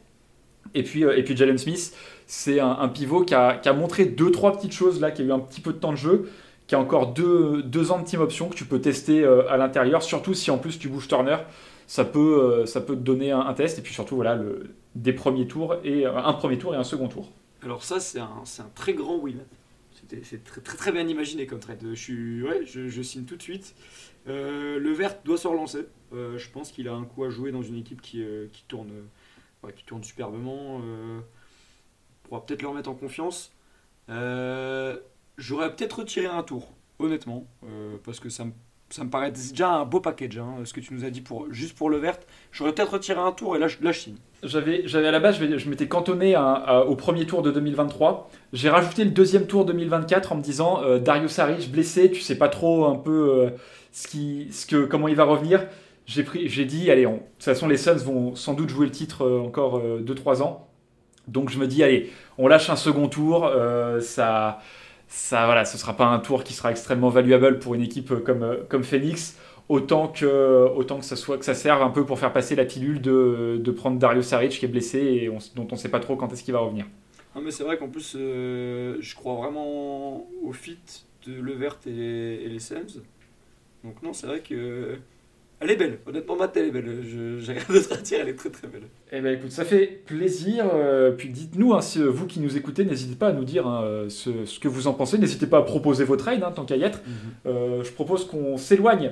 Et 0.73 0.83
puis 0.83 1.03
Jalen 1.35 1.57
Smith, 1.57 1.93
c'est 2.33 2.61
un, 2.61 2.87
pivot 2.87 3.25
qui 3.25 3.35
a, 3.35 3.73
montré 3.73 4.05
deux, 4.05 4.31
trois 4.31 4.53
petites 4.53 4.71
choses 4.71 5.01
là, 5.01 5.11
qui 5.11 5.21
a 5.21 5.25
eu 5.25 5.33
un 5.33 5.39
petit 5.39 5.59
peu 5.59 5.73
de 5.73 5.77
temps 5.77 5.91
de 5.91 5.97
jeu, 5.97 6.31
qui 6.65 6.75
a 6.75 6.79
encore 6.79 7.07
deux, 7.11 7.61
deux 7.61 7.91
ans 7.91 7.99
de 7.99 8.05
team 8.05 8.21
option 8.21 8.47
que 8.47 8.55
tu 8.55 8.63
peux 8.63 8.79
tester 8.79 9.21
euh, 9.21 9.51
à 9.51 9.57
l'intérieur, 9.57 10.01
surtout 10.01 10.33
si 10.33 10.49
en 10.49 10.57
plus 10.57 10.79
tu 10.79 10.87
bouges 10.87 11.09
Turner, 11.09 11.39
ça 11.87 12.05
peut, 12.05 12.39
euh, 12.41 12.65
ça 12.65 12.79
peut 12.79 12.95
te 12.95 13.01
donner 13.01 13.31
un, 13.31 13.53
test. 13.53 13.79
Et 13.79 13.81
puis 13.81 13.93
surtout, 13.93 14.15
voilà, 14.15 14.35
le, 14.35 14.73
des 14.95 15.11
premiers 15.11 15.45
tours, 15.45 15.75
et 15.83 16.07
euh, 16.07 16.15
un 16.15 16.31
premier 16.31 16.57
tour 16.57 16.73
et 16.73 16.77
un 16.77 16.85
second 16.85 17.09
tour. 17.09 17.29
Alors 17.63 17.83
ça, 17.83 17.99
c'est 17.99 18.19
un, 18.19 18.43
un 18.59 18.69
très 18.75 18.93
grand 18.93 19.17
win. 19.17 19.39
C'est 20.23 20.41
très, 20.45 20.61
très 20.61 20.91
bien 20.93 21.05
imaginé 21.05 21.45
comme 21.45 21.59
trade. 21.59 21.79
Je, 21.83 21.93
suis, 21.95 22.43
ouais, 22.43 22.65
je, 22.65 23.01
signe 23.01 23.25
tout 23.25 23.35
de 23.35 23.43
suite. 23.43 23.75
Le 24.25 24.93
vert 24.93 25.17
doit 25.25 25.37
se 25.37 25.49
relancer. 25.49 25.85
Je 26.13 26.49
pense 26.53 26.71
qu'il 26.71 26.87
a 26.87 26.93
un 26.93 27.03
coup 27.03 27.25
à 27.25 27.29
jouer 27.29 27.51
dans 27.51 27.61
une 27.61 27.75
équipe 27.75 28.01
qui, 28.01 28.23
qui, 28.53 28.63
tourne, 28.69 28.91
qui 29.75 29.83
tourne 29.83 30.03
superbement. 30.05 30.81
On 32.31 32.35
pourra 32.35 32.45
peut-être 32.45 32.61
le 32.61 32.69
remettre 32.69 32.89
en 32.89 32.95
confiance. 32.95 33.51
Euh, 34.09 34.95
j'aurais 35.37 35.75
peut-être 35.75 35.99
retiré 35.99 36.27
un 36.27 36.43
tour, 36.43 36.71
honnêtement, 36.97 37.45
euh, 37.65 37.97
parce 38.05 38.21
que 38.21 38.29
ça 38.29 38.45
me, 38.45 38.51
ça 38.89 39.03
me 39.03 39.09
paraît 39.09 39.31
déjà 39.31 39.69
un 39.69 39.83
beau 39.83 39.99
package, 39.99 40.37
hein, 40.37 40.55
ce 40.63 40.71
que 40.71 40.79
tu 40.79 40.93
nous 40.93 41.03
as 41.03 41.09
dit 41.09 41.19
pour, 41.19 41.51
juste 41.51 41.75
pour 41.75 41.89
le 41.89 41.97
vert. 41.97 42.17
J'aurais 42.53 42.71
peut-être 42.71 42.93
retiré 42.93 43.19
un 43.19 43.33
tour 43.33 43.57
et 43.57 43.59
là, 43.59 43.67
là, 43.81 43.91
je 43.91 43.99
signe. 43.99 44.15
J'avais, 44.43 44.85
à 44.95 45.11
la 45.11 45.19
base, 45.19 45.39
je 45.39 45.69
m'étais 45.69 45.89
cantonné 45.89 46.37
au 46.37 46.95
premier 46.95 47.25
tour 47.25 47.41
de 47.41 47.51
2023. 47.51 48.31
J'ai 48.53 48.69
rajouté 48.69 49.03
le 49.03 49.11
deuxième 49.11 49.45
tour 49.45 49.65
2024 49.65 50.31
en 50.31 50.37
me 50.37 50.41
disant 50.41 50.81
euh, 50.83 50.99
Dario 50.99 51.27
Saric 51.27 51.69
blessé, 51.69 52.11
tu 52.11 52.21
sais 52.21 52.37
pas 52.37 52.47
trop 52.47 52.85
un 52.85 52.95
peu 52.95 53.11
euh, 53.11 53.49
ce 53.91 54.07
qui, 54.07 54.47
ce 54.53 54.65
que, 54.65 54.85
comment 54.85 55.09
il 55.09 55.15
va 55.15 55.25
revenir. 55.25 55.67
J'ai, 56.05 56.23
dit, 56.65 56.89
allez, 56.91 57.03
de 57.03 57.09
toute 57.09 57.43
façon, 57.43 57.67
les 57.67 57.77
Suns 57.77 57.95
vont 57.95 58.35
sans 58.35 58.53
doute 58.53 58.69
jouer 58.69 58.85
le 58.85 58.91
titre 58.91 59.29
encore 59.29 59.81
2-3 59.81 60.41
ans. 60.41 60.70
Donc 61.31 61.49
je 61.49 61.57
me 61.59 61.67
dis, 61.67 61.83
allez, 61.83 62.11
on 62.37 62.47
lâche 62.47 62.69
un 62.69 62.75
second 62.75 63.07
tour. 63.07 63.45
euh, 63.45 64.01
ça, 64.01 64.59
ça, 65.07 65.45
voilà, 65.45 65.65
ce 65.65 65.77
sera 65.77 65.95
pas 65.97 66.05
un 66.05 66.19
tour 66.19 66.43
qui 66.43 66.53
sera 66.53 66.71
extrêmement 66.71 67.09
valuable 67.09 67.59
pour 67.59 67.75
une 67.75 67.81
équipe 67.81 68.13
comme, 68.23 68.43
euh, 68.43 68.57
comme 68.69 68.83
Phoenix. 68.83 69.37
Autant 69.69 70.07
que, 70.09 70.67
autant 70.75 70.99
que, 70.99 71.05
ça 71.05 71.15
soit, 71.15 71.37
que 71.37 71.45
ça 71.45 71.53
serve 71.53 71.81
un 71.81 71.89
peu 71.91 72.05
pour 72.05 72.19
faire 72.19 72.33
passer 72.33 72.55
la 72.55 72.65
pilule 72.65 73.01
de, 73.01 73.59
de 73.63 73.71
prendre 73.71 73.97
Dario 73.99 74.21
Saric 74.21 74.51
qui 74.51 74.65
est 74.65 74.67
blessé 74.67 74.99
et 74.99 75.29
on- 75.29 75.37
dont 75.55 75.67
on 75.71 75.75
ne 75.75 75.79
sait 75.79 75.89
pas 75.89 75.99
trop 76.01 76.15
quand 76.17 76.31
est-ce 76.33 76.43
qu'il 76.43 76.53
va 76.53 76.59
revenir. 76.59 76.85
Non, 77.35 77.41
mais 77.41 77.51
c'est 77.51 77.63
vrai 77.63 77.77
qu'en 77.77 77.89
plus, 77.89 78.15
euh, 78.17 78.97
je 78.99 79.15
crois 79.15 79.35
vraiment 79.35 80.27
au 80.43 80.51
fit 80.53 80.79
de 81.25 81.33
Levert 81.39 81.79
et 81.85 81.91
et 82.45 82.49
les 82.49 82.59
Suns. 82.59 83.01
Donc, 83.83 84.01
non, 84.03 84.13
c'est 84.13 84.27
vrai 84.27 84.41
que. 84.41 84.99
Elle 85.63 85.69
est 85.69 85.75
belle, 85.75 85.99
honnêtement, 86.07 86.35
Matt, 86.35 86.57
elle 86.57 86.65
est 86.65 86.71
belle. 86.71 87.03
J'ai 87.39 87.53
rien 87.53 87.61
d'autre 87.69 87.93
à 87.93 87.97
dire, 87.97 88.17
elle 88.19 88.29
est 88.29 88.33
très 88.35 88.49
très 88.49 88.67
belle. 88.67 88.81
Eh 89.11 89.21
ben 89.21 89.37
écoute, 89.37 89.51
ça 89.51 89.63
fait 89.63 90.01
plaisir. 90.07 90.65
euh, 90.73 91.11
puis 91.11 91.29
dites-nous, 91.29 91.75
hein, 91.75 91.81
si, 91.81 92.01
euh, 92.01 92.07
vous 92.09 92.25
qui 92.25 92.39
nous 92.39 92.57
écoutez, 92.57 92.83
n'hésitez 92.83 93.15
pas 93.15 93.27
à 93.27 93.31
nous 93.31 93.43
dire 93.45 93.67
hein, 93.67 93.83
euh, 93.83 94.09
ce, 94.09 94.45
ce 94.45 94.59
que 94.59 94.67
vous 94.67 94.87
en 94.87 94.93
pensez. 94.93 95.19
N'hésitez 95.19 95.45
pas 95.45 95.59
à 95.59 95.61
proposer 95.61 96.03
vos 96.03 96.15
trades, 96.17 96.41
hein, 96.41 96.51
tant 96.51 96.65
qu'à 96.65 96.77
y 96.77 96.81
être. 96.83 97.01
Euh, 97.45 97.83
je 97.83 97.91
propose 97.91 98.25
qu'on 98.25 98.57
s'éloigne 98.57 99.11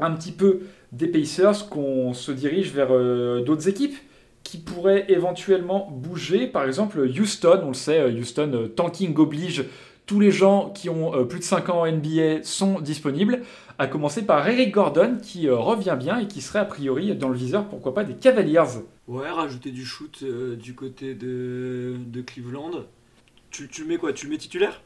un 0.00 0.10
petit 0.12 0.32
peu 0.32 0.60
des 0.92 1.06
Pacers, 1.08 1.70
qu'on 1.70 2.12
se 2.12 2.30
dirige 2.30 2.72
vers 2.72 2.88
euh, 2.90 3.42
d'autres 3.42 3.68
équipes 3.68 3.96
qui 4.42 4.58
pourraient 4.58 5.06
éventuellement 5.08 5.88
bouger. 5.90 6.46
Par 6.46 6.64
exemple, 6.66 7.00
Houston, 7.00 7.60
on 7.64 7.68
le 7.68 7.74
sait, 7.74 8.04
Houston, 8.12 8.68
tanking 8.76 9.16
oblige. 9.16 9.64
Tous 10.10 10.18
les 10.18 10.32
gens 10.32 10.70
qui 10.70 10.88
ont 10.88 11.14
euh, 11.14 11.22
plus 11.22 11.38
de 11.38 11.44
5 11.44 11.68
ans 11.68 11.82
en 11.82 11.86
NBA 11.86 12.42
sont 12.42 12.80
disponibles, 12.80 13.42
à 13.78 13.86
commencer 13.86 14.26
par 14.26 14.48
Eric 14.48 14.72
Gordon 14.72 15.18
qui 15.22 15.46
euh, 15.46 15.54
revient 15.54 15.96
bien 15.96 16.18
et 16.18 16.26
qui 16.26 16.40
serait 16.40 16.58
a 16.58 16.64
priori 16.64 17.14
dans 17.14 17.28
le 17.28 17.36
viseur, 17.36 17.68
pourquoi 17.68 17.94
pas, 17.94 18.02
des 18.02 18.14
Cavaliers. 18.14 18.80
Ouais, 19.06 19.30
rajouter 19.30 19.70
du 19.70 19.86
shoot 19.86 20.24
euh, 20.24 20.56
du 20.56 20.74
côté 20.74 21.14
de, 21.14 21.94
de 21.96 22.22
Cleveland. 22.22 22.72
Tu, 23.52 23.68
tu 23.68 23.82
le 23.82 23.86
mets 23.86 23.98
quoi 23.98 24.12
Tu 24.12 24.26
le 24.26 24.32
mets 24.32 24.38
titulaire? 24.38 24.82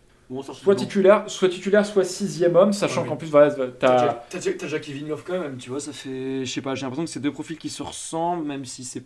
Soit 0.53 0.75
titulaire, 0.75 1.25
soit 1.31 1.49
titulaire, 1.49 1.87
soit 1.87 2.05
sixième 2.05 2.55
homme, 2.55 2.75
sachant 2.75 3.05
qu'en 3.05 3.17
plus, 3.17 3.29
voilà, 3.29 3.51
t'as. 3.51 4.13
T'as 4.29 4.79
Kevin 4.79 5.09
Love 5.09 5.25
quand 5.27 5.41
même, 5.41 5.57
tu 5.57 5.71
vois, 5.71 5.81
ça 5.81 5.95
fait. 5.95 6.45
Je 6.45 6.53
sais 6.53 6.61
pas, 6.61 6.75
j'ai 6.75 6.83
l'impression 6.83 7.07
que 7.07 7.11
c'est 7.11 7.21
deux 7.21 7.33
profils 7.33 7.57
qui 7.57 7.71
se 7.71 7.83
ressemblent, 7.83 8.45
même 8.45 8.67
si 8.67 8.85
c'est. 8.85 9.05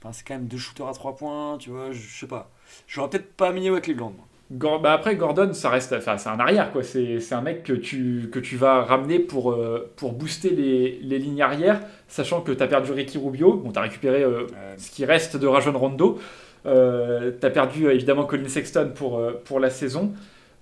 Enfin, 0.00 0.12
c'est 0.12 0.24
quand 0.24 0.34
même 0.34 0.46
deux 0.46 0.58
shooters 0.58 0.86
à 0.86 0.92
trois 0.92 1.16
points, 1.16 1.58
tu 1.58 1.70
vois, 1.70 1.90
je 1.90 2.20
sais 2.20 2.28
pas. 2.28 2.52
J'aurais 2.86 3.10
peut-être 3.10 3.32
pas 3.32 3.50
mis 3.50 3.68
avec 3.68 3.82
Cleveland. 3.82 4.14
Bah 4.48 4.92
après, 4.92 5.16
Gordon, 5.16 5.52
ça 5.54 5.70
reste, 5.70 5.92
enfin, 5.92 6.18
c'est 6.18 6.28
un 6.28 6.38
arrière, 6.38 6.70
quoi. 6.70 6.84
C'est, 6.84 7.32
un 7.32 7.40
mec 7.40 7.64
que 7.64 7.72
tu, 7.72 8.28
que 8.30 8.38
tu 8.38 8.56
vas 8.56 8.82
ramener 8.82 9.18
pour, 9.18 9.52
euh, 9.52 9.90
pour 9.96 10.12
booster 10.12 10.50
les, 10.50 11.00
les, 11.02 11.18
lignes 11.18 11.42
arrière, 11.42 11.80
sachant 12.06 12.40
que 12.42 12.52
tu 12.52 12.62
as 12.62 12.68
perdu 12.68 12.92
Ricky 12.92 13.18
Rubio. 13.18 13.54
Bon, 13.54 13.72
tu 13.72 13.78
as 13.78 13.82
récupéré 13.82 14.22
euh, 14.22 14.46
ce 14.76 14.90
qui 14.92 15.04
reste 15.04 15.36
de 15.36 15.48
Rajon 15.48 15.76
Rondo. 15.76 16.20
Euh, 16.64 17.32
tu 17.38 17.44
as 17.44 17.50
perdu 17.50 17.90
évidemment 17.90 18.24
Colin 18.24 18.46
Sexton 18.46 18.92
pour, 18.94 19.20
pour 19.44 19.58
la 19.58 19.70
saison. 19.70 20.12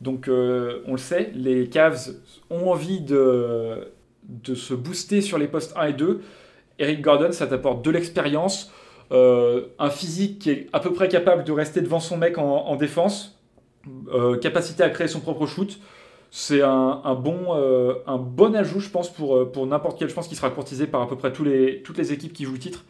Donc, 0.00 0.28
on 0.28 0.92
le 0.92 0.98
sait, 0.98 1.30
les 1.34 1.68
Cavs 1.68 2.14
ont 2.48 2.70
envie 2.70 3.00
de, 3.00 3.92
de 4.24 4.54
se 4.54 4.72
booster 4.72 5.20
sur 5.20 5.36
les 5.36 5.46
postes 5.46 5.74
1 5.76 5.88
et 5.88 5.92
2. 5.92 6.22
Eric 6.78 7.02
Gordon, 7.02 7.32
ça 7.32 7.46
t'apporte 7.46 7.84
de 7.84 7.90
l'expérience, 7.90 8.72
un 9.10 9.90
physique 9.90 10.38
qui 10.40 10.50
est 10.50 10.66
à 10.72 10.80
peu 10.80 10.92
près 10.92 11.08
capable 11.08 11.44
de 11.44 11.52
rester 11.52 11.82
devant 11.82 12.00
son 12.00 12.16
mec 12.16 12.38
en, 12.38 12.44
en 12.44 12.76
défense 12.76 13.33
euh, 14.12 14.38
capacité 14.38 14.82
à 14.82 14.90
créer 14.90 15.08
son 15.08 15.20
propre 15.20 15.46
shoot. 15.46 15.78
C'est 16.30 16.62
un, 16.62 17.14
bon, 17.14 17.54
euh, 17.54 17.94
un 18.08 18.18
bon 18.18 18.56
ajout, 18.56 18.80
je 18.80 18.90
pense, 18.90 19.12
pour, 19.12 19.36
euh, 19.36 19.44
pour 19.44 19.66
n'importe 19.66 19.98
quel. 19.98 20.08
Je 20.08 20.14
pense 20.14 20.26
qu'il 20.26 20.36
sera 20.36 20.50
courtisé 20.50 20.88
par 20.88 21.02
à 21.02 21.08
peu 21.08 21.16
près 21.16 21.32
les, 21.44 21.80
toutes 21.82 21.98
les 21.98 22.12
équipes 22.12 22.32
qui 22.32 22.44
jouent 22.44 22.54
le 22.54 22.58
titre. 22.58 22.84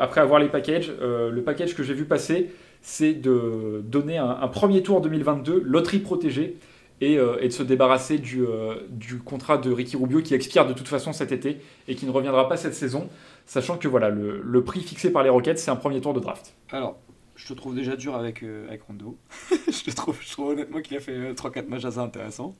après 0.00 0.20
avoir 0.20 0.40
les 0.40 0.48
packages, 0.48 0.92
le 1.00 1.42
package 1.42 1.74
que 1.74 1.82
j'ai 1.82 1.92
vu 1.92 2.04
passer, 2.04 2.50
c'est 2.80 3.12
de 3.12 3.82
donner 3.84 4.16
un, 4.16 4.48
premier 4.48 4.82
tour 4.82 5.00
2022, 5.00 5.60
loterie 5.64 5.98
protégée, 5.98 6.56
et, 7.02 7.14
et 7.14 7.48
de 7.48 7.52
se 7.52 7.62
débarrasser 7.62 8.18
du, 8.18 8.46
du, 8.88 9.18
contrat 9.18 9.58
de 9.58 9.70
Ricky 9.70 9.96
Rubio 9.96 10.22
qui 10.22 10.34
expire 10.34 10.66
de 10.66 10.72
toute 10.72 10.88
façon 10.88 11.12
cet 11.12 11.30
été 11.32 11.58
et 11.88 11.94
qui 11.94 12.06
ne 12.06 12.10
reviendra 12.12 12.48
pas 12.48 12.56
cette 12.56 12.74
saison, 12.74 13.08
sachant 13.44 13.76
que 13.76 13.88
voilà, 13.88 14.08
le, 14.08 14.40
le 14.42 14.64
prix 14.64 14.80
fixé 14.80 15.10
par 15.10 15.24
les 15.24 15.30
Rockets, 15.30 15.58
c'est 15.58 15.70
un 15.70 15.76
premier 15.76 16.00
tour 16.00 16.14
de 16.14 16.20
draft. 16.20 16.54
Alors, 16.70 16.96
je 17.36 17.46
te 17.48 17.52
trouve 17.52 17.74
déjà 17.74 17.96
dur 17.96 18.16
avec, 18.16 18.42
euh, 18.42 18.66
avec 18.68 18.82
Rondo. 18.82 19.16
je, 19.50 19.90
trouve, 19.92 20.18
je 20.20 20.32
trouve 20.32 20.50
honnêtement 20.50 20.80
qu'il 20.80 20.96
a 20.96 21.00
fait 21.00 21.32
3-4 21.32 21.58
euh, 21.58 21.68
matchs 21.68 21.84
assez 21.84 21.98
intéressants. 21.98 22.56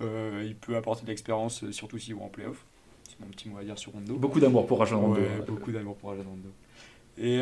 Euh, 0.00 0.42
il 0.44 0.56
peut 0.56 0.76
apporter 0.76 1.02
de 1.02 1.08
l'expérience, 1.08 1.68
surtout 1.70 1.98
s'il 1.98 2.14
va 2.14 2.22
en 2.22 2.28
playoff. 2.28 2.64
C'est 3.08 3.20
mon 3.20 3.26
petit 3.26 3.48
mot 3.48 3.58
à 3.58 3.64
dire 3.64 3.78
sur 3.78 3.92
Rondo. 3.92 4.14
Beaucoup 4.16 4.40
d'amour 4.40 4.66
pour 4.66 4.78
Rajon 4.78 5.00
Rondo. 5.00 5.20
beaucoup 5.46 5.72
d'amour 5.72 5.96
pour 5.96 6.10
Rajon 6.10 6.24
Rondo. 6.24 6.48
Et, 7.18 7.38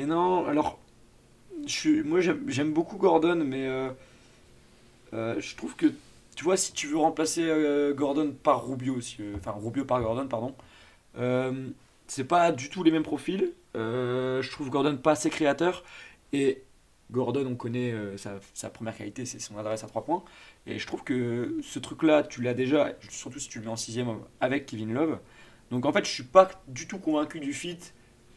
et 0.00 0.06
non, 0.06 0.46
alors, 0.46 0.78
je, 1.66 2.02
moi 2.02 2.20
j'aime 2.20 2.72
beaucoup 2.72 2.96
Gordon, 2.96 3.44
mais 3.44 3.68
je 5.12 5.56
trouve 5.56 5.76
que, 5.76 5.86
tu 6.34 6.44
vois, 6.44 6.56
si 6.56 6.72
tu 6.72 6.88
veux 6.88 6.96
remplacer 6.96 7.48
Gordon 7.94 8.34
par 8.42 8.66
Rubio, 8.66 8.98
enfin 9.36 9.52
Rubio 9.52 9.84
par 9.84 10.02
Gordon, 10.02 10.26
pardon, 10.26 10.54
c'est 12.08 12.24
pas 12.24 12.50
du 12.50 12.70
tout 12.70 12.82
les 12.82 12.90
mêmes 12.90 13.04
profils. 13.04 13.52
Euh, 13.76 14.42
je 14.42 14.50
trouve 14.50 14.70
Gordon 14.70 14.96
pas 14.96 15.12
assez 15.12 15.30
créateur. 15.30 15.84
Et 16.32 16.62
Gordon, 17.10 17.46
on 17.46 17.56
connaît 17.56 17.92
euh, 17.92 18.16
sa, 18.54 18.70
première 18.70 18.96
qualité, 18.96 19.24
c'est 19.24 19.40
son 19.40 19.58
adresse 19.58 19.84
à 19.84 19.86
3 19.86 20.04
points. 20.04 20.22
Et 20.66 20.78
je 20.78 20.86
trouve 20.86 21.02
que 21.02 21.56
ce 21.62 21.78
truc-là, 21.78 22.22
tu 22.22 22.42
l'as 22.42 22.54
déjà, 22.54 22.92
surtout 23.08 23.38
si 23.38 23.48
tu 23.48 23.58
le 23.58 23.64
mets 23.64 23.70
en 23.70 23.76
sixième 23.76 24.08
avec 24.40 24.66
Kevin 24.66 24.92
Love. 24.92 25.18
Donc 25.70 25.86
en 25.86 25.92
fait, 25.92 26.04
je 26.04 26.10
suis 26.10 26.24
pas 26.24 26.48
du 26.68 26.86
tout 26.86 26.98
convaincu 26.98 27.40
du 27.40 27.52
fit 27.52 27.78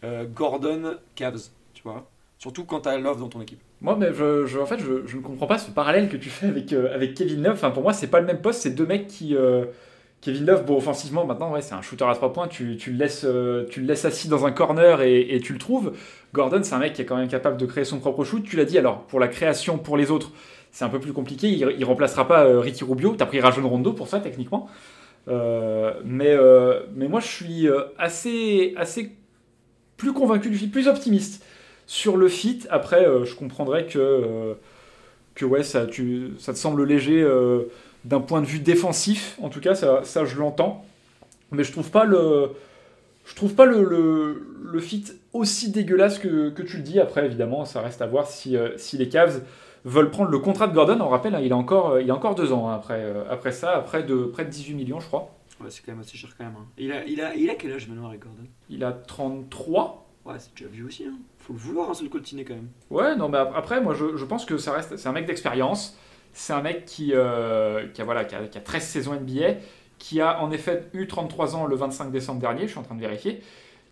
euh, 0.04 0.26
Gordon-Cavs, 0.26 1.50
tu 1.74 1.84
vois. 1.84 2.10
Surtout 2.38 2.66
quand 2.66 2.82
tu 2.82 2.90
as 2.90 2.98
Love 2.98 3.20
dans 3.20 3.30
ton 3.30 3.42
équipe. 3.42 3.62
Moi, 3.82 3.96
mais 3.96 4.14
je, 4.14 4.60
en 4.60 4.66
fait, 4.66 4.80
je, 4.80 5.16
ne 5.16 5.22
comprends 5.22 5.48
pas 5.48 5.58
ce 5.58 5.72
parallèle 5.72 6.10
que 6.10 6.18
tu 6.18 6.30
fais 6.30 6.48
avec, 6.48 6.74
avec 6.74 7.14
Kevin 7.14 7.44
Love. 7.44 7.54
Enfin, 7.54 7.72
pour 7.72 7.84
moi, 7.84 7.94
c'est 7.94 8.08
pas 8.08 8.20
le 8.20 8.26
même 8.26 8.42
poste. 8.42 8.62
C'est 8.62 8.72
deux 8.72 8.86
mecs 8.86 9.08
qui, 9.08 9.36
Kevin 10.24 10.46
Love, 10.46 10.64
bon, 10.64 10.78
offensivement, 10.78 11.26
maintenant, 11.26 11.52
ouais, 11.52 11.62
c'est 11.62 11.74
un 11.74 11.82
shooter 11.82 12.06
à 12.06 12.16
trois 12.16 12.32
points. 12.32 12.48
Tu, 12.48 12.78
tu, 12.78 12.92
le 12.92 12.98
laisses, 12.98 13.26
euh, 13.26 13.66
tu 13.70 13.82
le 13.82 13.88
laisses 13.88 14.06
assis 14.06 14.30
dans 14.30 14.46
un 14.46 14.52
corner 14.52 15.02
et, 15.02 15.42
tu 15.44 15.52
le 15.52 15.60
trouves. 15.60 15.92
Gordon, 16.34 16.62
c'est 16.64 16.74
un 16.74 16.80
mec 16.80 16.94
qui 16.94 17.02
est 17.02 17.06
quand 17.06 17.18
même 17.18 17.28
capable 17.28 17.58
de 17.58 17.66
créer 17.66 17.84
son 17.84 18.00
propre 18.00 18.24
shoot. 18.24 18.42
Tu 18.42 18.56
l'as 18.56 18.64
dit, 18.64 18.78
alors, 18.78 19.02
pour 19.04 19.20
la 19.20 19.28
création, 19.28 19.78
pour 19.78 19.98
les 19.98 20.12
autres, 20.12 20.32
c'est 20.72 20.86
un 20.86 20.90
peu 20.90 21.02
plus 21.02 21.12
compliqué. 21.12 21.50
Il, 21.50 21.78
ne 21.78 21.86
remplacera 21.86 22.26
pas 22.26 22.46
euh, 22.46 22.62
Ricky 22.62 22.86
Rubio. 22.86 23.16
Tu 23.18 23.22
as 23.22 23.26
pris 23.26 23.42
Rajon 23.42 23.68
Rondo 23.68 23.92
pour 23.92 24.08
ça, 24.08 24.22
techniquement. 24.22 24.70
Euh, 25.28 25.94
mais, 26.06 26.38
mais 26.96 27.10
moi, 27.10 27.20
je 27.20 27.28
suis 27.28 27.68
assez, 27.98 28.74
assez 28.78 29.12
plus 29.98 30.14
convaincu 30.14 30.50
du 30.50 30.58
fit, 30.58 30.68
plus 30.68 30.88
optimiste 30.88 31.46
sur 31.86 32.16
le 32.16 32.30
fit. 32.30 32.62
Après, 32.70 33.06
je 33.26 33.36
comprendrais 33.36 33.88
que, 33.88 34.56
que 35.36 35.46
ouais, 35.46 35.64
ça, 35.64 35.86
tu, 35.86 36.34
ça 36.40 36.54
te 36.54 36.58
semble 36.58 36.84
léger 36.84 37.28
d'un 38.06 38.20
point 38.20 38.42
de 38.42 38.46
vue 38.46 38.60
défensif, 38.60 39.38
en 39.42 39.50
tout 39.50 39.60
cas, 39.60 39.76
ça, 39.76 40.02
ça 40.04 40.26
je 40.26 40.38
l'entends. 40.38 40.86
Mais 41.52 41.64
je 41.64 41.72
trouve 41.72 41.92
pas 41.92 42.06
le, 42.06 42.52
je 43.26 43.36
trouve 43.36 43.54
pas 43.54 43.66
le, 43.66 43.84
le, 44.64 44.80
fit 44.80 45.06
aussi 45.32 45.72
dégueulasse 45.72 46.20
que, 46.20 46.50
que, 46.50 46.62
tu 46.62 46.78
le 46.78 46.84
dis. 46.84 47.00
Après, 47.00 47.26
évidemment, 47.26 47.66
ça 47.66 47.82
reste 47.82 48.02
à 48.02 48.08
voir 48.08 48.28
si, 48.28 48.58
euh, 48.58 48.78
si 48.78 48.98
les 48.98 49.08
Cavs 49.08 49.42
veulent 49.86 50.10
prendre 50.10 50.32
le 50.32 50.40
contrat 50.40 50.68
de 50.68 50.74
Gordon. 50.74 51.00
On 51.02 51.10
rappelle, 51.10 51.36
hein, 51.36 51.42
il, 51.42 51.54
a 51.54 51.58
encore, 51.58 52.00
il 52.00 52.10
a 52.10 52.16
encore 52.16 52.36
deux 52.36 52.52
ans 52.52 52.70
hein, 52.70 52.76
après, 52.76 53.02
euh, 53.02 53.24
après 53.30 53.52
ça, 53.52 53.76
après 53.76 54.04
de 54.04 54.26
près 54.26 54.46
de 54.46 54.50
18 54.50 54.74
millions, 54.74 55.00
je 55.00 55.08
crois. 55.08 55.30
Ouais, 55.62 55.70
c'est 55.70 55.86
quand 55.86 55.92
même 55.92 56.02
assez 56.02 56.18
cher 56.18 56.32
quand 56.38 56.44
même. 56.44 56.56
Hein. 56.58 56.66
Il, 56.78 56.92
a, 56.92 57.06
il, 57.06 57.22
a, 57.22 57.36
il 57.36 57.50
a 57.50 57.56
quel 57.56 57.72
âge 57.74 57.88
maintenant 57.88 58.10
avec 58.10 58.22
Gordon? 58.22 58.44
Il 58.70 58.84
a 58.84 58.92
33. 58.92 60.06
Ouais, 60.26 60.36
c'est 60.40 60.56
déjà 60.56 60.70
vieux 60.70 60.86
aussi. 60.86 61.06
Hein. 61.06 61.16
Faut 61.40 61.54
le 61.54 61.60
vouloir, 61.60 61.90
un 61.90 61.94
seul 61.94 62.10
coltiné 62.10 62.46
quand 62.46 62.54
même. 62.54 62.70
Ouais, 62.90 63.16
non, 63.16 63.28
mais 63.28 63.38
après, 63.38 63.82
moi, 63.82 63.94
je, 63.94 64.16
je 64.16 64.26
pense 64.26 64.46
que 64.46 64.58
ça 64.58 64.72
reste. 64.72 64.96
C'est 64.96 65.10
un 65.10 65.12
mec 65.12 65.26
d'expérience. 65.26 65.98
C'est 66.34 66.54
un 66.54 66.62
mec 66.62 66.86
qui, 66.86 67.12
euh, 67.14 67.86
a, 67.98 68.04
voilà, 68.04 68.26
qui, 68.26 68.36
a, 68.36 68.62
13 68.62 68.84
saisons 68.84 69.14
NBA, 69.14 69.56
qui 70.00 70.22
a 70.22 70.42
en 70.42 70.52
effet 70.52 70.86
eu 70.94 71.08
33 71.08 71.56
ans 71.56 71.66
le 71.66 71.76
25 71.76 72.12
décembre 72.12 72.40
dernier, 72.40 72.64
je 72.64 72.72
suis 72.72 72.80
en 72.80 72.84
train 72.84 72.96
de 72.96 73.02
vérifier, 73.02 73.42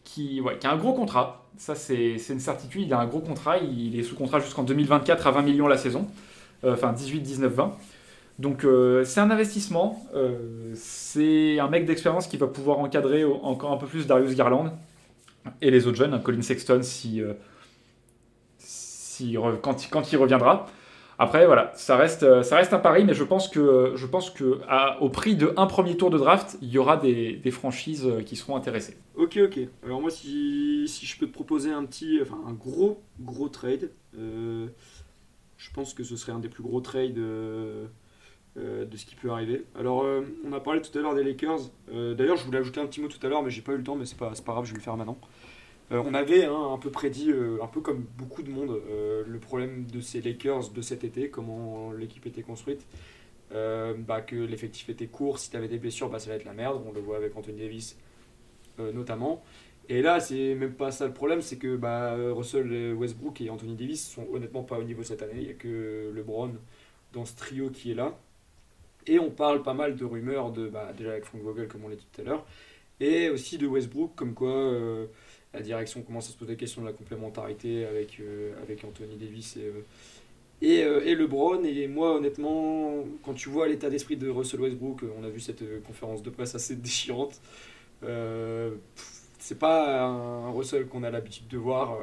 qui, 0.03 0.41
qui 0.59 0.67
a 0.67 0.71
un 0.71 0.77
gros 0.77 0.93
contrat. 0.93 1.45
Ça, 1.57 1.75
c'est 1.75 2.15
une 2.29 2.39
certitude. 2.39 2.83
Il 2.83 2.93
a 2.93 2.99
un 2.99 3.05
gros 3.05 3.19
contrat. 3.19 3.57
Il 3.57 3.99
est 3.99 4.03
sous 4.03 4.15
contrat 4.15 4.39
jusqu'en 4.39 4.63
2024 4.63 5.27
à 5.27 5.31
20 5.31 5.41
millions 5.43 5.67
la 5.67 5.77
saison. 5.77 6.07
Euh, 6.63 6.73
enfin, 6.73 6.93
18, 6.93 7.19
19, 7.19 7.53
20. 7.53 7.77
Donc, 8.39 8.63
euh, 8.63 9.03
c'est 9.03 9.19
un 9.19 9.29
investissement. 9.29 10.03
c'est 10.73 11.59
un 11.59 11.67
mec 11.67 11.85
d'expérience 11.85 12.25
qui 12.25 12.37
va 12.37 12.47
pouvoir 12.47 12.79
encadrer 12.79 13.25
encore 13.25 13.73
un 13.73 13.77
peu 13.77 13.85
plus 13.85 14.07
Darius 14.07 14.35
Garland 14.35 14.71
et 15.61 15.71
les 15.71 15.87
autres 15.87 15.97
jeunes, 15.97 16.13
hein, 16.13 16.19
Colin 16.19 16.41
Sexton, 16.41 16.81
si, 16.83 17.21
si, 18.57 19.37
quand, 19.61 19.89
quand 19.89 20.11
il 20.11 20.17
reviendra. 20.17 20.67
Après, 21.21 21.45
voilà, 21.45 21.71
ça 21.75 21.97
reste, 21.97 22.23
euh, 22.23 22.41
ça 22.41 22.57
reste 22.57 22.73
un 22.73 22.79
pari, 22.79 23.05
mais 23.05 23.13
je 23.13 23.23
pense 23.23 23.47
que, 23.47 23.91
je 23.93 24.07
pense 24.07 24.31
que 24.31 24.59
au 24.99 25.09
prix 25.09 25.35
de 25.35 25.53
un 25.55 25.67
premier 25.67 25.95
tour 25.95 26.09
de 26.09 26.17
draft, 26.17 26.57
il 26.63 26.69
y 26.69 26.79
aura 26.79 26.97
des, 26.97 27.39
franchises 27.51 28.07
euh, 28.07 28.23
qui 28.23 28.35
seront 28.35 28.55
intéressées. 28.55 28.97
Ok, 29.13 29.37
ok. 29.37 29.59
Alors 29.85 30.01
moi, 30.01 30.09
si, 30.09 30.87
je 30.87 31.19
peux 31.19 31.27
te 31.27 31.31
proposer 31.31 31.71
un 31.71 31.85
petit, 31.85 32.17
enfin 32.23 32.39
un 32.47 32.53
gros, 32.53 33.03
gros 33.19 33.49
trade, 33.49 33.91
euh, 34.17 34.65
je 35.57 35.69
pense 35.73 35.93
que 35.93 36.03
ce 36.03 36.15
serait 36.15 36.31
un 36.31 36.39
des 36.39 36.49
plus 36.49 36.63
gros 36.63 36.81
trades 36.81 37.13
de 37.13 37.87
ce 38.55 39.05
qui 39.05 39.13
peut 39.13 39.29
arriver. 39.29 39.65
Alors, 39.79 40.03
on 40.43 40.53
a 40.53 40.59
parlé 40.59 40.81
tout 40.81 40.97
à 40.97 41.03
l'heure 41.03 41.13
des 41.13 41.23
Lakers. 41.23 41.69
D'ailleurs, 41.93 42.37
je 42.37 42.45
voulais 42.45 42.57
ajouter 42.57 42.81
un 42.81 42.87
petit 42.87 42.99
mot 42.99 43.09
tout 43.09 43.23
à 43.23 43.29
l'heure, 43.29 43.43
mais 43.43 43.51
j'ai 43.51 43.61
pas 43.61 43.73
eu 43.73 43.77
le 43.77 43.83
temps, 43.83 43.95
mais 43.95 44.05
c'est 44.05 44.17
pas, 44.17 44.31
pas 44.43 44.53
grave, 44.53 44.65
je 44.65 44.71
vais 44.71 44.79
le 44.79 44.83
faire 44.83 44.97
maintenant. 44.97 45.19
Euh, 45.91 46.01
on 46.05 46.13
avait 46.13 46.45
hein, 46.45 46.71
un 46.73 46.77
peu 46.77 46.89
prédit, 46.89 47.31
euh, 47.31 47.61
un 47.61 47.67
peu 47.67 47.81
comme 47.81 48.05
beaucoup 48.17 48.43
de 48.43 48.49
monde, 48.49 48.81
euh, 48.89 49.23
le 49.27 49.39
problème 49.39 49.85
de 49.85 49.99
ces 49.99 50.21
Lakers 50.21 50.69
de 50.69 50.81
cet 50.81 51.03
été, 51.03 51.29
comment 51.29 51.91
l'équipe 51.91 52.25
était 52.25 52.43
construite. 52.43 52.85
Bah, 54.07 54.21
que 54.21 54.35
l'effectif 54.37 54.87
était 54.87 55.07
court, 55.07 55.37
si 55.37 55.51
tu 55.51 55.67
des 55.67 55.77
blessures, 55.77 56.09
bah, 56.09 56.19
ça 56.19 56.29
va 56.29 56.37
être 56.37 56.45
la 56.45 56.53
merde. 56.53 56.81
On 56.87 56.93
le 56.93 57.01
voit 57.01 57.17
avec 57.17 57.35
Anthony 57.35 57.59
Davis 57.59 57.97
notamment. 58.79 59.43
Et 59.89 60.01
là, 60.01 60.21
c'est 60.21 60.55
même 60.55 60.73
pas 60.73 60.91
ça 60.91 61.05
le 61.05 61.13
problème, 61.13 61.41
c'est 61.41 61.57
que 61.57 61.75
bah, 61.75 62.15
Russell 62.31 62.93
Westbrook 62.93 63.41
et 63.41 63.49
Anthony 63.49 63.75
Davis 63.75 64.07
sont 64.07 64.25
honnêtement 64.31 64.63
pas 64.63 64.79
au 64.79 64.83
niveau 64.83 65.03
cette 65.03 65.21
année. 65.21 65.33
Il 65.35 65.43
n'y 65.43 65.49
a 65.49 65.53
que 65.53 66.13
LeBron 66.15 66.53
dans 67.11 67.25
ce 67.25 67.35
trio 67.35 67.69
qui 67.69 67.91
est 67.91 67.95
là. 67.95 68.17
Et 69.05 69.19
on 69.19 69.29
parle 69.29 69.63
pas 69.63 69.73
mal 69.73 69.97
de 69.97 70.05
rumeurs, 70.05 70.51
de, 70.53 70.69
bah, 70.69 70.93
déjà 70.97 71.11
avec 71.11 71.25
Frank 71.25 71.41
Vogel, 71.41 71.67
comme 71.67 71.83
on 71.83 71.89
l'a 71.89 71.95
dit 71.97 72.07
tout 72.13 72.21
à 72.21 72.23
l'heure, 72.23 72.45
et 73.01 73.29
aussi 73.29 73.57
de 73.57 73.67
Westbrook, 73.67 74.15
comme 74.15 74.33
quoi 74.33 74.71
la 75.53 75.61
direction 75.61 76.01
commence 76.01 76.29
à 76.29 76.31
se 76.31 76.37
poser 76.37 76.51
la 76.51 76.57
question 76.57 76.81
de 76.81 76.87
la 76.87 76.93
complémentarité 76.93 77.85
avec, 77.85 78.19
euh, 78.19 78.53
avec 78.61 78.83
Anthony 78.83 79.17
Davis 79.17 79.57
et, 79.57 79.65
euh, 79.65 79.83
et, 80.61 80.83
euh, 80.83 81.05
et, 81.05 81.15
LeBron. 81.15 81.63
Et 81.63 81.87
moi, 81.87 82.15
honnêtement, 82.15 83.03
quand 83.23 83.33
tu 83.33 83.49
vois 83.49 83.67
l'état 83.67 83.89
d'esprit 83.89 84.15
de 84.15 84.29
Russell 84.29 84.61
Westbrook, 84.61 85.01
on 85.17 85.23
a 85.23 85.29
vu 85.29 85.39
cette 85.39 85.83
conférence 85.83 86.23
de 86.23 86.29
presse 86.29 86.55
assez 86.55 86.75
déchirante. 86.77 87.41
c'est 89.39 89.59
pas 89.59 90.05
un 90.05 90.51
Russell 90.51 90.87
qu'on 90.87 91.03
a 91.03 91.11
l'habitude 91.11 91.47
de 91.47 91.57
voir, 91.57 91.97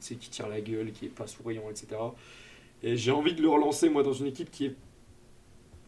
qui 0.00 0.16
tire 0.16 0.48
la 0.48 0.60
gueule, 0.60 0.92
qui 0.92 1.06
est 1.06 1.08
pas 1.08 1.26
souriant, 1.26 1.68
etc. 1.70 2.00
Et 2.82 2.96
j'ai 2.96 3.10
envie 3.10 3.34
de 3.34 3.42
le 3.42 3.48
relancer, 3.48 3.88
moi, 3.88 4.02
dans 4.02 4.12
une 4.12 4.26
équipe 4.26 4.50
qui 4.50 4.66
est. 4.66 4.74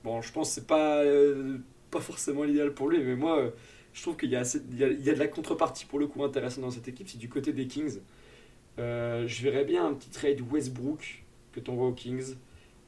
Bon, 0.03 0.23
je 0.23 0.33
pense 0.33 0.49
que 0.49 0.55
c'est 0.55 0.67
pas, 0.67 1.05
pas 1.91 2.01
forcément 2.01 2.43
l'idéal 2.45 2.73
pour 2.73 2.89
lui, 2.89 3.03
mais 3.05 3.17
moi 3.17 3.53
je 3.93 4.03
trouve 4.03 4.17
qu'il 4.17 4.31
y, 4.31 4.37
a 4.37 4.43
de 4.45 5.19
la 5.19 5.29
contrepartie 5.29 5.85
pour 5.85 5.99
le 5.99 6.07
coup 6.07 6.23
intéressante 6.23 6.63
dans 6.63 6.71
cette 6.71 6.89
équipe, 6.89 7.09
c'est 7.09 7.19
du 7.19 7.29
côté 7.29 7.53
des 7.53 7.67
Kings. 7.67 7.99
Euh, 8.79 9.27
je 9.27 9.43
verrais 9.43 9.65
bien 9.65 9.87
un 9.87 9.95
petit 9.95 10.11
trade 10.11 10.41
Westbrook 10.41 11.25
que 11.53 11.61
tu 11.61 11.71
envoies 11.71 11.89
aux 11.89 11.93
Kings 11.93 12.37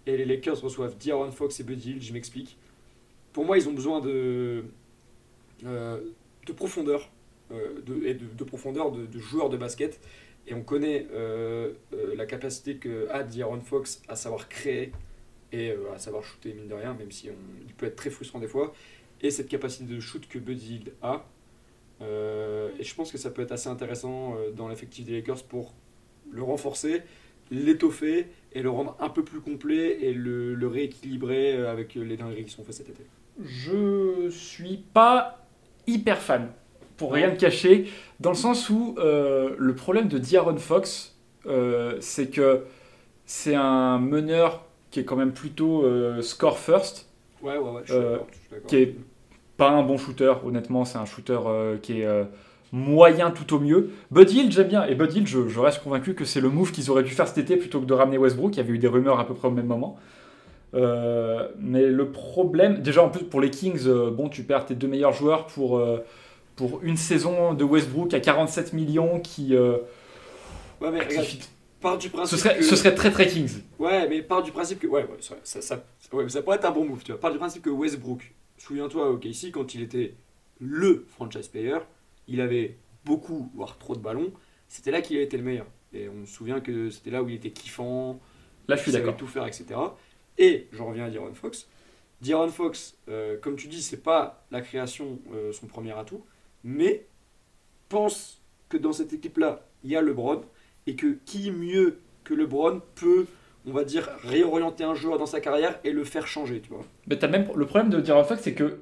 et 0.06 0.16
les 0.16 0.24
Lakers 0.24 0.60
reçoivent 0.60 0.96
D'Aaron 1.04 1.32
Fox 1.32 1.58
et 1.60 1.64
Buddy 1.64 1.90
Hield, 1.90 2.02
je 2.02 2.12
m'explique. 2.12 2.56
Pour 3.32 3.44
moi, 3.44 3.58
ils 3.58 3.68
ont 3.68 3.72
besoin 3.72 4.00
de, 4.00 4.64
euh, 5.66 6.00
de 6.46 6.52
profondeur, 6.52 7.10
euh, 7.52 7.80
et 8.04 8.14
de, 8.14 8.26
de 8.26 8.44
profondeur 8.44 8.92
de, 8.92 9.18
joueurs 9.18 9.50
de 9.50 9.56
basket. 9.56 10.00
Et 10.46 10.54
on 10.54 10.62
connaît 10.62 11.06
la 12.16 12.26
capacité 12.26 12.76
que 12.76 13.08
a 13.10 13.22
D'Aaron 13.22 13.60
Fox 13.60 14.02
à 14.08 14.16
savoir 14.16 14.48
créer 14.48 14.92
et 15.52 15.74
à 15.94 15.98
savoir 15.98 16.24
shooter, 16.24 16.54
mine 16.54 16.66
de 16.66 16.74
rien, 16.74 16.94
même 16.94 17.10
si 17.10 17.28
il 17.66 17.74
peut 17.74 17.86
être 17.86 17.96
très 17.96 18.10
frustrant 18.10 18.40
des 18.40 18.48
fois. 18.48 18.72
Et 19.22 19.30
cette 19.30 19.48
capacité 19.48 19.84
de 19.84 20.00
shoot 20.00 20.26
que 20.28 20.38
Buddy 20.38 20.74
Hield 20.74 20.92
a. 21.02 21.26
Euh, 22.02 22.70
et 22.78 22.84
je 22.84 22.94
pense 22.94 23.12
que 23.12 23.18
ça 23.18 23.30
peut 23.30 23.42
être 23.42 23.52
assez 23.52 23.68
intéressant 23.68 24.34
euh, 24.34 24.50
dans 24.50 24.68
l'effectif 24.68 25.04
des 25.04 25.12
Lakers 25.12 25.44
pour 25.44 25.74
le 26.32 26.42
renforcer, 26.42 27.02
l'étoffer 27.50 28.28
et 28.52 28.62
le 28.62 28.70
rendre 28.70 28.96
un 29.00 29.08
peu 29.08 29.24
plus 29.24 29.40
complet 29.40 29.98
et 30.00 30.12
le, 30.12 30.54
le 30.54 30.68
rééquilibrer 30.68 31.56
euh, 31.56 31.70
avec 31.70 31.94
les 31.94 32.16
dingueries 32.16 32.44
qui 32.44 32.50
sont 32.50 32.64
faites 32.64 32.74
cet 32.74 32.88
été. 32.88 33.04
Je 33.42 34.28
suis 34.30 34.78
pas 34.92 35.46
hyper 35.86 36.18
fan, 36.18 36.50
pour 36.96 37.12
rien 37.12 37.30
te 37.30 37.40
cacher, 37.40 37.86
dans 38.20 38.30
le 38.30 38.36
sens 38.36 38.68
où 38.70 38.94
euh, 38.98 39.54
le 39.58 39.74
problème 39.74 40.08
de 40.08 40.18
D'Aaron 40.18 40.58
Fox, 40.58 41.16
euh, 41.46 41.96
c'est 42.00 42.28
que 42.28 42.64
c'est 43.24 43.54
un 43.54 43.98
meneur 43.98 44.66
qui 44.90 45.00
est 45.00 45.04
quand 45.04 45.16
même 45.16 45.32
plutôt 45.32 45.84
score 46.20 46.58
first, 46.58 47.08
Ouais, 47.42 47.56
ouais, 47.56 47.70
ouais, 47.70 47.82
je 47.84 47.92
suis 47.92 47.96
Euh, 47.98 48.10
d'accord, 48.50 48.66
qui 48.66 48.76
est 48.76 48.96
pas 49.56 49.70
un 49.70 49.82
bon 49.82 49.98
shooter, 49.98 50.32
honnêtement, 50.44 50.84
c'est 50.84 50.98
un 50.98 51.04
shooter 51.06 51.38
euh, 51.46 51.76
qui 51.78 52.00
est 52.00 52.06
euh, 52.06 52.24
moyen 52.72 53.30
tout 53.30 53.54
au 53.54 53.58
mieux. 53.60 53.90
Bud 54.10 54.30
Hill, 54.30 54.50
j'aime 54.52 54.68
bien, 54.68 54.84
et 54.86 54.94
Bud 54.94 55.12
Hill, 55.14 55.26
je, 55.26 55.48
je 55.48 55.60
reste 55.60 55.82
convaincu 55.82 56.14
que 56.14 56.24
c'est 56.24 56.40
le 56.40 56.48
move 56.50 56.72
qu'ils 56.72 56.90
auraient 56.90 57.02
dû 57.02 57.10
faire 57.12 57.28
cet 57.28 57.38
été 57.38 57.56
plutôt 57.56 57.80
que 57.80 57.86
de 57.86 57.94
ramener 57.94 58.18
Westbrook. 58.18 58.54
Il 58.54 58.58
y 58.58 58.60
avait 58.60 58.72
eu 58.72 58.78
des 58.78 58.88
rumeurs 58.88 59.18
à 59.20 59.26
peu 59.26 59.34
près 59.34 59.48
au 59.48 59.52
même 59.52 59.66
moment. 59.66 59.96
Euh, 60.74 61.48
mais 61.58 61.86
le 61.86 62.10
problème, 62.10 62.80
déjà 62.80 63.02
en 63.02 63.08
plus 63.10 63.24
pour 63.24 63.40
les 63.40 63.50
Kings, 63.50 63.86
euh, 63.86 64.10
bon, 64.10 64.28
tu 64.28 64.44
perds 64.44 64.66
tes 64.66 64.74
deux 64.76 64.88
meilleurs 64.88 65.12
joueurs 65.12 65.46
pour, 65.46 65.78
euh, 65.78 66.04
pour 66.56 66.80
une 66.82 66.96
saison 66.96 67.54
de 67.54 67.64
Westbrook 67.64 68.14
à 68.14 68.20
47 68.20 68.72
millions 68.72 69.20
qui. 69.20 69.56
Ouais, 70.80 70.90
mais 70.90 71.00
qui 71.00 71.08
regarde, 71.08 71.26
fit- 71.26 71.48
part 71.80 71.98
du 71.98 72.10
principe 72.10 72.38
ce, 72.38 72.42
serait, 72.42 72.58
que... 72.58 72.64
ce 72.64 72.76
serait 72.76 72.94
très 72.94 73.10
très 73.10 73.26
Kings. 73.26 73.62
Ouais, 73.78 74.08
mais 74.08 74.22
part 74.22 74.42
du 74.42 74.52
principe 74.52 74.78
que... 74.78 74.86
Ouais, 74.86 75.02
ouais, 75.04 75.16
ça, 75.20 75.36
ça, 75.42 75.60
ça, 75.60 75.82
ouais, 76.12 76.28
ça 76.28 76.42
pourrait 76.42 76.56
être 76.56 76.64
un 76.66 76.70
bon 76.70 76.84
move, 76.84 77.02
tu 77.02 77.12
vois. 77.12 77.20
Part 77.20 77.32
du 77.32 77.38
principe 77.38 77.62
que 77.62 77.70
Westbrook, 77.70 78.32
souviens-toi, 78.58 79.10
ok, 79.10 79.24
ici, 79.24 79.50
quand 79.50 79.74
il 79.74 79.82
était 79.82 80.14
le 80.60 81.06
franchise 81.08 81.48
player, 81.48 81.78
il 82.28 82.40
avait 82.40 82.76
beaucoup, 83.04 83.50
voire 83.54 83.78
trop 83.78 83.94
de 83.94 84.00
ballons, 84.00 84.32
c'était 84.68 84.90
là 84.90 85.00
qu'il 85.00 85.16
a 85.16 85.22
été 85.22 85.36
le 85.36 85.42
meilleur. 85.42 85.66
Et 85.92 86.08
on 86.08 86.26
se 86.26 86.32
souvient 86.32 86.60
que 86.60 86.90
c'était 86.90 87.10
là 87.10 87.22
où 87.22 87.28
il 87.28 87.34
était 87.34 87.50
kiffant, 87.50 88.20
Là, 88.68 88.76
je 88.76 88.82
suis 88.82 88.92
d'accord. 88.92 89.16
tout 89.16 89.26
faire, 89.26 89.46
etc. 89.46 89.66
Et 90.38 90.68
j'en 90.72 90.86
reviens 90.86 91.06
à 91.06 91.10
D'Aaron 91.10 91.34
Fox. 91.34 91.66
D'Aaron 92.22 92.48
Fox, 92.50 92.96
euh, 93.08 93.36
comme 93.38 93.56
tu 93.56 93.66
dis, 93.66 93.82
c'est 93.82 94.02
pas 94.02 94.46
la 94.52 94.60
création 94.60 95.18
euh, 95.34 95.52
son 95.52 95.66
premier 95.66 95.92
atout, 95.92 96.24
mais 96.62 97.06
pense 97.88 98.40
que 98.68 98.76
dans 98.76 98.92
cette 98.92 99.12
équipe-là, 99.12 99.66
il 99.82 99.90
y 99.90 99.96
a 99.96 100.02
LeBron 100.02 100.42
et 100.86 100.94
que 100.96 101.16
qui 101.24 101.50
mieux 101.50 101.98
que 102.24 102.34
LeBron 102.34 102.80
peut, 102.94 103.26
on 103.66 103.72
va 103.72 103.84
dire, 103.84 104.08
réorienter 104.24 104.84
un 104.84 104.94
joueur 104.94 105.18
dans 105.18 105.26
sa 105.26 105.40
carrière 105.40 105.78
et 105.84 105.92
le 105.92 106.04
faire 106.04 106.26
changer, 106.26 106.60
tu 106.60 106.70
vois. 106.70 106.84
Mais 107.06 107.18
t'as 107.18 107.28
même 107.28 107.46
le 107.54 107.66
problème 107.66 107.90
de 107.90 108.00
D'Aaron 108.00 108.24
Fox, 108.24 108.40
c'est 108.42 108.54
que, 108.54 108.78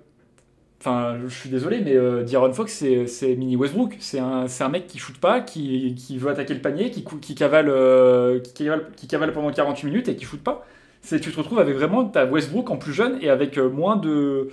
enfin, 0.81 1.19
je 1.27 1.35
suis 1.35 1.49
désolé, 1.51 1.81
mais 1.81 1.95
euh, 1.97 2.53
Fox, 2.53 2.73
c'est, 3.07 3.35
mini 3.37 3.57
Westbrook. 3.57 3.97
C'est 4.01 4.19
un, 4.19 4.47
un 4.61 4.69
mec 4.69 4.87
qui 4.87 4.99
shoot 4.99 5.19
pas, 5.19 5.41
qui, 5.41 5.95
qui 5.95 6.19
veut 6.19 6.31
attaquer 6.31 6.55
le 6.55 6.61
panier, 6.61 6.91
qui, 6.91 7.05
qui 7.05 7.35
cavale, 7.35 7.69
euh, 7.69 8.41
qui 8.41 8.65
cavale, 8.65 8.87
qui 8.97 9.07
cavale 9.07 9.33
pendant 9.33 9.51
48 9.51 9.87
minutes 9.87 10.09
et 10.09 10.17
qui 10.17 10.25
shoot 10.25 10.41
pas. 10.43 10.67
C'est, 11.01 11.21
tu 11.21 11.31
te 11.31 11.37
retrouves 11.37 11.61
avec 11.61 11.75
vraiment 11.77 12.05
ta 12.05 12.25
Westbrook 12.27 12.71
en 12.71 12.77
plus 12.77 12.93
jeune 12.93 13.19
et 13.23 13.31
avec 13.31 13.57
euh, 13.57 13.69
moins 13.71 13.97
de 13.97 14.49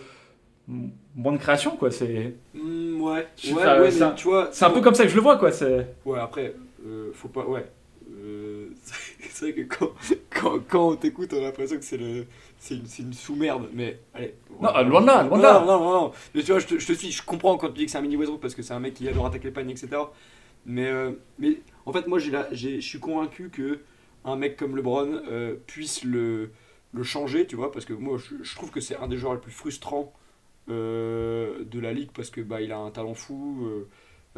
moins 1.15 1.31
de 1.33 1.37
création, 1.37 1.75
quoi. 1.77 1.91
C'est, 1.91 2.33
Mm, 2.53 3.01
ouais, 3.01 3.27
ouais, 3.53 3.79
ouais, 3.79 3.91
c'est 3.91 4.01
un- 4.01 4.11
tu 4.11 4.27
vois. 4.27 4.49
c'est 4.51 4.65
un 4.65 4.69
peu 4.71 4.81
comme 4.81 4.95
ça 4.95 5.03
que 5.03 5.09
je 5.09 5.15
le 5.15 5.21
vois, 5.21 5.37
quoi. 5.37 5.51
C'est, 5.51 5.87
Ouais, 6.05 6.19
après, 6.19 6.55
euh, 6.85 7.11
faut 7.13 7.29
pas. 7.29 7.45
Ouais. 7.45 7.65
Euh, 8.11 8.69
c'est 9.29 9.51
vrai 9.51 9.53
que 9.53 9.75
quand, 9.75 9.91
quand, 10.29 10.59
quand 10.67 10.89
on 10.89 10.95
t'écoute, 10.95 11.33
on 11.33 11.37
a 11.37 11.41
l'impression 11.41 11.77
que 11.77 11.83
c'est 11.83 11.97
le. 11.97 12.25
C'est 12.57 12.75
une, 12.75 12.85
c'est 12.85 13.03
une 13.03 13.13
sous-merde, 13.13 13.69
mais 13.73 13.99
allez. 14.13 14.35
Non, 14.61 14.73
ouais. 14.73 14.83
loin 14.83 15.01
de 15.01 15.07
là, 15.07 15.23
loin 15.23 15.37
de 15.37 15.43
non, 15.43 15.49
là. 15.49 15.59
Non, 15.59 15.79
non, 15.79 16.01
non, 16.01 16.11
Mais 16.33 16.41
tu 16.41 16.51
vois, 16.51 16.59
je 16.59 16.67
te, 16.67 16.79
je 16.79 16.87
te 16.87 16.93
suis, 16.93 17.11
je 17.11 17.23
comprends 17.23 17.57
quand 17.57 17.67
tu 17.69 17.79
dis 17.79 17.85
que 17.85 17.91
c'est 17.91 17.97
un 17.97 18.01
mini 18.01 18.15
Westbrook 18.15 18.41
parce 18.41 18.55
que 18.55 18.61
c'est 18.61 18.73
un 18.73 18.79
mec 18.79 18.93
qui 18.93 19.07
adore 19.07 19.25
attaquer 19.25 19.45
les 19.45 19.53
paniers, 19.53 19.73
etc. 19.73 20.01
Mais, 20.65 20.87
euh, 20.87 21.11
mais 21.37 21.61
en 21.85 21.93
fait, 21.93 22.07
moi, 22.07 22.19
je 22.19 22.79
suis 22.79 22.99
convaincu 22.99 23.49
que 23.49 23.79
un 24.23 24.35
mec 24.35 24.57
comme 24.57 24.75
LeBron 24.75 25.21
euh, 25.29 25.55
puisse 25.67 26.03
le, 26.03 26.51
le 26.93 27.03
changer, 27.03 27.45
tu 27.45 27.55
vois, 27.55 27.71
parce 27.71 27.85
que 27.85 27.93
moi, 27.93 28.17
je, 28.17 28.43
je 28.43 28.55
trouve 28.55 28.71
que 28.71 28.79
c'est 28.79 28.95
un 28.97 29.07
des 29.07 29.17
joueurs 29.17 29.35
les 29.35 29.41
plus 29.41 29.51
frustrants 29.51 30.13
euh, 30.69 31.63
de 31.63 31.79
la 31.79 31.93
ligue 31.93 32.09
parce 32.11 32.31
que 32.31 32.41
bah, 32.41 32.61
il 32.61 32.71
a 32.71 32.77
un 32.77 32.89
talent 32.91 33.13
fou. 33.13 33.67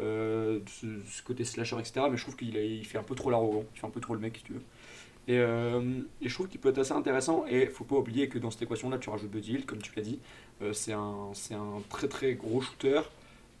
Euh, 0.00 0.60
ce, 0.66 1.22
côté 1.22 1.44
slasher, 1.44 1.76
etc. 1.78 2.06
Mais 2.10 2.16
je 2.16 2.22
trouve 2.22 2.36
qu'il 2.36 2.84
fait 2.84 2.98
un 2.98 3.02
peu 3.02 3.14
trop 3.14 3.30
l'arrogant, 3.30 3.64
il 3.74 3.78
fait 3.78 3.86
un 3.86 3.90
peu 3.90 4.00
trop 4.00 4.14
le 4.14 4.20
mec, 4.20 4.36
si 4.36 4.44
tu 4.44 4.52
veux. 4.52 4.62
Et, 5.28 5.38
euh, 5.38 5.82
et 6.22 6.28
je 6.28 6.34
trouve 6.34 6.48
qu'il 6.48 6.58
peut 6.58 6.70
être 6.70 6.78
assez 6.78 6.92
intéressant. 6.92 7.44
Et 7.46 7.66
faut 7.66 7.84
pas 7.84 7.96
oublier 7.96 8.28
que 8.28 8.38
dans 8.38 8.50
cette 8.50 8.62
équation-là, 8.62 8.98
tu 8.98 9.10
rajoutes 9.10 9.30
Buddy 9.30 9.52
Hield, 9.52 9.66
comme 9.66 9.82
tu 9.82 9.92
l'as 9.94 10.02
dit. 10.02 10.18
Euh, 10.62 10.72
c'est 10.72 10.94
un, 10.94 11.32
un 11.52 11.82
très 11.90 12.08
très 12.08 12.34
gros 12.34 12.62
shooter 12.62 13.02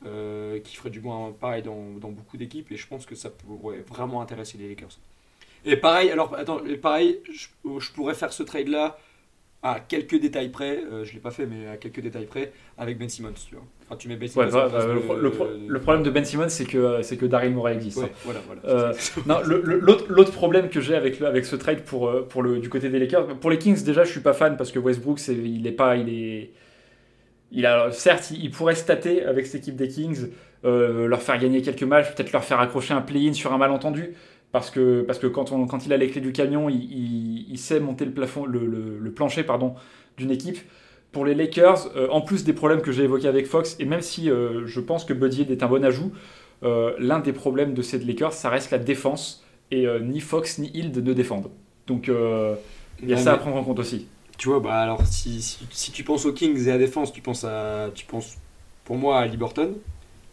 euh, 0.06 0.58
qui 0.60 0.76
ferait 0.76 0.90
du 0.90 1.00
moins 1.00 1.32
pareil 1.32 1.62
dans, 1.62 1.90
dans 2.00 2.10
beaucoup 2.10 2.38
d'équipes. 2.38 2.72
Et 2.72 2.76
je 2.76 2.86
pense 2.86 3.04
que 3.04 3.14
ça 3.14 3.28
pourrait 3.28 3.80
vraiment 3.80 4.22
intéresser 4.22 4.56
les 4.56 4.68
Lakers. 4.68 4.98
Et 5.64 5.76
pareil, 5.76 6.10
alors 6.10 6.34
attends, 6.34 6.64
et 6.64 6.78
pareil, 6.78 7.20
je, 7.30 7.48
je 7.78 7.92
pourrais 7.92 8.14
faire 8.14 8.32
ce 8.32 8.42
trade-là 8.42 8.98
à 9.62 9.80
quelques 9.80 10.20
détails 10.20 10.50
près. 10.50 10.78
euh, 10.92 11.04
je 11.04 11.14
l'ai 11.14 11.18
pas 11.20 11.30
fait, 11.30 11.46
mais 11.46 11.68
à 11.68 11.76
quelques 11.76 12.00
détails 12.00 12.26
près 12.26 12.52
avec 12.76 12.96
Ben 12.98 13.08
Simmons, 13.08 13.32
tu 13.48 13.54
vois. 13.56 13.64
Enfin, 13.86 13.96
tu 13.96 14.08
mets 14.08 14.16
Ben 14.16 14.28
Simmons 14.28 14.44
ouais, 14.44 14.50
bah, 14.52 14.68
face 14.70 14.84
bah, 14.86 14.92
le, 14.92 15.00
de- 15.00 15.04
pro- 15.04 15.16
le 15.16 15.30
pro- 15.30 15.48
le 15.66 15.80
problème 15.80 16.02
de 16.04 16.10
Ben 16.10 16.24
Simmons, 16.24 16.48
c'est 16.48 16.64
que, 16.66 17.02
c'est 17.02 17.16
que 17.16 17.26
Daryl 17.26 17.52
Morey 17.54 17.74
existe. 17.74 17.98
hein. 17.98 18.08
Voilà, 18.24 18.40
voilà. 18.46 18.60
Euh, 18.66 18.92
l'autre 20.10 20.32
problème 20.32 20.68
que 20.68 20.80
j'ai 20.80 20.94
avec, 20.94 21.18
le- 21.20 21.26
avec 21.26 21.44
ce 21.44 21.56
trade 21.56 21.82
pour, 21.82 22.08
euh, 22.08 22.26
pour 22.28 22.42
le, 22.42 22.58
du 22.58 22.68
côté 22.68 22.88
des 22.88 22.98
Lakers, 22.98 23.26
pour 23.38 23.50
les 23.50 23.58
Kings, 23.58 23.82
déjà, 23.84 24.04
je 24.04 24.10
suis 24.10 24.20
pas 24.20 24.32
fan 24.34 24.56
parce 24.56 24.70
que 24.72 24.78
Westbrook, 24.78 25.18
c'est, 25.18 25.34
il 25.34 25.66
est 25.66 25.72
pas. 25.72 25.96
Il 25.96 26.08
est, 26.08 26.50
il 27.50 27.66
a, 27.66 27.90
certes, 27.92 28.30
il, 28.30 28.44
il 28.44 28.50
pourrait 28.50 28.74
stater 28.74 29.24
avec 29.24 29.46
cette 29.46 29.62
équipe 29.62 29.76
des 29.76 29.88
Kings, 29.88 30.28
euh, 30.64 31.06
leur 31.06 31.22
faire 31.22 31.38
gagner 31.38 31.62
quelques 31.62 31.82
matchs, 31.82 32.14
peut-être 32.14 32.32
leur 32.32 32.44
faire 32.44 32.60
accrocher 32.60 32.92
un 32.94 33.00
play-in 33.00 33.32
sur 33.32 33.52
un 33.52 33.58
malentendu. 33.58 34.14
Parce 34.52 34.70
que, 34.70 35.02
parce 35.02 35.18
que 35.18 35.26
quand, 35.26 35.52
on, 35.52 35.66
quand 35.66 35.84
il 35.86 35.92
a 35.92 35.96
les 35.96 36.08
clés 36.08 36.20
du 36.22 36.32
camion, 36.32 36.68
il, 36.68 36.76
il- 36.92 37.46
il 37.50 37.58
sait 37.58 37.80
monter 37.80 38.04
le, 38.04 38.12
plafond, 38.12 38.46
le, 38.46 38.66
le- 38.66 38.98
le 38.98 39.10
plancher 39.12 39.44
pardon, 39.44 39.74
d'une 40.16 40.30
équipe. 40.30 40.58
Pour 41.12 41.24
les 41.24 41.34
Lakers, 41.34 41.90
euh, 41.96 42.08
en 42.10 42.20
plus 42.20 42.44
des 42.44 42.52
problèmes 42.52 42.82
que 42.82 42.92
j'ai 42.92 43.04
évoqués 43.04 43.28
avec 43.28 43.46
Fox, 43.46 43.76
et 43.78 43.84
même 43.84 44.02
si 44.02 44.30
euh, 44.30 44.66
je 44.66 44.80
pense 44.80 45.04
que 45.04 45.12
Buddy 45.14 45.42
est 45.50 45.62
un 45.62 45.66
bon 45.68 45.84
ajout, 45.84 46.12
euh, 46.62 46.94
l'un 46.98 47.20
des 47.20 47.32
problèmes 47.32 47.74
de 47.74 47.82
ces 47.82 47.98
Lakers, 47.98 48.32
ça 48.32 48.50
reste 48.50 48.70
la 48.70 48.78
défense. 48.78 49.44
Et 49.70 49.86
ni 50.00 50.20
Fox 50.20 50.56
ni 50.58 50.68
Hild 50.72 50.96
ne 50.96 51.12
défendent. 51.12 51.50
Donc 51.86 52.08
il 53.02 53.08
y 53.08 53.12
a 53.12 53.16
ça 53.16 53.32
à 53.34 53.36
prendre 53.36 53.56
en 53.56 53.64
compte 53.64 53.78
aussi. 53.78 54.06
Tu 54.38 54.48
vois, 54.48 54.60
bah 54.60 54.74
alors 54.80 55.04
si, 55.06 55.42
si, 55.42 55.66
si 55.70 55.90
tu 55.92 56.04
penses 56.04 56.24
aux 56.24 56.32
Kings 56.32 56.66
et 56.66 56.70
à 56.70 56.74
la 56.74 56.78
défense, 56.78 57.12
tu 57.12 57.20
penses 57.20 57.44
à, 57.44 57.90
tu 57.94 58.06
penses 58.06 58.36
pour 58.84 58.96
moi 58.96 59.18
à 59.18 59.26
Liberton. 59.26 59.74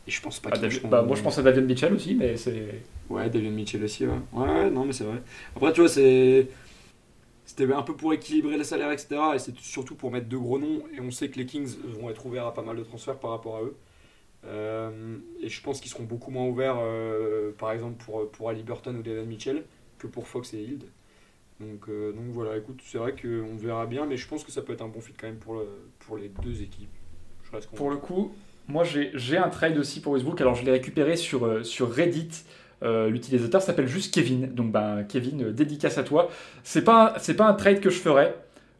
Et 0.07 0.11
je 0.11 0.21
pense 0.21 0.39
pas 0.39 0.49
Ah, 0.53 0.57
David- 0.57 0.87
bah, 0.87 1.01
moi 1.01 1.15
je 1.15 1.21
pense 1.23 1.37
à 1.37 1.41
David 1.41 1.65
Mitchell 1.65 1.93
aussi, 1.93 2.15
mais 2.15 2.37
c'est. 2.37 2.81
Ouais, 3.09 3.29
David 3.29 3.51
Mitchell 3.53 3.83
aussi, 3.83 4.05
ouais. 4.05 4.13
Ouais, 4.33 4.69
non, 4.69 4.85
mais 4.85 4.93
c'est 4.93 5.03
vrai. 5.03 5.21
Après, 5.55 5.73
tu 5.73 5.81
vois, 5.81 5.89
c'est. 5.89 6.47
C'était 7.45 7.71
un 7.71 7.83
peu 7.83 7.95
pour 7.95 8.11
équilibrer 8.13 8.57
les 8.57 8.63
salaires, 8.63 8.91
etc. 8.91 9.35
Et 9.35 9.39
c'est 9.39 9.55
surtout 9.59 9.95
pour 9.95 10.11
mettre 10.11 10.27
de 10.27 10.37
gros 10.37 10.57
noms. 10.59 10.83
Et 10.95 10.99
on 10.99 11.11
sait 11.11 11.29
que 11.29 11.37
les 11.37 11.45
Kings 11.45 11.75
vont 11.99 12.09
être 12.09 12.25
ouverts 12.25 12.47
à 12.47 12.53
pas 12.53 12.63
mal 12.63 12.75
de 12.75 12.83
transferts 12.83 13.19
par 13.19 13.31
rapport 13.31 13.57
à 13.57 13.61
eux. 13.63 13.75
Euh, 14.45 15.17
et 15.41 15.49
je 15.49 15.61
pense 15.61 15.81
qu'ils 15.81 15.91
seront 15.91 16.03
beaucoup 16.03 16.31
moins 16.31 16.45
ouverts, 16.45 16.77
euh, 16.79 17.51
par 17.57 17.71
exemple, 17.71 18.03
pour, 18.03 18.29
pour 18.31 18.49
Ali 18.49 18.63
Burton 18.63 18.95
ou 18.97 19.01
David 19.03 19.27
Mitchell 19.27 19.63
que 19.97 20.07
pour 20.07 20.27
Fox 20.27 20.53
et 20.53 20.61
Hild. 20.61 20.83
Donc, 21.59 21.87
euh, 21.89 22.11
donc 22.11 22.25
voilà, 22.31 22.57
écoute, 22.57 22.81
c'est 22.85 22.97
vrai 22.97 23.15
qu'on 23.19 23.55
verra 23.55 23.85
bien, 23.85 24.05
mais 24.05 24.17
je 24.17 24.27
pense 24.27 24.43
que 24.43 24.51
ça 24.51 24.61
peut 24.61 24.73
être 24.73 24.81
un 24.81 24.87
bon 24.87 24.99
fit 25.01 25.13
quand 25.13 25.27
même 25.27 25.37
pour, 25.37 25.55
le, 25.55 25.67
pour 25.99 26.17
les 26.17 26.29
deux 26.29 26.61
équipes. 26.61 26.89
Je 27.45 27.51
reste 27.55 27.69
Pour 27.69 27.89
le 27.89 27.97
coup, 27.97 28.33
moi 28.67 28.83
j'ai 28.83 29.37
un 29.37 29.49
trade 29.49 29.77
aussi 29.77 30.01
pour 30.01 30.13
Westbrook. 30.13 30.39
Alors 30.41 30.55
je 30.55 30.65
l'ai 30.65 30.71
récupéré 30.71 31.15
sur, 31.15 31.45
euh, 31.45 31.63
sur 31.63 31.91
Reddit. 31.91 32.45
Euh, 32.83 33.09
L'utilisateur 33.09 33.61
s'appelle 33.61 33.87
juste 33.87 34.13
Kevin. 34.13 34.53
Donc 34.53 34.71
ben, 34.71 35.05
Kevin, 35.07 35.45
euh, 35.45 35.51
dédicace 35.51 35.97
à 35.97 36.03
toi. 36.03 36.29
C'est 36.63 36.83
pas, 36.83 37.15
pas 37.37 37.45
un 37.45 37.53
trade 37.53 37.79
que 37.79 37.89
je 37.89 37.99
ferais. 37.99 38.35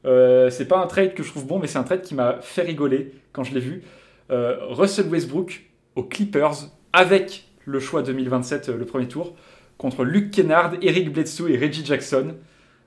Euh, 0.06 0.50
c'est 0.50 0.68
pas 0.68 0.78
un 0.78 0.88
trade 0.88 1.14
que 1.14 1.24
je 1.24 1.30
trouve 1.30 1.48
bon, 1.48 1.60
mais 1.60 1.68
c'est 1.68 1.80
un 1.80 1.84
trade 1.84 2.02
qui 2.02 2.14
m'a 2.14 2.38
fait 2.42 2.62
rigoler 2.62 3.14
quand 3.32 3.44
je 3.44 3.54
l'ai 3.54 3.60
vu. 3.60 3.84
Russell 4.30 5.08
Westbrook 5.08 5.66
aux 5.96 6.04
Clippers 6.04 6.70
avec 6.94 7.48
le 7.66 7.80
choix 7.80 8.02
2027, 8.02 8.70
euh, 8.70 8.78
le 8.78 8.86
premier 8.86 9.08
tour, 9.08 9.36
contre 9.78 10.04
Luke 10.04 10.32
Kennard, 10.32 10.74
Eric 10.82 11.12
Bledsoe 11.12 11.50
et 11.50 11.58
Reggie 11.58 11.86
Jackson. 11.86 12.36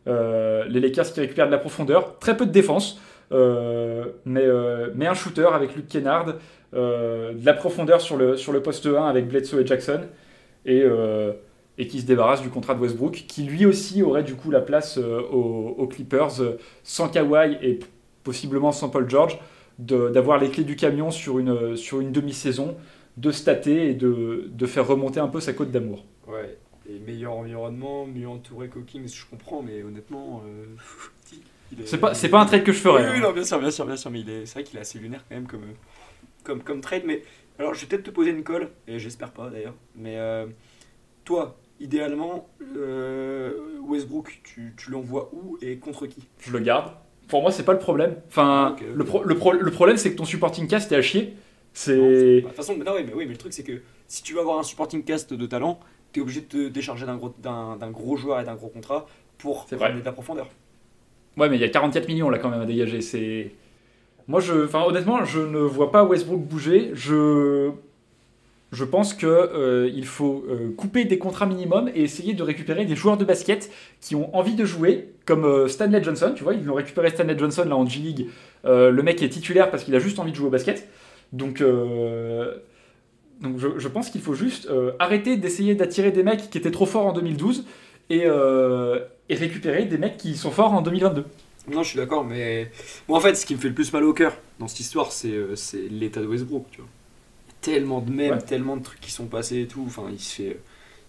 Les 0.07 0.81
Lakers 0.81 1.13
qui 1.13 1.21
récupèrent 1.21 1.47
de 1.47 1.53
la 1.53 1.59
profondeur, 1.59 2.19
très 2.19 2.35
peu 2.35 2.47
de 2.47 2.51
défense, 2.51 2.99
mais, 3.31 4.47
mais 4.95 5.07
un 5.07 5.13
shooter 5.13 5.49
avec 5.53 5.77
Luke 5.77 5.87
Kennard, 5.87 6.37
de 6.73 7.45
la 7.45 7.55
profondeur 7.55 8.01
sur 8.01 8.17
le, 8.17 8.37
sur 8.37 8.53
le 8.53 8.63
poste 8.63 8.87
1 8.87 9.07
avec 9.07 9.29
Bledsoe 9.29 9.61
et 9.61 9.67
Jackson, 9.67 10.03
et, 10.65 10.83
euh, 10.83 11.33
et 11.79 11.87
qui 11.87 12.01
se 12.01 12.07
débarrasse 12.07 12.43
du 12.43 12.51
contrat 12.51 12.75
de 12.75 12.81
Westbrook, 12.81 13.25
qui 13.27 13.45
lui 13.45 13.67
aussi 13.67 14.03
aurait 14.03 14.25
du 14.25 14.35
coup 14.35 14.51
la 14.51 14.61
place 14.61 14.99
euh, 14.99 15.21
aux, 15.21 15.87
Clippers 15.87 16.41
euh, 16.41 16.59
sans 16.83 17.09
Kawhi 17.09 17.57
et 17.63 17.79
possiblement 18.25 18.73
sans 18.73 18.89
Paul 18.89 19.09
George, 19.09 19.39
d'avoir 19.79 20.39
les 20.39 20.51
clés 20.51 20.65
du 20.65 20.75
camion 20.75 21.13
sur 21.13 21.39
une, 21.39 21.77
sur 21.77 22.01
une 22.01 22.11
demi-saison, 22.11 22.77
de 23.17 23.31
stater 23.31 23.91
et 23.91 23.95
de, 23.95 24.49
de, 24.51 24.67
faire 24.67 24.87
remonter 24.87 25.21
un 25.21 25.29
peu 25.29 25.41
sa 25.41 25.53
côte 25.53 25.71
d'amour. 25.71 26.05
Ouais, 26.27 26.59
et 26.89 26.99
meilleur 26.99 27.35
environnement, 27.35 28.05
mieux 28.07 28.29
entouré 28.29 28.69
qu'au 28.69 28.81
Kings, 28.81 29.09
je 29.09 29.25
comprends, 29.31 29.63
mais 29.63 29.85
honnêtement. 29.85 30.43
Euh, 30.47 30.67
c'est 31.85 31.99
pas, 31.99 32.13
pas 32.13 32.41
un 32.41 32.47
trade 32.47 32.65
que 32.65 32.73
je 32.73 32.79
ferais. 32.81 33.05
Oui, 33.05 33.09
oui, 33.13 33.19
hein. 33.19 33.29
non, 33.29 33.33
bien 33.33 33.45
sûr, 33.45 33.61
bien 33.61 33.71
sûr, 33.71 33.87
bien 33.87 33.97
sûr, 33.97 34.11
mais 34.11 34.25
c'est 34.45 34.55
vrai 34.55 34.65
qu'il 34.65 34.79
est 34.79 34.83
assez 34.83 34.99
lunaire 34.99 35.25
quand 35.29 35.37
même 35.37 35.47
comme, 35.47 35.63
comme, 36.49 36.63
comme 36.63 36.81
trade. 36.81 37.03
Mais 37.07 37.23
alors, 37.59 37.75
je 37.75 37.83
vais 37.83 37.87
peut-être 37.87 38.05
te 38.05 38.11
poser 38.11 38.31
une 38.31 38.43
colle, 38.43 38.71
et 38.87 38.99
j'espère 38.99 39.31
pas 39.31 39.51
d'ailleurs, 39.51 39.75
mais 39.95 40.17
toi, 41.25 41.59
idéalement, 41.81 42.49
euh, 42.77 43.53
Westbrook, 43.83 44.41
tu, 44.43 44.75
tu 44.77 44.91
l'envoies 44.91 45.31
où 45.33 45.59
et 45.63 45.77
contre 45.77 46.07
qui? 46.07 46.27
Je 46.41 46.51
le 46.51 46.61
garde. 46.61 46.93
Pour 47.29 47.43
moi, 47.43 47.53
c'est 47.53 47.65
pas 47.65 47.75
le 47.75 47.79
problème. 47.79 48.17
Enfin, 48.29 48.77
ah, 48.79 48.83
Le, 48.95 49.05
le, 49.05 49.63
le, 49.63 49.71
problème, 49.71 49.97
c'est 49.99 50.11
que 50.11 50.17
ton 50.17 50.25
supporting 50.25 50.67
cast 50.67 50.91
est 50.93 50.97
à 50.97 51.03
chier. 51.03 51.35
C'est. 51.75 51.97
De 51.97 52.41
toute 52.41 52.53
façon, 52.55 52.77
non, 52.77 52.95
oui, 52.97 53.03
mais, 53.07 53.13
oui, 53.13 53.27
mais 53.27 53.33
le 53.33 53.37
truc, 53.37 53.53
c'est 53.53 53.63
que 53.63 53.83
si 54.07 54.23
tu 54.23 54.33
veux 54.33 54.41
avoir 54.41 54.59
un 54.59 54.63
supporting 54.63 55.05
cast 55.05 55.35
de 55.35 55.47
talent, 55.47 55.79
tu 56.13 56.21
es 56.21 56.23
obligé 56.23 56.41
de 56.41 56.47
te 56.47 56.69
décharger 56.69 57.05
d'un 57.05 57.17
gros, 57.17 57.35
d'un, 57.39 57.91
gros 57.91 58.17
joueur 58.17 58.41
et 58.41 58.45
d'un 58.45 58.55
gros 58.55 58.69
contrat 58.69 59.07
pour 59.37 59.67
ramener 59.71 60.01
de 60.01 60.07
la 60.07 60.13
profondeur. 60.13 60.49
Ouais, 61.37 61.49
mais 61.51 61.57
il 61.57 61.61
y 61.61 61.65
a 61.65 61.69
44 61.69 62.09
millions 62.09 62.31
là 62.31 62.39
quand 62.39 62.49
même 62.49 62.63
à 62.63 62.67
dégager. 62.67 63.03
C'est. 63.03 63.53
Moi, 64.29 64.41
je, 64.41 64.53
honnêtement, 64.77 65.25
je 65.25 65.41
ne 65.41 65.59
vois 65.59 65.91
pas 65.91 66.05
Westbrook 66.05 66.43
bouger. 66.43 66.91
Je 66.95 67.73
je 68.71 68.85
pense 68.85 69.15
qu'il 69.15 69.29
euh, 69.29 70.03
faut 70.05 70.45
euh, 70.49 70.75
couper 70.77 71.07
des 71.07 71.19
contrats 71.19 71.47
minimums 71.47 71.91
et 71.95 72.03
essayer 72.03 72.35
de 72.35 72.43
récupérer 72.43 72.85
des 72.85 72.97
joueurs 72.97 73.17
de 73.17 73.25
basket 73.25 73.71
qui 74.01 74.15
ont 74.15 74.35
envie 74.37 74.55
de 74.55 74.65
jouer, 74.67 75.15
comme 75.25 75.45
euh, 75.45 75.69
Stanley 75.69 76.03
Johnson. 76.03 76.33
Tu 76.37 76.45
vois, 76.45 76.53
ils 76.55 76.71
ont 76.71 76.75
récupéré 76.75 77.09
Stanley 77.09 77.39
Johnson 77.39 77.65
là 77.67 77.77
en 77.77 77.87
G-League. 77.87 78.29
le 78.65 79.01
mec 79.03 79.23
est 79.23 79.31
titulaire 79.31 79.71
parce 79.71 79.85
qu'il 79.85 79.95
a 79.95 79.99
juste 79.99 80.19
envie 80.19 80.33
de 80.33 80.37
jouer 80.37 80.49
au 80.49 80.51
basket. 80.51 80.87
Donc, 81.33 81.63
donc 83.41 83.59
je, 83.59 83.89
pense 83.89 84.11
qu'il 84.11 84.21
faut 84.21 84.35
juste 84.35 84.69
arrêter 84.99 85.37
d'essayer 85.37 85.75
d'attirer 85.75 86.11
des 86.11 86.23
mecs 86.23 86.51
qui 86.51 86.59
étaient 86.59 86.71
trop 86.71 86.87
forts 86.87 87.07
en 87.07 87.13
2012 87.13 87.65
et, 88.11 88.25
et, 88.25 89.35
récupérer 89.35 89.85
des 89.85 89.99
mecs 89.99 90.17
qui 90.17 90.37
sont 90.37 90.51
forts 90.51 90.75
en 90.75 90.83
2022. 90.83 91.25
Non, 91.71 91.83
je 91.83 91.89
suis 91.91 91.99
d'accord, 91.99 92.25
mais 92.25 92.71
moi 93.09 93.19
en 93.19 93.21
fait, 93.21 93.35
ce 93.35 93.45
qui 93.47 93.55
me 93.55 93.61
fait 93.61 93.69
le 93.69 93.75
plus 93.75 93.93
mal 93.93 94.05
au 94.05 94.13
cœur 94.13 94.37
dans 94.59 94.69
cette 94.69 94.81
histoire, 94.81 95.13
c'est 95.13 95.33
l'état 95.91 96.21
de 96.21 96.27
Westbrook. 96.27 96.67
Tu 96.71 96.81
vois 96.81 96.91
tellement 97.61 98.01
de 98.01 98.11
mèmes, 98.11 98.43
tellement 98.43 98.77
de 98.77 98.83
trucs 98.83 99.01
qui 99.01 99.11
sont 99.11 99.27
passés 99.27 99.63
et 99.63 99.67
tout. 99.67 99.85
Enfin, 99.87 100.05
il 100.11 100.21
se 100.21 100.35
fait, 100.35 100.61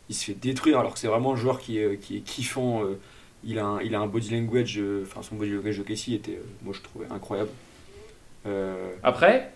il 0.10 0.16
se 0.16 0.26
fait 0.26 0.34
détruire 0.34 0.80
alors 0.80 0.94
que 0.94 1.00
c'est 1.00 1.08
vraiment 1.08 1.34
un 1.34 1.36
joueur 1.36 1.60
qui 1.60 1.78
est, 1.78 1.98
qui 2.00 2.18
est 2.18 2.22
kiffant. 2.22 2.84
Euh, 2.84 3.00
il 3.44 3.58
a, 3.60 3.66
un, 3.66 3.82
il 3.82 3.96
a 3.96 4.00
un 4.00 4.08
body 4.08 4.32
language, 4.32 4.78
euh, 4.80 5.04
enfin 5.04 5.22
son 5.22 5.36
body 5.36 5.52
language 5.52 5.78
de 5.78 5.84
Casey 5.84 6.14
était, 6.14 6.34
euh, 6.34 6.44
moi 6.62 6.74
je 6.76 6.82
trouvais 6.82 7.06
incroyable. 7.10 7.50
Après, 9.04 9.52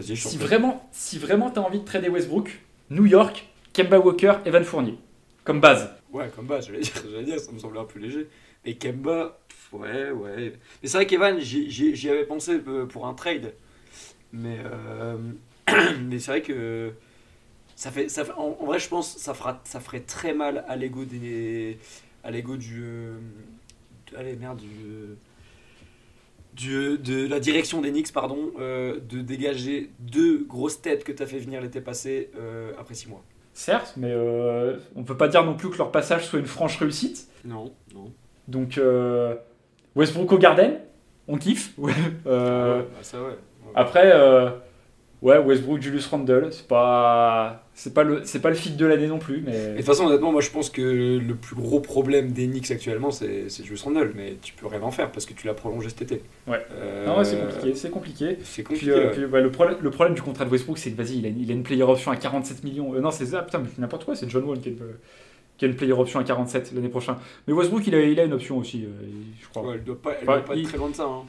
si 0.00 0.36
vraiment, 0.36 0.88
si 0.92 1.18
vraiment 1.18 1.50
t'as 1.50 1.62
envie 1.62 1.80
de 1.80 1.84
trader 1.84 2.10
Westbrook, 2.10 2.60
New 2.90 3.06
York, 3.06 3.48
Kemba 3.72 3.98
Walker, 3.98 4.34
Evan 4.44 4.62
Fournier, 4.62 4.98
comme 5.42 5.60
base. 5.60 5.90
Ouais, 6.12 6.30
comme 6.36 6.46
base, 6.46 6.66
j'allais 6.66 6.80
dire, 6.80 7.24
dire, 7.24 7.40
ça 7.40 7.50
me 7.50 7.58
semblait 7.58 7.80
un 7.80 7.84
peu 7.84 7.98
léger. 7.98 8.28
Et 8.64 8.76
Kemba, 8.76 9.38
ouais, 9.72 10.10
ouais. 10.10 10.52
Mais 10.82 10.88
c'est 10.88 10.98
vrai 10.98 11.06
qu'Evan, 11.06 11.38
j'y 11.38 12.08
avais 12.08 12.24
pensé 12.24 12.58
pour 12.88 13.06
un 13.06 13.14
trade. 13.14 13.54
Mais 14.32 14.58
mais 16.02 16.18
c'est 16.18 16.30
vrai 16.30 16.42
que 16.42 16.92
ça 17.80 17.90
fait, 17.90 18.10
ça 18.10 18.24
en, 18.38 18.50
vrai, 18.66 18.78
je 18.78 18.88
pense 18.88 19.16
ça 19.16 19.32
fera, 19.32 19.60
ça 19.64 19.80
ferait 19.80 20.00
très 20.00 20.34
mal 20.34 20.66
à 20.68 20.76
l'ego 20.76 21.06
des, 21.06 21.78
à 22.22 22.30
l'ego 22.30 22.58
du, 22.58 22.82
euh, 22.82 23.14
allez 24.16 24.36
merde 24.36 24.58
du, 24.58 25.16
du, 26.54 26.98
de 26.98 27.26
la 27.26 27.40
direction 27.40 27.80
des 27.80 27.90
Knicks, 27.90 28.12
pardon, 28.12 28.52
euh, 28.58 29.00
de 29.08 29.22
dégager 29.22 29.90
deux 29.98 30.44
grosses 30.44 30.82
têtes 30.82 31.04
que 31.04 31.12
tu 31.12 31.22
as 31.22 31.26
fait 31.26 31.38
venir 31.38 31.62
l'été 31.62 31.80
passé 31.80 32.30
euh, 32.38 32.72
après 32.78 32.94
six 32.94 33.08
mois. 33.08 33.22
Certes, 33.54 33.94
mais 33.96 34.14
on 34.94 35.02
peut 35.02 35.16
pas 35.16 35.28
dire 35.28 35.44
non 35.44 35.54
plus 35.54 35.70
que 35.70 35.78
leur 35.78 35.90
passage 35.90 36.26
soit 36.26 36.38
une 36.38 36.46
franche 36.46 36.76
réussite. 36.76 37.28
Non, 37.46 37.72
non. 37.94 38.12
Donc 38.46 38.78
Westbrook 39.96 40.32
au 40.32 40.38
Garden, 40.38 40.78
on 41.28 41.36
kiffe. 41.36 41.72
Ouais. 41.78 41.92
Bah, 42.24 42.84
ça, 43.02 43.18
ouais. 43.22 43.36
Après 43.74 44.12
Ouais, 45.22 45.36
Westbrook, 45.36 45.82
Julius 45.82 46.06
Randle, 46.06 46.48
c'est 46.50 46.66
pas 46.66 47.66
c'est 47.74 47.92
pas 47.92 48.04
le 48.04 48.22
c'est 48.24 48.40
pas 48.40 48.48
le 48.48 48.54
fit 48.54 48.70
de 48.70 48.86
l'année 48.86 49.06
non 49.06 49.18
plus, 49.18 49.42
mais. 49.44 49.72
de 49.72 49.76
toute 49.76 49.84
façon, 49.84 50.06
honnêtement, 50.06 50.32
moi 50.32 50.40
je 50.40 50.48
pense 50.48 50.70
que 50.70 50.80
le 51.18 51.34
plus 51.34 51.54
gros 51.54 51.80
problème 51.80 52.32
des 52.32 52.46
Knicks 52.46 52.70
actuellement, 52.70 53.10
c'est 53.10 53.50
Julius 53.50 53.82
Randle, 53.82 54.12
mais 54.16 54.36
tu 54.40 54.54
peux 54.54 54.66
rien 54.66 54.80
en 54.80 54.90
faire 54.90 55.12
parce 55.12 55.26
que 55.26 55.34
tu 55.34 55.46
l'as 55.46 55.52
prolongé 55.52 55.90
cet 55.90 56.02
été. 56.02 56.22
Ouais. 56.46 56.64
Euh, 56.72 57.06
non, 57.06 57.18
ouais, 57.18 57.24
c'est 57.24 57.38
compliqué, 57.38 57.74
c'est 57.74 57.90
compliqué. 57.90 58.38
C'est 58.44 58.62
compliqué. 58.62 58.92
Puis, 59.12 59.22
euh, 59.24 59.40
le, 59.42 59.50
problème, 59.50 59.76
le 59.82 59.90
problème 59.90 60.14
du 60.14 60.22
contrat 60.22 60.46
de 60.46 60.50
Westbrook, 60.50 60.78
c'est 60.78 60.90
que 60.90 60.96
vas-y, 60.96 61.18
il 61.18 61.26
a, 61.26 61.28
il 61.28 61.50
a 61.50 61.54
une 61.54 61.64
player 61.64 61.82
option 61.82 62.10
à 62.10 62.16
47 62.16 62.64
millions. 62.64 62.94
Euh, 62.94 63.00
non, 63.00 63.10
c'est 63.10 63.26
ça, 63.26 63.42
putain, 63.42 63.58
mais 63.58 63.68
n'importe 63.76 64.06
quoi, 64.06 64.16
c'est 64.16 64.28
John 64.30 64.44
Wall 64.44 64.58
qui 64.60 64.70
a, 64.70 64.72
qui 65.60 65.66
a 65.66 65.68
une 65.68 65.76
player 65.76 65.92
option 65.92 66.18
à 66.18 66.24
47 66.24 66.72
l'année 66.72 66.88
prochaine. 66.88 67.16
Mais 67.46 67.52
Westbrook, 67.52 67.86
il 67.86 67.94
a, 67.94 68.00
il 68.00 68.18
a 68.18 68.24
une 68.24 68.32
option 68.32 68.56
aussi, 68.56 68.86
je 69.38 69.48
crois. 69.50 69.62
Ouais, 69.62 69.74
elle 69.74 69.84
doit 69.84 70.00
pas, 70.00 70.14
elle 70.18 70.24
doit 70.24 70.40
pas 70.40 70.56
être 70.56 70.66
très 70.66 70.78
loin 70.78 70.88
de 70.88 70.94
ça. 70.94 71.04
Hein. 71.04 71.24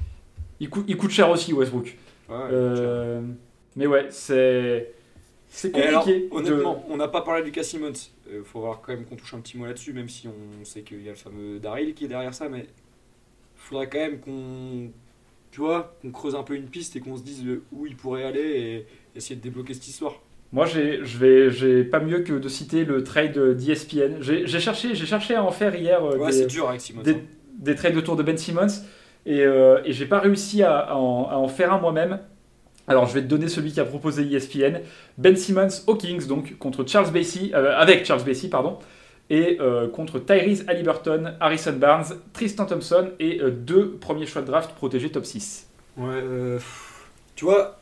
Il, 0.61 0.69
coûte, 0.69 0.85
il 0.87 0.95
coûte 0.95 1.11
cher 1.11 1.29
aussi, 1.29 1.51
Westbrook. 1.51 1.97
Ouais, 2.29 3.19
mais 3.75 3.87
ouais, 3.87 4.07
c'est. 4.09 4.93
C'est 5.49 5.71
compliqué. 5.71 6.29
honnêtement, 6.31 6.85
on 6.87 6.95
n'a 6.95 7.09
pas 7.09 7.23
parlé 7.23 7.51
du 7.51 7.61
Simmons. 7.61 7.91
Il 8.25 8.35
euh, 8.35 8.43
faut 8.45 8.61
voir 8.61 8.79
quand 8.79 8.93
même 8.93 9.03
qu'on 9.03 9.17
touche 9.17 9.33
un 9.33 9.41
petit 9.41 9.57
mot 9.57 9.65
là-dessus, 9.65 9.91
même 9.91 10.07
si 10.07 10.29
on 10.29 10.63
sait 10.63 10.81
qu'il 10.81 11.03
y 11.03 11.09
a 11.09 11.11
le 11.11 11.17
fameux 11.17 11.59
Daryl 11.59 11.93
qui 11.93 12.05
est 12.05 12.07
derrière 12.07 12.33
ça, 12.33 12.47
mais 12.47 12.59
il 12.59 12.67
faudrait 13.57 13.89
quand 13.89 13.99
même 13.99 14.21
qu'on. 14.21 14.91
Tu 15.51 15.59
vois, 15.59 15.93
qu'on 16.01 16.11
creuse 16.11 16.35
un 16.35 16.43
peu 16.43 16.55
une 16.55 16.67
piste 16.67 16.95
et 16.95 17.01
qu'on 17.01 17.17
se 17.17 17.23
dise 17.23 17.43
où 17.73 17.85
il 17.85 17.97
pourrait 17.97 18.23
aller 18.23 18.39
et 18.39 18.85
essayer 19.17 19.35
de 19.35 19.41
débloquer 19.41 19.73
cette 19.73 19.89
histoire. 19.89 20.21
Moi, 20.53 20.65
j'ai, 20.65 20.99
je 21.03 21.17
vais, 21.17 21.49
j'ai 21.49 21.83
pas 21.83 21.99
mieux 21.99 22.19
que 22.19 22.33
de 22.33 22.49
citer 22.49 22.83
le 22.83 23.03
trade 23.03 23.55
d'ESPN. 23.55 24.21
J'ai, 24.21 24.45
cherché, 24.59 24.95
j'ai 24.95 25.05
cherché 25.05 25.35
à 25.35 25.43
en 25.43 25.51
faire 25.51 25.75
hier 25.75 26.03
euh, 26.03 26.17
ouais, 26.17 26.31
des, 26.31 26.45
dur 26.45 26.67
avec 26.67 26.81
des, 27.03 27.13
hein. 27.13 27.17
des, 27.57 27.75
trades 27.75 27.95
autour 27.95 28.17
de 28.17 28.23
Ben 28.23 28.37
Simmons 28.37 28.67
et, 29.25 29.41
euh, 29.41 29.81
et 29.85 29.93
j'ai 29.93 30.05
pas 30.05 30.19
réussi 30.19 30.63
à, 30.63 30.95
en, 30.95 31.29
à, 31.29 31.35
en, 31.35 31.47
faire 31.47 31.73
un 31.73 31.79
moi-même. 31.79 32.19
Alors 32.87 33.05
je 33.05 33.13
vais 33.13 33.21
te 33.21 33.27
donner 33.27 33.47
celui 33.47 33.71
qui 33.71 33.79
a 33.79 33.85
proposé 33.85 34.23
ESPN, 34.23 34.79
Ben 35.17 35.35
Simmons 35.35 35.69
aux 35.87 35.95
Kings, 35.95 36.27
donc 36.27 36.57
contre 36.57 36.85
Charles 36.87 37.11
Bassey, 37.11 37.51
euh, 37.53 37.77
avec 37.77 38.05
Charles 38.05 38.23
Bassey, 38.23 38.49
pardon, 38.49 38.79
et 39.29 39.57
euh, 39.61 39.87
contre 39.87 40.19
Tyrese 40.19 40.65
Halliburton, 40.67 41.35
Harrison 41.39 41.73
Barnes, 41.73 42.17
Tristan 42.33 42.65
Thompson 42.65 43.11
et 43.19 43.39
deux 43.51 43.91
premiers 43.91 44.25
choix 44.25 44.41
de 44.41 44.47
draft 44.47 44.71
protégés 44.73 45.09
top 45.09 45.25
6. 45.25 45.67
Ouais, 45.97 46.23
tu 47.35 47.45
vois, 47.45 47.79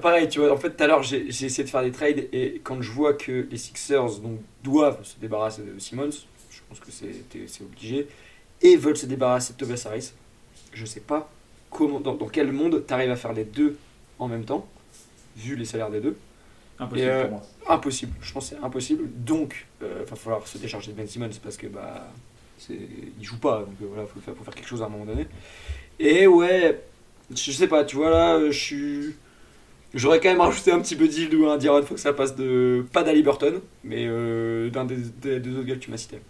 pareil, 0.00 0.28
tu 0.28 0.40
vois, 0.40 0.52
en 0.52 0.56
fait 0.56 0.70
tout 0.70 0.82
à 0.82 0.86
l'heure 0.86 1.02
j'ai 1.02 1.26
essayé 1.26 1.64
de 1.64 1.68
faire 1.68 1.82
des 1.82 1.92
trades 1.92 2.28
et 2.32 2.60
quand 2.62 2.80
je 2.82 2.90
vois 2.90 3.14
que 3.14 3.46
les 3.50 3.56
Sixers 3.56 4.20
donc, 4.20 4.40
doivent 4.62 5.02
se 5.04 5.18
débarrasser 5.18 5.62
de 5.62 5.78
Simmons, 5.78 6.10
je 6.50 6.60
pense 6.68 6.80
que 6.80 6.90
c'est 6.90 7.62
obligé, 7.62 8.08
et 8.62 8.76
veulent 8.76 8.96
se 8.96 9.06
débarrasser 9.06 9.52
de 9.52 9.58
Tobias 9.58 9.84
Harris, 9.86 10.12
je 10.72 10.84
sais 10.84 11.00
pas 11.00 11.30
comment, 11.70 12.00
dans, 12.00 12.14
dans 12.14 12.28
quel 12.28 12.52
monde 12.52 12.84
tu 12.86 12.94
arrives 12.94 13.10
à 13.10 13.16
faire 13.16 13.32
les 13.32 13.44
deux 13.44 13.76
en 14.18 14.28
même 14.28 14.44
temps, 14.44 14.66
vu 15.36 15.56
les 15.56 15.64
salaires 15.64 15.90
des 15.90 16.00
deux. 16.00 16.16
Impossible 16.78 17.20
pour 17.22 17.30
moi. 17.30 17.42
Impossible, 17.68 18.12
je 18.20 18.32
pense 18.32 18.50
que 18.50 18.56
c'est 18.56 18.64
impossible. 18.64 19.08
Donc, 19.24 19.66
il 19.80 19.86
euh, 19.86 20.04
va 20.08 20.16
falloir 20.16 20.46
se 20.46 20.58
décharger 20.58 20.92
de 20.92 20.96
Ben 20.96 21.06
Simmons 21.06 21.30
parce 21.42 21.56
que 21.56 21.66
bah, 21.66 22.06
il 22.68 23.24
joue 23.24 23.38
pas, 23.38 23.60
donc 23.60 23.74
euh, 23.82 23.86
voilà, 23.88 24.04
il 24.04 24.08
faut, 24.08 24.20
faire, 24.20 24.34
faire 24.44 24.54
quelque 24.54 24.68
chose 24.68 24.82
à 24.82 24.86
un 24.86 24.88
moment 24.88 25.06
donné. 25.06 25.26
Et 25.98 26.26
ouais, 26.26 26.82
je 27.30 27.50
sais 27.50 27.68
pas, 27.68 27.84
tu 27.84 27.96
vois 27.96 28.10
là, 28.10 28.50
je 28.50 28.58
suis. 28.58 29.16
J'aurais 29.94 30.20
quand 30.20 30.28
même 30.28 30.40
rajouté 30.40 30.72
un 30.72 30.80
petit 30.80 30.96
peu 30.96 31.08
deal 31.08 31.34
ou 31.36 31.48
un 31.48 31.58
il 31.58 31.82
faut 31.84 31.94
que 31.94 32.00
ça 32.00 32.12
passe 32.12 32.36
de. 32.36 32.84
Pas 32.92 33.02
d'Ali 33.02 33.22
Burton, 33.22 33.60
mais 33.84 34.06
euh, 34.06 34.68
d'un 34.70 34.84
des, 34.84 35.40
deux 35.40 35.58
autres 35.58 35.66
gars 35.66 35.74
que 35.74 35.80
tu 35.80 35.90
m'as 35.90 35.96
cité. 35.96 36.20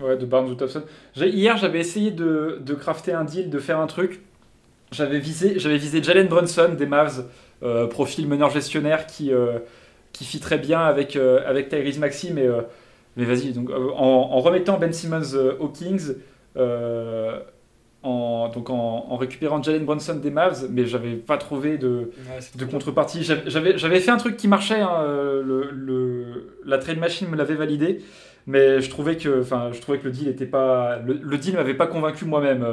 Ouais, 0.00 0.16
de 0.16 0.24
Barnes 0.24 0.50
ou 0.50 0.54
Thompson. 0.54 0.82
Hier, 1.16 1.56
j'avais 1.56 1.80
essayé 1.80 2.10
de, 2.10 2.58
de 2.60 2.74
crafter 2.74 3.12
un 3.12 3.24
deal, 3.24 3.50
de 3.50 3.58
faire 3.58 3.80
un 3.80 3.86
truc 3.86 4.20
j'avais 4.92 5.18
visé, 5.18 5.54
visé 5.54 6.02
Jalen 6.02 6.28
Brunson 6.28 6.74
des 6.76 6.84
Mavs, 6.84 7.24
euh, 7.62 7.86
profil 7.86 8.28
meneur 8.28 8.50
gestionnaire 8.50 9.06
qui, 9.06 9.32
euh, 9.32 9.58
qui 10.12 10.24
fit 10.26 10.38
très 10.38 10.58
bien 10.58 10.80
avec, 10.80 11.16
avec 11.16 11.70
Tyrese 11.70 11.98
Maxi, 11.98 12.30
mais, 12.30 12.46
mais 13.16 13.24
vas-y, 13.24 13.52
donc, 13.52 13.70
en, 13.70 14.40
remettant 14.40 14.78
Ben 14.78 14.92
Simmons 14.92 15.34
aux 15.58 15.68
Kings, 15.68 16.14
en, 18.02 18.48
donc 18.48 18.70
en, 18.70 19.16
récupérant 19.16 19.62
Jalen 19.62 19.84
Brunson 19.84 20.16
des 20.16 20.30
Mavs, 20.30 20.66
mais 20.70 20.86
j'avais 20.86 21.14
pas 21.14 21.38
trouvé 21.38 21.78
de, 21.78 22.10
de 22.56 22.64
contrepartie. 22.64 23.22
J'avais, 23.22 24.00
fait 24.00 24.10
un 24.10 24.16
truc 24.16 24.36
qui 24.36 24.48
marchait, 24.48 24.80
hein, 24.80 25.04
le, 25.06 25.70
le, 25.72 26.56
la 26.64 26.78
trade 26.78 26.98
machine 26.98 27.28
me 27.28 27.36
l'avait 27.36 27.54
validé, 27.54 27.98
mais 28.46 28.80
je 28.80 28.90
trouvais 28.90 29.16
que, 29.16 29.40
enfin, 29.40 29.70
je 29.72 29.80
trouvais 29.80 29.98
que 29.98 30.04
le 30.04 30.10
deal 30.10 30.28
était 30.28 30.46
pas, 30.46 30.98
le, 30.98 31.14
le 31.14 31.38
deal 31.38 31.54
m'avait 31.54 31.74
pas 31.74 31.86
convaincu 31.86 32.24
moi-même. 32.24 32.66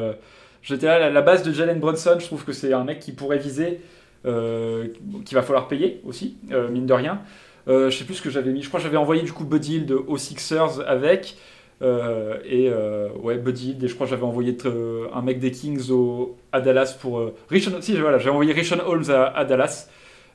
J'étais 0.62 0.88
à 0.88 1.10
la 1.10 1.22
base 1.22 1.44
de 1.44 1.52
Jalen 1.52 1.80
Brunson, 1.80 2.18
je 2.20 2.26
trouve 2.26 2.44
que 2.44 2.52
c'est 2.52 2.74
un 2.74 2.84
mec 2.84 3.00
qui 3.00 3.12
pourrait 3.12 3.38
viser, 3.38 3.80
euh, 4.26 4.88
qu'il 5.26 5.36
va 5.36 5.42
falloir 5.42 5.68
payer 5.68 6.02
aussi, 6.06 6.38
euh, 6.52 6.70
mine 6.70 6.86
de 6.86 6.94
rien. 6.94 7.22
Euh, 7.68 7.90
je 7.90 7.98
sais 7.98 8.04
plus 8.04 8.16
ce 8.16 8.22
que 8.22 8.30
j'avais 8.30 8.52
mis. 8.52 8.62
Je 8.62 8.68
crois 8.68 8.80
que 8.80 8.84
j'avais 8.84 8.98
envoyé 8.98 9.22
du 9.22 9.32
coup 9.32 9.46
Buddy 9.46 9.86
aux 10.08 10.18
Sixers 10.18 10.82
avec. 10.86 11.38
Euh, 11.82 12.38
et 12.46 12.70
euh, 12.70 13.10
ouais, 13.22 13.38
Buddy 13.38 13.70
Hield. 13.72 13.84
Et 13.84 13.88
je 13.88 13.96
crois 13.96 14.06
que 14.08 14.12
j'avais 14.12 14.24
envoyé 14.24 14.56
euh, 14.66 15.08
un 15.14 15.22
mec 15.22 15.40
des 15.40 15.52
Kings 15.52 15.90
au, 15.92 16.38
à 16.52 16.62
Dallas 16.62 16.98
pour. 17.00 17.32
Rishon, 17.50 17.72
si, 17.82 17.96
voilà, 17.98 18.18
j'ai 18.18 18.30
envoyé 18.30 18.54
Rishon 18.54 18.80
Holmes 18.86 19.10
à, 19.10 19.26
à 19.28 19.46
Dallas. 19.46 19.90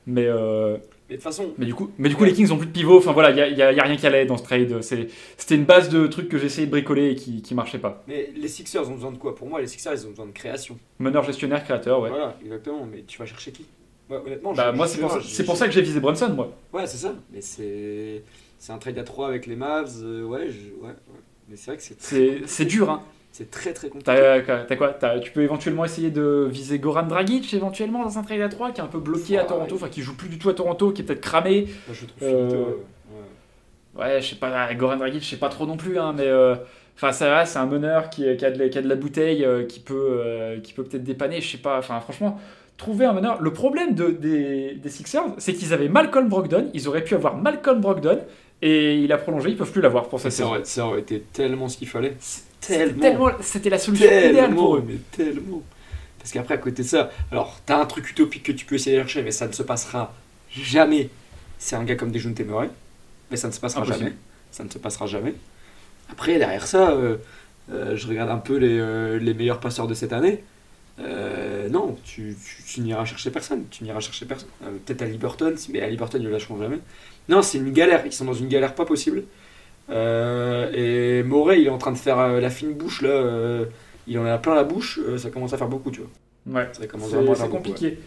Mais, 0.07 0.23
Mais 0.27 0.29
de 0.29 0.79
toute 1.15 1.21
façon, 1.23 1.53
mais 1.57 1.65
du 1.65 1.73
coup, 1.73 1.89
mais 1.97 2.09
du 2.09 2.15
coup 2.15 2.23
les 2.25 2.33
Kings 2.33 2.51
ont 2.51 2.57
plus 2.57 2.67
de 2.67 2.71
pivot. 2.71 2.97
Enfin 2.97 3.11
voilà, 3.11 3.31
il 3.31 3.55
n'y 3.55 3.61
a, 3.61 3.67
a- 3.67 3.69
a 3.69 3.83
rien 3.83 3.95
qui 3.95 4.05
allait 4.05 4.25
dans 4.25 4.37
ce 4.37 4.43
trade. 4.43 4.81
C'était 4.81 5.55
une 5.55 5.65
base 5.65 5.89
de 5.89 6.05
trucs 6.07 6.29
que 6.29 6.37
essayé 6.37 6.67
de 6.67 6.71
bricoler 6.71 7.09
et 7.11 7.15
qui, 7.15 7.41
qui 7.41 7.55
marchait 7.55 7.79
pas. 7.79 8.03
mais 8.07 8.29
les 8.35 8.47
Sixers 8.47 8.87
ont 8.89 8.93
besoin 8.95 9.11
de 9.11 9.17
quoi? 9.17 9.33
Pour 9.35 9.47
moi, 9.47 9.61
les 9.61 9.67
Sixers, 9.67 9.93
ils 9.93 10.05
ont 10.05 10.11
besoin 10.11 10.27
de 10.27 10.31
création. 10.31 10.77
Meneur, 10.99 11.23
gestionnaire, 11.23 11.63
créateur, 11.63 12.01
ouais. 12.01 12.09
Voilà, 12.09 12.35
exactement. 12.43 12.87
Mais 12.91 13.03
tu 13.07 13.17
vas 13.17 13.25
chercher 13.25 13.51
qui? 13.51 13.65
Ouais, 14.09 14.17
Honnêtement, 14.23 14.53
Bah, 14.53 14.69
je- 14.71 14.77
moi, 14.77 14.87
c'est 14.87 14.99
pour, 15.01 15.09
pour 15.45 15.57
ça 15.57 15.65
que 15.67 15.73
j'ai 15.73 15.81
visé 15.81 15.99
Brunson, 15.99 16.29
moi. 16.35 16.51
Ouais, 16.71 16.85
c'est 16.85 16.97
ça. 16.97 17.15
Mais 17.33 17.41
c'est 17.41 18.23
c'est 18.59 18.71
un 18.71 18.77
trade 18.77 18.97
à 18.99 19.03
3 19.03 19.27
avec 19.27 19.47
les 19.47 19.55
Mavs. 19.55 19.89
ouais, 20.03 20.47
je- 20.49 20.69
ouais, 20.83 20.89
ouais. 20.89 21.19
Mais 21.49 21.55
c'est 21.55 21.71
vrai 21.71 21.77
que 21.77 22.47
c'est 22.47 22.65
dur, 22.65 22.89
hein. 22.89 23.03
c'est 23.31 23.51
très 23.51 23.73
très 23.73 23.89
compliqué. 23.89 24.05
T'as 24.45 24.63
t'as 24.63 24.75
quoi 24.75 24.97
Tu 25.21 25.31
peux 25.31 25.41
éventuellement 25.41 25.85
essayer 25.85 26.09
de 26.11 26.47
viser 26.49 26.79
Goran 26.79 27.03
Dragic, 27.03 27.53
éventuellement, 27.53 28.03
dans 28.03 28.17
un 28.17 28.23
trade 28.23 28.41
à 28.41 28.49
3, 28.49 28.71
qui 28.71 28.81
est 28.81 28.83
un 28.83 28.87
peu 28.87 28.99
bloqué 28.99 29.37
à 29.37 29.41
Ouais. 29.41 29.47
Toronto, 29.47 29.75
enfin, 29.75 29.89
qui 29.89 30.01
joue 30.01 30.15
plus 30.15 30.29
du 30.29 30.39
tout 30.39 30.49
à 30.49 30.53
Toronto, 30.53 30.91
qui 30.91 31.01
est 31.01 31.05
peut-être 31.05 31.21
cramé. 31.21 31.67
Moi, 31.87 31.95
je 31.95 32.05
trouve 32.05 32.23
Euh, 32.23 32.49
finito, 32.49 32.87
ouais. 33.09 34.03
Ouais, 34.03 34.21
je 34.21 34.29
sais 34.29 34.35
pas, 34.35 34.73
Goran 34.73 34.97
Dragic, 34.97 35.23
je 35.23 35.29
sais 35.29 35.37
pas 35.37 35.49
trop 35.49 35.65
non 35.65 35.77
plus, 35.77 35.97
hein, 35.99 36.13
mais. 36.15 36.27
euh, 36.27 36.55
Enfin, 36.97 37.11
ça 37.11 37.29
va, 37.29 37.45
c'est 37.45 37.59
un 37.59 37.65
meneur 37.65 38.09
qui, 38.09 38.23
qui, 38.37 38.45
a 38.45 38.51
de 38.51 38.57
la, 38.57 38.69
qui 38.69 38.77
a 38.77 38.81
de 38.81 38.87
la 38.87 38.95
bouteille, 38.95 39.43
euh, 39.43 39.65
qui 39.65 39.81
peut, 39.81 39.93
euh, 40.23 40.61
qui 40.61 40.71
peut 40.71 40.85
peut-être 40.85 41.03
dépanner, 41.03 41.41
je 41.41 41.51
sais 41.51 41.57
pas. 41.57 41.77
Enfin, 41.77 41.99
franchement, 41.99 42.39
trouver 42.77 43.03
un 43.05 43.11
meneur. 43.11 43.41
Le 43.41 43.51
problème 43.51 43.95
de, 43.95 44.11
des, 44.11 44.75
des 44.75 44.89
Sixers, 44.89 45.25
c'est 45.37 45.51
qu'ils 45.53 45.73
avaient 45.73 45.89
Malcolm 45.89 46.29
Brogdon. 46.29 46.69
Ils 46.73 46.87
auraient 46.87 47.03
pu 47.03 47.13
avoir 47.15 47.35
Malcolm 47.35 47.81
Brogdon, 47.81 48.19
et 48.67 48.95
il 48.97 49.11
a 49.11 49.17
prolongé, 49.17 49.49
ils 49.49 49.57
peuvent 49.57 49.71
plus 49.71 49.81
l'avoir 49.81 50.09
pour 50.09 50.19
Ça, 50.19 50.23
cette 50.29 50.31
ça, 50.31 50.37
saison. 50.37 50.49
aurait, 50.49 50.65
ça 50.65 50.85
aurait 50.87 50.99
été 51.01 51.19
tellement 51.33 51.69
ce 51.69 51.77
qu'il 51.77 51.87
fallait. 51.87 52.15
C'était 52.19 52.77
tellement. 52.85 53.01
tellement- 53.01 53.31
C'était 53.41 53.69
la 53.69 53.77
solution 53.77 54.07
idéale 54.07 54.55
pour 54.55 54.75
eux. 54.77 54.83
mais 54.87 54.95
tellement. 55.11 55.61
Parce 56.19 56.31
qu'après, 56.31 56.55
à 56.55 56.57
côté 56.57 56.81
de 56.81 56.87
ça, 56.87 57.11
alors, 57.31 57.59
t'as 57.65 57.79
un 57.79 57.85
truc 57.85 58.09
utopique 58.09 58.41
que 58.43 58.51
tu 58.51 58.65
peux 58.65 58.75
essayer 58.75 58.95
de 58.97 59.01
chercher, 59.03 59.21
mais 59.21 59.31
ça 59.31 59.47
ne 59.47 59.51
se 59.53 59.61
passera 59.61 60.13
jamais. 60.49 61.09
C'est 61.59 61.75
un 61.75 61.83
gars 61.83 61.95
comme 61.95 62.11
Dejounte 62.11 62.39
Murray, 62.41 62.69
mais 63.29 63.37
ça 63.37 63.47
ne 63.47 63.53
se 63.53 63.59
passera 63.59 63.81
Impossible. 63.81 64.05
jamais. 64.05 64.15
Ça 64.51 64.63
ne 64.63 64.69
se 64.69 64.77
passera 64.79 65.05
jamais. 65.05 65.35
Après, 66.11 66.37
derrière 66.39 66.65
ça, 66.65 66.91
euh, 66.91 67.17
euh, 67.71 67.95
je 67.95 68.07
regarde 68.07 68.29
un 68.31 68.37
peu 68.37 68.57
les, 68.57 68.79
euh, 68.79 69.19
les 69.19 69.33
meilleurs 69.35 69.59
passeurs 69.59 69.85
de 69.87 69.93
cette 69.93 70.13
année. 70.13 70.43
Non, 71.69 71.84
tu, 72.05 72.37
tu, 72.45 72.63
tu 72.63 72.81
n'iras 72.81 73.03
chercher 73.03 73.31
personne. 73.31 73.65
Tu 73.69 73.83
n'iras 73.83 73.99
chercher 73.99 74.25
personne. 74.25 74.47
Euh, 74.63 74.77
Peut-être 74.85 75.01
à 75.01 75.05
Liberton, 75.05 75.53
mais 75.69 75.81
à 75.81 75.89
Liberton, 75.89 76.17
ils 76.19 76.23
ne 76.25 76.29
lâcheront 76.29 76.57
jamais. 76.57 76.79
Non, 77.27 77.41
c'est 77.41 77.57
une 77.57 77.73
galère. 77.73 78.05
Ils 78.05 78.13
sont 78.13 78.25
dans 78.25 78.33
une 78.33 78.47
galère 78.47 78.75
pas 78.75 78.85
possible. 78.85 79.23
Euh, 79.89 80.71
et 80.73 81.23
Moret, 81.23 81.59
il 81.61 81.67
est 81.67 81.71
en 81.71 81.77
train 81.77 81.91
de 81.91 81.97
faire 81.97 82.19
euh, 82.19 82.39
la 82.39 82.49
fine 82.49 82.73
bouche 82.73 83.01
là. 83.01 83.65
il 84.07 84.17
en 84.17 84.25
a 84.25 84.37
plein 84.37 84.55
la 84.55 84.63
bouche. 84.63 84.99
ça 85.17 85.29
commence 85.29 85.53
à 85.53 85.57
faire 85.57 85.67
beaucoup, 85.67 85.91
tu 85.91 86.01
vois. 86.01 86.61
Ouais. 86.61 86.69
Ça 86.73 86.85
commence 86.87 87.09
C'est 87.09 87.23
beaucoup, 87.23 87.47
compliqué. 87.49 87.97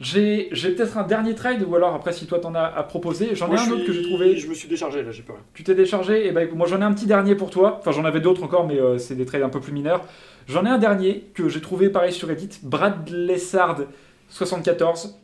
J'ai 0.00 0.48
peut-être 0.50 0.96
un 0.96 1.02
dernier 1.02 1.34
trade, 1.34 1.64
ou 1.64 1.74
alors 1.74 1.94
après, 1.94 2.12
si 2.12 2.26
toi 2.26 2.38
t'en 2.38 2.54
as 2.54 2.62
à 2.62 2.82
proposer, 2.84 3.34
j'en 3.34 3.52
ai 3.52 3.58
un 3.58 3.70
autre 3.70 3.84
que 3.84 3.92
j'ai 3.92 4.02
trouvé. 4.02 4.36
Je 4.36 4.48
me 4.48 4.54
suis 4.54 4.68
déchargé 4.68 5.02
là, 5.02 5.10
j'ai 5.10 5.22
peur. 5.22 5.36
Tu 5.54 5.64
t'es 5.64 5.74
déchargé? 5.74 6.26
Et 6.26 6.30
ben 6.30 6.42
écoute, 6.42 6.56
moi 6.56 6.68
j'en 6.68 6.80
ai 6.80 6.84
un 6.84 6.92
petit 6.92 7.06
dernier 7.06 7.34
pour 7.34 7.50
toi. 7.50 7.78
Enfin, 7.80 7.90
j'en 7.90 8.04
avais 8.04 8.20
d'autres 8.20 8.44
encore, 8.44 8.66
mais 8.66 8.80
euh, 8.80 8.98
c'est 8.98 9.16
des 9.16 9.26
trades 9.26 9.42
un 9.42 9.48
peu 9.48 9.60
plus 9.60 9.72
mineurs. 9.72 10.04
J'en 10.46 10.64
ai 10.64 10.68
un 10.68 10.78
dernier 10.78 11.24
que 11.34 11.48
j'ai 11.48 11.60
trouvé 11.60 11.90
pareil 11.90 12.12
sur 12.12 12.28
Reddit. 12.28 12.60
Brad 12.62 13.08
Lessard 13.10 13.80
74 14.30 15.18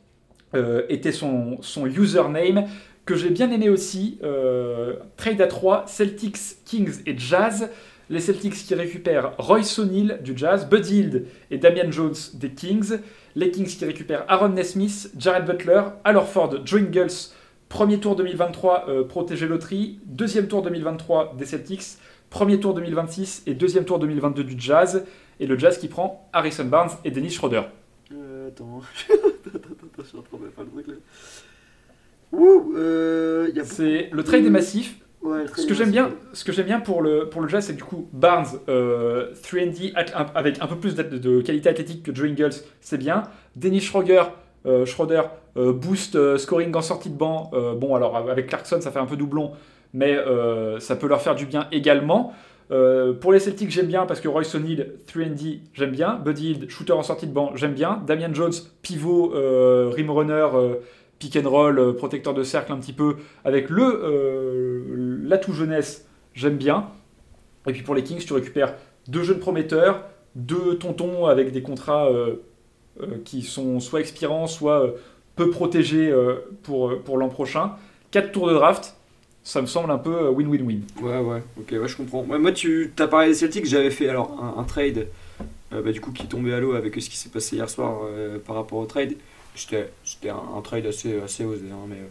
euh, 0.54 0.82
était 0.88 1.12
son, 1.12 1.58
son 1.62 1.86
username 1.86 2.66
que 3.06 3.14
j'ai 3.14 3.30
bien 3.30 3.50
aimé 3.50 3.68
aussi. 3.68 4.18
Euh, 4.22 4.94
trade 5.16 5.40
à 5.40 5.46
3, 5.46 5.84
Celtics, 5.86 6.64
Kings 6.64 7.00
et 7.06 7.16
Jazz. 7.16 7.70
Les 8.10 8.20
Celtics 8.20 8.54
qui 8.54 8.74
récupèrent 8.74 9.32
Royce 9.38 9.78
O'Neal 9.78 10.20
du 10.22 10.36
Jazz, 10.36 10.68
Bud 10.68 10.86
Hield 10.86 11.26
et 11.50 11.58
Damian 11.58 11.90
Jones 11.90 12.14
des 12.34 12.50
Kings. 12.50 12.98
Les 13.36 13.50
Kings 13.50 13.66
qui 13.66 13.84
récupèrent 13.84 14.24
Aaron 14.28 14.50
Nesmith, 14.50 15.10
Jared 15.18 15.44
Butler, 15.44 15.82
Al 16.04 16.16
Horford, 16.16 16.64
Joe 16.64 16.80
Ingles, 16.82 17.32
Premier 17.68 17.98
tour 17.98 18.14
2023, 18.14 18.84
euh, 18.88 19.04
protégé 19.04 19.48
loterie. 19.48 19.98
Deuxième 20.06 20.46
tour 20.46 20.62
2023 20.62 21.34
des 21.36 21.44
Celtics. 21.44 21.98
Premier 22.30 22.60
tour 22.60 22.74
2026 22.74 23.42
et 23.46 23.54
deuxième 23.54 23.84
tour 23.84 23.98
2022 23.98 24.44
du 24.44 24.54
Jazz. 24.58 25.04
Et 25.40 25.46
le 25.46 25.58
Jazz 25.58 25.78
qui 25.78 25.88
prend 25.88 26.28
Harrison 26.32 26.64
Barnes 26.64 26.90
et 27.04 27.10
Dennis 27.10 27.30
Schroeder. 27.30 27.62
Euh, 28.12 28.48
attends. 28.48 28.82
attends, 29.12 29.28
attends, 29.46 29.58
attends, 29.58 29.86
je 29.98 30.02
suis 30.04 30.18
en 30.18 30.22
train 30.22 30.38
de 30.38 30.50
faire 30.50 30.64
le 30.64 30.70
truc 30.70 30.86
là. 30.86 30.94
Ouh, 32.32 32.74
euh, 32.76 33.50
C'est 33.64 34.08
le 34.12 34.22
trade 34.22 34.44
est 34.44 34.50
massif. 34.50 34.96
Ouais, 35.24 35.46
Ce 35.56 35.66
que 35.66 35.72
j'aime 35.72 35.90
bien, 35.90 36.04
massif. 36.04 36.18
ce 36.34 36.44
que 36.44 36.52
j'aime 36.52 36.66
bien 36.66 36.80
pour 36.80 37.00
le 37.00 37.30
pour 37.30 37.40
le 37.40 37.48
Jazz, 37.48 37.64
c'est 37.66 37.72
du 37.72 37.82
coup 37.82 38.08
Barnes 38.12 38.46
euh, 38.68 39.32
3D 39.42 39.92
at- 39.94 40.30
avec 40.34 40.60
un 40.60 40.66
peu 40.66 40.76
plus 40.76 40.94
de, 40.94 41.02
de 41.02 41.40
qualité 41.40 41.70
athlétique 41.70 42.02
que 42.02 42.14
Joe 42.14 42.28
Ingles, 42.28 42.50
c'est 42.82 42.98
bien. 42.98 43.22
Dennis 43.56 43.80
Schroeder, 43.80 44.22
euh, 44.66 44.84
Schroeder 44.84 45.22
euh, 45.56 45.72
boost 45.72 46.14
euh, 46.16 46.36
scoring 46.36 46.74
en 46.76 46.82
sortie 46.82 47.08
de 47.08 47.16
banc. 47.16 47.50
Euh, 47.54 47.74
bon 47.74 47.94
alors 47.94 48.16
avec 48.16 48.48
Clarkson 48.48 48.80
ça 48.82 48.90
fait 48.90 48.98
un 48.98 49.06
peu 49.06 49.16
doublon, 49.16 49.52
mais 49.94 50.14
euh, 50.14 50.78
ça 50.78 50.94
peut 50.94 51.08
leur 51.08 51.22
faire 51.22 51.34
du 51.34 51.46
bien 51.46 51.68
également. 51.72 52.34
Euh, 52.70 53.12
pour 53.14 53.32
les 53.32 53.38
Celtics, 53.40 53.70
j'aime 53.70 53.86
bien 53.86 54.04
parce 54.06 54.20
que 54.20 54.28
Royce 54.28 54.54
O'Neal, 54.54 54.92
3D, 55.06 55.60
j'aime 55.72 55.90
bien. 55.90 56.16
Buddy 56.16 56.50
Hield, 56.52 56.70
shooter 56.70 56.92
en 56.92 57.02
sortie 57.02 57.26
de 57.26 57.32
banc, 57.32 57.52
j'aime 57.56 57.74
bien. 57.74 58.02
Damian 58.06 58.32
Jones, 58.34 58.52
pivot, 58.82 59.32
euh, 59.34 59.90
rim 59.94 60.10
runner, 60.10 60.48
euh, 60.54 60.74
pick 61.18 61.36
and 61.36 61.48
roll, 61.48 61.78
euh, 61.78 61.92
protecteur 61.92 62.34
de 62.34 62.42
cercle 62.42 62.72
un 62.72 62.78
petit 62.78 62.92
peu, 62.92 63.16
avec 63.44 63.70
le 63.70 63.82
euh, 63.82 65.18
l'atout 65.24 65.52
jeunesse, 65.52 66.06
j'aime 66.34 66.56
bien. 66.56 66.88
Et 67.66 67.72
puis 67.72 67.82
pour 67.82 67.94
les 67.94 68.02
Kings, 68.02 68.24
tu 68.24 68.32
récupères 68.32 68.74
deux 69.08 69.22
jeunes 69.22 69.38
prometteurs, 69.38 70.04
deux 70.34 70.76
tontons 70.76 71.26
avec 71.26 71.52
des 71.52 71.62
contrats 71.62 72.08
euh, 72.10 72.36
qui 73.24 73.42
sont 73.42 73.80
soit 73.80 74.00
expirants, 74.00 74.46
soit 74.46 74.94
peu 75.34 75.50
protégés 75.50 76.14
pour, 76.62 76.96
pour 77.02 77.18
l'an 77.18 77.28
prochain. 77.28 77.72
Quatre 78.12 78.30
tours 78.30 78.48
de 78.48 78.54
draft, 78.54 78.94
ça 79.42 79.60
me 79.60 79.66
semble 79.66 79.90
un 79.90 79.98
peu 79.98 80.28
win-win-win. 80.28 80.82
Ouais, 81.02 81.18
ouais, 81.18 81.42
ok, 81.58 81.72
ouais, 81.72 81.88
je 81.88 81.96
comprends. 81.96 82.22
Moi, 82.22 82.52
tu 82.52 82.92
as 82.98 83.08
parlé 83.08 83.28
des 83.28 83.34
Celtics, 83.34 83.66
j'avais 83.66 83.90
fait 83.90 84.08
alors 84.08 84.54
un, 84.56 84.62
trade, 84.62 85.08
euh, 85.72 85.82
bah, 85.82 85.90
du 85.90 86.00
coup, 86.00 86.12
qui 86.12 86.28
tombait 86.28 86.52
à 86.52 86.60
l'eau 86.60 86.74
avec 86.74 86.94
ce 86.94 87.10
qui 87.10 87.16
s'est 87.16 87.30
passé 87.30 87.56
hier 87.56 87.68
soir 87.68 88.02
par 88.46 88.54
rapport 88.54 88.78
au 88.78 88.86
trade. 88.86 89.14
C'était 89.54 89.92
c'était 90.04 90.30
un, 90.30 90.36
un 90.56 90.62
trade 90.62 90.86
assez, 90.86 91.20
assez 91.20 91.44
osé, 91.44 91.70
hein, 91.70 91.86
mais. 91.88 91.96
euh, 92.00 92.08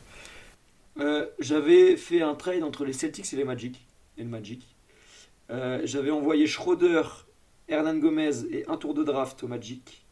euh, 1.00 1.28
j'avais 1.40 1.98
fait 1.98 2.22
un 2.22 2.36
trade 2.36 2.64
entre 2.64 2.86
les 2.86 2.94
Celtics 2.94 3.32
et 3.34 3.38
les 3.38 3.44
Magic. 3.44 3.88
Et 4.18 4.24
le 4.24 4.30
Magic. 4.30 4.76
Euh, 5.52 5.82
j'avais 5.86 6.12
envoyé 6.12 6.48
Schroeder, 6.48 7.04
Hernan 7.70 7.98
Gomez 7.98 8.46
et 8.52 8.66
un 8.70 8.78
tour 8.78 8.94
de 8.94 9.04
draft 9.04 9.44
au 9.44 9.48
Magic 9.48 10.08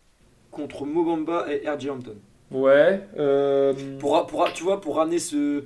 contre 0.52 0.86
Mobamba 0.86 1.48
et 1.52 1.70
RJ 1.70 1.90
Hampton. 1.90 2.22
Ouais. 2.52 3.08
euh, 3.18 3.74
Pour, 3.98 4.26
pour, 4.28 4.52
tu 4.54 4.64
vois, 4.64 4.82
pour 4.82 4.98
ramener 4.98 5.20
ce, 5.20 5.66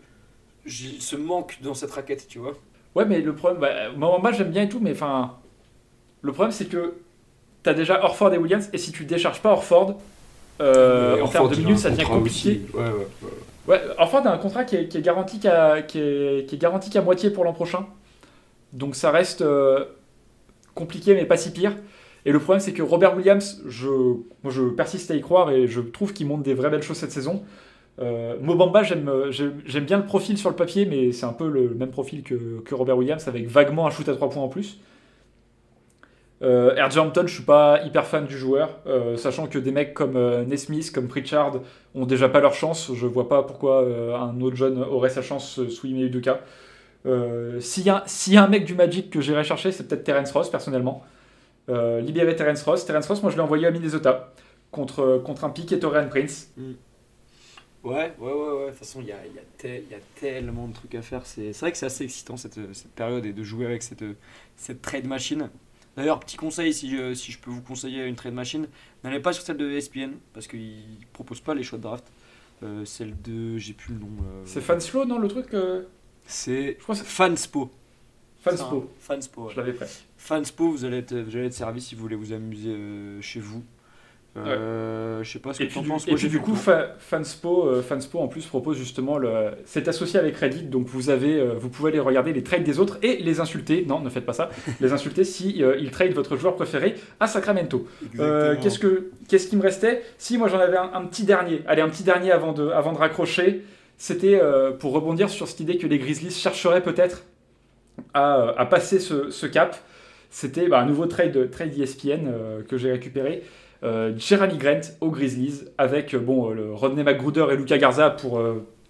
ce 0.68 1.16
manque 1.16 1.60
dans 1.62 1.74
cette 1.76 1.92
raquette, 1.92 2.28
tu 2.28 2.40
vois. 2.40 2.56
Ouais, 2.96 3.06
mais 3.06 3.22
le 3.22 3.36
problème, 3.36 3.60
bah, 3.60 3.92
Mawamba, 3.92 4.32
j'aime 4.32 4.52
bien 4.52 4.64
et 4.64 4.70
tout, 4.70 4.80
mais 4.80 4.92
enfin, 4.92 5.38
le 6.22 6.34
problème 6.34 6.52
c'est 6.52 6.68
que 6.68 6.96
t'as 7.64 7.74
déjà 7.74 8.04
Orford 8.04 8.34
et 8.34 8.38
Williams, 8.40 8.70
et 8.74 8.78
si 8.80 8.92
tu 8.92 9.06
décharges 9.06 9.42
pas 9.42 9.52
Orford, 9.52 10.00
euh, 10.62 11.22
en 11.22 11.28
termes 11.28 11.50
de 11.50 11.56
minutes, 11.56 11.80
ça 11.80 11.90
devient 11.90 12.04
compliqué. 12.04 12.62
Ouais, 12.74 12.82
ouais, 12.82 12.90
ouais. 13.22 13.30
Ouais, 13.68 13.82
Orford 13.98 14.28
a 14.28 14.32
un 14.32 14.38
contrat 14.38 14.64
qui 14.64 14.76
est, 14.76 14.88
qui 14.88 14.98
est 15.00 15.02
garanti 15.02 15.40
qu'à 15.40 15.82
qui 15.82 16.00
est, 16.00 16.48
qui 16.48 16.56
est 16.56 16.58
garanti 16.58 16.90
qu'à 16.90 17.02
moitié 17.02 17.32
pour 17.32 17.44
l'an 17.44 17.54
prochain, 17.54 17.88
donc 18.74 18.96
ça 18.96 19.10
reste 19.10 19.42
euh, 19.42 19.86
compliqué, 20.76 21.16
mais 21.16 21.26
pas 21.26 21.38
si 21.38 21.52
pire. 21.52 21.76
Et 22.26 22.32
le 22.32 22.40
problème, 22.40 22.60
c'est 22.60 22.74
que 22.74 22.82
Robert 22.82 23.16
Williams, 23.16 23.62
je, 23.68 23.88
moi, 23.88 24.52
je 24.52 24.64
persiste 24.70 25.12
à 25.12 25.16
y 25.16 25.22
croire 25.22 25.52
et 25.52 25.68
je 25.68 25.82
trouve 25.82 26.14
qu'il 26.14 26.28
montre 26.28 26.44
des 26.44 26.54
vraies 26.54 26.70
belles 26.70 26.82
choses 26.84 26.98
cette 26.98 27.12
saison. 27.12 27.44
Euh, 28.00 28.36
Mobamba, 28.42 28.84
j'aime 28.84 29.86
bien 29.86 29.98
le 29.98 30.06
profil 30.06 30.38
sur 30.38 30.50
le 30.50 30.56
papier, 30.56 30.86
mais 30.86 31.12
c'est 31.12 31.26
un 31.26 31.34
peu 31.34 31.48
le 31.48 31.70
même 31.70 31.92
profil 31.92 32.24
que, 32.24 32.62
que 32.66 32.76
Robert 32.76 32.98
Williams, 32.98 33.28
avec 33.28 33.48
vaguement 33.48 33.88
un 33.88 33.92
shoot 33.92 34.08
à 34.10 34.16
3 34.16 34.30
points 34.30 34.44
en 34.44 34.48
plus. 34.48 34.80
Euh, 36.42 36.76
RJ 36.86 36.98
Hampton, 36.98 37.24
je 37.28 37.34
suis 37.34 37.44
pas 37.44 37.82
hyper 37.86 38.06
fan 38.06 38.26
du 38.26 38.38
joueur, 38.38 38.80
euh, 38.88 39.16
sachant 39.18 39.48
que 39.48 39.58
des 39.58 39.72
mecs 39.72 39.94
comme 39.94 40.18
euh, 40.18 40.44
Nesmith, 40.46 40.92
comme 40.92 41.08
Pritchard 41.08 41.62
ont 41.96 42.06
déjà 42.06 42.28
pas 42.30 42.42
leur 42.42 42.54
chance. 42.54 42.92
Je 42.94 43.08
vois 43.08 43.30
pas 43.30 43.44
pourquoi 43.44 43.84
euh, 43.84 44.16
un 44.16 44.42
autre 44.42 44.56
jeune 44.58 44.82
aurait 44.84 45.10
sa 45.10 45.22
chance 45.22 45.60
euh, 45.60 45.70
sous 45.70 45.88
Ime 45.88 46.00
Udoka. 46.06 46.42
Euh, 47.06 47.60
S'il 47.62 47.86
y, 47.86 47.90
a- 47.90 48.04
s'il 48.08 48.34
y 48.34 48.38
a 48.38 48.44
un 48.44 48.48
mec 48.50 48.66
du 48.66 48.76
Magic 48.76 49.10
que 49.12 49.22
j'irais 49.22 49.44
chercher, 49.46 49.72
c'est 49.72 49.88
peut-être 49.88 50.04
Terence 50.04 50.32
Ross, 50.32 50.50
personnellement. 50.50 51.04
Euh, 51.70 52.02
libérer 52.02 52.36
Terence 52.36 52.64
Ross. 52.64 52.86
Terence 52.86 53.08
Ross, 53.08 53.22
moi 53.24 53.32
je 53.32 53.38
l'ai 53.38 53.44
envoyé 53.44 53.68
à 53.68 53.72
Minnesota 53.72 54.34
contre, 54.72 55.22
contre 55.26 55.46
un 55.46 55.50
pick 55.52 55.72
et 55.74 55.80
Torian 55.80 56.08
Prince. 56.10 56.52
Ouais, 57.84 58.16
ouais, 58.18 58.32
ouais, 58.34 58.34
ouais. 58.34 58.66
De 58.66 58.70
toute 58.72 58.80
façon, 58.80 59.02
il 59.02 59.08
y 59.08 59.12
a, 59.12 59.18
y, 59.28 59.38
a 59.38 59.42
tel- 59.58 59.84
il 59.86 59.92
y 59.92 59.96
a 59.96 60.00
tellement 60.16 60.68
de 60.68 60.74
trucs 60.74 60.96
à 60.96 61.02
faire. 61.04 61.26
C'est 61.26 61.54
c'est 61.54 61.60
vrai 61.60 61.72
que 61.72 61.78
c'est 61.78 61.86
assez 61.86 62.04
excitant 62.04 62.36
cette, 62.36 62.60
cette 62.74 62.92
période 62.96 63.26
et 63.26 63.34
de 63.34 63.44
jouer 63.44 63.66
avec 63.68 63.84
cette, 63.84 64.04
cette 64.56 64.82
trade 64.82 65.06
machine. 65.06 65.50
D'ailleurs, 65.98 66.20
petit 66.20 66.36
conseil, 66.38 66.74
si 66.74 66.90
je, 66.90 67.14
si 67.14 67.32
je 67.32 67.40
peux 67.40 67.50
vous 67.52 67.62
conseiller 67.62 68.06
une 68.06 68.16
trade 68.16 68.34
machine, 68.34 68.68
n'allez 69.04 69.20
pas 69.20 69.32
sur 69.34 69.44
celle 69.44 69.58
de 69.58 69.70
ESPN 69.70 70.12
parce 70.34 70.48
qu'ils 70.48 70.84
proposent 71.14 71.40
pas 71.42 71.54
les 71.56 71.64
choix 71.64 71.78
de 71.78 71.84
draft. 71.84 72.06
Euh, 72.64 72.86
celle 72.86 73.22
de. 73.22 73.58
J'ai 73.58 73.74
plus 73.74 73.94
le 73.94 74.00
nom. 74.00 74.08
euh, 74.24 74.42
C'est 74.46 74.62
Fanslow, 74.62 75.06
non, 75.06 75.20
le 75.20 75.28
truc 75.28 75.54
euh, 75.54 75.84
C'est 76.26 76.76
Je 76.80 76.84
crois 76.84 76.96
que 76.96 77.00
c'est 77.02 77.08
Fanspo. 77.08 77.72
Fanspo. 78.42 78.90
Fanspo. 79.00 79.46
ouais. 79.48 79.54
Je 79.54 79.58
l'avais 79.60 79.74
presque. 79.74 80.06
Fanspo, 80.18 80.70
vous 80.72 80.86
allez 80.86 80.98
être, 80.98 81.16
vous 81.16 81.36
allez 81.36 81.48
être 81.48 81.54
servi 81.54 81.82
si 81.82 81.96
vous 81.96 82.02
voulez 82.02 82.16
vous 82.16 82.32
amuser 82.34 82.70
euh, 82.70 83.22
chez 83.22 83.40
vous. 83.40 83.64
Euh, 84.38 85.24
Je 85.24 85.32
sais 85.32 85.40
pas 85.40 85.54
ce 85.54 85.60
que 85.60 85.64
tu 85.66 85.78
en 85.78 85.84
penses. 85.84 86.08
et 86.08 86.16
puis 86.16 86.28
du 86.28 86.40
coup. 86.40 86.56
Fa- 86.56 86.96
Fanspo, 87.00 87.68
euh, 87.68 87.82
Fanspo 87.82 88.20
en 88.20 88.28
plus 88.28 88.46
propose 88.46 88.78
justement 88.78 89.18
le. 89.18 89.52
C'est 89.66 89.88
associé 89.88 90.20
avec 90.20 90.36
Reddit, 90.38 90.64
donc 90.64 90.88
vous 90.88 91.10
avez, 91.10 91.40
euh, 91.40 91.54
vous 91.58 91.70
pouvez 91.70 91.92
aller 91.92 92.00
regarder 92.00 92.34
les 92.34 92.44
trades 92.44 92.64
des 92.64 92.80
autres 92.80 92.98
et 93.02 93.18
les 93.18 93.40
insulter. 93.40 93.86
Non, 93.88 94.02
ne 94.02 94.10
faites 94.10 94.26
pas 94.26 94.34
ça. 94.34 94.50
les 94.82 94.92
insulter 94.92 95.24
si 95.24 95.62
ils 95.80 95.92
trade 95.92 96.12
votre 96.14 96.36
joueur 96.36 96.56
préféré 96.56 96.96
à 97.20 97.28
Sacramento. 97.28 97.88
Qu'est-ce 98.62 98.80
que, 98.80 99.12
qu'est-ce 99.30 99.48
qui 99.48 99.56
me 99.56 99.62
restait? 99.62 100.04
Si 100.18 100.38
moi 100.38 100.48
j'en 100.50 100.60
avais 100.60 100.78
un, 100.78 100.92
un 100.94 101.06
petit 101.06 101.24
dernier. 101.24 101.62
Allez, 101.68 101.82
un 101.82 101.90
petit 101.90 102.04
dernier 102.04 102.32
avant 102.32 102.52
de, 102.54 102.68
avant 102.70 102.92
de 102.92 102.98
raccrocher. 102.98 103.64
C'était 103.98 104.42
pour 104.80 104.92
rebondir 104.92 105.30
sur 105.30 105.48
cette 105.48 105.62
idée 105.62 105.78
que 105.78 105.88
les 105.88 105.98
Grizzlies 106.00 106.32
chercheraient 106.32 106.84
peut-être 106.84 107.24
à, 108.14 108.54
à 108.58 108.66
passer 108.66 109.00
ce, 109.00 109.30
ce 109.30 109.46
cap. 109.46 109.78
C'était 110.30 110.68
bah, 110.68 110.82
un 110.82 110.86
nouveau 110.86 111.06
trade, 111.06 111.50
trade 111.50 111.78
ESPN 111.80 112.28
que 112.68 112.78
j'ai 112.78 112.92
récupéré. 112.92 113.44
Euh, 113.86 114.14
Jeremy 114.18 114.58
Grant 114.58 114.82
aux 115.00 115.12
Grizzlies 115.12 115.66
avec 115.78 116.14
euh, 116.14 116.20
bon, 116.20 116.50
euh, 116.50 116.54
le 116.54 116.74
Rodney 116.74 117.04
McGruder 117.04 117.46
et 117.52 117.56
Luca 117.56 117.78
Garza 117.78 118.10
pour, 118.10 118.42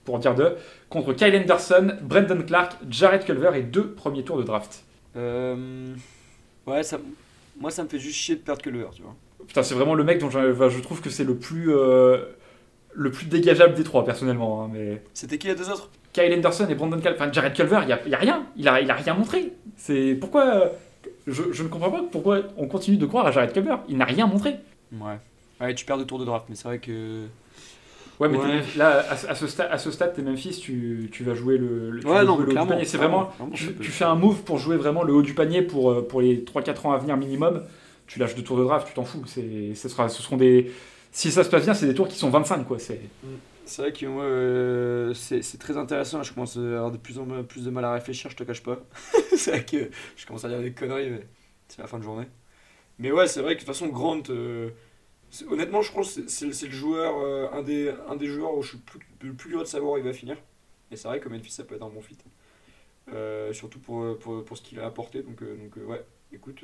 pour 0.05 0.19
dire 0.19 0.33
deux, 0.33 0.55
contre 0.89 1.13
Kyle 1.13 1.35
Anderson, 1.35 1.97
Brendan 2.01 2.45
Clark, 2.45 2.77
Jared 2.89 3.25
Culver 3.25 3.51
et 3.55 3.61
deux 3.61 3.91
premiers 3.91 4.23
tours 4.23 4.37
de 4.37 4.43
draft. 4.43 4.83
Ouais, 5.15 6.83
ça, 6.83 6.97
moi 7.59 7.71
ça 7.71 7.83
me 7.83 7.89
fait 7.89 7.99
juste 7.99 8.15
chier 8.15 8.35
de 8.35 8.41
perdre 8.41 8.61
tu 8.61 8.71
vois. 9.01 9.15
Putain, 9.47 9.63
c'est 9.63 9.75
vraiment 9.75 9.93
le 9.93 10.03
mec 10.03 10.19
dont 10.19 10.29
je 10.29 10.79
trouve 10.81 11.01
que 11.01 11.09
c'est 11.09 11.23
le 11.23 11.35
plus, 11.35 11.67
le 11.67 13.11
plus 13.11 13.25
dégageable 13.27 13.73
des 13.75 13.83
trois, 13.83 14.05
personnellement. 14.05 14.63
hein, 14.63 14.69
mais 14.73 15.01
C'était 15.13 15.37
qui 15.37 15.47
les 15.47 15.55
deux 15.55 15.69
autres? 15.69 15.89
Kyle 16.13 16.33
Anderson 16.33 16.67
et 16.69 16.75
Brandon 16.75 16.99
Cal... 16.99 17.13
enfin 17.15 17.29
Jared 17.31 17.53
Culver, 17.53 17.79
il 17.81 17.87
n'y 17.87 17.93
a, 17.93 18.07
y 18.07 18.13
a 18.13 18.17
rien. 18.17 18.45
Il 18.55 18.67
a, 18.69 18.79
il 18.79 18.89
a 18.89 18.93
rien 18.93 19.13
montré. 19.13 19.51
C'est 19.75 20.15
pourquoi 20.15 20.45
euh, 20.45 20.69
je, 21.27 21.43
je 21.51 21.63
ne 21.63 21.67
comprends 21.67 21.91
pas 21.91 22.03
pourquoi 22.09 22.41
on 22.55 22.67
continue 22.67 22.95
de 22.97 23.05
croire 23.05 23.27
à 23.27 23.31
Jared 23.31 23.51
Culver. 23.51 23.75
Il 23.89 23.97
n'a 23.97 24.05
rien 24.05 24.25
montré. 24.25 24.55
Ouais. 24.93 25.17
Ouais, 25.61 25.73
tu 25.75 25.85
perds 25.85 25.97
deux 25.97 26.05
tours 26.05 26.19
de 26.19 26.25
draft, 26.25 26.45
mais 26.49 26.55
c'est 26.55 26.67
vrai 26.67 26.79
que. 26.79 27.25
Ouais, 28.19 28.29
mais 28.29 28.37
Ouais. 28.37 28.61
là, 28.77 29.05
à, 29.09 29.17
ce- 29.17 29.27
à 29.27 29.35
ce 29.35 29.47
stade, 29.47 29.67
à 29.71 29.77
ce 29.77 29.91
stade, 29.91 30.13
t'es 30.13 30.21
Memphis, 30.21 30.59
tu, 30.61 31.09
tu 31.11 31.23
vas 31.25 31.33
jouer 31.33 31.57
le, 31.57 31.91
le- 31.91 31.99
tu 32.01 32.07
Ouais, 32.07 32.13
vas 32.13 32.23
non, 32.23 32.35
jouer 32.37 32.45
le 32.45 32.51
haut 32.57 32.61
du 32.63 32.67
panier. 32.69 32.85
C'est 32.85 32.97
vraiment, 32.97 33.29
tu, 33.53 33.73
fais 33.91 34.05
un 34.05 34.15
move 34.15 34.43
pour 34.43 34.57
jouer 34.57 34.77
vraiment 34.77 35.03
le 35.03 35.13
haut 35.13 35.21
du 35.21 35.33
panier 35.33 35.61
pour, 35.61 35.91
euh, 35.91 36.07
pour 36.07 36.21
les 36.21 36.43
3-4 36.45 36.85
ans 36.87 36.91
à 36.93 36.97
venir 36.97 37.17
minimum. 37.17 37.63
Tu 38.07 38.19
lâches 38.19 38.35
deux 38.35 38.43
tours 38.43 38.57
de 38.57 38.63
draft, 38.63 38.87
tu 38.87 38.93
t'en 38.93 39.03
fous. 39.03 39.23
C'est, 39.25 39.75
ce, 39.75 39.89
sera, 39.89 40.07
ce 40.07 40.21
seront 40.21 40.37
des. 40.37 40.71
Si 41.11 41.31
ça 41.31 41.43
se 41.43 41.49
passe 41.49 41.63
bien, 41.65 41.73
c'est 41.73 41.87
des 41.87 41.93
tours 41.93 42.07
qui 42.07 42.17
sont 42.17 42.29
25, 42.29 42.65
quoi. 42.65 42.79
C'est... 42.79 43.01
C'est 43.67 43.81
vrai 43.81 43.91
que 43.91 44.05
moi, 44.05 44.23
euh, 44.23 45.11
c'est 45.15 45.41
c'est 45.41 45.57
très 45.57 45.75
intéressant. 45.75 46.21
Je 46.21 46.31
commence 46.33 46.55
à 46.55 46.59
avoir 46.59 46.91
de 46.91 46.97
plus 46.97 47.17
en 47.17 47.25
plus 47.43 47.65
de 47.65 47.71
mal 47.71 47.83
à 47.83 47.93
réfléchir, 47.93 48.29
je 48.29 48.35
te 48.35 48.43
cache 48.43 48.61
pas. 48.61 48.77
c'est 49.35 49.49
vrai 49.51 49.65
que 49.65 49.89
je 50.15 50.25
commence 50.27 50.45
à 50.45 50.49
dire 50.49 50.61
des 50.61 50.71
conneries, 50.71 51.09
mais 51.09 51.25
c'est 51.67 51.81
la 51.81 51.87
fin 51.87 51.97
de 51.97 52.03
journée. 52.03 52.27
Mais 52.99 53.11
ouais, 53.11 53.27
c'est 53.27 53.41
vrai 53.41 53.55
que 53.55 53.61
de 53.61 53.65
toute 53.65 53.73
façon, 53.75 53.87
Grant, 53.87 54.21
euh, 54.29 54.69
honnêtement, 55.49 55.81
je 55.81 55.91
crois 55.91 56.03
que 56.03 56.09
c'est- 56.27 56.65
le 56.65 56.71
joueur, 56.71 57.17
euh, 57.19 57.47
un, 57.53 57.61
des, 57.63 57.93
un 58.09 58.15
des 58.15 58.27
joueurs 58.27 58.55
où 58.55 58.61
je 58.61 58.69
suis 58.69 58.77
le 59.23 59.33
plus 59.33 59.35
curieux 59.35 59.59
de 59.59 59.65
savoir 59.65 59.93
où 59.93 59.97
il 59.97 60.03
va 60.03 60.13
finir. 60.13 60.37
Et 60.91 60.95
c'est 60.95 61.07
vrai 61.07 61.19
que 61.19 61.29
Memphis, 61.29 61.51
ça 61.51 61.63
peut 61.63 61.75
être 61.75 61.83
un 61.83 61.89
bon 61.89 62.01
fit. 62.01 62.17
Euh, 63.13 63.53
surtout 63.53 63.79
pour, 63.79 64.17
pour, 64.19 64.43
pour 64.43 64.57
ce 64.57 64.63
qu'il 64.63 64.79
a 64.79 64.85
apporté. 64.85 65.21
Donc, 65.21 65.39
donc 65.41 65.75
ouais, 65.87 66.03
écoute, 66.33 66.63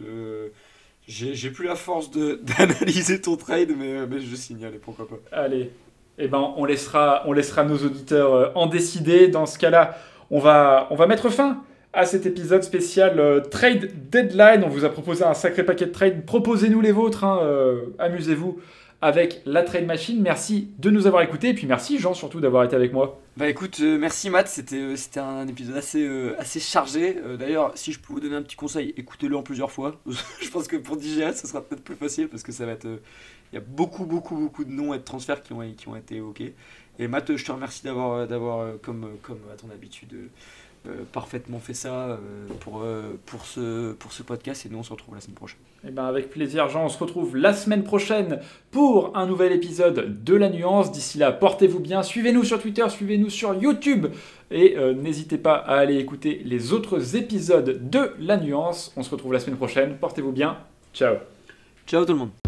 j'ai 1.07 1.51
plus 1.51 1.65
la 1.65 1.75
force 1.75 2.11
d'analyser 2.11 3.21
ton 3.21 3.35
trade, 3.35 3.73
mais, 3.77 4.07
mais 4.07 4.19
je 4.21 4.35
signale, 4.35 4.75
et 4.75 4.79
pourquoi 4.79 5.07
pas. 5.07 5.17
Allez, 5.31 5.71
eh 6.17 6.27
ben, 6.27 6.53
on, 6.57 6.65
laissera, 6.65 7.23
on 7.25 7.33
laissera 7.33 7.63
nos 7.63 7.77
auditeurs 7.77 8.55
en 8.57 8.67
décider. 8.67 9.27
Dans 9.27 9.45
ce 9.45 9.57
cas-là, 9.59 9.97
on 10.29 10.39
va, 10.39 10.87
on 10.91 10.95
va 10.95 11.07
mettre 11.07 11.29
fin 11.29 11.63
à 11.93 12.05
cet 12.05 12.25
épisode 12.25 12.63
spécial 12.63 13.19
euh, 13.19 13.41
Trade 13.41 13.91
Deadline. 14.09 14.63
On 14.63 14.69
vous 14.69 14.85
a 14.85 14.89
proposé 14.89 15.23
un 15.23 15.33
sacré 15.33 15.63
paquet 15.63 15.85
de 15.87 15.91
trades. 15.91 16.25
Proposez-nous 16.25 16.81
les 16.81 16.91
vôtres. 16.91 17.23
hein, 17.23 17.39
euh, 17.43 17.87
Amusez-vous 17.99 18.59
avec 19.01 19.41
la 19.45 19.63
Trade 19.63 19.85
Machine. 19.85 20.21
Merci 20.21 20.69
de 20.77 20.89
nous 20.89 21.07
avoir 21.07 21.23
écoutés. 21.23 21.49
Et 21.49 21.53
puis 21.53 21.67
merci, 21.67 21.97
Jean, 21.99 22.13
surtout 22.13 22.39
d'avoir 22.39 22.63
été 22.63 22.75
avec 22.75 22.93
moi. 22.93 23.19
Bah 23.35 23.49
écoute, 23.49 23.79
euh, 23.81 23.97
merci 23.97 24.29
Matt, 24.29 24.47
c'était 24.47 25.19
un 25.19 25.47
épisode 25.47 25.75
assez, 25.75 26.07
assez 26.37 26.59
chargé. 26.59 27.17
D'ailleurs, 27.39 27.71
si 27.75 27.91
je 27.93 27.99
peux 27.99 28.13
vous 28.13 28.19
donner 28.19 28.35
un 28.35 28.43
petit 28.43 28.55
conseil, 28.57 28.93
écoutez-le 28.97 29.35
en 29.35 29.41
plusieurs 29.41 29.71
fois. 29.71 29.99
je 30.41 30.49
pense 30.49 30.67
que 30.67 30.77
pour 30.77 30.97
digérer, 30.97 31.33
ce 31.33 31.47
sera 31.47 31.61
peut-être 31.61 31.83
plus 31.83 31.95
facile 31.95 32.27
parce 32.29 32.43
que 32.43 32.51
ça 32.51 32.65
va 32.65 32.73
être. 32.73 32.87
Il 33.51 33.55
y 33.55 33.57
a 33.57 33.63
beaucoup, 33.67 34.05
beaucoup, 34.05 34.35
beaucoup 34.35 34.63
de 34.63 34.71
noms 34.71 34.93
et 34.93 34.97
de 34.99 35.03
transferts 35.03 35.43
qui 35.43 35.51
ont, 35.51 35.61
qui 35.75 35.89
ont 35.89 35.95
été 35.95 36.15
évoqués. 36.15 36.53
Et 36.99 37.07
Matt, 37.07 37.35
je 37.35 37.43
te 37.43 37.51
remercie 37.51 37.83
d'avoir, 37.83 38.27
comme, 38.81 39.17
comme 39.23 39.39
à 39.51 39.57
ton 39.57 39.69
habitude, 39.71 40.29
parfaitement 41.11 41.59
fait 41.59 41.73
ça 41.73 41.93
euh, 41.93 42.17
pour, 42.59 42.81
euh, 42.81 43.19
pour, 43.25 43.45
ce, 43.45 43.93
pour 43.93 44.11
ce 44.11 44.23
podcast. 44.23 44.65
Et 44.65 44.69
nous, 44.69 44.79
on 44.79 44.83
se 44.83 44.91
retrouve 44.91 45.15
la 45.15 45.21
semaine 45.21 45.35
prochaine. 45.35 45.59
Eh 45.87 45.91
ben, 45.91 46.05
avec 46.05 46.29
plaisir, 46.29 46.69
Jean. 46.69 46.85
On 46.85 46.89
se 46.89 46.97
retrouve 46.97 47.35
la 47.35 47.53
semaine 47.53 47.83
prochaine 47.83 48.39
pour 48.71 49.15
un 49.15 49.25
nouvel 49.25 49.51
épisode 49.51 50.23
de 50.23 50.35
La 50.35 50.49
Nuance. 50.49 50.91
D'ici 50.91 51.17
là, 51.17 51.31
portez-vous 51.31 51.79
bien. 51.79 52.03
Suivez-nous 52.03 52.43
sur 52.43 52.61
Twitter, 52.61 52.87
suivez-nous 52.89 53.29
sur 53.29 53.53
YouTube. 53.53 54.07
Et 54.49 54.75
euh, 54.77 54.93
n'hésitez 54.93 55.37
pas 55.37 55.55
à 55.55 55.77
aller 55.77 55.97
écouter 55.97 56.41
les 56.45 56.73
autres 56.73 57.15
épisodes 57.15 57.89
de 57.89 58.11
La 58.19 58.37
Nuance. 58.37 58.93
On 58.95 59.03
se 59.03 59.09
retrouve 59.09 59.33
la 59.33 59.39
semaine 59.39 59.57
prochaine. 59.57 59.97
Portez-vous 59.97 60.31
bien. 60.31 60.57
Ciao. 60.93 61.15
Ciao 61.87 62.05
tout 62.05 62.13
le 62.13 62.19
monde. 62.19 62.40